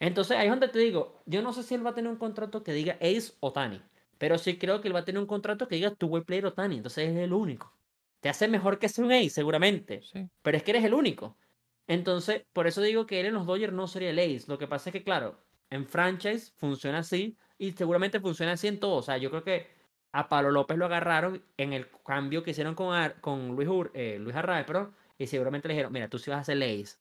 Entonces 0.00 0.36
ahí 0.36 0.46
es 0.46 0.50
donde 0.52 0.68
te 0.68 0.78
digo, 0.78 1.22
yo 1.26 1.40
no 1.42 1.52
sé 1.54 1.62
si 1.62 1.74
él 1.74 1.84
va 1.84 1.90
a 1.90 1.94
tener 1.94 2.10
un 2.10 2.18
contrato 2.18 2.62
que 2.62 2.72
diga 2.72 2.94
Ace 3.00 3.32
Otani, 3.40 3.80
pero 4.18 4.36
sí 4.38 4.58
creo 4.58 4.80
que 4.82 4.88
él 4.88 4.94
va 4.94 5.00
a 5.00 5.04
tener 5.06 5.20
un 5.20 5.26
contrato 5.26 5.66
que 5.68 5.76
diga 5.76 5.90
tu 5.94 6.06
way 6.08 6.22
player 6.22 6.46
Otani, 6.46 6.76
entonces 6.76 7.08
es 7.08 7.16
el 7.16 7.32
único. 7.32 7.72
Te 8.20 8.28
hace 8.28 8.46
mejor 8.48 8.78
que 8.78 8.88
ser 8.90 9.04
un 9.06 9.12
Ace, 9.12 9.30
seguramente, 9.30 10.02
Sí. 10.02 10.28
pero 10.42 10.56
es 10.58 10.62
que 10.62 10.72
eres 10.72 10.84
el 10.84 10.92
único. 10.94 11.36
Entonces, 11.86 12.44
por 12.52 12.66
eso 12.66 12.82
digo 12.82 13.06
que 13.06 13.20
él 13.20 13.26
en 13.26 13.34
los 13.34 13.46
Dodgers 13.46 13.72
no 13.72 13.86
sería 13.86 14.10
el 14.10 14.18
Ace. 14.18 14.44
Lo 14.48 14.58
que 14.58 14.66
pasa 14.66 14.90
es 14.90 14.92
que, 14.92 15.04
claro, 15.04 15.38
en 15.70 15.86
franchise 15.86 16.52
funciona 16.56 16.98
así 16.98 17.36
y 17.58 17.72
seguramente 17.72 18.20
funciona 18.20 18.52
así 18.52 18.66
en 18.68 18.80
todo. 18.80 18.96
O 18.96 19.02
sea, 19.02 19.16
yo 19.18 19.30
creo 19.30 19.44
que 19.44 19.68
a 20.12 20.28
Pablo 20.28 20.50
López 20.50 20.76
lo 20.78 20.86
agarraron 20.86 21.42
en 21.56 21.72
el 21.72 21.88
cambio 22.04 22.42
que 22.42 22.50
hicieron 22.52 22.74
con, 22.74 22.94
Ar- 22.94 23.20
con 23.20 23.54
Luis, 23.54 23.68
Ur- 23.68 23.90
eh, 23.94 24.18
Luis 24.18 24.34
pero 24.66 24.92
y 25.18 25.26
seguramente 25.26 25.68
le 25.68 25.74
dijeron, 25.74 25.92
mira, 25.92 26.08
tú 26.08 26.18
sí 26.18 26.30
vas 26.30 26.38
a 26.38 26.40
hacer 26.42 26.62
ace. 26.62 26.96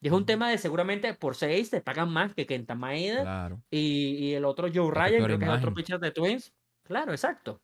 Y 0.00 0.06
es 0.08 0.12
un 0.14 0.24
tema 0.24 0.48
de 0.50 0.56
seguramente 0.56 1.12
por 1.14 1.36
ser 1.36 1.50
ace 1.50 1.70
te 1.70 1.80
pagan 1.82 2.10
más 2.10 2.34
que 2.34 2.46
Kenta 2.46 2.74
Maeda 2.74 3.20
Claro. 3.22 3.62
y, 3.70 4.14
y 4.16 4.34
el 4.34 4.44
otro 4.46 4.68
Joe 4.72 4.90
La 4.94 5.06
Ryan, 5.06 5.24
creo 5.24 5.38
que 5.38 5.44
es 5.44 5.50
otro 5.50 5.74
pitcher 5.74 5.98
de 6.00 6.10
Twins. 6.10 6.54
Claro, 6.84 7.12
exacto. 7.12 7.60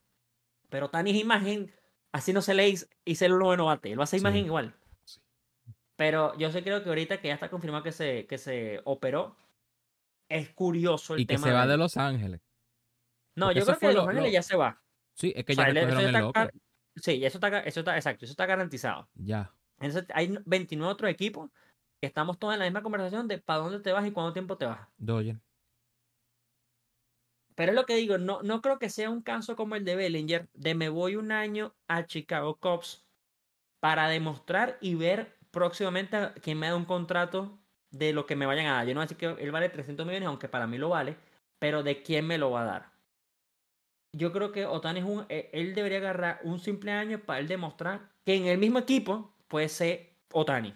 Pero 0.68 0.90
Tani 0.90 1.10
es 1.12 1.16
imagen, 1.16 1.72
así 2.12 2.32
no 2.32 2.42
se 2.42 2.52
le 2.54 2.68
hizo 2.68 2.86
y 3.04 3.14
se 3.14 3.28
lo 3.28 3.38
noveno 3.38 3.66
bate. 3.66 3.90
Él 3.92 3.98
va 3.98 4.02
a 4.02 4.04
hacer 4.04 4.18
Sí. 4.20 4.22
imagen 4.26 4.44
igual. 4.44 4.74
Pero 5.96 6.36
yo 6.36 6.50
sí 6.52 6.62
creo 6.62 6.82
que 6.82 6.88
ahorita 6.90 7.20
que 7.20 7.28
ya 7.28 7.34
está 7.34 7.48
confirmado 7.48 7.82
que 7.82 7.92
se, 7.92 8.26
que 8.26 8.38
se 8.38 8.80
operó, 8.84 9.36
es 10.28 10.50
curioso 10.50 11.14
el 11.14 11.20
Y 11.20 11.26
que 11.26 11.34
tema 11.34 11.46
se 11.48 11.52
va 11.52 11.66
de 11.66 11.76
Los 11.76 11.96
Ángeles. 11.96 12.40
No, 13.34 13.46
porque 13.46 13.60
yo 13.60 13.66
creo 13.66 13.78
que 13.78 13.86
de 13.88 13.94
Los 13.94 14.04
lo- 14.04 14.10
Ángeles 14.10 14.30
lo- 14.30 14.34
ya 14.34 14.42
se 14.42 14.56
va. 14.56 14.82
Sí, 15.14 15.32
es 15.34 15.44
que 15.44 15.52
O 15.52 15.56
sea, 15.56 15.72
ya 15.72 15.80
eso 15.82 16.00
está 16.00 16.50
Sí, 16.96 17.24
eso 17.24 17.36
está, 17.38 17.60
eso 17.60 17.80
está, 17.80 17.96
exacto, 17.96 18.24
eso 18.24 18.32
está 18.32 18.46
garantizado. 18.46 19.08
Ya. 19.14 19.52
Entonces, 19.80 20.06
hay 20.14 20.34
29 20.46 20.90
otros 20.92 21.10
equipos 21.10 21.50
que 22.00 22.06
estamos 22.06 22.38
todos 22.38 22.54
en 22.54 22.60
la 22.60 22.64
misma 22.66 22.82
conversación 22.82 23.28
de 23.28 23.36
para 23.38 23.58
dónde 23.60 23.80
te 23.80 23.92
vas 23.92 24.06
y 24.06 24.12
cuánto 24.12 24.32
tiempo 24.32 24.56
te 24.56 24.64
vas. 24.64 24.80
Doyen. 24.96 25.42
Pero 27.54 27.72
es 27.72 27.76
lo 27.76 27.86
que 27.86 27.96
digo, 27.96 28.18
no, 28.18 28.42
no 28.42 28.60
creo 28.60 28.78
que 28.78 28.90
sea 28.90 29.10
un 29.10 29.22
caso 29.22 29.56
como 29.56 29.76
el 29.76 29.84
de 29.84 29.96
Bellinger, 29.96 30.48
de 30.54 30.74
me 30.74 30.88
voy 30.90 31.16
un 31.16 31.32
año 31.32 31.74
a 31.88 32.04
Chicago 32.06 32.56
Cubs 32.58 33.06
para 33.80 34.08
demostrar 34.08 34.78
y 34.80 34.94
ver 34.94 35.35
próximamente 35.56 36.18
a 36.18 36.34
quién 36.34 36.58
me 36.58 36.68
da 36.68 36.76
un 36.76 36.84
contrato 36.84 37.58
de 37.90 38.12
lo 38.12 38.26
que 38.26 38.36
me 38.36 38.44
vayan 38.44 38.66
a 38.66 38.74
dar. 38.74 38.86
Yo 38.86 38.92
no 38.92 38.98
voy 39.00 39.04
a 39.04 39.08
decir 39.08 39.16
que 39.16 39.42
él 39.42 39.50
vale 39.50 39.70
300 39.70 40.04
millones, 40.04 40.28
aunque 40.28 40.50
para 40.50 40.66
mí 40.66 40.76
lo 40.76 40.90
vale, 40.90 41.16
pero 41.58 41.82
de 41.82 42.02
quién 42.02 42.26
me 42.26 42.36
lo 42.36 42.50
va 42.50 42.60
a 42.60 42.64
dar. 42.66 42.92
Yo 44.12 44.32
creo 44.32 44.52
que 44.52 44.66
Otani 44.66 45.00
es 45.00 45.06
un, 45.06 45.24
eh, 45.30 45.48
él 45.54 45.74
debería 45.74 45.96
agarrar 45.96 46.40
un 46.42 46.58
simple 46.58 46.92
año 46.92 47.20
para 47.20 47.38
él 47.38 47.48
demostrar 47.48 48.10
que 48.26 48.34
en 48.34 48.44
el 48.44 48.58
mismo 48.58 48.78
equipo 48.78 49.34
puede 49.48 49.70
ser 49.70 50.10
Otani. 50.30 50.74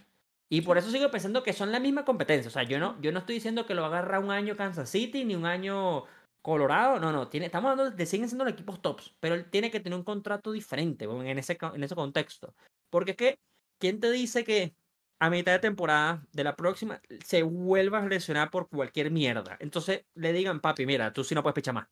Y 0.49 0.63
por 0.63 0.79
eso 0.79 0.91
sigo 0.91 1.11
pensando 1.11 1.43
que 1.43 1.53
son 1.53 1.73
la 1.73 1.79
misma 1.79 2.07
competencia. 2.07 2.49
O 2.49 2.51
sea, 2.51 2.63
yo 2.63 2.79
no, 2.79 2.99
yo 3.03 3.13
no 3.13 3.19
estoy 3.19 3.35
diciendo 3.35 3.67
que 3.67 3.75
lo 3.75 3.83
va 3.83 3.89
a 3.89 3.91
agarrar 3.91 4.25
un 4.25 4.31
año 4.31 4.57
Kansas 4.57 4.89
City 4.89 5.27
ni 5.27 5.35
un 5.35 5.45
año 5.45 6.07
Colorado. 6.41 6.99
No, 6.99 7.13
no. 7.13 7.29
Tiene, 7.29 7.47
estamos 7.47 7.71
hablando 7.71 7.95
de 7.95 8.07
siguen 8.07 8.29
siendo 8.29 8.45
los 8.45 8.55
equipos 8.55 8.81
tops. 8.81 9.15
Pero 9.21 9.35
él 9.35 9.51
tiene 9.51 9.71
que 9.71 9.81
tener 9.81 9.99
un 9.99 10.05
contrato 10.05 10.53
diferente 10.53 11.05
en 11.05 11.39
ese, 11.39 11.59
en 11.75 11.85
ese 11.85 11.95
contexto. 11.95 12.55
Porque 12.89 13.11
es 13.11 13.17
que, 13.19 13.39
¿quién 13.81 13.99
te 13.99 14.11
dice 14.13 14.45
que 14.45 14.77
a 15.19 15.29
mitad 15.31 15.53
de 15.53 15.59
temporada 15.59 16.25
de 16.33 16.45
la 16.45 16.55
próxima 16.55 17.01
se 17.25 17.43
vuelva 17.43 17.99
a 17.99 18.07
lesionar 18.07 18.51
por 18.53 18.69
cualquier 18.69 19.11
mierda? 19.11 19.57
Entonces 19.59 20.05
le 20.15 20.33
digan, 20.33 20.61
papi, 20.61 20.87
mira, 20.87 21.13
tú 21.13 21.25
sí 21.25 21.35
no 21.35 21.43
puedes 21.43 21.55
pichar 21.57 21.75
más. 21.75 21.89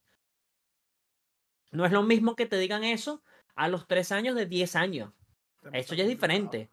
No 1.71 1.85
es 1.85 1.93
lo 1.93 2.03
mismo 2.03 2.35
que 2.37 2.47
te 2.47 2.57
digan 2.59 2.85
eso 2.85 3.23
a 3.55 3.69
los 3.69 3.87
3 3.87 4.13
años 4.13 4.35
de 4.37 4.47
10 4.47 4.77
años. 4.77 5.13
Eso 5.73 5.95
ya 5.95 6.05
es 6.05 6.09
diferente. 6.09 6.71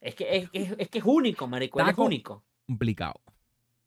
Es 0.00 0.14
que 0.14 0.36
es, 0.36 0.48
es- 0.52 0.74
es 0.78 0.88
que 0.88 0.98
es 0.98 1.04
único, 1.04 1.46
marico. 1.46 1.80
Él 1.80 1.88
es 1.90 1.98
único. 1.98 2.44
Complicado. 2.66 3.20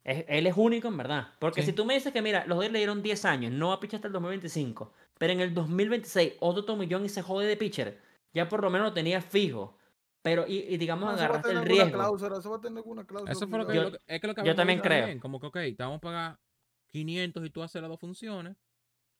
Es- 0.03 0.25
él 0.27 0.45
es 0.45 0.53
único 0.55 0.87
en 0.87 0.97
verdad. 0.97 1.29
Porque 1.39 1.61
Sí. 1.61 1.67
si 1.67 1.73
tú 1.73 1.83
me 1.85 1.95
dices 1.95 2.13
que, 2.13 2.21
mira, 2.21 2.45
los 2.45 2.57
dos 2.59 2.71
le 2.71 2.77
dieron 2.77 3.01
10 3.01 3.25
años, 3.25 3.51
no 3.51 3.69
va 3.69 3.75
a 3.75 3.79
pichar 3.79 3.97
hasta 3.97 4.07
el 4.07 4.13
2025, 4.13 4.93
pero 5.17 5.33
en 5.33 5.41
el 5.41 5.53
2026 5.53 6.33
otro 6.39 6.63
tomillón 6.63 7.05
y 7.05 7.09
se 7.09 7.23
jode 7.23 7.47
de 7.47 7.57
pitcher, 7.57 7.99
ya 8.33 8.47
por 8.47 8.61
lo 8.61 8.69
menos 8.69 8.89
lo 8.89 8.93
tenía 8.93 9.21
fijo. 9.21 9.77
Pero, 10.25 10.43
y, 10.47 10.57
y 10.73 10.77
digamos, 10.77 11.05
No, 11.05 11.11
agarraste 11.11 11.51
el 11.51 11.61
riesgo. 11.63 11.91
cláusula, 11.99 12.39
eso 12.39 12.49
va 12.49 12.57
a 12.57 12.59
tener 12.59 12.79
alguna 12.79 13.05
cláusula. 13.05 13.31
Eso 13.31 13.47
fue 13.47 13.59
lo 13.59 13.67
que. 13.67 13.75
Yo- 13.75 13.83
lo 13.83 13.91
que- 13.91 13.99
es 14.07 14.19
que 14.19 14.25
lo 14.27 14.33
que 14.33 14.43
yo 14.43 14.55
también 14.55 14.79
creo. 14.79 15.01
también, 15.01 15.19
Como 15.19 15.39
que, 15.39 15.45
ok, 15.45 15.53
te 15.53 15.75
vamos 15.77 15.97
a 15.97 16.01
pagar 16.01 16.39
500 16.87 17.45
y 17.45 17.51
tú 17.51 17.61
haces 17.61 17.79
las 17.79 17.89
dos 17.89 17.99
funciones. 17.99 18.57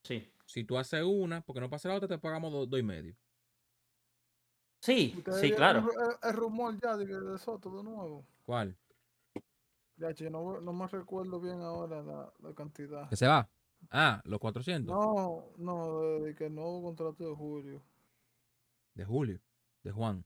Sí. 0.02 0.28
Si 0.48 0.64
tú 0.64 0.80
haces 0.80 1.04
una, 1.04 1.42
porque 1.42 1.60
no 1.62 1.70
pasa 1.70 1.90
la 1.90 1.96
otra, 1.96 2.08
te 2.08 2.18
pagamos 2.18 2.52
dos, 2.52 2.68
dos 2.68 2.80
y 2.80 2.84
medio. 2.84 3.16
Sí, 4.82 5.14
Ustedes 5.16 5.42
sí, 5.42 5.52
claro. 5.52 5.88
El, 6.24 6.34
rumor 6.34 6.76
ya 6.82 6.98
de, 6.98 7.06
que 7.06 7.14
de 7.14 7.38
Soto 7.38 7.70
de 7.78 7.84
nuevo. 7.84 8.26
¿Cuál? 8.44 8.76
Ya, 9.98 10.12
che, 10.16 10.28
no, 10.32 10.60
no 10.60 10.74
me 10.74 10.88
recuerdo 10.88 11.40
bien 11.40 11.62
ahora 11.62 12.02
la, 12.02 12.34
la 12.40 12.54
cantidad. 12.56 13.08
¿Que 13.10 13.16
se 13.16 13.28
va? 13.28 13.48
Ah, 13.92 14.22
los 14.26 14.40
400. 14.40 14.92
No, 14.92 15.46
no, 15.58 16.02
de, 16.02 16.20
de 16.22 16.36
que 16.36 16.48
el 16.48 16.56
nuevo 16.56 16.82
contrato 16.82 17.30
de 17.30 17.36
Julio. 17.36 17.84
De 18.96 19.06
Julio. 19.06 19.40
De 19.84 19.92
Juan. 19.92 20.26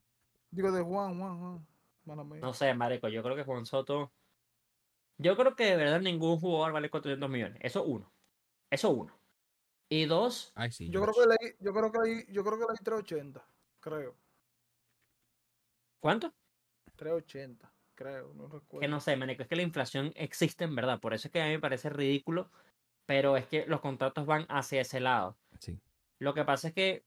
Digo, 0.50 0.72
de 0.72 0.82
Juan, 0.82 1.18
Juan, 1.18 1.38
Juan. 1.38 1.66
Mala 2.04 2.24
mía. 2.24 2.40
No 2.40 2.52
sé, 2.52 2.72
marico, 2.74 3.08
yo 3.08 3.22
creo 3.22 3.36
que 3.36 3.44
Juan 3.44 3.66
Soto... 3.66 4.12
Yo 5.18 5.36
creo 5.36 5.54
que 5.54 5.64
de 5.64 5.76
verdad 5.76 6.00
ningún 6.00 6.40
jugador 6.40 6.72
vale 6.72 6.88
400 6.88 7.28
millones. 7.28 7.58
Eso 7.62 7.84
uno. 7.84 8.10
Eso 8.70 8.90
uno. 8.90 9.20
Y 9.92 10.06
dos, 10.06 10.52
Ay, 10.54 10.70
sí. 10.70 10.88
yo 10.88 11.02
creo 11.02 11.12
que 11.12 11.26
leí, 11.26 11.54
yo 11.58 11.74
creo 11.74 11.90
que 11.90 11.98
leí, 11.98 12.24
yo 12.32 12.44
creo 12.44 12.58
que 12.58 12.64
leí 12.66 12.76
380, 12.80 13.44
creo. 13.80 14.16
¿cuánto? 15.98 16.32
380, 16.94 17.72
creo, 17.96 18.32
no 18.34 18.46
recuerdo. 18.46 18.80
Que 18.80 18.86
no 18.86 19.00
sé, 19.00 19.16
manico, 19.16 19.42
es 19.42 19.48
que 19.48 19.56
la 19.56 19.62
inflación 19.62 20.12
existe 20.14 20.62
en 20.62 20.76
verdad, 20.76 21.00
por 21.00 21.12
eso 21.12 21.26
es 21.26 21.32
que 21.32 21.42
a 21.42 21.46
mí 21.46 21.50
me 21.50 21.58
parece 21.58 21.90
ridículo, 21.90 22.52
pero 23.04 23.36
es 23.36 23.46
que 23.48 23.66
los 23.66 23.80
contratos 23.80 24.26
van 24.26 24.46
hacia 24.48 24.80
ese 24.80 25.00
lado. 25.00 25.36
Sí. 25.58 25.76
Lo 26.20 26.34
que 26.34 26.44
pasa 26.44 26.68
es 26.68 26.74
que 26.74 27.04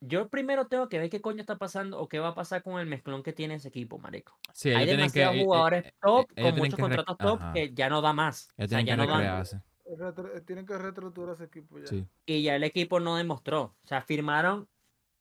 yo 0.00 0.28
primero 0.28 0.66
tengo 0.66 0.88
que 0.88 0.98
ver 0.98 1.10
qué 1.10 1.20
coño 1.20 1.40
está 1.40 1.58
pasando 1.58 2.00
o 2.00 2.08
qué 2.08 2.18
va 2.18 2.28
a 2.28 2.34
pasar 2.34 2.62
con 2.62 2.80
el 2.80 2.86
mezclón 2.86 3.22
que 3.22 3.32
tiene 3.32 3.54
ese 3.54 3.68
equipo, 3.68 3.98
marico. 3.98 4.38
Sí, 4.52 4.70
Hay 4.70 4.86
que. 4.86 4.92
demasiados 4.92 5.36
eh, 5.36 5.40
eh, 5.40 5.44
jugadores 5.44 5.86
eh, 5.86 5.92
top 6.00 6.26
con 6.34 6.54
muchos 6.56 6.80
contratos 6.80 7.18
top 7.18 7.40
ajá. 7.40 7.52
que 7.52 7.74
ya 7.74 7.88
no 7.90 8.00
da 8.00 8.12
más. 8.12 8.48
O 8.56 8.66
sea, 8.66 8.68
tienen 8.68 8.86
ya 8.86 8.96
que 8.96 9.06
no 9.06 9.06
dan. 9.06 10.44
Tienen 10.46 10.66
que 10.66 10.78
reestructurar 10.78 11.34
ese 11.34 11.44
equipo 11.44 11.78
ya. 11.78 11.86
Sí. 11.86 12.06
Y 12.24 12.42
ya 12.42 12.56
el 12.56 12.64
equipo 12.64 12.98
no 13.00 13.16
demostró. 13.16 13.76
O 13.82 13.86
sea, 13.86 14.00
firmaron, 14.00 14.68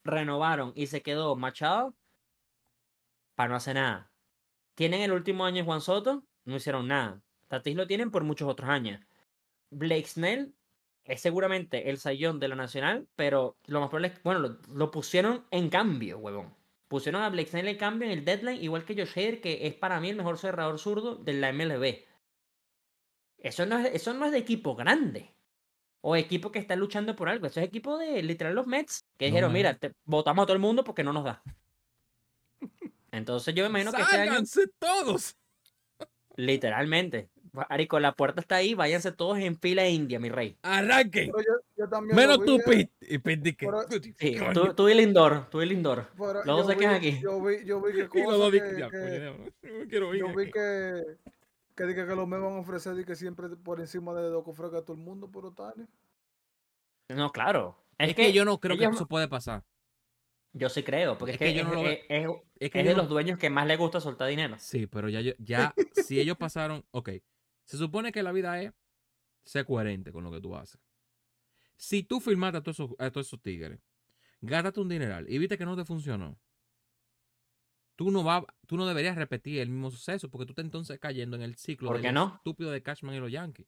renovaron 0.03 0.71
y 0.75 0.87
se 0.87 1.01
quedó 1.01 1.35
Machado 1.35 1.95
para 3.35 3.49
no 3.49 3.55
hacer 3.55 3.75
nada. 3.75 4.11
Tienen 4.75 5.01
el 5.01 5.11
último 5.11 5.43
año 5.45 5.65
Juan 5.65 5.81
Soto, 5.81 6.23
no 6.45 6.55
hicieron 6.55 6.87
nada. 6.87 7.21
Tatis 7.47 7.75
lo 7.75 7.87
tienen 7.87 8.11
por 8.11 8.23
muchos 8.23 8.47
otros 8.47 8.69
años. 8.69 9.01
Blake 9.71 10.07
Snell 10.07 10.53
es 11.05 11.21
seguramente 11.21 11.89
el 11.89 11.97
sayón 11.97 12.39
de 12.39 12.47
la 12.47 12.55
nacional, 12.55 13.07
pero 13.15 13.57
lo 13.65 13.79
más 13.79 13.89
probable 13.89 14.09
es 14.09 14.13
que, 14.15 14.21
bueno, 14.23 14.39
lo, 14.41 14.59
lo 14.73 14.91
pusieron 14.91 15.45
en 15.51 15.69
cambio, 15.69 16.19
huevón. 16.19 16.55
Pusieron 16.87 17.21
a 17.21 17.29
Blake 17.29 17.49
Snell 17.49 17.67
en 17.67 17.77
cambio 17.77 18.07
en 18.09 18.17
el 18.17 18.25
deadline, 18.25 18.63
igual 18.63 18.83
que 18.85 18.95
Josh 18.95 19.11
Hader, 19.17 19.41
que 19.41 19.67
es 19.67 19.75
para 19.75 19.99
mí 19.99 20.09
el 20.09 20.15
mejor 20.17 20.37
cerrador 20.37 20.79
zurdo 20.79 21.15
de 21.15 21.33
la 21.33 21.51
MLB. 21.53 22.05
Eso 23.37 23.65
no 23.65 23.79
es, 23.79 23.93
eso 23.93 24.13
no 24.13 24.25
es 24.25 24.31
de 24.31 24.37
equipo 24.39 24.75
grande. 24.75 25.33
O 26.01 26.15
equipo 26.15 26.51
que 26.51 26.59
está 26.59 26.75
luchando 26.75 27.15
por 27.15 27.29
algo. 27.29 27.47
Eso 27.47 27.59
es 27.59 27.65
equipo 27.67 27.97
de 27.97 28.23
literal 28.23 28.55
los 28.55 28.67
Mets. 28.67 29.05
Que 29.17 29.27
No, 29.27 29.27
dijeron, 29.27 29.51
man. 29.51 29.53
mira, 29.53 29.77
te, 29.77 29.93
votamos 30.05 30.43
a 30.43 30.45
todo 30.45 30.53
el 30.53 30.59
mundo 30.61 30.83
porque 30.83 31.03
no 31.03 31.13
nos 31.13 31.25
da. 31.25 31.43
Entonces 33.11 33.53
yo 33.55 33.63
me 33.63 33.69
imagino 33.69 33.93
que 33.93 34.01
este 34.01 34.17
año, 34.17 34.31
¡Sálganse 34.31 34.67
todos! 34.79 35.35
literalmente, 36.35 37.29
Arico, 37.69 37.99
la 37.99 38.13
puerta 38.13 38.41
está 38.41 38.55
ahí, 38.57 38.73
váyanse 38.73 39.11
todos 39.11 39.37
en 39.39 39.57
fila 39.57 39.87
india, 39.87 40.19
mi 40.19 40.29
rey. 40.29 40.57
¡Arranquen! 40.61 41.31
Pero 41.31 41.39
yo, 41.39 41.53
yo 41.77 41.89
también 41.89 42.15
Menos 42.15 42.43
tú, 42.45 42.57
eh, 42.57 42.63
Pete. 42.65 42.91
Y 43.01 43.17
Pete 43.19 43.41
dice 43.41 43.57
que. 43.57 43.65
pero- 43.65 43.85
Sí, 44.17 44.37
tú, 44.53 44.73
tú 44.73 44.89
y 44.89 44.93
Lindor, 44.93 45.49
tú 45.49 45.61
y 45.61 45.65
Lindor. 45.65 46.07
pero 46.17 46.33
Los 46.43 46.45
dos 46.45 46.65
yo 46.67 46.71
se 46.73 46.77
quedan 46.77 46.95
aquí. 46.95 47.19
Yo 47.21 47.41
vi, 47.41 47.65
yo 47.65 47.81
vi 47.81 47.93
que 47.93 47.99
Y 48.19 48.23
cosas 48.23 48.51
que, 48.51 48.59
que- 48.91 49.69
no 49.81 49.87
quiero 49.89 50.13
ir 50.15 50.19
yo 50.21 50.27
vi 50.35 50.43
aquí. 50.43 50.51
que, 50.51 51.03
que, 51.75 51.83
dije 51.85 52.05
que 52.05 52.15
los 52.15 52.27
me 52.27 52.37
van 52.37 52.53
a 52.53 52.59
ofrecer 52.59 52.99
y 52.99 53.05
que 53.05 53.15
siempre 53.15 53.47
por 53.49 53.79
encima 53.79 54.13
de 54.13 54.29
lo 54.29 54.43
que 54.43 54.51
ofrezca 54.51 54.81
todo 54.81 54.93
el 54.97 55.03
mundo 55.03 55.29
por 55.29 55.45
Otani. 55.45 55.85
No, 57.09 57.31
claro. 57.31 57.75
Es, 57.97 58.09
Es 58.09 58.15
que 58.15 58.31
yo 58.33 58.45
no 58.45 58.59
creo 58.59 58.77
que 58.77 58.85
eso 58.85 59.07
puede 59.07 59.27
pasar. 59.27 59.63
Yo 60.51 60.67
sí 60.69 60.81
creo, 60.83 61.15
porque 61.17 61.33
es, 61.33 61.35
Es 61.35 61.39
que 61.47 61.53
que, 61.53 61.59
yo 61.59 61.63
no 61.63 61.69
es, 61.69 61.75
lo 61.75 61.83
veo. 61.83 61.91
es- 61.91 61.99
es- 62.09 62.27
Es 62.59 62.71
que 62.71 62.79
es 62.79 62.85
yo 62.85 62.89
de 62.89 62.95
no- 62.95 63.01
los 63.03 63.09
dueños 63.09 63.37
que 63.37 63.49
más 63.51 63.67
le 63.67 63.77
gusta 63.77 64.01
soltar 64.01 64.27
dinero. 64.27 64.55
Sí, 64.57 64.87
pero 64.87 65.07
ya, 65.09 65.21
ya 65.37 65.73
si 65.93 66.19
ellos 66.19 66.37
pasaron, 66.37 66.83
ok, 66.91 67.09
se 67.69 67.77
supone 67.77 68.11
que 68.11 68.23
la 68.23 68.31
vida 68.31 68.59
es 68.59 68.73
ser 69.43 69.63
coherente 69.63 70.11
con 70.11 70.23
lo 70.23 70.31
que 70.31 70.41
tú 70.41 70.55
haces. 70.55 70.81
Si 71.77 72.01
tú 72.01 72.19
firmaste 72.19 72.57
a 72.57 72.63
todos 72.63 72.77
esos, 72.79 72.91
a 72.97 73.11
todos 73.11 73.27
esos 73.27 73.39
tigres, 73.43 73.79
gástate 74.41 74.79
un 74.79 74.89
dineral 74.89 75.29
y 75.29 75.37
viste 75.37 75.55
que 75.55 75.65
no 75.65 75.75
te 75.77 75.85
funcionó, 75.85 76.39
tú 77.95 78.09
no, 78.09 78.23
va, 78.23 78.43
tú 78.65 78.75
no 78.75 78.87
deberías 78.87 79.15
repetir 79.15 79.59
el 79.59 79.69
mismo 79.69 79.91
suceso 79.91 80.31
porque 80.31 80.47
tú 80.47 80.53
estás 80.53 80.65
entonces 80.65 80.97
cayendo 80.99 81.35
en 81.35 81.43
el 81.43 81.57
ciclo 81.57 81.89
¿Por 81.89 81.97
de 81.97 82.01
qué 82.01 82.07
lo 82.07 82.13
no? 82.13 82.35
estúpido 82.37 82.71
de 82.71 82.81
Cashman 82.81 83.13
y 83.13 83.19
los 83.19 83.31
Yankees. 83.31 83.67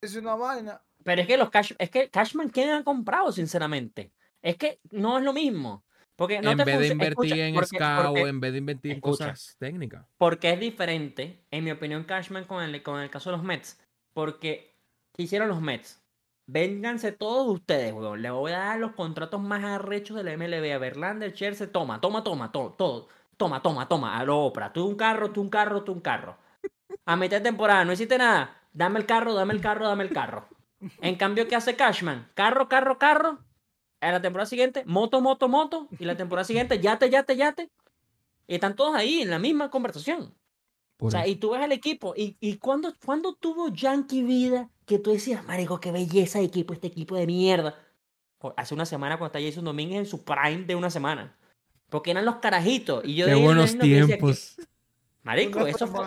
Es 0.00 0.14
una 0.14 0.36
vaina. 0.36 0.80
Pero 1.02 1.22
es 1.22 1.26
que 1.26 1.36
los 1.36 1.50
cash, 1.50 1.72
es 1.76 1.90
que 1.90 2.08
Cashman, 2.08 2.50
¿quién 2.50 2.70
han 2.70 2.84
comprado, 2.84 3.32
sinceramente? 3.32 4.12
Es 4.42 4.56
que 4.56 4.80
no 4.92 5.18
es 5.18 5.24
lo 5.24 5.32
mismo. 5.32 5.84
Porque 6.16 6.40
no 6.40 6.50
en 6.50 6.56
te 6.58 6.64
vez 6.64 6.78
de 6.80 6.86
invertir 6.88 7.32
escucha, 7.32 7.46
en 7.46 7.54
porque- 7.54 7.78
porque- 8.04 8.20
en 8.28 8.40
vez 8.40 8.52
de 8.52 8.58
invertir 8.58 8.92
en 8.92 9.00
cosas 9.00 9.56
técnicas. 9.58 10.06
Porque 10.16 10.50
es 10.50 10.58
diferente, 10.60 11.44
en 11.50 11.64
mi 11.64 11.70
opinión, 11.70 12.04
Cashman 12.04 12.44
con 12.44 12.62
el, 12.62 12.82
con 12.82 13.00
el 13.00 13.10
caso 13.10 13.30
de 13.30 13.36
los 13.36 13.44
Mets. 13.44 13.78
Porque, 14.14 14.74
¿qué 15.12 15.22
hicieron 15.24 15.48
los 15.48 15.60
Mets? 15.60 16.02
Vénganse 16.48 17.12
todos 17.12 17.46
ustedes, 17.52 17.92
weón. 17.92 18.22
Le 18.22 18.30
voy 18.30 18.52
a 18.52 18.58
dar 18.58 18.78
los 18.78 18.92
contratos 18.92 19.40
más 19.42 19.62
arrechos 19.64 20.16
de 20.16 20.24
la 20.24 20.32
MLB. 20.32 20.72
A 20.72 20.78
Verlander, 20.78 21.34
Chelsea, 21.34 21.70
toma, 21.70 22.00
toma, 22.00 22.22
toma, 22.24 22.50
todo, 22.52 22.70
todo. 22.72 23.08
Toma, 23.36 23.60
toma, 23.60 23.86
toma. 23.88 24.16
A 24.18 24.24
lo 24.24 24.38
Oprah. 24.38 24.72
Tú 24.72 24.86
un 24.86 24.94
carro, 24.96 25.30
tú 25.32 25.42
un 25.42 25.50
carro, 25.50 25.82
tú 25.82 25.92
un 25.92 26.00
carro. 26.00 26.36
A 27.04 27.16
mitad 27.16 27.38
de 27.38 27.42
temporada, 27.42 27.84
no 27.84 27.92
hiciste 27.92 28.16
nada. 28.16 28.56
Dame 28.72 29.00
el 29.00 29.06
carro, 29.06 29.34
dame 29.34 29.52
el 29.54 29.60
carro, 29.60 29.86
dame 29.88 30.04
el 30.04 30.10
carro. 30.10 30.48
En 31.02 31.16
cambio, 31.16 31.48
¿qué 31.48 31.56
hace 31.56 31.74
Cashman? 31.76 32.28
Carro, 32.34 32.68
carro, 32.68 32.96
carro. 32.98 33.38
A 34.06 34.12
la 34.12 34.22
temporada 34.22 34.46
siguiente, 34.46 34.84
moto, 34.86 35.20
moto, 35.20 35.48
moto. 35.48 35.88
Y 35.98 36.04
la 36.04 36.16
temporada 36.16 36.44
siguiente, 36.44 36.78
yate, 36.78 37.10
yate, 37.10 37.36
yate. 37.36 37.70
están 38.46 38.76
todos 38.76 38.94
ahí 38.94 39.22
en 39.22 39.30
la 39.30 39.40
misma 39.40 39.68
conversación. 39.68 40.32
o 41.00 41.10
sea, 41.10 41.26
y 41.26 41.34
tú 41.36 41.50
ves 41.50 41.62
al 41.62 41.72
equipo. 41.72 42.14
¿Y, 42.16 42.36
y 42.38 42.58
cuando, 42.58 42.94
cuando 43.04 43.34
tuvo 43.34 43.68
Yankee 43.68 44.22
vida 44.22 44.70
que 44.86 45.00
tú 45.00 45.10
decías, 45.10 45.44
marico, 45.44 45.80
qué 45.80 45.90
belleza 45.90 46.38
de 46.38 46.44
equipo, 46.44 46.72
este 46.72 46.86
equipo 46.86 47.16
de 47.16 47.26
mierda? 47.26 47.74
Hace 48.56 48.74
una 48.74 48.86
semana 48.86 49.18
cuando 49.18 49.36
está 49.36 49.44
Jason 49.44 49.64
Domínguez 49.64 49.98
en 49.98 50.06
su 50.06 50.24
prime 50.24 50.64
de 50.64 50.76
una 50.76 50.88
semana. 50.90 51.36
Porque 51.90 52.12
eran 52.12 52.24
los 52.24 52.36
carajitos. 52.36 53.04
Y 53.04 53.16
yo 53.16 53.26
Qué 53.26 53.34
buenos 53.34 53.76
tiempos. 53.76 54.56
marico, 55.24 55.66
eso 55.66 55.88
fue... 55.88 56.04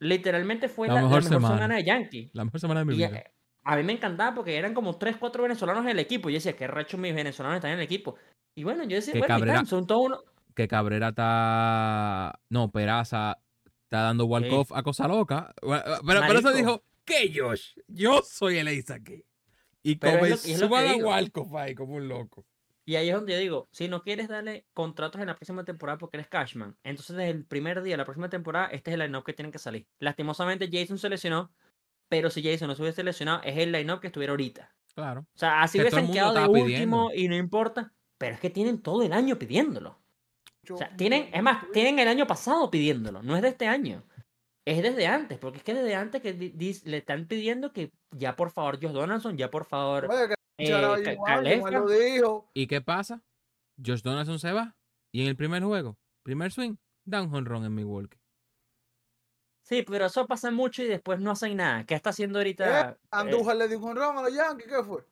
Literalmente 0.00 0.68
fue 0.68 0.88
la, 0.88 1.02
mejor, 1.02 1.22
semana. 1.22 1.76
de 1.76 1.84
Yankee. 1.84 2.30
La 2.32 2.44
mejor 2.44 2.58
semana 2.58 2.80
de 2.80 2.86
mi 2.86 2.96
vida. 2.96 3.22
A 3.70 3.76
mí 3.76 3.84
me 3.84 3.92
encantaba 3.92 4.34
porque 4.34 4.56
eran 4.56 4.74
como 4.74 4.96
3, 4.96 5.16
4 5.16 5.44
venezolanos 5.44 5.84
en 5.84 5.90
el 5.90 6.00
equipo. 6.00 6.28
Y 6.28 6.32
yo 6.32 6.38
decía, 6.38 6.56
qué 6.56 6.66
recho 6.66 6.98
mis 6.98 7.14
venezolanos 7.14 7.58
están 7.58 7.70
en 7.70 7.78
el 7.78 7.84
equipo. 7.84 8.16
Y 8.56 8.64
bueno, 8.64 8.82
yo 8.82 8.96
decía, 8.96 9.14
bueno, 9.14 9.28
Cabrera, 9.28 9.64
son 9.64 9.86
todos 9.86 10.06
uno... 10.06 10.24
Que 10.56 10.66
Cabrera 10.66 11.10
está. 11.10 12.40
No, 12.48 12.72
Peraza 12.72 13.38
está 13.84 14.00
dando 14.00 14.24
walk-off 14.24 14.72
a 14.72 14.82
cosa 14.82 15.06
loca. 15.06 15.54
Pero 15.62 16.26
por 16.26 16.36
eso 16.36 16.52
dijo, 16.52 16.82
¿qué 17.04 17.32
Josh? 17.32 17.76
Yo 17.86 18.22
soy 18.22 18.58
el 18.58 18.66
ace 18.66 18.92
aquí. 18.92 19.24
Y 19.84 19.96
comenzó 19.98 20.74
a 20.74 20.82
dar 20.82 20.96
walk-off 20.96 21.54
ahí 21.54 21.76
como 21.76 21.94
un 21.94 22.08
loco. 22.08 22.44
Y 22.84 22.96
ahí 22.96 23.08
es 23.08 23.14
donde 23.14 23.34
yo 23.34 23.38
digo, 23.38 23.68
si 23.70 23.86
no 23.86 24.02
quieres 24.02 24.26
darle 24.26 24.66
contratos 24.74 25.20
en 25.20 25.28
la 25.28 25.36
próxima 25.36 25.64
temporada 25.64 25.96
porque 25.96 26.16
eres 26.16 26.26
cashman, 26.26 26.76
entonces 26.82 27.14
desde 27.14 27.30
el 27.30 27.44
primer 27.44 27.82
día 27.82 27.92
de 27.92 27.98
la 27.98 28.04
próxima 28.04 28.28
temporada, 28.28 28.66
este 28.66 28.90
es 28.90 28.94
el 28.94 29.00
line-up 29.00 29.22
que 29.22 29.32
tienen 29.32 29.52
que 29.52 29.60
salir. 29.60 29.86
Lastimosamente 30.00 30.68
Jason 30.72 30.98
se 30.98 31.08
lesionó, 31.08 31.52
pero 32.10 32.28
si 32.28 32.42
Jason 32.42 32.68
no 32.68 32.74
se 32.74 32.82
hubiese 32.82 33.04
lesionado, 33.04 33.40
es 33.44 33.56
el 33.56 33.72
line-up 33.72 34.00
que 34.00 34.08
estuviera 34.08 34.32
ahorita. 34.32 34.74
Claro. 34.94 35.20
O 35.20 35.38
sea, 35.38 35.62
así 35.62 35.80
hubiesen 35.80 36.12
quedado 36.12 36.34
de 36.34 36.48
último 36.48 37.10
y 37.14 37.28
no 37.28 37.36
importa, 37.36 37.94
pero 38.18 38.34
es 38.34 38.40
que 38.40 38.50
tienen 38.50 38.82
todo 38.82 39.02
el 39.02 39.12
año 39.12 39.38
pidiéndolo. 39.38 39.96
o 40.68 40.76
sea, 40.76 40.94
tienen, 40.96 41.30
es 41.32 41.42
más, 41.42 41.64
tienen 41.72 42.00
el 42.00 42.08
año 42.08 42.26
pasado 42.26 42.68
pidiéndolo, 42.70 43.22
no 43.22 43.36
es 43.36 43.42
de 43.42 43.48
este 43.48 43.68
año. 43.68 44.02
Es 44.66 44.82
desde 44.82 45.06
antes, 45.06 45.38
porque 45.38 45.58
es 45.58 45.64
que 45.64 45.72
desde 45.72 45.94
antes 45.94 46.20
que 46.20 46.34
le 46.34 46.96
están 46.96 47.26
pidiendo 47.26 47.72
que 47.72 47.92
ya 48.10 48.36
por 48.36 48.50
favor 48.50 48.78
Josh 48.82 48.92
Donaldson, 48.92 49.38
ya 49.38 49.50
por 49.50 49.64
favor 49.64 50.08
eh, 50.58 51.16
¿Y 52.52 52.66
qué 52.66 52.80
pasa? 52.82 53.22
Josh 53.84 54.02
Donaldson 54.02 54.38
se 54.38 54.52
va 54.52 54.76
y 55.12 55.22
en 55.22 55.28
el 55.28 55.36
primer 55.36 55.62
juego, 55.62 55.96
primer 56.24 56.52
swing, 56.52 56.76
dan 57.04 57.30
run 57.32 57.64
en 57.64 57.74
Milwaukee. 57.74 58.19
Sí, 59.70 59.84
pero 59.86 60.06
eso 60.06 60.26
pasa 60.26 60.50
mucho 60.50 60.82
y 60.82 60.86
después 60.86 61.20
no 61.20 61.30
hacen 61.30 61.56
nada. 61.56 61.86
¿Qué 61.86 61.94
está 61.94 62.10
haciendo 62.10 62.40
ahorita? 62.40 62.90
Eh, 62.90 62.96
Andújar 63.12 63.54
le 63.54 63.68
dio 63.68 63.78
un 63.78 63.94
run 63.94 64.18
a 64.18 64.22
los 64.22 64.34
Yankees, 64.34 64.66
¿qué 64.66 64.82
fue? 64.82 65.04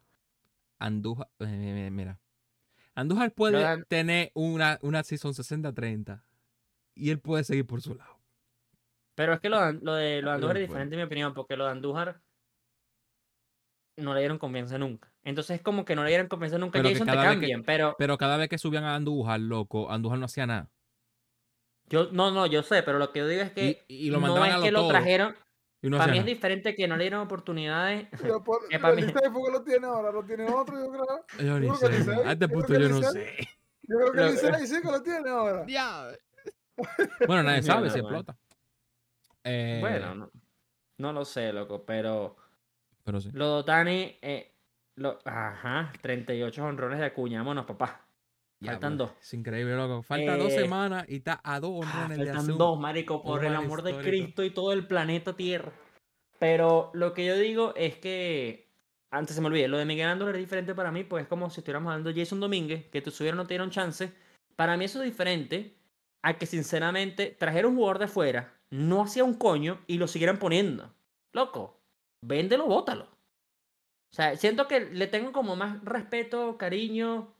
Andújar, 0.81 1.29
eh, 1.39 1.91
mira. 1.93 2.19
Andújar 2.97 3.31
puede 3.31 3.85
tener 3.85 4.33
una, 4.35 4.81
una 4.83 5.05
season 5.05 5.33
60-30 5.33 6.25
y 6.97 7.11
él 7.11 7.21
puede 7.21 7.45
seguir 7.45 7.69
por 7.69 7.81
su 7.83 7.95
lado. 7.95 8.19
Pero 9.15 9.35
es 9.35 9.39
que 9.39 9.49
lo, 9.49 9.61
lo 9.75 9.95
de, 9.95 10.23
lo 10.23 10.31
de 10.31 10.35
Andújar 10.35 10.57
es 10.57 10.69
diferente 10.69 10.97
en 10.97 11.03
mi 11.03 11.07
opinión, 11.07 11.35
porque 11.35 11.57
lo 11.57 11.65
de 11.65 11.71
Andújar 11.71 12.21
no 13.97 14.13
le 14.15 14.21
dieron 14.21 14.39
confianza 14.39 14.77
nunca. 14.77 15.13
Entonces 15.23 15.59
es 15.59 15.63
como 15.63 15.85
que 15.85 15.95
no 15.95 16.03
le 16.03 16.09
dieron 16.09 16.27
confianza 16.27 16.59
nunca. 16.59 16.81
Pero 16.81 16.89
Jason 16.89 17.07
te 17.07 17.15
cambian, 17.15 17.63
pero. 17.63 17.95
Pero 17.97 18.19
cada 18.19 18.37
vez 18.37 18.49
que 18.49 18.59
subían 18.59 18.83
a 18.83 18.97
Andújar, 18.97 19.39
loco, 19.39 19.89
Andújar 19.89 20.19
no 20.19 20.25
hacía 20.25 20.49
nada. 20.49 20.69
Yo, 21.89 22.11
no, 22.13 22.31
no, 22.31 22.47
yo 22.47 22.63
sé, 22.63 22.83
pero 22.83 22.99
lo 22.99 23.13
que 23.13 23.21
yo 23.21 23.29
digo 23.29 23.43
es 23.43 23.53
que 23.53 23.85
y, 23.89 24.11
lo 24.11 24.21
no 24.21 24.45
es 24.45 24.57
que 24.57 24.71
lo 24.71 24.89
trajeron. 24.89 25.35
para 25.91 26.13
mí 26.13 26.19
es 26.19 26.27
diferente 26.27 26.75
que 26.75 26.87
no 26.87 26.97
le 26.97 27.05
dieron 27.05 27.21
oportunidades. 27.21 28.09
Pero 28.23 28.43
por, 28.45 28.63
es 28.69 28.79
para 28.79 28.95
mí. 28.95 29.03
lo 29.53 29.63
tiene 29.63 29.87
ahora, 29.87 30.11
lo 30.11 30.25
tiene 30.25 30.45
otro, 30.45 30.79
yo 30.79 30.91
creo. 30.91 31.47
Yo 31.47 31.61
ni 31.61 31.75
sé. 31.77 32.13
A 32.25 32.33
este 32.33 32.49
punto 32.49 32.79
yo 32.79 32.89
no 32.89 33.03
sé. 33.03 33.37
Yo 33.83 33.97
creo 33.97 34.13
que 34.13 34.33
Licey 34.33 34.67
sí 34.67 34.83
que 34.83 34.91
lo 34.91 35.03
tiene 35.03 35.31
ahora. 35.31 35.65
Ya. 35.67 36.09
Bueno, 37.27 37.43
nadie 37.43 37.63
sabe 37.63 37.91
si 37.91 37.99
explota. 38.01 38.37
Eh... 39.45 39.79
Bueno, 39.81 40.15
no, 40.15 40.31
no 40.99 41.13
lo 41.13 41.25
sé, 41.25 41.53
loco, 41.53 41.87
pero 41.87 42.37
pero 43.09 43.23
sí. 43.23 43.31
Los 43.33 43.49
Dotani, 43.49 44.19
eh, 44.21 44.55
lo, 44.97 45.19
ajá, 45.25 45.91
38 46.03 46.63
honrones 46.63 46.99
de 46.99 47.07
Acuña. 47.07 47.39
Vámonos, 47.39 47.65
papá. 47.65 48.07
Faltan 48.65 48.99
dos. 48.99 49.13
Es 49.21 49.35
increíble, 49.35 49.77
loco. 49.77 50.03
Falta 50.03 50.37
dos 50.37 50.53
eh, 50.53 50.61
semanas 50.61 51.05
y 51.09 51.17
está 51.17 51.41
a 51.45 51.61
dos 51.61 51.71
ah, 51.75 51.79
honrones 51.79 52.19
de 52.19 52.27
Faltan 52.27 52.59
dos, 52.59 52.79
marico, 52.79 53.23
por 53.23 53.45
el 53.45 53.55
amor 53.55 53.83
de 53.83 53.97
Cristo 53.99 54.43
y 54.45 54.51
todo 54.51 54.73
el 54.73 54.87
planeta 54.87 55.37
Tierra. 55.37 55.73
Pero 56.39 56.91
lo 56.95 57.15
que 57.15 57.27
yo 57.27 57.37
digo 57.37 57.73
es 57.77 57.97
que, 57.97 58.69
antes 59.11 59.35
se 59.35 59.41
me 59.41 59.49
olvidé, 59.49 59.69
lo 59.69 59.79
de 59.79 59.85
Miguel 59.85 60.09
Ángel 60.09 60.29
es 60.29 60.37
diferente 60.37 60.75
para 60.75 60.91
mí, 60.91 61.05
pues 61.05 61.23
es 61.23 61.29
como 61.29 61.51
si 61.51 61.61
estuviéramos 61.61 61.91
hablando 61.91 62.13
de 62.13 62.21
Jason 62.21 62.41
Domínguez, 62.41 62.87
que 62.87 63.03
tu 63.03 63.11
subieron 63.11 63.39
no 63.39 63.47
te 63.47 63.55
dieron 63.55 63.71
chance. 63.71 64.13
Para 64.57 64.77
mí 64.77 64.85
eso 64.85 65.01
es 65.03 65.05
diferente 65.05 65.77
a 66.23 66.37
que 66.37 66.47
sinceramente 66.47 67.37
trajeron 67.39 67.73
un 67.73 67.79
jugador 67.79 67.99
de 67.99 68.05
afuera, 68.07 68.53
no 68.71 69.03
hacía 69.03 69.25
un 69.25 69.35
coño 69.35 69.81
y 69.87 69.99
lo 69.99 70.09
siguieran 70.09 70.39
poniendo. 70.39 70.93
Loco, 71.33 71.81
véndelo, 72.23 72.67
bótalo. 72.67 73.05
O 73.05 74.15
sea, 74.15 74.37
siento 74.37 74.67
que 74.67 74.81
le 74.81 75.07
tengo 75.07 75.33
como 75.33 75.55
más 75.55 75.85
respeto, 75.85 76.57
cariño, 76.57 77.35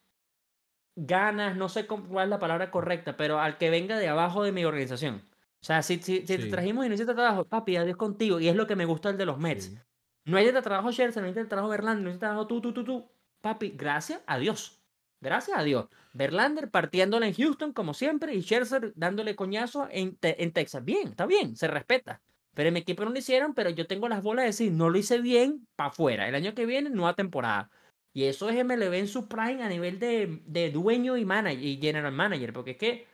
ganas, 1.07 1.57
no 1.57 1.69
sé 1.69 1.87
cuál 1.87 2.25
es 2.25 2.31
la 2.31 2.39
palabra 2.39 2.71
correcta, 2.71 3.17
pero 3.17 3.41
al 3.41 3.57
que 3.57 3.71
venga 3.71 3.99
de 3.99 4.09
abajo 4.09 4.43
de 4.43 4.53
mi 4.53 4.65
organización. 4.65 5.23
O 5.61 5.65
sea, 5.65 5.83
si, 5.83 5.99
si, 5.99 6.21
te 6.21 6.39
trajimos 6.39 6.87
y 6.87 6.89
necesitas 6.89 7.15
trabajo, 7.15 7.45
papi, 7.45 7.77
adiós 7.77 7.97
contigo. 7.97 8.41
Y 8.41 8.49
es 8.49 8.57
lo 8.57 8.67
que 8.67 8.77
me 8.77 8.85
gusta 8.85 9.11
el 9.11 9.17
de 9.17 9.27
los 9.27 9.39
Mets. 9.39 9.77
No 10.25 10.37
hay 10.37 10.51
de 10.51 10.63
trabajo 10.63 10.93
Scherzer, 10.93 11.23
no 11.23 11.29
hay 11.29 11.35
de 11.35 11.45
trabajo 11.47 11.69
Verlander, 11.69 12.03
no 12.03 12.09
hay 12.11 12.15
de 12.15 12.21
trabajo 12.21 12.47
tú, 12.47 12.61
tú, 12.61 12.73
tú, 12.73 12.85
tú. 12.85 13.11
Papi, 13.41 13.71
gracias 13.77 14.21
a 14.27 14.39
Dios. 14.39 14.81
Gracias 15.21 15.59
a 15.59 15.63
Dios. 15.63 15.87
Verlander 16.13 16.71
partiéndola 16.71 17.27
en 17.27 17.35
Houston 17.35 17.73
como 17.73 17.95
siempre 17.95 18.35
y 18.35 18.43
Scherzer 18.43 18.93
dándole 18.95 19.35
coñazo 19.35 19.89
en, 19.91 20.19
en 20.23 20.53
Texas. 20.53 20.85
Bien, 20.85 21.09
está 21.09 21.27
bien, 21.27 21.57
se 21.57 21.67
respeta. 21.67 22.21
Pero 22.55 22.69
en 22.69 22.75
mi 22.75 22.81
equipo 22.81 23.05
no 23.05 23.11
lo 23.11 23.19
hicieron, 23.19 23.55
pero 23.55 23.71
yo 23.71 23.87
tengo 23.87 24.09
las 24.09 24.23
bolas 24.23 24.43
de 24.45 24.49
decir, 24.49 24.73
no 24.73 24.91
lo 24.91 24.99
hice 24.99 25.21
bien, 25.21 25.67
para 25.77 25.91
afuera. 25.91 26.29
El 26.29 26.35
año 26.35 26.55
que 26.55 26.67
viene, 26.67 26.91
nueva 26.91 27.15
temporada. 27.15 27.71
Y 28.19 28.25
eso 28.25 28.51
es 28.51 28.65
MLB 28.65 28.95
en 28.95 29.07
su 29.07 29.29
prime 29.29 29.63
a 29.63 29.69
nivel 29.69 30.01
de, 30.01 30.43
de 30.45 30.73
dueño 30.73 31.17
y 31.17 31.25
manager 31.25 31.63
y 31.65 31.79
general 31.81 32.13
manager. 32.13 32.53
Porque 32.53 32.73
es 32.73 32.77
que 32.77 33.07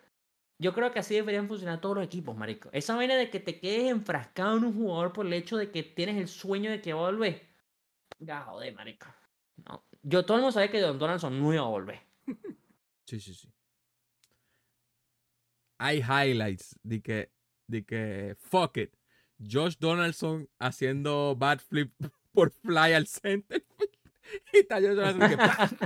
yo 0.58 0.72
creo 0.72 0.92
que 0.92 0.98
así 0.98 1.14
deberían 1.14 1.46
funcionar 1.46 1.78
todos 1.78 1.96
los 1.96 2.06
equipos, 2.06 2.34
marico. 2.34 2.70
Esa 2.72 2.96
vaina 2.96 3.14
de 3.14 3.28
que 3.28 3.38
te 3.38 3.60
quedes 3.60 3.90
enfrascado 3.90 4.56
en 4.56 4.64
un 4.64 4.72
jugador 4.72 5.12
por 5.12 5.26
el 5.26 5.34
hecho 5.34 5.58
de 5.58 5.70
que 5.70 5.82
tienes 5.82 6.16
el 6.16 6.26
sueño 6.26 6.70
de 6.70 6.80
que 6.80 6.94
va 6.94 7.06
a 7.06 7.10
volver. 7.10 7.46
Marico. 8.74 9.06
No. 9.68 9.84
Yo 10.00 10.24
todo 10.24 10.38
el 10.38 10.44
mundo 10.44 10.52
sabe 10.52 10.70
que 10.70 10.80
Don 10.80 10.98
Donaldson 10.98 11.38
no 11.38 11.52
iba 11.52 11.62
a 11.62 11.68
volver. 11.68 12.00
Sí, 13.06 13.20
sí, 13.20 13.34
sí. 13.34 13.52
Hay 15.76 15.98
highlights 15.98 16.78
de 16.82 17.02
que, 17.02 17.30
de 17.66 17.84
que, 17.84 18.36
fuck 18.38 18.78
it. 18.78 18.96
Josh 19.38 19.76
Donaldson 19.78 20.48
haciendo 20.58 21.36
bad 21.36 21.58
flip 21.58 21.92
por 22.32 22.50
fly 22.50 22.94
al 22.94 23.06
center. 23.06 23.66
y 24.52 24.58
está 24.58 24.80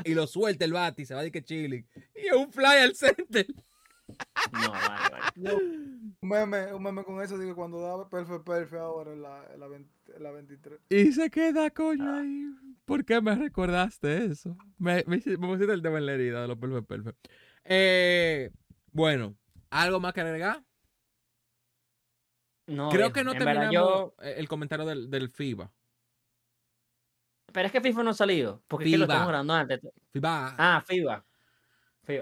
lo 0.07 0.27
suelta 0.27 0.65
el 0.65 0.73
bat 0.73 0.99
y 0.99 1.07
se 1.07 1.15
va 1.15 1.23
de 1.23 1.31
que 1.33 1.45
chilling. 1.45 1.87
Y 2.15 2.27
es 2.27 2.35
un 2.35 2.53
fly 2.53 2.79
al 2.83 2.95
center. 2.95 3.47
No, 4.53 4.71
vale, 4.71 5.33
vale. 5.37 5.55
un, 5.55 6.17
meme, 6.23 6.73
un 6.73 6.83
meme 6.83 7.05
con 7.05 7.23
eso, 7.23 7.39
digo, 7.39 7.55
cuando 7.55 7.81
da 7.81 8.09
perfect 8.09 8.45
perfect 8.45 8.81
ahora 8.81 9.13
en 9.13 9.23
la, 9.23 9.45
en 9.53 9.61
la, 10.23 10.31
23. 10.31 10.81
Y 10.89 11.13
se 11.13 11.31
queda 11.31 11.71
coño 11.71 12.11
ah. 12.11 12.21
ahí. 12.21 12.45
¿Por 12.85 13.05
qué 13.05 13.21
me 13.21 13.35
recordaste 13.35 14.25
eso? 14.25 14.57
Me, 14.79 15.05
me, 15.07 15.21
me 15.25 15.49
pusiste 15.49 15.73
el 15.73 15.83
tema 15.83 15.99
en 15.99 16.07
la 16.07 16.15
herida 16.15 16.43
de 16.43 16.49
los 16.49 16.59
perfect 16.59 16.89
perfect. 16.89 17.29
Eh, 17.65 18.51
bueno, 18.93 19.37
¿algo 19.71 20.01
más 20.01 20.15
que 20.15 20.23
agregar? 20.23 20.65
Creo 22.91 23.13
que 23.13 23.25
no 23.25 23.33
terminamos 23.33 24.13
el 24.21 24.49
comentario 24.49 24.85
del, 24.85 25.11
del, 25.11 25.31
FIBA. 25.31 25.73
Pero 27.59 27.67
es 27.67 27.73
que 27.73 27.81
FIFA 27.81 28.05
no 28.05 28.11
ha 28.11 28.15
salido. 28.15 28.63
Porque 28.69 28.85
FIBA. 28.85 28.95
Es 28.95 28.95
que 28.95 28.99
lo 28.99 29.05
estamos 29.05 29.27
hablando 29.27 29.53
antes. 29.53 29.81
FIBA. 30.13 30.55
Ah, 30.57 30.85
FIBA. 30.87 31.25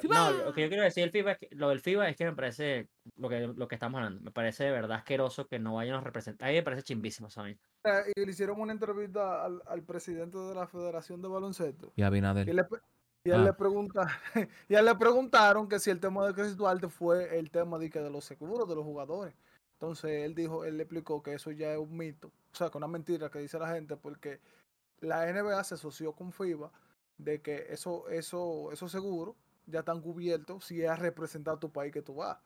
No, 0.08 0.30
lo 0.32 0.54
que 0.54 0.62
yo 0.62 0.68
quiero 0.68 0.82
decir 0.82 1.04
el 1.04 1.10
FIBA 1.10 1.32
es 1.32 1.38
que, 1.38 1.48
lo 1.52 1.68
del 1.68 1.80
FIBA 1.80 2.08
es 2.08 2.16
que 2.16 2.24
me 2.24 2.32
parece 2.32 2.88
lo 3.18 3.28
que, 3.28 3.40
lo 3.54 3.68
que 3.68 3.74
estamos 3.74 3.98
hablando. 3.98 4.22
Me 4.22 4.30
parece 4.30 4.64
de 4.64 4.70
verdad 4.70 4.96
asqueroso 4.96 5.46
que 5.46 5.58
no 5.58 5.74
vayan 5.74 5.96
a 5.96 6.00
representar. 6.00 6.48
A 6.48 6.52
mí 6.52 6.56
me 6.56 6.62
parece 6.62 6.84
chimbísimo, 6.84 7.28
¿saben? 7.28 7.60
Y 8.16 8.24
le 8.24 8.30
hicieron 8.30 8.58
una 8.58 8.72
entrevista 8.72 9.44
al, 9.44 9.60
al, 9.66 9.82
presidente 9.82 10.38
de 10.38 10.54
la 10.54 10.66
Federación 10.66 11.20
de 11.20 11.28
Baloncesto. 11.28 11.92
Y 11.96 12.02
a 12.02 12.08
Binader. 12.08 12.48
Y, 12.48 12.54
le, 12.54 12.64
y 13.22 13.30
él 13.30 13.44
le 13.44 13.52
pregunta, 13.52 14.08
y 14.70 14.74
él 14.74 14.86
le 14.86 14.94
preguntaron 14.94 15.68
que 15.68 15.78
si 15.78 15.90
el 15.90 16.00
tema 16.00 16.26
de 16.26 16.32
Chris 16.32 16.56
Duarte 16.56 16.88
fue 16.88 17.38
el 17.38 17.50
tema 17.50 17.78
de, 17.78 17.90
que 17.90 18.00
de 18.00 18.08
los 18.08 18.24
seguros 18.24 18.66
de 18.66 18.74
los 18.74 18.84
jugadores. 18.84 19.34
Entonces 19.74 20.24
él 20.24 20.34
dijo, 20.34 20.64
él 20.64 20.78
le 20.78 20.84
explicó 20.84 21.22
que 21.22 21.34
eso 21.34 21.52
ya 21.52 21.74
es 21.74 21.78
un 21.78 21.94
mito, 21.94 22.28
o 22.28 22.56
sea, 22.56 22.70
que 22.70 22.78
una 22.78 22.88
mentira 22.88 23.30
que 23.30 23.40
dice 23.40 23.58
la 23.58 23.68
gente, 23.68 23.98
porque 23.98 24.40
la 25.00 25.30
NBA 25.32 25.62
se 25.64 25.74
asoció 25.74 26.12
con 26.12 26.32
FIBA 26.32 26.70
de 27.18 27.40
que 27.40 27.66
eso, 27.70 28.08
eso, 28.08 28.70
esos 28.72 28.92
seguros 28.92 29.36
ya 29.66 29.80
están 29.80 30.00
cubiertos 30.00 30.64
si 30.64 30.82
es 30.82 30.90
a 30.90 30.96
representar 30.96 31.58
tu 31.58 31.70
país 31.70 31.92
que 31.92 32.02
tú 32.02 32.16
vas. 32.16 32.38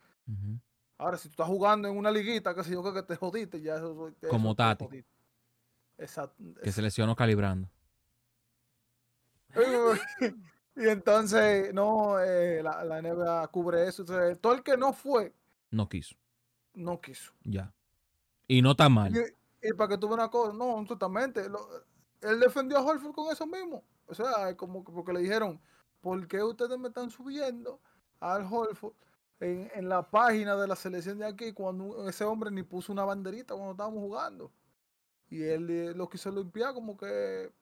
Ahora, 0.97 1.16
si 1.16 1.28
tú 1.28 1.32
estás 1.32 1.48
jugando 1.48 1.89
en 1.89 1.97
una 1.97 2.10
liguita, 2.10 2.55
que 2.55 2.62
si 2.62 2.72
yo 2.72 2.94
que 2.94 3.02
te 3.02 3.16
jodiste, 3.16 3.60
ya 3.60 3.77
eso. 3.77 4.12
Como 4.28 4.55
Tati. 4.55 5.05
Exacto. 5.98 6.43
Que 6.62 6.70
se 6.70 6.82
lesionó 6.82 7.16
calibrando. 7.16 7.68
y 10.77 10.89
entonces, 10.89 11.74
no, 11.74 12.20
eh, 12.20 12.62
la, 12.62 12.85
la, 12.85 13.02
NBA 13.02 13.48
cubre 13.48 13.89
eso. 13.89 14.05
todo 14.05 14.52
el 14.52 14.62
que 14.62 14.77
no 14.77 14.93
fue 14.93 15.35
No 15.70 15.89
quiso. 15.89 16.14
No 16.74 17.01
quiso. 17.01 17.32
Ya. 17.43 17.74
Y 18.47 18.62
no 18.62 18.72
está 18.72 18.89
mal. 18.89 19.12
Y, 19.14 19.68
y 19.68 19.72
para 19.72 19.89
que 19.89 19.98
tuve 19.98 20.14
una 20.14 20.28
cosa, 20.28 20.56
no, 20.56 20.85
totalmente. 20.86 21.48
Él 22.21 22.41
defendió 22.41 22.79
a 22.79 22.83
Horford 22.83 23.15
con 23.15 23.33
eso 23.33 23.47
mismo. 23.47 23.85
O 24.07 24.15
sea, 24.15 24.57
como 24.57 24.85
que 24.85 24.93
porque 24.93 25.13
le 25.13 25.21
dijeron, 25.21 25.61
¿por 26.01 26.27
qué 26.27 26.43
ustedes 26.43 26.79
me 26.79 26.89
están 26.89 27.11
subiendo 27.11 27.81
al 28.21 28.47
Horford 28.51 28.95
en, 29.41 29.71
en, 29.75 29.89
la 29.89 30.11
página 30.11 30.57
de 30.57 30.67
la 30.69 30.77
selección 30.77 31.19
de 31.19 31.27
aquí 31.27 31.53
cuando 31.53 32.09
ese 32.09 32.25
hombre 32.25 32.51
ni 32.51 32.63
puso 32.63 32.93
una 32.93 33.05
banderita 33.05 33.55
cuando 33.55 33.73
estábamos 33.73 34.01
jugando? 34.01 34.53
Y 35.29 35.43
él 35.45 35.71
eh, 35.71 35.95
lo 35.95 36.09
quiso 36.09 36.31
limpiar 36.31 36.75
como 36.75 36.97
que 36.97 37.53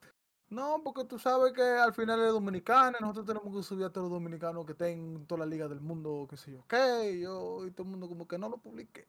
no, 0.50 0.80
porque 0.82 1.04
tú 1.04 1.18
sabes 1.18 1.52
que 1.52 1.62
al 1.62 1.92
final 1.92 2.20
es 2.20 2.32
dominicana, 2.32 2.98
nosotros 3.00 3.26
tenemos 3.26 3.54
que 3.54 3.62
subir 3.62 3.84
a 3.84 3.90
todos 3.90 4.04
los 4.04 4.18
dominicanos 4.18 4.64
que 4.64 4.72
estén 4.72 5.16
en 5.16 5.26
toda 5.26 5.40
la 5.40 5.46
liga 5.46 5.68
del 5.68 5.80
mundo, 5.80 6.26
qué 6.30 6.38
sé 6.38 6.52
yo, 6.52 6.64
qué, 6.66 7.20
yo, 7.20 7.66
y 7.66 7.70
todo 7.70 7.82
el 7.84 7.90
mundo 7.90 8.08
como 8.08 8.26
que 8.26 8.38
no 8.38 8.48
lo 8.48 8.56
publique. 8.56 9.06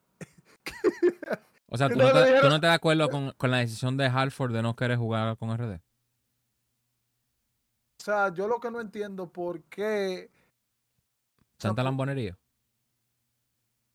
o 1.69 1.77
sea, 1.77 1.89
¿tú 1.89 1.97
no, 1.97 2.11
te, 2.11 2.41
¿tú 2.41 2.49
no, 2.49 2.59
te, 2.59 2.67
das 2.67 2.75
acuerdo 2.75 3.09
con, 3.09 3.31
con, 3.33 3.51
la 3.51 3.57
decisión 3.57 3.97
de 3.97 4.07
Halford 4.07 4.53
de 4.53 4.61
no 4.61 4.75
querer 4.75 4.97
jugar 4.97 5.37
con 5.37 5.55
RD? 5.55 5.75
O 7.99 8.03
sea, 8.03 8.33
yo 8.33 8.47
lo 8.47 8.59
que 8.59 8.71
no 8.71 8.79
entiendo 8.79 9.31
por 9.31 9.61
qué... 9.63 10.31
Santa 11.57 11.83
Lambonería. 11.83 12.37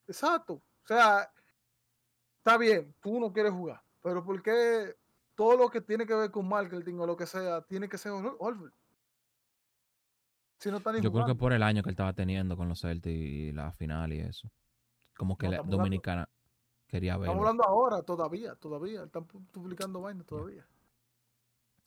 Exacto. 0.07 0.55
O 0.55 0.87
sea, 0.87 1.31
está 2.39 2.59
bien, 2.59 2.95
tú 3.01 3.19
no 3.19 3.33
quieres 3.33 3.53
jugar, 3.53 3.83
pero 4.03 4.23
¿por 4.23 4.43
qué 4.43 4.95
todo 5.35 5.57
lo 5.57 5.69
que 5.69 5.81
tiene 5.81 6.07
que 6.07 6.15
ver 6.15 6.31
con 6.31 6.49
marketing 6.49 6.95
o 6.99 7.07
lo 7.07 7.17
que 7.17 7.27
sea, 7.27 7.63
tiene 7.63 7.89
que 7.89 7.99
ser 7.99 8.13
Horford. 8.13 8.73
Si 10.59 10.71
no 10.71 10.79
Yo 11.01 11.13
creo 11.13 11.27
que 11.27 11.35
por 11.35 11.53
el 11.53 11.63
año 11.63 11.83
que 11.83 11.91
él 11.91 11.95
estaba 11.95 12.13
teniendo 12.13 12.57
con 12.57 12.69
los 12.69 12.81
Celtics 12.81 13.15
y 13.15 13.53
la 13.53 13.73
final 13.73 14.13
y 14.13 14.21
eso. 14.21 14.49
Como 15.17 15.37
que 15.37 15.49
la 15.49 15.63
dominicana 15.63 16.29
quería 16.87 17.17
ver. 17.17 17.29
Estamos 17.29 17.43
hablando 17.43 17.65
ahora, 17.65 18.03
todavía, 18.03 18.55
todavía. 18.57 19.05
Están 19.05 19.27
publicando 19.27 20.01
vainas 20.01 20.27
todavía. 20.27 20.67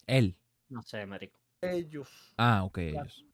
Él. 0.06 0.36
No 0.68 0.82
sé, 0.82 1.06
marico. 1.06 1.38
Ellos. 1.60 2.34
Ah, 2.36 2.64
ok, 2.64 2.78
ellos. 2.78 3.24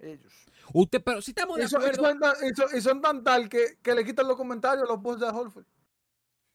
ellos. 0.00 0.32
Usted, 0.72 1.02
pero 1.02 1.22
si 1.22 1.30
estamos 1.30 1.56
de 1.56 1.64
acuerdo. 1.64 2.34
Y 2.74 2.80
son, 2.80 3.00
tan 3.00 3.22
tal 3.22 3.48
que, 3.48 3.78
que, 3.82 3.94
le 3.94 4.04
quitan 4.04 4.26
los 4.26 4.36
comentarios 4.36 4.88
a 4.88 4.92
los 4.92 5.00
posts 5.00 5.20
de 5.20 5.28
Holford. 5.28 5.66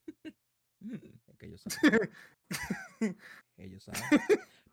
es 1.27 1.37
que 1.37 1.45
ellos 1.45 1.63
Ellos 3.57 3.83
saben. 3.83 4.01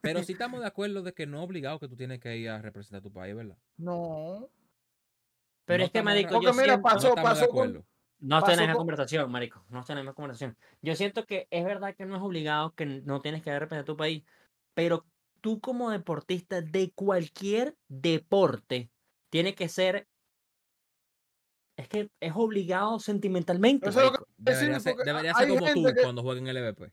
Pero 0.01 0.25
si 0.25 0.33
estamos 0.33 0.61
de 0.61 0.67
acuerdo 0.67 1.03
de 1.03 1.15
que 1.15 1.27
no 1.27 1.39
es 1.39 1.45
obligado 1.45 1.79
que 1.79 1.89
tú 1.89 1.97
tienes 1.97 2.19
que 2.19 2.37
ir 2.37 2.51
a 2.51 2.61
representar 2.61 2.99
a 2.99 3.03
tu 3.03 3.13
país, 3.13 3.37
¿verdad? 3.37 3.57
No. 3.77 4.51
Pero 5.65 5.85
es 5.85 5.91
que, 5.93 6.03
marico, 6.03 6.43
yo 6.43 6.53
mira, 6.53 6.75
siento... 6.75 6.83
pasó, 6.83 7.15
no 7.15 7.23
pasó 7.23 7.49
con... 7.49 7.87
No 8.23 8.39
está 8.39 8.55
en 8.55 8.61
esa 8.61 8.75
conversación, 8.75 9.31
marico. 9.31 9.65
No 9.69 9.81
está 9.81 9.95
en 9.95 9.99
esa 9.99 10.13
conversación. 10.13 10.57
Yo 10.81 10.95
siento 10.95 11.27
que 11.27 11.49
es 11.51 11.65
verdad 11.65 11.95
que 11.97 12.07
no 12.07 12.17
es 12.17 12.23
obligado, 12.23 12.73
que 12.75 12.87
no 12.87 13.21
tienes 13.21 13.43
que 13.43 13.51
representar 13.51 13.81
a 13.81 13.85
tu 13.85 13.97
país, 13.97 14.23
pero 14.75 15.05
tú 15.41 15.61
como 15.61 15.91
deportista 15.91 16.63
de 16.63 16.93
cualquier 16.95 17.77
deporte, 17.89 18.91
tiene 19.29 19.57
que 19.57 19.69
ser 19.69 20.07
es 21.77 21.89
que 21.89 22.11
es 22.21 22.33
obligado 22.37 23.01
sentimentalmente. 23.01 23.91
debería, 24.37 24.79
ser, 24.79 24.95
debería 24.97 25.35
ser, 25.35 25.49
como 25.49 25.73
tú 25.73 25.83
cuando 26.01 26.23
juegues 26.23 26.43
en 26.43 26.49
el 26.49 26.57
EVP. 26.59 26.93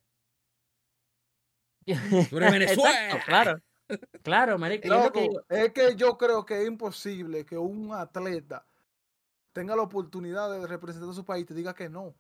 Venezuela. 2.32 3.24
claro. 3.26 3.62
Claro, 4.22 4.60
marico. 4.60 4.88
es 5.50 5.74
que 5.74 5.96
yo 5.96 6.16
creo 6.16 6.46
que 6.46 6.62
es 6.62 6.68
imposible 6.68 7.44
que 7.44 7.58
un 7.58 7.92
atleta 7.92 8.64
tenga 9.60 9.76
la 9.76 9.82
oportunidad 9.82 10.50
de 10.50 10.66
representar 10.66 11.10
a 11.10 11.14
su 11.14 11.26
país 11.26 11.46
te 11.46 11.54
diga 11.54 11.74
que 11.74 11.90
no. 11.90 12.16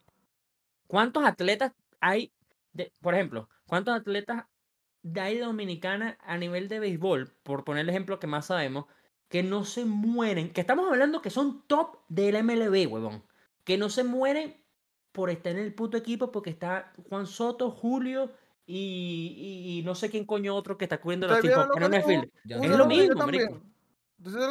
¿Cuántos 0.88 1.24
atletas 1.24 1.72
hay, 2.02 2.34
de, 2.74 2.92
por 3.00 3.14
ejemplo, 3.14 3.48
cuántos 3.66 3.96
atletas 3.96 4.44
de 5.04 5.22
ahí 5.22 5.36
de 5.36 5.46
Dominicana 5.46 6.18
a 6.22 6.38
nivel 6.38 6.68
de 6.68 6.80
béisbol, 6.80 7.32
por 7.44 7.64
poner 7.64 7.84
el 7.84 7.90
ejemplo 7.90 8.20
que 8.20 8.28
más 8.28 8.48
sabemos, 8.48 8.88
que 9.30 9.42
no 9.42 9.64
se 9.64 9.86
mueren, 9.86 10.52
que 10.52 10.60
estamos 10.60 10.90
hablando 10.90 11.22
que 11.22 11.30
son 11.30 11.64
top 11.66 12.00
del 12.10 12.44
MLB, 12.44 12.92
huevón, 12.92 13.24
que 13.64 13.78
no 13.78 13.88
se 13.90 14.04
mueren 14.04 14.62
por 15.14 15.30
estar 15.30 15.54
en 15.54 15.60
el 15.60 15.74
puto 15.74 15.96
equipo 15.96 16.34
porque 16.34 16.50
está 16.50 16.92
Juan 17.08 17.26
Soto, 17.26 17.72
Julio 17.72 18.34
y, 18.66 19.78
y, 19.80 19.84
no 19.86 19.96
sé 19.96 20.10
quién 20.10 20.26
coño 20.26 20.54
otro 20.54 20.78
que 20.78 20.84
está 20.84 21.00
cubriendo. 21.00 21.28
Que 21.40 21.48
no 21.48 21.88
es 21.96 22.06
es 22.70 22.78
lo 22.78 22.86
mismo, 22.86 23.62
Entonces, 24.20 24.42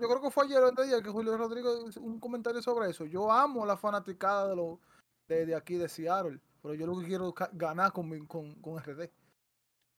yo 0.00 0.08
creo 0.08 0.22
que 0.22 0.30
fue 0.30 0.44
ayer 0.44 0.58
o 0.58 0.68
antes 0.68 0.90
de 0.90 1.02
que 1.02 1.10
Julio 1.10 1.36
Rodríguez 1.36 1.96
un 1.96 2.18
comentario 2.18 2.62
sobre 2.62 2.88
eso. 2.90 3.04
Yo 3.04 3.30
amo 3.30 3.66
la 3.66 3.76
fanaticada 3.76 4.48
de, 4.48 4.56
lo, 4.56 4.80
de, 5.26 5.54
aquí 5.54 5.74
de 5.74 5.88
Seattle, 5.88 6.40
pero 6.62 6.74
yo 6.74 6.86
lo 6.86 6.98
que 6.98 7.06
quiero 7.06 7.34
ganar 7.52 7.92
con, 7.92 8.26
con, 8.26 8.54
con 8.62 8.78
RD. 8.78 9.10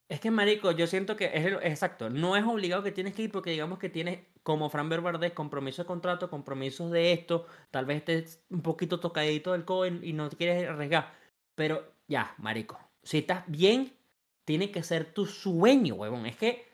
Es 0.09 0.19
que, 0.19 0.33
marico, 0.33 0.73
yo 0.73 0.89
siento 0.89 1.17
que 1.17 1.31
es 1.33 1.47
exacto. 1.63 2.11
No 2.11 2.37
es 2.37 2.45
obligado 2.45 2.83
que 2.83 2.91
tienes 2.91 3.15
que 3.15 3.23
ir 3.23 3.31
porque 3.31 3.51
digamos 3.51 3.79
que 3.79 3.89
tienes, 3.89 4.27
como 4.43 4.69
Fran 4.69 4.89
Verde, 4.89 5.35
compromiso 5.35 5.83
de 5.83 5.87
contrato, 5.87 6.29
compromisos 6.29 6.91
de 6.91 7.13
esto. 7.13 7.47
Tal 7.71 7.85
vez 7.85 7.99
estés 7.99 8.43
un 8.51 8.63
poquito 8.63 8.99
tocadito 8.99 9.53
del 9.53 9.65
coin 9.65 10.01
y 10.03 10.13
no 10.13 10.29
te 10.29 10.37
quieres 10.37 10.69
arriesgar. 10.69 11.15
Pero 11.55 11.93
ya, 12.09 12.35
marico 12.39 12.91
si 13.03 13.19
estás 13.19 13.45
bien, 13.47 13.93
tiene 14.45 14.71
que 14.71 14.83
ser 14.83 15.13
tu 15.13 15.27
sueño, 15.27 15.95
huevón. 15.95 16.27
Es 16.27 16.37
que, 16.37 16.67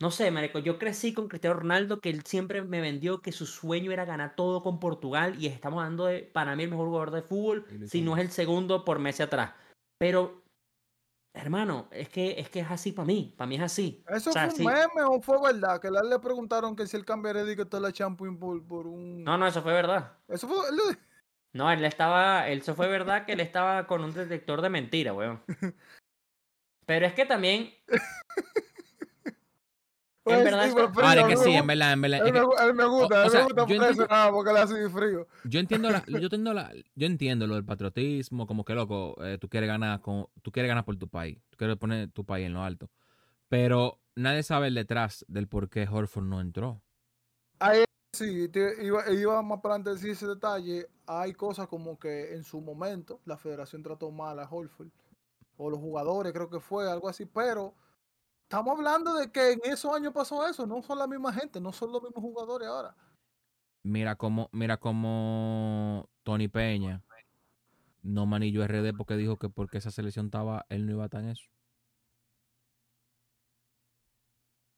no 0.00 0.10
sé, 0.10 0.30
marico, 0.30 0.58
yo 0.58 0.78
crecí 0.78 1.14
con 1.14 1.28
Cristiano 1.28 1.60
Ronaldo, 1.60 2.00
que 2.00 2.10
él 2.10 2.24
siempre 2.24 2.62
me 2.62 2.80
vendió 2.80 3.22
que 3.22 3.32
su 3.32 3.46
sueño 3.46 3.92
era 3.92 4.04
ganar 4.04 4.34
todo 4.34 4.62
con 4.62 4.80
Portugal, 4.80 5.36
y 5.38 5.46
estamos 5.46 5.78
hablando 5.78 6.06
de, 6.06 6.22
para 6.22 6.56
mí, 6.56 6.64
el 6.64 6.70
mejor 6.70 6.88
jugador 6.88 7.10
de 7.12 7.22
fútbol, 7.22 7.66
si 7.86 8.02
no 8.02 8.16
es 8.16 8.22
el 8.22 8.30
segundo 8.30 8.84
por 8.84 8.98
mes 8.98 9.20
atrás. 9.20 9.52
Pero, 9.98 10.42
hermano, 11.32 11.88
es 11.92 12.08
que 12.08 12.38
es, 12.38 12.48
que 12.48 12.60
es 12.60 12.70
así 12.70 12.92
para 12.92 13.06
mí, 13.06 13.34
para 13.36 13.46
mí 13.46 13.54
es 13.56 13.62
así. 13.62 14.04
¿Eso 14.08 14.32
fue 14.32 14.48
un 14.48 14.64
meme 14.64 15.02
o 15.06 15.20
fue 15.22 15.40
verdad? 15.40 15.80
Que 15.80 15.90
le 15.90 16.18
preguntaron 16.18 16.74
que 16.74 16.86
si 16.86 16.96
él 16.96 17.04
cambiaría 17.04 17.44
de 17.44 17.56
que 17.56 17.64
toda 17.64 17.80
la 17.80 17.92
champú 17.92 18.38
por, 18.38 18.66
por 18.66 18.86
un... 18.86 19.22
No, 19.22 19.38
no, 19.38 19.46
eso 19.46 19.62
fue 19.62 19.72
verdad. 19.72 20.18
Eso 20.28 20.48
fue... 20.48 20.56
No, 21.54 21.70
él 21.70 21.84
estaba, 21.84 22.46
se 22.60 22.74
fue 22.74 22.88
verdad 22.88 23.24
que 23.24 23.32
él 23.32 23.40
estaba 23.40 23.86
con 23.86 24.02
un 24.02 24.12
detector 24.12 24.60
de 24.60 24.70
mentira, 24.70 25.14
weón. 25.14 25.40
Pero 26.84 27.06
es 27.06 27.14
que 27.14 27.24
también. 27.24 27.72
Pues, 30.24 30.38
en 30.38 30.44
verdad. 30.44 30.90
Vale, 30.94 31.26
que 31.26 31.36
sí, 31.36 31.52
en 31.52 31.66
verdad, 31.66 31.92
en 31.92 32.00
verdad. 32.00 32.26
Él, 32.26 32.32
me, 32.32 32.42
gusta, 32.42 32.64
él 32.64 32.74
me 32.74 32.86
gusta 32.86 33.28
yo 33.28 33.38
entiendo, 33.40 34.06
nada 34.06 34.32
porque 34.32 34.52
le 34.52 34.58
hace 34.58 34.88
frío. 34.88 35.28
Yo 35.44 35.60
entiendo, 35.60 35.90
la, 35.90 36.02
yo, 36.06 36.16
entiendo 36.16 36.54
la, 36.54 36.72
yo 36.94 37.06
entiendo 37.06 37.46
lo 37.46 37.54
del 37.56 37.64
patriotismo, 37.64 38.46
como 38.46 38.64
que 38.64 38.74
loco, 38.74 39.14
eh, 39.22 39.36
tú 39.38 39.50
quieres 39.50 39.68
ganar 39.68 40.00
con, 40.00 40.26
tú 40.40 40.50
quieres 40.50 40.68
ganar 40.68 40.86
por 40.86 40.96
tu 40.96 41.08
país, 41.08 41.38
tú 41.50 41.58
quieres 41.58 41.76
poner 41.76 42.10
tu 42.10 42.24
país 42.24 42.46
en 42.46 42.54
lo 42.54 42.62
alto. 42.62 42.90
Pero 43.48 44.00
nadie 44.16 44.42
sabe 44.42 44.68
el 44.68 44.74
detrás 44.74 45.26
del 45.28 45.46
por 45.46 45.68
qué 45.68 45.86
Horford 45.86 46.24
no 46.24 46.40
entró. 46.40 46.80
Ahí 47.58 47.84
Sí, 48.14 48.48
iba, 48.80 49.10
iba, 49.10 49.42
más 49.42 49.60
para 49.60 49.74
adelante 49.74 49.90
decir 49.90 50.10
ese 50.10 50.28
detalle. 50.28 50.88
Hay 51.04 51.32
cosas 51.32 51.66
como 51.66 51.98
que 51.98 52.34
en 52.34 52.44
su 52.44 52.60
momento 52.60 53.20
la 53.24 53.36
federación 53.36 53.82
trató 53.82 54.12
mal 54.12 54.38
a 54.38 54.48
Holford, 54.48 54.90
o 55.56 55.68
los 55.68 55.80
jugadores, 55.80 56.32
creo 56.32 56.48
que 56.48 56.60
fue 56.60 56.88
algo 56.88 57.08
así, 57.08 57.26
pero 57.26 57.74
estamos 58.54 58.78
hablando 58.78 59.14
de 59.14 59.32
que 59.32 59.52
en 59.52 59.60
esos 59.64 59.92
años 59.92 60.12
pasó 60.12 60.46
eso, 60.46 60.64
no 60.64 60.80
son 60.80 60.98
la 60.98 61.08
misma 61.08 61.32
gente, 61.32 61.60
no 61.60 61.72
son 61.72 61.90
los 61.90 62.02
mismos 62.02 62.22
jugadores 62.22 62.68
ahora. 62.68 62.94
Mira 63.82 64.14
cómo, 64.14 64.48
mira 64.52 64.76
cómo 64.76 66.08
Tony 66.22 66.46
Peña 66.48 67.02
no 68.02 68.26
manilló 68.26 68.64
RD 68.66 68.96
porque 68.96 69.16
dijo 69.16 69.38
que 69.38 69.48
porque 69.48 69.78
esa 69.78 69.90
selección 69.90 70.26
estaba, 70.26 70.66
él 70.68 70.86
no 70.86 70.92
iba 70.92 71.02
a 71.02 71.06
estar 71.06 71.22
en 71.22 71.30
eso. 71.30 71.44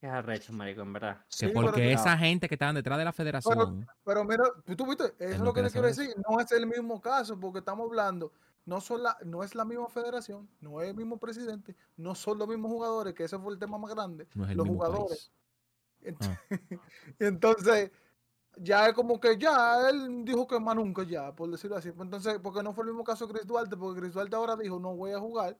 Es 0.00 0.10
arrecho, 0.10 0.52
marico, 0.52 0.82
en 0.82 0.92
verdad. 0.92 1.24
Que 1.38 1.48
porque 1.48 1.92
esa 1.92 2.16
gente 2.16 2.48
que 2.48 2.54
estaban 2.54 2.74
detrás 2.74 2.98
de 2.98 3.04
la 3.04 3.12
federación. 3.12 3.86
Pero, 4.04 4.24
mira, 4.24 4.44
tú 4.76 4.86
viste, 4.86 5.14
eso 5.18 5.34
es 5.34 5.40
lo 5.40 5.52
que 5.52 5.62
te 5.62 5.70
quiero 5.70 5.86
decir. 5.86 6.14
No 6.28 6.40
es 6.40 6.50
el 6.52 6.66
mismo 6.66 7.00
caso, 7.00 7.38
porque 7.38 7.58
estamos 7.58 7.86
hablando, 7.88 8.32
no, 8.66 8.80
son 8.80 9.02
la, 9.02 9.16
no 9.24 9.42
es 9.42 9.54
la 9.54 9.64
misma 9.64 9.88
federación, 9.88 10.48
no 10.60 10.80
es 10.82 10.90
el 10.90 10.96
mismo 10.96 11.18
presidente, 11.18 11.76
no 11.96 12.14
son 12.14 12.38
los 12.38 12.48
mismos 12.48 12.70
jugadores, 12.70 13.14
que 13.14 13.24
ese 13.24 13.38
fue 13.38 13.52
el 13.52 13.58
tema 13.58 13.78
más 13.78 13.92
grande. 13.92 14.28
No 14.34 14.46
los 14.54 14.68
jugadores. 14.68 15.32
Ah. 16.20 16.38
Entonces, 17.18 17.92
ya 18.56 18.88
es 18.88 18.94
como 18.94 19.20
que 19.20 19.38
ya, 19.38 19.88
él 19.88 20.24
dijo 20.24 20.46
que 20.46 20.58
más 20.58 20.74
nunca 20.74 21.04
ya, 21.04 21.34
por 21.34 21.50
decirlo 21.50 21.76
así. 21.76 21.90
Entonces, 21.96 22.38
porque 22.42 22.62
no 22.62 22.72
fue 22.72 22.84
el 22.84 22.90
mismo 22.90 23.04
caso 23.04 23.26
de 23.26 23.34
Chris 23.34 23.46
Duarte, 23.46 23.76
porque 23.76 24.00
Chris 24.00 24.14
Duarte 24.14 24.34
ahora 24.34 24.56
dijo, 24.56 24.78
no 24.80 24.96
voy 24.96 25.12
a 25.12 25.20
jugar. 25.20 25.56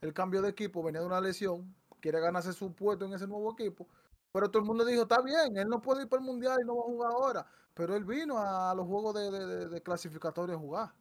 El 0.00 0.12
cambio 0.12 0.42
de 0.42 0.50
equipo 0.50 0.82
venía 0.82 1.00
de 1.00 1.06
una 1.06 1.20
lesión, 1.20 1.74
quiere 2.00 2.20
ganarse 2.20 2.52
su 2.52 2.74
puesto 2.74 3.06
en 3.06 3.14
ese 3.14 3.26
nuevo 3.26 3.52
equipo. 3.52 3.88
Pero 4.30 4.50
todo 4.50 4.60
el 4.60 4.66
mundo 4.66 4.84
dijo, 4.84 5.02
está 5.02 5.22
bien, 5.22 5.56
él 5.56 5.68
no 5.68 5.80
puede 5.80 6.02
ir 6.02 6.08
para 6.08 6.20
el 6.20 6.26
mundial 6.26 6.58
y 6.60 6.66
no 6.66 6.76
va 6.76 6.82
a 6.82 6.86
jugar 6.86 7.12
ahora. 7.12 7.46
Pero 7.72 7.96
él 7.96 8.04
vino 8.04 8.38
a 8.38 8.74
los 8.74 8.86
juegos 8.86 9.14
de, 9.14 9.30
de, 9.30 9.68
de 9.68 9.82
clasificatorio 9.82 10.56
a 10.56 10.58
jugar. 10.58 10.94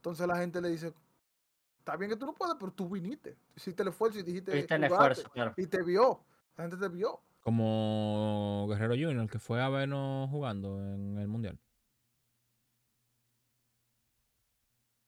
Entonces 0.00 0.26
la 0.26 0.38
gente 0.38 0.62
le 0.62 0.70
dice, 0.70 0.94
está 1.78 1.94
bien 1.94 2.10
que 2.10 2.16
tú 2.16 2.24
no 2.24 2.32
puedes, 2.32 2.54
pero 2.58 2.72
tú 2.72 2.88
viniste. 2.88 3.36
Hiciste 3.54 3.82
el 3.82 3.88
esfuerzo 3.90 4.18
y 4.18 4.22
dijiste, 4.22 4.66
el 4.74 4.84
esfuerzo, 4.84 5.30
y 5.58 5.66
te 5.66 5.82
vio. 5.82 6.24
La 6.56 6.64
gente 6.64 6.78
te 6.78 6.88
vio. 6.88 7.20
Como 7.40 8.66
Guerrero 8.70 8.94
Junior, 8.94 9.28
que 9.28 9.38
fue 9.38 9.60
a 9.60 9.68
vernos 9.68 10.30
jugando 10.30 10.78
en 10.80 11.18
el 11.18 11.28
mundial. 11.28 11.58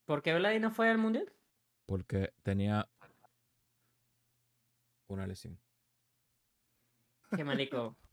¿Por 0.05 0.21
qué 0.21 0.35
Vladi 0.35 0.59
no 0.59 0.69
fue 0.69 0.91
al 0.91 0.99
mundial? 0.99 1.33
Porque 1.87 2.31
tenía 2.43 2.87
una 5.07 5.25
lesión. 5.25 5.57
Qué 7.35 7.43
marico. 7.43 7.95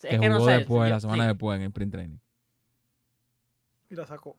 Que 0.00 0.14
Es 0.14 0.20
que 0.20 0.28
no 0.28 0.36
jugó 0.36 0.50
sé. 0.50 0.58
después, 0.58 0.88
la 0.88 1.00
semana 1.00 1.24
sí. 1.24 1.28
después 1.30 1.56
en 1.56 1.62
el 1.64 1.72
print 1.72 1.90
training. 1.90 2.18
Y 3.90 3.96
la 3.96 4.06
sacó. 4.06 4.38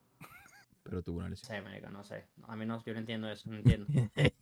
Pero 0.90 1.02
tuvo 1.02 1.18
una 1.20 1.28
lesión. 1.28 1.56
Sí, 1.56 1.62
marico, 1.62 1.88
no 1.88 2.02
sé. 2.02 2.26
A 2.48 2.56
mí 2.56 2.66
no, 2.66 2.82
yo 2.84 2.92
no 2.92 2.98
entiendo 2.98 3.30
eso, 3.30 3.48
no 3.48 3.56
entiendo. 3.56 3.86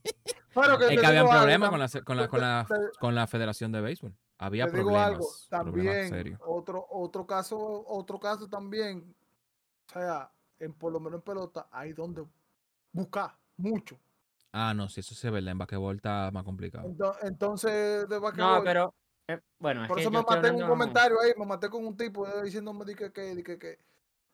Bueno, 0.54 0.74
Es 0.80 0.88
te 0.88 0.96
que 0.96 1.06
había 1.06 1.22
un 1.22 1.28
digo 1.28 1.32
algo, 1.32 1.38
problema 1.40 1.66
tam- 1.66 1.70
con 1.70 1.78
la, 1.78 1.88
con 2.02 2.16
la, 2.16 2.28
con 2.28 2.40
la, 2.40 2.66
con 2.98 3.14
la 3.14 3.26
Federación 3.26 3.70
de 3.70 3.80
Béisbol. 3.80 4.16
Había 4.38 4.64
te 4.64 4.78
digo 4.78 4.88
problemas. 4.90 5.06
algo, 5.06 5.28
problemas 5.64 5.96
también, 6.10 6.38
otro, 6.40 6.86
otro 6.90 7.26
caso, 7.26 7.84
otro 7.86 8.18
caso 8.18 8.48
también, 8.48 9.14
o 9.88 9.92
sea, 9.92 10.32
en, 10.58 10.72
por 10.72 10.92
lo 10.92 10.98
menos 11.00 11.18
en 11.18 11.22
pelota, 11.22 11.68
hay 11.70 11.92
donde 11.92 12.24
buscar 12.92 13.36
mucho. 13.56 13.98
Ah, 14.52 14.72
no, 14.74 14.88
si 14.88 15.00
eso 15.00 15.14
se 15.14 15.30
ve, 15.30 15.38
en 15.40 15.58
basquetbol 15.58 15.96
está 15.96 16.30
más 16.32 16.42
complicado. 16.44 16.88
Ento- 16.88 17.16
Entonces, 17.22 18.08
de 18.08 18.16
No, 18.16 18.20
basquetbol, 18.22 18.64
pero. 18.64 18.94
eh, 19.28 19.40
bueno, 19.58 19.82
es 19.82 19.88
por 19.88 19.98
que 19.98 20.02
eso 20.02 20.10
yo 20.10 20.18
me 20.18 20.24
maté 20.24 20.48
en 20.48 20.54
un 20.56 20.66
comentario 20.68 21.20
ahí, 21.20 21.32
me 21.38 21.46
maté 21.46 21.68
con 21.68 21.86
un 21.86 21.96
tipo 21.96 22.26
eh, 22.26 22.42
diciéndome 22.42 22.84
di 22.84 22.94
que, 22.94 23.12
que, 23.12 23.42
que, 23.44 23.58
que- 23.58 23.78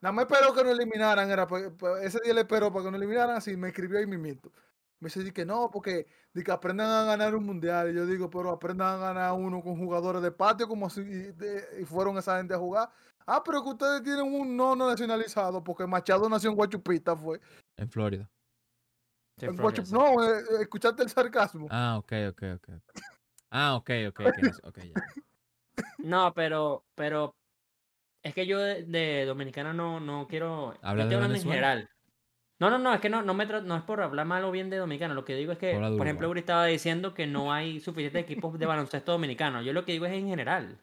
nada 0.05 0.13
más 0.13 0.27
esperó 0.31 0.53
que 0.55 0.63
nos 0.63 0.73
eliminaran, 0.79 1.31
era, 1.31 1.47
pa- 1.47 1.71
pa- 1.79 2.03
ese 2.03 2.19
día 2.23 2.35
le 2.35 2.43
esperó 2.43 2.71
para 2.71 2.85
que 2.85 2.91
nos 2.91 3.01
eliminaran, 3.01 3.37
así 3.37 3.57
me 3.57 3.69
escribió 3.69 3.99
ahí 3.99 4.07
mimito. 4.07 4.53
Me 5.01 5.07
dice 5.09 5.25
di 5.25 5.33
que 5.33 5.47
no, 5.47 5.71
porque 5.71 6.07
di 6.35 6.43
que 6.45 6.53
aprendan 6.53 6.91
a 6.91 7.05
ganar 7.05 7.35
un 7.35 7.45
mundial. 7.47 7.91
Y 7.91 7.95
yo 7.95 8.05
digo, 8.07 8.29
pero 8.29 8.51
aprendan 8.51 8.97
a 8.97 9.07
ganar 9.07 9.33
uno 9.33 9.63
con 9.63 9.77
jugadores 9.79 10.21
de 10.23 10.31
patio 10.31 10.69
como 10.69 10.91
si 10.91 11.01
y, 11.01 11.33
de- 11.33 11.81
y 11.81 11.85
fueron 11.87 12.19
esa 12.19 12.37
gente 12.37 12.53
a 12.55 12.59
jugar. 12.59 12.91
Ah, 13.27 13.43
pero 13.43 13.63
que 13.63 13.71
ustedes 13.71 14.03
tienen 14.03 14.23
un 14.33 14.55
no 14.57 14.77
no 14.77 14.89
nacionalizado, 14.91 15.65
porque 15.65 15.87
Machado 15.87 16.29
nació 16.29 16.51
en 16.51 16.57
Guachupita, 16.57 17.17
fue. 17.17 17.41
En 17.79 17.89
Florida. 17.89 18.31
Sí, 19.39 19.47
En 19.47 19.57
Florida, 19.57 19.83
Guachup- 19.83 19.87
sí. 19.87 19.95
no, 19.95 20.23
eh, 20.23 20.39
eh, 20.39 20.63
escuchaste 20.63 21.03
el 21.03 21.09
sarcasmo. 21.09 21.67
Ah, 21.71 21.97
ok, 21.99 22.13
ok, 22.31 22.43
ok. 22.57 22.69
Ah, 23.51 23.75
ok, 23.77 23.91
ok. 24.09 24.21
ok, 24.21 24.37
no 24.43 24.53
sé, 24.53 24.61
ok, 24.65 24.79
ya. 24.81 24.95
No, 25.99 26.33
pero, 26.35 26.85
pero 26.95 27.35
es 28.25 28.35
que 28.35 28.47
yo 28.47 28.59
de, 28.59 28.83
de 28.83 29.25
dominicana 29.27 29.73
no, 29.73 30.01
no 30.01 30.27
quiero. 30.27 30.73
yo 30.75 30.79
Habla 30.83 31.05
estoy 31.05 31.11
de 31.11 31.15
hablando 31.17 31.37
en 31.37 31.43
general. 31.43 31.89
No, 32.59 32.71
no, 32.71 32.79
no, 32.79 32.95
es 32.95 33.01
que 33.01 33.11
no, 33.11 33.23
no, 33.23 33.35
me 33.35 33.47
tra- 33.49 33.63
no 33.63 33.77
es 33.77 33.83
por 33.83 34.01
hablar 34.01 34.27
mal 34.27 34.45
o 34.45 34.51
bien 34.51 34.71
de 34.71 34.77
dominicana. 34.79 35.13
Lo 35.15 35.25
que 35.25 35.35
digo 35.37 35.53
es 35.53 35.59
que, 35.59 35.73
por 35.75 36.07
ejemplo. 36.07 36.31
Uri 36.31 36.41
estaba 36.41 36.67
diciendo 36.67 37.13
que 37.15 37.27
no 37.27 37.53
hay 37.53 37.81
suficientes 37.81 38.23
equipos 38.23 38.59
de 38.59 38.67
baloncesto 38.67 39.13
dominicano. 39.13 39.61
Yo 39.63 39.73
lo 39.73 39.85
que 39.85 39.93
digo 39.93 40.07
es 40.07 40.13
en 40.13 40.29
general. 40.29 40.79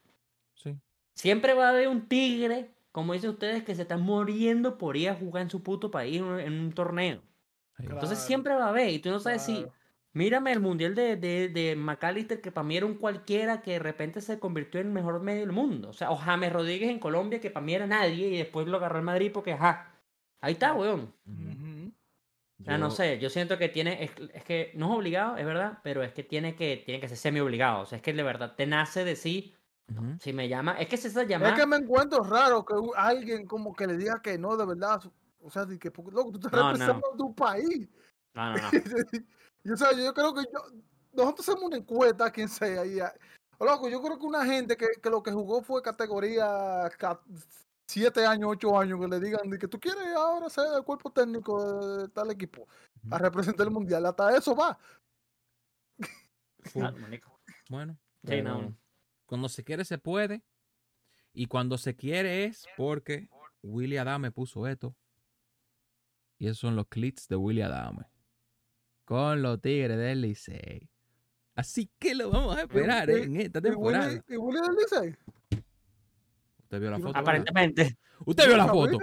Sí. 0.55 0.77
Siempre 1.15 1.53
va 1.53 1.68
a 1.68 1.69
haber 1.69 1.88
un 1.88 2.07
tigre, 2.07 2.69
como 2.91 3.13
dicen 3.13 3.31
ustedes, 3.31 3.63
que 3.63 3.73
se 3.76 3.84
está 3.84 3.97
muriendo 3.97 4.77
por 4.77 4.97
ir 4.97 5.09
a 5.09 5.15
jugar 5.15 5.43
en 5.43 5.49
su 5.49 5.63
puto 5.63 5.89
país 5.91 6.18
en 6.18 6.23
un, 6.26 6.39
en 6.39 6.53
un 6.59 6.73
torneo. 6.73 7.22
Entonces 7.77 8.19
siempre 8.19 8.53
va 8.53 8.65
a 8.65 8.69
haber. 8.69 8.89
Y 8.89 8.99
tú 8.99 9.09
no 9.09 9.19
sabes 9.19 9.41
si. 9.43 9.65
Mírame 10.13 10.51
el 10.51 10.59
mundial 10.59 10.93
de, 10.93 11.15
de, 11.15 11.47
de 11.49 11.75
McAllister, 11.77 12.41
que 12.41 12.51
para 12.51 12.65
mí 12.67 12.75
era 12.75 12.85
un 12.85 12.95
cualquiera 12.95 13.61
que 13.61 13.71
de 13.71 13.79
repente 13.79 14.19
se 14.21 14.39
convirtió 14.39 14.81
en 14.81 14.88
el 14.88 14.93
mejor 14.93 15.21
medio 15.21 15.41
del 15.41 15.53
mundo. 15.53 15.89
O 15.89 15.93
sea, 15.93 16.11
o 16.11 16.17
James 16.17 16.51
Rodríguez 16.51 16.89
en 16.89 16.99
Colombia, 16.99 17.39
que 17.39 17.49
para 17.49 17.65
mí 17.65 17.73
era 17.73 17.88
nadie, 17.88 18.27
y 18.27 18.38
después 18.38 18.67
lo 18.67 18.77
agarró 18.77 18.97
el 18.99 19.05
Madrid 19.05 19.31
porque, 19.33 19.53
ajá. 19.53 19.88
Ahí 20.41 20.53
está, 20.53 20.73
weón. 20.73 21.13
O 22.59 22.63
sea, 22.63 22.77
no 22.77 22.91
sé, 22.91 23.17
yo 23.19 23.29
siento 23.31 23.57
que 23.57 23.69
tiene, 23.69 24.03
es, 24.03 24.11
es 24.33 24.43
que 24.43 24.71
no 24.75 24.91
es 24.91 24.97
obligado, 24.99 25.38
es 25.38 25.45
verdad, 25.45 25.79
pero 25.83 26.03
es 26.03 26.13
que 26.13 26.23
tiene 26.23 26.55
que, 26.55 26.77
tiene 26.85 26.99
que 27.01 27.07
ser 27.07 27.17
semi 27.17 27.39
obligado. 27.39 27.81
O 27.81 27.85
sea, 27.85 27.95
es 27.95 28.03
que 28.03 28.13
de 28.13 28.21
verdad 28.21 28.55
te 28.55 28.67
nace 28.67 29.03
de 29.03 29.15
sí, 29.15 29.55
si 30.19 30.31
me 30.31 30.47
llama, 30.47 30.73
es 30.79 30.88
que 30.88 30.95
es 30.95 31.05
esa 31.05 31.23
Es 31.23 31.27
llamada. 31.27 31.55
que 31.55 31.65
me 31.65 31.77
encuentro 31.77 32.23
raro 32.23 32.63
que 32.63 32.75
alguien 32.95 33.45
como 33.47 33.73
que 33.75 33.88
le 33.88 33.97
diga 33.97 34.21
que 34.21 34.38
no, 34.38 34.55
de 34.55 34.65
verdad. 34.65 35.01
O 35.39 35.49
sea, 35.49 35.65
que, 35.65 35.89
loco, 36.11 36.31
tú 36.33 36.47
estás 36.47 36.51
No, 36.51 36.59
no. 36.59 36.71
representando 36.73 37.13
a 37.13 37.17
tu 37.17 37.35
país. 37.35 37.89
No, 38.33 38.53
no, 38.53 38.61
no. 38.61 38.69
y, 39.63 39.71
o 39.71 39.77
sea, 39.77 39.91
yo 39.93 40.13
creo 40.13 40.33
que 40.33 40.43
yo, 40.51 40.59
nosotros 41.13 41.47
hacemos 41.47 41.65
una 41.65 41.77
encuesta 41.77 42.31
quien 42.31 42.49
sea. 42.49 42.85
Y, 42.85 42.99
loco, 43.59 43.89
yo 43.89 44.01
creo 44.01 44.17
que 44.17 44.25
una 44.25 44.45
gente 44.45 44.75
que, 44.75 44.88
que 45.01 45.09
lo 45.09 45.21
que 45.21 45.31
jugó 45.31 45.61
fue 45.61 45.81
categoría 45.81 46.89
7 47.88 48.25
años, 48.25 48.49
8 48.51 48.79
años, 48.79 48.99
que 48.99 49.07
le 49.07 49.19
digan 49.19 49.51
que 49.59 49.67
tú 49.67 49.79
quieres 49.79 50.07
ahora 50.15 50.49
ser 50.49 50.65
el 50.75 50.83
cuerpo 50.83 51.11
técnico 51.11 51.97
de 51.97 52.07
tal 52.09 52.31
equipo 52.31 52.67
a 53.09 53.17
representar 53.17 53.67
el 53.67 53.73
mundial. 53.73 54.05
Hasta 54.05 54.35
eso 54.35 54.55
va. 54.55 54.77
Ah. 56.75 56.93
Bueno, 57.69 57.97
Sí, 58.23 58.41
no. 58.41 58.59
pero 58.59 58.75
cuando 59.25 59.49
se 59.49 59.63
quiere 59.63 59.85
se 59.85 59.97
puede. 59.97 60.43
Y 61.33 61.47
cuando 61.47 61.77
se 61.77 61.95
quiere 61.95 62.43
es 62.45 62.65
porque 62.75 63.29
Willy 63.63 63.97
Adame 63.97 64.31
puso 64.31 64.67
esto. 64.67 64.95
Y 66.38 66.47
esos 66.47 66.59
son 66.59 66.75
los 66.75 66.88
clips 66.88 67.27
de 67.27 67.35
Willy 67.35 67.61
Adame. 67.61 68.05
Con 69.05 69.41
los 69.41 69.59
Tigres 69.61 69.97
del 69.97 70.21
Licey. 70.21 70.89
Así 71.55 71.89
que 71.99 72.15
lo 72.15 72.29
vamos 72.29 72.55
a 72.57 72.61
esperar 72.61 73.09
y- 73.09 73.13
en 73.23 73.35
esta 73.41 73.61
temporada. 73.61 74.11
y 74.27 74.37
Willy 74.37 74.59
del 74.61 74.75
Licey. 74.75 75.17
Usted 76.63 76.79
vio 76.79 76.89
la 76.91 76.97
foto. 76.97 77.07
¿verdad? 77.07 77.21
Aparentemente. 77.21 77.97
Usted 78.25 78.47
vio 78.47 78.57
la 78.57 78.67
foto. 78.67 78.97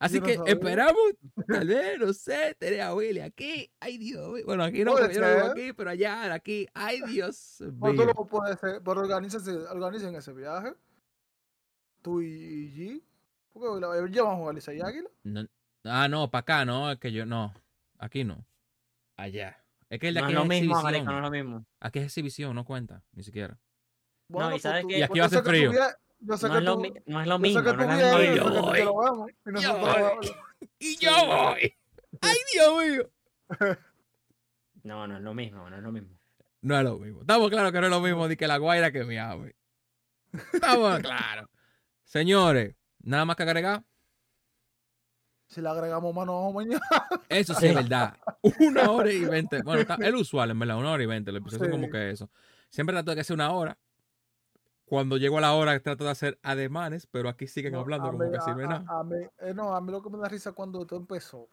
Así 0.00 0.18
no 0.18 0.26
que 0.26 0.32
esperamos, 0.46 0.96
tal 1.48 1.68
vez, 1.68 1.98
no 2.00 2.12
sé, 2.12 2.56
tener 2.58 2.80
a 2.80 2.94
Willy 2.94 3.20
aquí. 3.20 3.70
Ay, 3.78 3.96
Dios. 3.96 4.42
Bueno, 4.44 4.64
aquí 4.64 4.84
no, 4.84 4.92
Puede 4.92 5.14
yo 5.14 5.20
no 5.20 5.28
vivo 5.28 5.40
ser. 5.42 5.50
aquí, 5.52 5.72
pero 5.72 5.90
allá, 5.90 6.34
aquí. 6.34 6.66
Ay, 6.74 7.00
Dios 7.06 7.56
tú 7.58 7.72
mío. 7.72 8.04
lo 8.06 8.14
puedes 8.26 8.56
hacer, 8.56 8.82
pero 8.84 9.00
organícense, 9.02 9.52
organicen 9.52 10.14
ese 10.16 10.32
viaje. 10.32 10.74
Tú 12.02 12.20
y 12.20 12.70
G. 12.74 13.02
Porque 13.52 13.80
la- 13.80 13.96
ellos 13.96 14.10
llevan 14.10 14.32
a 14.32 14.36
jugar 14.36 14.54
Licey 14.56 14.78
y 14.78 14.82
Águila. 14.82 15.08
No- 15.22 15.46
ah, 15.84 16.08
no, 16.08 16.28
para 16.28 16.40
acá, 16.40 16.64
no, 16.64 16.90
es 16.90 16.98
que 16.98 17.12
yo, 17.12 17.24
no. 17.24 17.54
Aquí 17.98 18.24
no. 18.24 18.44
Allá. 19.16 19.60
Es 19.90 20.00
que 20.00 20.08
el 20.08 20.14
de 20.14 20.20
No 20.20 20.26
aquí 20.26 20.34
es 20.34 20.38
es, 20.38 20.42
lo 20.42 20.48
mismo, 20.48 20.74
exhibición. 20.78 20.82
marico, 20.82 21.04
no 21.12 21.16
es 21.18 21.22
lo 21.22 21.30
mismo. 21.30 21.66
Aquí 21.80 21.98
es 22.00 22.04
exhibición, 22.06 22.54
no 22.54 22.64
cuenta, 22.64 23.02
ni 23.12 23.22
siquiera. 23.22 23.58
y 24.54 24.58
sabes 24.58 24.82
tú- 24.82 24.88
que- 24.88 24.98
Y 24.98 25.02
aquí 25.02 25.08
pues 25.10 25.20
va 25.22 25.26
a 25.26 25.30
yo 25.30 25.42
tú 25.42 25.48
frío. 25.50 25.72
Yo 26.20 26.36
sé 26.38 26.46
No 26.48 26.52
que 26.54 26.58
es, 26.58 26.64
lo, 26.64 26.74
tú- 26.76 26.80
mi- 26.80 26.92
no 27.06 27.20
es 27.20 27.26
lo 27.26 27.34
yo 27.34 27.38
mismo. 27.38 27.60
sé 27.62 27.66
que 27.66 27.76
no 27.76 27.82
es 27.92 28.00
yo 28.00 28.48
lo 28.48 28.70
vemos, 28.72 29.30
y 29.30 29.50
nosotros 29.50 29.84
voy. 29.84 30.30
Y 30.78 30.96
yo 30.96 31.26
voy. 31.26 31.74
Ay, 32.22 32.36
Dios 32.52 32.84
mío. 32.86 33.10
No, 34.82 35.06
no 35.06 35.16
es 35.16 35.22
lo 35.22 35.32
mismo, 35.32 35.70
no 35.70 35.76
es 35.76 35.82
lo 35.82 35.92
mismo. 35.92 36.18
No 36.60 36.76
es 36.76 36.84
lo 36.84 36.98
mismo. 36.98 37.20
Estamos 37.22 37.48
claros 37.50 37.72
que 37.72 37.80
no 37.80 37.86
es 37.86 37.90
lo 37.90 38.00
mismo 38.00 38.28
ni 38.28 38.36
que 38.36 38.46
la 38.46 38.58
guaira 38.58 38.92
que 38.92 39.04
mi 39.04 39.16
ave. 39.16 39.56
Estamos 40.52 41.00
claros. 41.00 41.48
Señores, 42.04 42.74
nada 43.02 43.24
más 43.24 43.36
que 43.36 43.44
agregar. 43.44 43.82
Si 45.46 45.60
le 45.60 45.68
agregamos 45.68 46.14
mano 46.14 46.36
ojo 46.38 46.52
mañana. 46.54 46.80
Eso 47.28 47.54
sí 47.54 47.66
es 47.66 47.74
verdad. 47.74 48.16
Una 48.60 48.90
hora 48.90 49.12
y 49.12 49.24
veinte. 49.24 49.62
Bueno, 49.62 49.82
está, 49.82 49.94
el 49.96 50.14
usual, 50.16 50.50
en 50.50 50.58
verdad, 50.58 50.78
una 50.78 50.90
hora 50.92 51.02
y 51.02 51.06
veinte. 51.06 51.30
El 51.30 51.36
episodio 51.36 51.66
Sí. 51.66 51.70
como 51.70 51.90
que 51.90 52.10
eso. 52.10 52.30
Siempre 52.70 52.94
trato 52.94 53.10
de 53.10 53.16
que 53.18 53.24
sea 53.24 53.34
una 53.34 53.52
hora. 53.52 53.78
Cuando 54.86 55.16
llego 55.16 55.38
a 55.38 55.40
la 55.40 55.54
hora 55.54 55.78
trato 55.80 56.04
de 56.04 56.10
hacer 56.10 56.38
ademanes, 56.42 57.06
pero 57.10 57.28
aquí 57.28 57.46
siguen 57.46 57.72
No, 57.72 57.80
hablando 57.80 58.06
como 58.10 58.18
mí- 58.24 58.30
que 58.30 58.36
a- 58.36 58.54
nada. 58.68 58.84
a- 58.88 59.00
a 59.00 59.04
mí- 59.04 59.16
eh, 59.38 59.54
no, 59.54 59.74
a 59.74 59.80
mí 59.80 59.90
lo 59.92 60.02
que 60.02 60.10
me 60.10 60.18
da 60.18 60.28
risa 60.28 60.52
cuando 60.52 60.84
todo 60.86 60.98
empezó. 61.00 61.48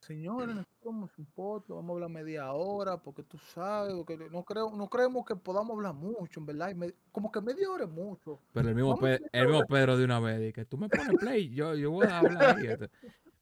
Señores, 0.00 0.54
necesitamos 0.54 1.10
un 1.18 1.26
podcast, 1.26 1.70
vamos 1.70 1.90
a 1.90 1.92
hablar 1.94 2.10
media 2.10 2.52
hora, 2.52 2.96
porque 2.98 3.24
tú 3.24 3.38
sabes, 3.38 3.92
porque 3.94 4.16
no, 4.30 4.44
creo, 4.44 4.70
no 4.76 4.88
creemos 4.88 5.24
que 5.26 5.34
podamos 5.34 5.74
hablar 5.76 5.94
mucho, 5.94 6.38
en 6.38 6.46
verdad. 6.46 6.74
me- 6.76 6.94
como 7.10 7.32
que 7.32 7.40
media 7.40 7.68
hora 7.68 7.84
es 7.84 7.90
mucho. 7.90 8.40
Pero 8.52 8.68
el 8.68 8.74
mismo, 8.74 8.96
el 9.04 9.64
Pedro 9.68 9.96
de 9.96 10.04
una 10.04 10.20
vez, 10.20 10.52
que 10.52 10.64
tú 10.64 10.76
me 10.78 10.88
pones 10.88 11.08
play, 11.18 11.50
yo, 11.50 11.74
yo 11.74 11.90
voy 11.90 12.06
a 12.06 12.18
hablar 12.18 12.56
ahí. 12.56 12.66
este. 12.66 12.88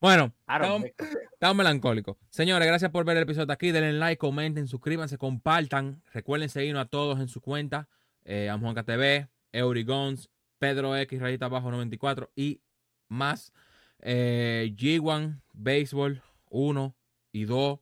Bueno, 0.01 0.33
estamos, 0.49 0.85
estamos 1.33 1.57
melancólicos. 1.57 2.17
Señores, 2.31 2.67
gracias 2.67 2.91
por 2.91 3.05
ver 3.05 3.19
el 3.19 3.25
episodio 3.25 3.47
de 3.47 3.53
aquí. 3.53 3.71
Denle 3.71 3.93
like, 3.95 4.19
comenten, 4.19 4.67
suscríbanse, 4.67 5.19
compartan. 5.19 6.03
Recuerden 6.15 6.49
seguirnos 6.49 6.83
a 6.85 6.89
todos 6.89 7.21
en 7.21 7.29
su 7.29 7.41
cuenta. 7.43 7.89
Eh, 8.25 8.49
a 8.49 8.59
Juanca 8.59 8.85
TV, 8.85 9.29
Eurigons, 9.53 10.31
Pedro 10.59 10.97
X, 10.97 11.21
rayita 11.21 11.47
abajo 11.47 11.71
94 11.71 12.31
y 12.35 12.63
más. 13.09 13.53
Eh, 14.01 14.73
G1, 14.77 15.41
Béisbol 15.53 16.23
1 16.55 16.97
y 17.33 17.45
2. 17.45 17.79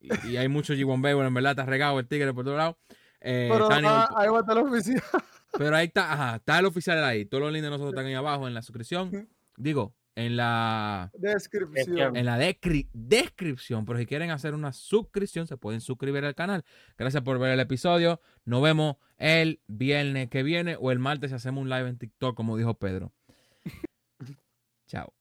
Y, 0.00 0.28
y 0.28 0.36
hay 0.36 0.48
mucho 0.48 0.74
G1 0.74 1.02
Béisbol, 1.02 1.26
en 1.26 1.34
verdad, 1.34 1.52
está 1.52 1.66
regado 1.66 1.98
el 1.98 2.06
tigre 2.08 2.32
por 2.34 2.44
todos 2.44 2.56
lados. 2.58 2.76
Eh, 3.20 3.48
Pero 3.50 3.68
Tani 3.68 3.86
ah, 3.88 4.08
ahí 4.16 4.28
va 4.28 4.38
a 4.38 4.40
estar 4.40 4.56
la 4.56 4.62
oficina. 4.62 5.02
pero 5.58 5.76
ahí 5.76 5.86
está, 5.86 6.12
ajá, 6.12 6.36
está 6.36 6.58
el 6.58 6.66
oficial 6.66 7.02
ahí. 7.04 7.24
Todos 7.24 7.44
los 7.44 7.52
links 7.52 7.64
de 7.64 7.70
nosotros 7.70 7.92
están 7.92 8.06
ahí 8.06 8.14
abajo 8.14 8.46
en 8.48 8.54
la 8.54 8.62
suscripción. 8.62 9.28
Digo, 9.56 9.94
en 10.16 10.36
la 10.36 11.10
Descripción. 11.14 12.16
en 12.16 12.26
la 12.26 12.38
descri- 12.38 12.88
descripción. 12.92 13.84
Pero 13.84 13.98
si 13.98 14.06
quieren 14.06 14.30
hacer 14.30 14.54
una 14.54 14.72
suscripción, 14.72 15.46
se 15.46 15.56
pueden 15.56 15.80
suscribir 15.80 16.24
al 16.24 16.34
canal. 16.34 16.64
Gracias 16.98 17.22
por 17.22 17.38
ver 17.38 17.52
el 17.52 17.60
episodio. 17.60 18.20
Nos 18.44 18.62
vemos 18.62 18.96
el 19.16 19.60
viernes 19.66 20.28
que 20.28 20.42
viene 20.42 20.76
o 20.78 20.90
el 20.90 20.98
martes 20.98 21.30
si 21.30 21.36
hacemos 21.36 21.62
un 21.62 21.70
live 21.70 21.88
en 21.88 21.98
TikTok, 21.98 22.36
como 22.36 22.56
dijo 22.56 22.74
Pedro. 22.74 23.12
Chao. 24.86 25.14